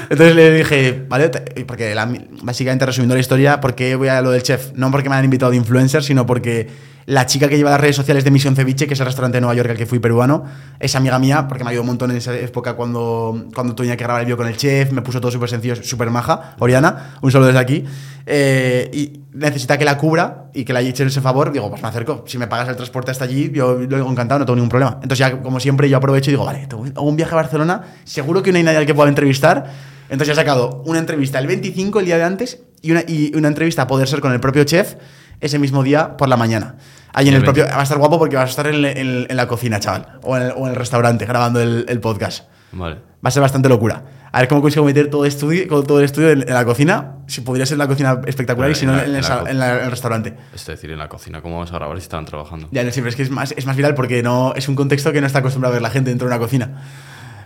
Entonces 0.09 0.35
le 0.35 0.53
dije, 0.53 1.05
vale, 1.09 1.29
porque 1.67 1.93
la- 1.93 2.09
básicamente 2.43 2.85
resumiendo 2.85 3.15
la 3.15 3.19
historia, 3.21 3.59
¿por 3.59 3.75
qué 3.75 3.95
voy 3.95 4.07
a 4.07 4.21
lo 4.21 4.31
del 4.31 4.43
chef? 4.43 4.71
No 4.75 4.89
porque 4.91 5.09
me 5.09 5.15
han 5.15 5.25
invitado 5.25 5.51
de 5.51 5.57
influencer, 5.57 6.03
sino 6.03 6.25
porque 6.25 6.69
La 7.07 7.25
chica 7.25 7.47
que 7.47 7.55
lleva 7.55 7.69
las 7.69 7.79
redes 7.79 7.95
sociales 7.95 8.25
de 8.25 8.31
Misión 8.31 8.53
Ceviche, 8.53 8.85
que 8.85 8.93
es 8.93 8.99
el 8.99 9.05
restaurante 9.05 9.37
de 9.37 9.41
Nueva 9.41 9.55
York 9.55 9.69
al 9.69 9.77
que 9.77 9.85
fui 9.85 9.97
peruano, 9.97 10.43
es 10.77 10.93
amiga 10.93 11.17
mía, 11.19 11.47
porque 11.47 11.63
me 11.63 11.69
ayudó 11.69 11.83
un 11.83 11.87
montón 11.87 12.11
en 12.11 12.17
esa 12.17 12.35
época 12.37 12.73
cuando, 12.73 13.45
cuando 13.55 13.73
tenía 13.75 13.95
que 13.95 14.03
grabar 14.03 14.19
el 14.19 14.25
vídeo 14.25 14.35
con 14.35 14.45
el 14.45 14.57
chef, 14.57 14.91
me 14.91 15.01
puso 15.01 15.21
todo 15.21 15.31
súper 15.31 15.47
sencillo, 15.47 15.77
súper 15.77 16.09
maja. 16.09 16.57
Oriana, 16.59 17.15
un 17.21 17.31
saludo 17.31 17.47
desde 17.47 17.61
aquí. 17.61 17.85
Eh, 18.25 18.91
y 18.91 19.21
necesita 19.31 19.77
que 19.77 19.85
la 19.85 19.97
cubra 19.97 20.49
y 20.53 20.65
que 20.65 20.73
la 20.73 20.81
echen 20.81 21.07
ese 21.07 21.21
favor, 21.21 21.53
digo, 21.53 21.69
pues 21.69 21.81
me 21.81 21.87
acerco. 21.87 22.25
Si 22.27 22.37
me 22.37 22.47
pagas 22.47 22.67
el 22.67 22.75
transporte 22.75 23.09
hasta 23.09 23.23
allí, 23.23 23.51
yo 23.53 23.75
lo 23.75 23.87
digo 23.87 24.11
encantado, 24.11 24.39
no 24.39 24.45
tengo 24.45 24.57
ningún 24.57 24.69
problema. 24.69 24.95
Entonces 24.95 25.19
ya, 25.19 25.41
como 25.41 25.61
siempre, 25.61 25.87
yo 25.87 25.95
aprovecho 25.95 26.29
y 26.29 26.33
digo, 26.33 26.43
vale, 26.43 26.67
tengo 26.67 26.83
un 27.01 27.15
viaje 27.15 27.31
a 27.31 27.37
Barcelona, 27.37 27.83
seguro 28.03 28.43
que 28.43 28.51
no 28.51 28.57
hay 28.57 28.65
nadie 28.65 28.79
al 28.79 28.85
que 28.85 28.93
pueda 28.93 29.07
entrevistar. 29.07 29.71
Entonces 30.09 30.27
ya 30.27 30.33
he 30.33 30.35
sacado 30.35 30.83
una 30.85 30.99
entrevista 30.99 31.39
el 31.39 31.47
25, 31.47 32.01
el 32.01 32.05
día 32.05 32.17
de 32.17 32.25
antes, 32.25 32.59
y 32.81 32.91
una, 32.91 33.05
y 33.07 33.31
una 33.33 33.47
entrevista 33.47 33.83
a 33.83 33.87
poder 33.87 34.09
ser 34.09 34.19
con 34.19 34.33
el 34.33 34.41
propio 34.41 34.65
chef 34.65 34.95
ese 35.41 35.59
mismo 35.59 35.83
día 35.83 36.17
por 36.17 36.27
la 36.29 36.37
mañana. 36.37 36.75
Ahí 37.13 37.29
en 37.29 37.35
El 37.35 37.43
propio. 37.43 37.63
20. 37.63 37.75
Va 37.75 37.79
a 37.81 37.83
estar 37.83 37.97
guapo 37.97 38.19
porque 38.19 38.35
vas 38.35 38.45
a 38.45 38.49
estar 38.49 38.67
en, 38.67 38.85
en- 38.85 39.25
en 39.29 39.37
la 39.37 39.47
cocina, 39.47 39.79
chaval. 39.79 40.19
O 40.23 40.37
en 40.37 40.43
el, 40.43 40.51
o 40.55 40.65
en 40.65 40.69
el 40.69 40.75
restaurante 40.75 41.25
grabando 41.25 41.59
el, 41.61 41.85
el 41.87 41.99
podcast. 41.99 42.45
Vale. 42.71 42.95
Va 42.95 43.29
a 43.29 43.31
ser 43.31 43.41
bastante 43.41 43.69
locura. 43.69 44.03
A 44.31 44.39
ver 44.41 44.47
cómo 44.49 44.61
consigo 44.61 44.85
meter 44.85 45.09
todo, 45.09 45.25
estudio, 45.25 45.67
todo 45.83 45.99
el 45.99 46.05
estudio 46.05 46.29
en, 46.29 46.41
en 46.47 46.53
la 46.53 46.63
cocina. 46.65 47.13
Si 47.27 47.41
podría 47.41 47.65
ser 47.65 47.77
la 47.79 47.87
cocina 47.87 48.21
espectacular 48.27 48.69
Bueno, 48.69 48.77
y 48.77 48.79
si 48.79 48.85
no 48.85 48.93
en 48.93 48.99
en, 48.99 49.05
el, 49.05 49.15
en 49.15 49.21
la 49.23 49.39
en 49.39 49.77
en 49.79 49.85
el 49.85 49.89
restaurante. 49.89 50.35
Es 50.53 50.65
decir, 50.65 50.91
en 50.91 50.99
la 50.99 51.09
cocina, 51.09 51.41
¿cómo 51.41 51.55
vamos 51.55 51.71
a 51.71 51.75
grabar 51.75 51.97
si 51.97 52.03
están 52.03 52.25
trabajando? 52.25 52.67
Ya 52.71 52.83
no 52.83 52.91
sé, 52.91 52.99
pero 53.01 53.09
es 53.09 53.15
que 53.15 53.23
es 53.23 53.31
más, 53.31 53.53
es 53.57 53.65
más 53.65 53.75
viral 53.75 53.95
porque 53.95 54.21
no, 54.21 54.53
es 54.55 54.67
un 54.67 54.75
contexto 54.75 55.11
que 55.11 55.21
no 55.21 55.27
está 55.27 55.39
acostumbrado 55.39 55.73
a 55.73 55.75
ver 55.75 55.81
la 55.81 55.89
gente 55.89 56.09
dentro 56.11 56.27
de 56.27 56.35
una 56.35 56.39
cocina. 56.39 56.83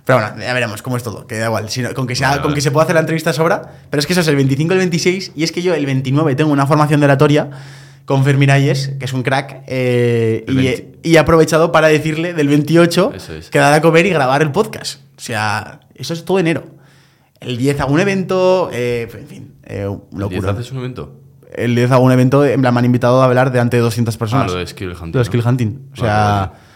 Pero 0.05 0.19
bueno, 0.19 0.35
ya 0.41 0.53
veremos 0.53 0.81
cómo 0.81 0.97
es 0.97 1.03
todo, 1.03 1.27
que 1.27 1.37
da 1.37 1.45
igual. 1.47 1.69
Si 1.69 1.81
no- 1.81 1.93
con 1.93 2.07
que, 2.07 2.15
sea, 2.15 2.29
Vale, 2.29 2.41
con 2.41 2.49
vale. 2.49 2.55
que 2.55 2.61
se 2.61 2.71
pueda 2.71 2.83
hacer 2.83 2.95
la 2.95 3.01
entrevista 3.01 3.33
sobra. 3.33 3.61
Pero 3.89 3.99
es 3.99 4.07
que 4.07 4.13
eso 4.13 4.21
es 4.21 4.27
el 4.27 4.35
25 4.35 4.73
y 4.73 4.75
el 4.75 4.79
26. 4.79 5.31
Y 5.35 5.43
es 5.43 5.51
que 5.51 5.61
yo 5.61 5.73
el 5.75 5.85
29 5.85 6.35
tengo 6.35 6.51
una 6.51 6.65
formación 6.65 6.99
de 7.01 7.05
oratoria 7.05 7.49
con 8.05 8.23
Fermín 8.23 8.49
Ayes, 8.49 8.93
que 8.99 9.05
es 9.05 9.13
un 9.13 9.21
crack. 9.23 9.63
eh, 9.67 10.43
y, 10.47 10.55
20. 10.55 10.71
he, 11.03 11.09
y 11.09 11.15
he 11.15 11.19
aprovechado 11.19 11.71
para 11.71 11.87
decirle 11.87 12.33
del 12.33 12.47
28 12.47 13.11
Eso 13.15 13.33
es. 13.35 13.49
quedar 13.49 13.73
a 13.73 13.81
comer 13.81 14.05
y 14.05 14.09
grabar 14.09 14.41
el 14.41 14.51
podcast. 14.51 15.01
O 15.17 15.21
sea, 15.21 15.81
eso 15.95 16.13
es 16.13 16.25
todo 16.25 16.39
enero. 16.39 16.63
El 17.39 17.57
10 17.57 17.79
hago 17.79 17.93
un 17.93 17.99
evento, 17.99 18.69
eh, 18.73 19.07
en 19.13 19.27
fin, 19.27 19.53
eh, 19.63 19.83
¿El 19.83 19.99
10 20.09 20.19
locura. 20.19 20.51
haces 20.51 20.71
un 20.71 20.79
evento? 20.79 21.15
El 21.55 21.75
10 21.75 21.91
hago 21.91 22.03
un 22.05 22.11
evento, 22.11 22.45
en 22.45 22.61
plan, 22.61 22.73
me 22.73 22.79
han 22.79 22.85
invitado 22.85 23.21
a 23.21 23.25
hablar 23.25 23.51
delante 23.51 23.77
de 23.77 23.83
200 23.83 24.15
personas. 24.17 24.45
Ah, 24.49 24.53
lo 24.53 24.59
de 24.59 24.67
Skill 24.67 24.89
Hunting. 24.91 25.05
Lo 25.07 25.11
de 25.11 25.17
¿no? 25.19 25.25
Skill 25.25 25.43
Hunting. 25.45 25.89
O 25.93 25.95
sea, 25.95 26.51
vale. 26.53 26.70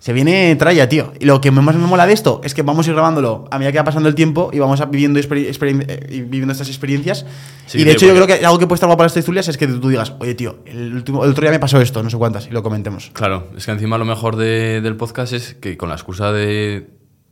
Se 0.00 0.12
viene 0.12 0.56
tralla, 0.56 0.88
tío. 0.88 1.12
Y 1.20 1.26
lo 1.26 1.40
que 1.40 1.50
más 1.52 1.76
me 1.76 1.86
mola 1.86 2.06
de 2.06 2.12
esto 2.14 2.40
es 2.42 2.54
que 2.54 2.62
vamos 2.62 2.86
a 2.86 2.90
ir 2.90 2.94
grabándolo 2.94 3.44
a 3.50 3.58
medida 3.58 3.70
que 3.70 3.78
va 3.78 3.84
pasando 3.84 4.08
el 4.08 4.14
tiempo 4.16 4.50
y 4.52 4.58
vamos 4.58 4.80
a 4.80 4.86
viviendo, 4.86 5.20
eh, 5.20 6.26
viviendo 6.28 6.52
estas 6.52 6.68
experiencias. 6.68 7.24
Sí, 7.66 7.78
y 7.80 7.84
de 7.84 7.92
hecho, 7.92 8.06
yo 8.06 8.14
creo 8.14 8.26
que 8.26 8.44
algo 8.44 8.58
que 8.58 8.66
puede 8.66 8.76
estar 8.76 8.88
guapo 8.88 8.98
para 8.98 9.06
estas 9.06 9.20
historias 9.20 9.46
es 9.48 9.56
que 9.58 9.66
tú 9.68 9.88
digas, 9.88 10.14
oye, 10.18 10.34
tío, 10.34 10.58
el, 10.66 10.94
último, 10.94 11.22
el 11.24 11.30
otro 11.30 11.42
día 11.42 11.50
me 11.52 11.60
pasó 11.60 11.80
esto, 11.80 12.02
no 12.02 12.10
sé 12.10 12.16
cuántas, 12.16 12.46
y 12.46 12.50
lo 12.50 12.62
comentemos. 12.62 13.10
Claro, 13.12 13.48
es 13.56 13.66
que 13.66 13.72
encima 13.72 13.98
lo 13.98 14.04
mejor 14.06 14.36
de- 14.36 14.80
del 14.80 14.96
podcast 14.96 15.32
es 15.34 15.54
que 15.60 15.76
con 15.76 15.88
la 15.90 15.94
excusa 15.94 16.32
de, 16.32 16.88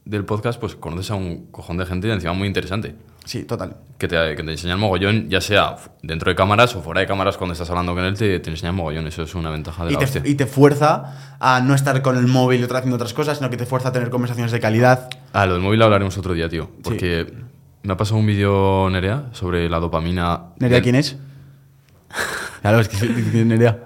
del 0.08 0.24
podcast, 0.24 0.58
pues 0.58 0.74
conoces 0.74 1.10
a 1.10 1.14
un 1.14 1.46
cojón 1.50 1.76
de 1.76 1.86
gente 1.86 2.08
y 2.08 2.10
encima 2.10 2.32
muy 2.32 2.48
interesante. 2.48 2.94
Sí, 3.24 3.44
total. 3.44 3.76
Que 3.98 4.08
te, 4.08 4.16
que 4.36 4.42
te 4.42 4.50
enseña 4.52 4.72
el 4.72 4.78
mogollón, 4.78 5.28
ya 5.28 5.40
sea 5.42 5.76
dentro 6.02 6.30
de 6.30 6.34
cámaras 6.34 6.74
o 6.76 6.80
fuera 6.80 7.02
de 7.02 7.06
cámaras 7.06 7.36
cuando 7.36 7.52
estás 7.52 7.68
hablando 7.68 7.94
con 7.94 8.02
él, 8.04 8.14
te, 8.16 8.40
te 8.40 8.48
enseña 8.50 8.70
el 8.70 8.76
mogollón. 8.76 9.06
Eso 9.06 9.22
es 9.22 9.34
una 9.34 9.50
ventaja 9.50 9.84
de 9.84 9.90
Y 9.90 9.94
la 9.94 10.00
hostia. 10.00 10.22
te, 10.22 10.30
y 10.30 10.34
te 10.34 10.46
fuerza 10.46 11.36
a 11.38 11.60
no 11.60 11.74
estar 11.74 12.00
con 12.00 12.16
el 12.16 12.26
móvil 12.26 12.60
y 12.60 12.64
otra 12.64 12.78
haciendo 12.78 12.96
otras 12.96 13.12
cosas, 13.12 13.36
sino 13.36 13.50
que 13.50 13.58
te 13.58 13.66
fuerza 13.66 13.90
a 13.90 13.92
tener 13.92 14.08
conversaciones 14.08 14.50
de 14.50 14.60
calidad. 14.60 15.10
Ah, 15.34 15.44
lo 15.44 15.52
del 15.54 15.62
móvil 15.62 15.82
hablaremos 15.82 16.16
otro 16.16 16.32
día, 16.32 16.48
tío. 16.48 16.70
Porque 16.82 17.30
me 17.82 17.92
ha 17.92 17.96
pasado 17.98 18.18
un 18.18 18.26
vídeo, 18.26 18.88
Nerea, 18.90 19.26
sobre 19.32 19.68
la 19.68 19.78
dopamina. 19.78 20.44
¿Nerea 20.58 20.76
del- 20.76 20.82
quién 20.84 20.94
es? 20.94 21.16
Claro, 22.62 22.80
es 22.80 22.88
que 22.88 22.96
¿quién 23.30 23.40
es 23.40 23.46
Nerea. 23.46 23.78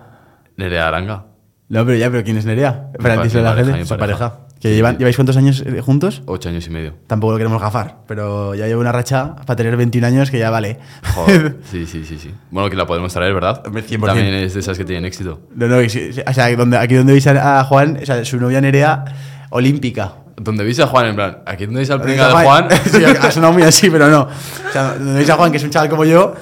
Nerea 0.57 0.89
Aranga. 0.89 1.25
No, 1.69 1.85
pero 1.85 1.97
ya, 1.99 2.11
pero 2.11 2.23
¿quién 2.23 2.37
es 2.37 2.45
Nerea? 2.47 2.93
Para 3.01 3.17
mi 3.23 3.29
la 3.29 3.55
gente, 3.55 3.85
su 3.87 3.97
pareja. 3.97 4.19
pareja. 4.31 4.39
¿Que 4.63 4.77
llevan. 4.77 4.97
¿Lleváis 4.97 5.17
cuántos 5.17 5.37
años 5.37 5.65
eh, 5.67 5.81
juntos? 5.81 6.23
Ocho 6.25 6.49
años 6.49 6.65
y 6.69 6.71
medio. 6.71 6.95
Tampoco 7.09 7.33
lo 7.33 7.39
queremos 7.39 7.61
gafar, 7.61 7.97
pero 8.07 8.55
ya 8.55 8.69
llevo 8.69 8.81
una 8.81 8.93
racha 8.93 9.35
para 9.45 9.57
tener 9.57 9.77
21 9.77 10.07
años 10.07 10.31
que 10.31 10.39
ya 10.39 10.51
vale. 10.51 10.79
Joder. 11.15 11.57
sí, 11.71 11.85
sí, 11.85 12.05
sí, 12.05 12.17
sí. 12.17 12.31
Bueno, 12.53 12.71
que 12.71 12.77
la 12.77 12.87
podemos 12.87 13.13
traer, 13.13 13.35
¿verdad? 13.35 13.61
Hombre, 13.67 13.85
100%. 13.85 14.07
También 14.07 14.29
es 14.29 14.55
de 14.55 14.61
esas 14.61 14.79
que 14.79 14.85
tienen 14.85 15.05
éxito. 15.05 15.41
No, 15.57 15.67
no, 15.67 15.79
o 15.79 15.89
sea, 16.33 16.57
donde, 16.57 16.79
aquí 16.79 16.95
donde 16.95 17.13
veis 17.13 17.27
a, 17.27 17.65
Juan, 17.65 17.99
o 18.01 18.07
sea, 18.07 18.25
su 18.25 18.39
novia 18.39 18.61
Nerea, 18.61 19.05
olímpica. 19.51 20.13
Donde 20.37 20.63
veis 20.63 20.79
a 20.79 20.87
Juan, 20.87 21.07
en 21.07 21.17
plan, 21.17 21.39
aquí 21.45 21.67
donde 21.67 21.81
veis 21.81 21.91
al 21.91 21.99
veis 21.99 22.19
de 22.19 22.25
Juan. 22.25 22.69
sí, 22.85 23.05
ha 23.05 23.31
sonado 23.33 23.53
muy 23.53 23.65
así, 23.65 23.91
pero 23.91 24.09
no. 24.09 24.23
O 24.23 24.73
sea, 24.73 24.95
donde 24.95 25.15
veis 25.15 25.29
a 25.31 25.35
Juan, 25.35 25.51
que 25.51 25.57
es 25.57 25.65
un 25.65 25.71
chaval 25.71 25.89
como 25.89 26.05
yo, 26.05 26.37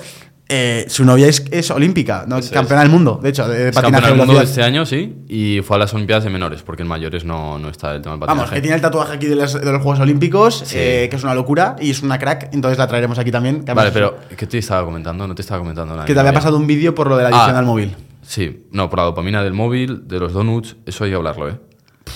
eh, 0.53 0.85
su 0.89 1.05
novia 1.05 1.29
es, 1.29 1.45
es 1.51 1.71
olímpica, 1.71 2.25
¿no? 2.27 2.39
Eso 2.39 2.53
campeona 2.53 2.83
del 2.83 2.91
mundo, 2.91 3.21
de 3.23 3.29
hecho, 3.31 3.49
de, 3.49 3.67
de 3.67 3.73
patinaje 3.73 4.09
del 4.09 4.17
mundo 4.17 4.35
de 4.35 4.45
este 4.45 4.63
año, 4.63 4.85
sí. 4.85 5.17
Y 5.29 5.61
fue 5.63 5.77
a 5.77 5.79
las 5.79 5.95
Olimpiadas 5.95 6.25
de 6.25 6.31
menores, 6.31 6.63
porque 6.63 6.83
en 6.83 6.89
mayores 6.89 7.25
no, 7.25 7.59
no 7.59 7.69
está 7.69 7.95
el 7.95 8.03
tema 8.03 8.15
del 8.15 8.21
patinaje. 8.21 8.39
Vamos, 8.41 8.51
que 8.55 8.61
tiene 8.61 8.75
el 8.77 8.83
tatuaje 8.83 9.15
aquí 9.15 9.27
de 9.27 9.37
los, 9.37 9.55
de 9.55 9.73
los 9.73 9.81
Juegos 9.83 10.01
Olímpicos, 10.01 10.63
Sí. 10.67 10.77
eh, 10.79 11.07
que 11.09 11.17
es 11.17 11.23
una 11.25 11.35
locura, 11.35 11.77
y 11.81 11.91
es 11.91 12.03
una 12.03 12.19
crack, 12.19 12.51
entonces 12.53 12.79
la 12.79 12.87
traeremos 12.89 13.19
aquí 13.19 13.31
también. 13.31 13.65
que 13.65 13.73
Vale, 13.73 13.93
pero 13.93 14.19
¿qué 14.37 14.47
te 14.47 14.59
estaba 14.59 14.85
comentando? 14.85 15.27
No 15.27 15.35
te 15.35 15.43
estaba 15.43 15.61
comentando 15.61 15.95
nada. 15.95 16.05
Que 16.07 16.15
te 16.15 16.21
había 16.21 16.33
pasado 16.33 16.57
un 16.57 16.67
vídeo 16.67 16.95
por 16.95 17.09
lo 17.09 17.17
de 17.17 17.23
la 17.23 17.29
adicción 17.31 17.55
Ah. 17.57 17.59
al 17.61 17.67
móvil. 17.67 17.97
Sí, 18.23 18.67
no, 18.73 18.91
por 18.91 18.99
la 18.99 19.05
dopamina 19.07 19.43
del 19.43 19.53
móvil, 19.55 20.07
de 20.09 20.19
los 20.21 20.33
donuts, 20.33 20.77
eso 20.87 21.05
hay 21.05 21.11
que 21.11 21.17
hablarlo, 21.17 21.49
¿eh? 21.49 21.55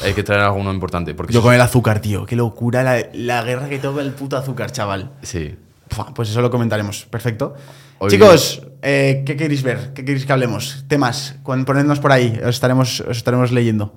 Hay 0.05 0.13
que 0.13 0.25
traer 0.25 0.43
alguno 0.43 0.73
importante. 0.73 1.15
Porque 1.15 1.33
Yo 1.33 1.41
con 1.41 1.55
el 1.55 1.61
azúcar, 1.61 2.01
tío. 2.01 2.27
Qué 2.27 2.35
locura 2.35 2.83
la, 2.83 2.97
la 3.15 3.43
guerra 3.45 3.69
que 3.69 3.79
toca 3.79 4.01
el 4.03 4.11
puto 4.11 4.37
azúcar, 4.37 4.73
chaval. 4.73 5.13
Sí. 5.23 5.55
Pues 6.17 6.31
eso 6.31 6.41
lo 6.43 6.51
comentaremos. 6.51 7.07
Perfecto. 7.09 7.55
Hoy- 7.99 8.11
Chicos, 8.11 8.63
eh, 8.83 9.23
¿qué 9.27 9.37
queréis 9.37 9.63
ver? 9.63 9.93
¿Qué 9.95 10.05
queréis 10.05 10.27
que 10.27 10.33
hablemos? 10.33 10.85
Temas. 10.89 11.37
Ponednos 11.45 12.01
por 12.01 12.13
ahí. 12.13 12.39
Os 12.43 12.51
estaremos, 12.55 13.01
os 13.01 13.17
estaremos 13.17 13.53
leyendo. 13.53 13.95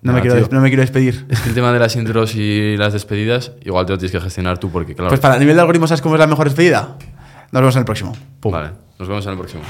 No, 0.00 0.12
me 0.12 0.20
quiero, 0.20 0.36
tío. 0.36 0.48
no 0.52 0.60
me 0.60 0.68
quiero 0.68 0.82
despedir. 0.82 1.26
Es 1.28 1.40
que 1.40 1.48
el 1.48 1.54
tema 1.56 1.72
de 1.72 1.78
las 1.80 1.96
intros 1.96 2.34
y 2.36 2.76
las 2.76 2.92
despedidas, 2.92 3.52
igual 3.64 3.84
te 3.84 3.92
lo 3.92 3.98
tienes 3.98 4.12
que 4.12 4.20
gestionar 4.20 4.58
tú, 4.58 4.70
porque 4.70 4.94
claro. 4.94 5.08
Pues 5.08 5.20
para 5.20 5.34
el 5.34 5.40
nivel 5.40 5.56
de 5.56 5.60
algoritmos, 5.62 5.88
¿sabes 5.90 6.02
cómo 6.02 6.14
es 6.14 6.20
la 6.20 6.26
mejor 6.28 6.46
despedida? 6.46 6.96
Nos 7.50 7.60
vemos 7.62 7.74
en 7.74 7.80
el 7.80 7.84
próximo. 7.84 8.16
Pum. 8.40 8.52
Vale, 8.52 8.70
nos 8.98 9.08
vemos 9.08 9.24
en 9.26 9.32
el 9.32 9.38
próximo. 9.38 9.62